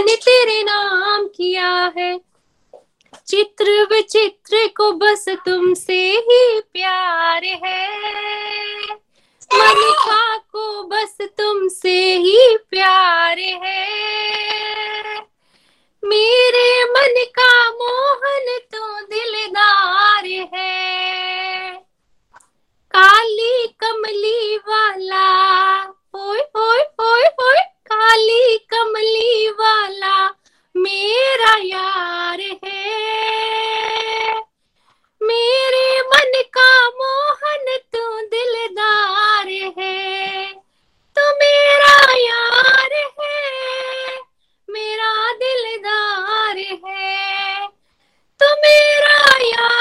जीवन 0.00 0.16
तेरे 0.16 0.62
नाम 0.62 1.26
किया 1.26 1.92
है। 1.98 2.18
चित्र 3.26 3.86
विचित्र 3.90 4.68
को 4.76 4.92
बस 4.92 5.28
तुमसे 5.28 6.12
ही 6.12 6.60
प्यार 6.60 7.44
है। 7.44 7.88
मनिका 9.54 10.36
को 10.36 10.82
बस 10.82 11.16
तुमसे 11.20 12.14
ही 12.16 12.56
प्यार 12.70 13.38
है। 13.38 15.20
मेरे 16.04 16.84
मन 16.84 17.24
का 17.38 17.70
मोहन 17.70 18.58
तो 18.74 19.00
दिलदार 19.00 20.24
है। 20.54 21.72
काली 22.90 23.66
कमली 23.66 24.56
वाला, 24.56 25.28
ओए 26.14 26.40
ओए 26.56 26.80
ओए 27.00 27.22
ओए। 27.22 27.69
काली 28.00 28.56
कमली 28.70 29.48
वाला 29.50 30.28
मेरा 30.74 31.52
यार 31.62 32.40
है। 32.64 34.38
मेरे 35.20 36.00
मन 36.00 36.32
का 36.56 36.70
मोहन 36.90 37.76
तू 37.92 38.04
दिलदार 38.26 39.48
है। 39.78 40.52
तू 41.16 41.28
मेरा 41.34 41.96
यार 42.18 42.94
है, 43.20 44.16
मेरा 44.68 45.12
दिलदार 45.34 46.58
है। 46.86 47.66
तो 48.40 48.52
मेरा 48.56 49.16
यार 49.44 49.79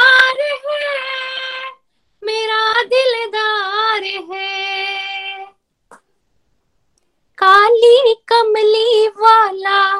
काली 7.44 8.14
कमली 8.28 9.07
वाला 9.07 9.99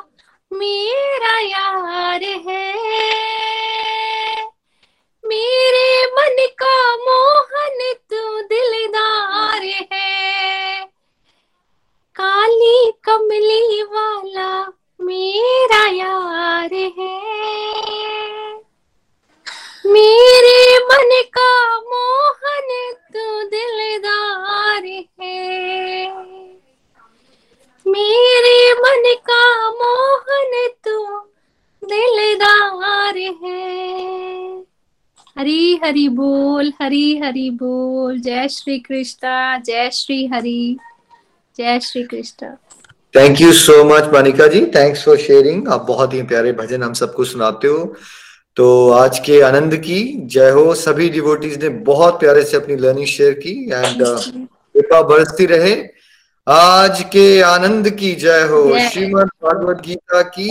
मेरा 0.52 1.40
यार 1.40 2.24
है। 2.24 2.74
मेरे 5.26 6.06
मन 6.06 6.36
का 6.40 6.96
मोहन 6.96 7.94
तू 7.94 8.42
दिलदार 8.42 9.62
है। 9.94 10.86
काली 12.16 12.92
कमली 13.04 13.82
वाला 13.84 14.72
मेरा 15.02 15.88
यार 15.90 16.74
है। 16.74 17.20
मेरे 19.86 20.78
मन 20.78 21.22
का 21.38 21.80
मोहन 21.80 22.94
तू 23.14 23.44
दिलदार 23.44 24.84
है। 25.22 26.39
मेरे 27.90 28.74
मन 28.74 29.04
का 29.30 29.70
मोहन 29.72 30.68
तू 30.88 31.20
दिलदार 31.88 33.18
है। 33.18 34.64
हरी 35.38 35.80
हरी 35.84 36.10
बोल 36.10 36.74
हरी 36.82 37.18
हरी 37.18 37.50
बोल। 37.50 38.20
जय 38.20 38.48
श्री 38.48 38.80
कृष्णा 38.80 39.58
जय 39.58 39.90
श्री 39.94 40.26
हरि। 40.28 40.78
जय 41.58 41.80
Shri 41.80 42.04
Krishna. 42.04 42.58
Thank 43.16 43.42
you 43.42 43.54
so 43.54 43.84
much 43.84 44.04
Manika 44.14 44.48
ji 44.48 44.66
thanks 44.66 45.06
for 45.06 45.18
sharing 45.18 45.68
आप 45.68 45.86
बहुत 45.88 46.14
ही 46.14 46.22
प्यारे 46.22 46.52
भजन 46.52 46.84
हम 46.84 46.94
सबको 46.94 47.24
सुनाते 47.24 47.68
हो। 47.68 47.96
तो 48.56 48.90
आज 48.90 49.20
के 49.20 49.42
आनंद 49.42 49.76
की 49.76 50.04
जय 50.26 50.50
हो। 50.50 50.74
सभी 50.74 51.10
डिवोटीज 51.10 51.64
ने 51.64 51.70
बहुत 51.70 52.20
प्यारे 52.20 52.44
से 52.44 52.58
अपनी 52.58 52.76
लर्निंग 52.76 53.08
शेयर 53.08 53.34
की। 53.34 53.72
एंड 53.74 54.04
कृपा 54.04 55.02
बरसती 55.02 55.46
रहे। 55.46 55.99
आज 56.48 57.02
के 57.06 57.42
आनंद 57.42 57.90
की 57.90 58.14
जय 58.16 58.42
हो। 58.50 58.60
श्रीमद् 58.80 59.30
भागवत 59.44 59.82
गीता 59.86 60.22
की 60.30 60.48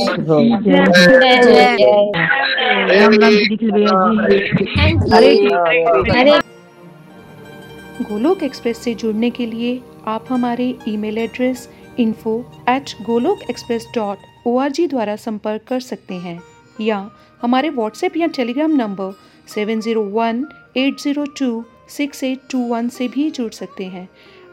गोलोक 8.04 8.42
एक्सप्रेस 8.42 8.78
से 8.78 8.94
जुड़ने 8.94 9.30
के 9.30 9.46
लिए 9.46 9.80
आप 10.06 10.26
हमारे 10.30 10.74
email 10.88 11.18
address 11.18 11.68
info 11.98 12.38
at 12.68 12.94
Golok 13.02 13.50
Express 13.50 13.86
dot 13.94 14.46
O 14.46 14.56
R 14.58 14.70
G 14.70 14.86
द्वारा 14.86 15.16
संपर्क 15.16 15.62
कर 15.68 15.80
सकते 15.80 16.14
हैं 16.16 16.40
या 16.80 17.08
हमारे 17.42 17.70
व्हाट्सएप 17.70 18.16
या 18.16 18.26
Telegram 18.36 18.76
number 18.76 19.12
seven 19.54 19.80
zero 19.80 20.04
one 20.12 20.46
eight 20.76 21.00
zero 21.00 21.24
two 21.38 21.64
six 21.88 22.24
eight 22.24 22.40
two 22.50 22.58
one 22.68 22.88
से 22.88 23.08
भी 23.08 23.30
जुड़ 23.30 23.50
सकते 23.52 23.84
हैं 23.86 24.08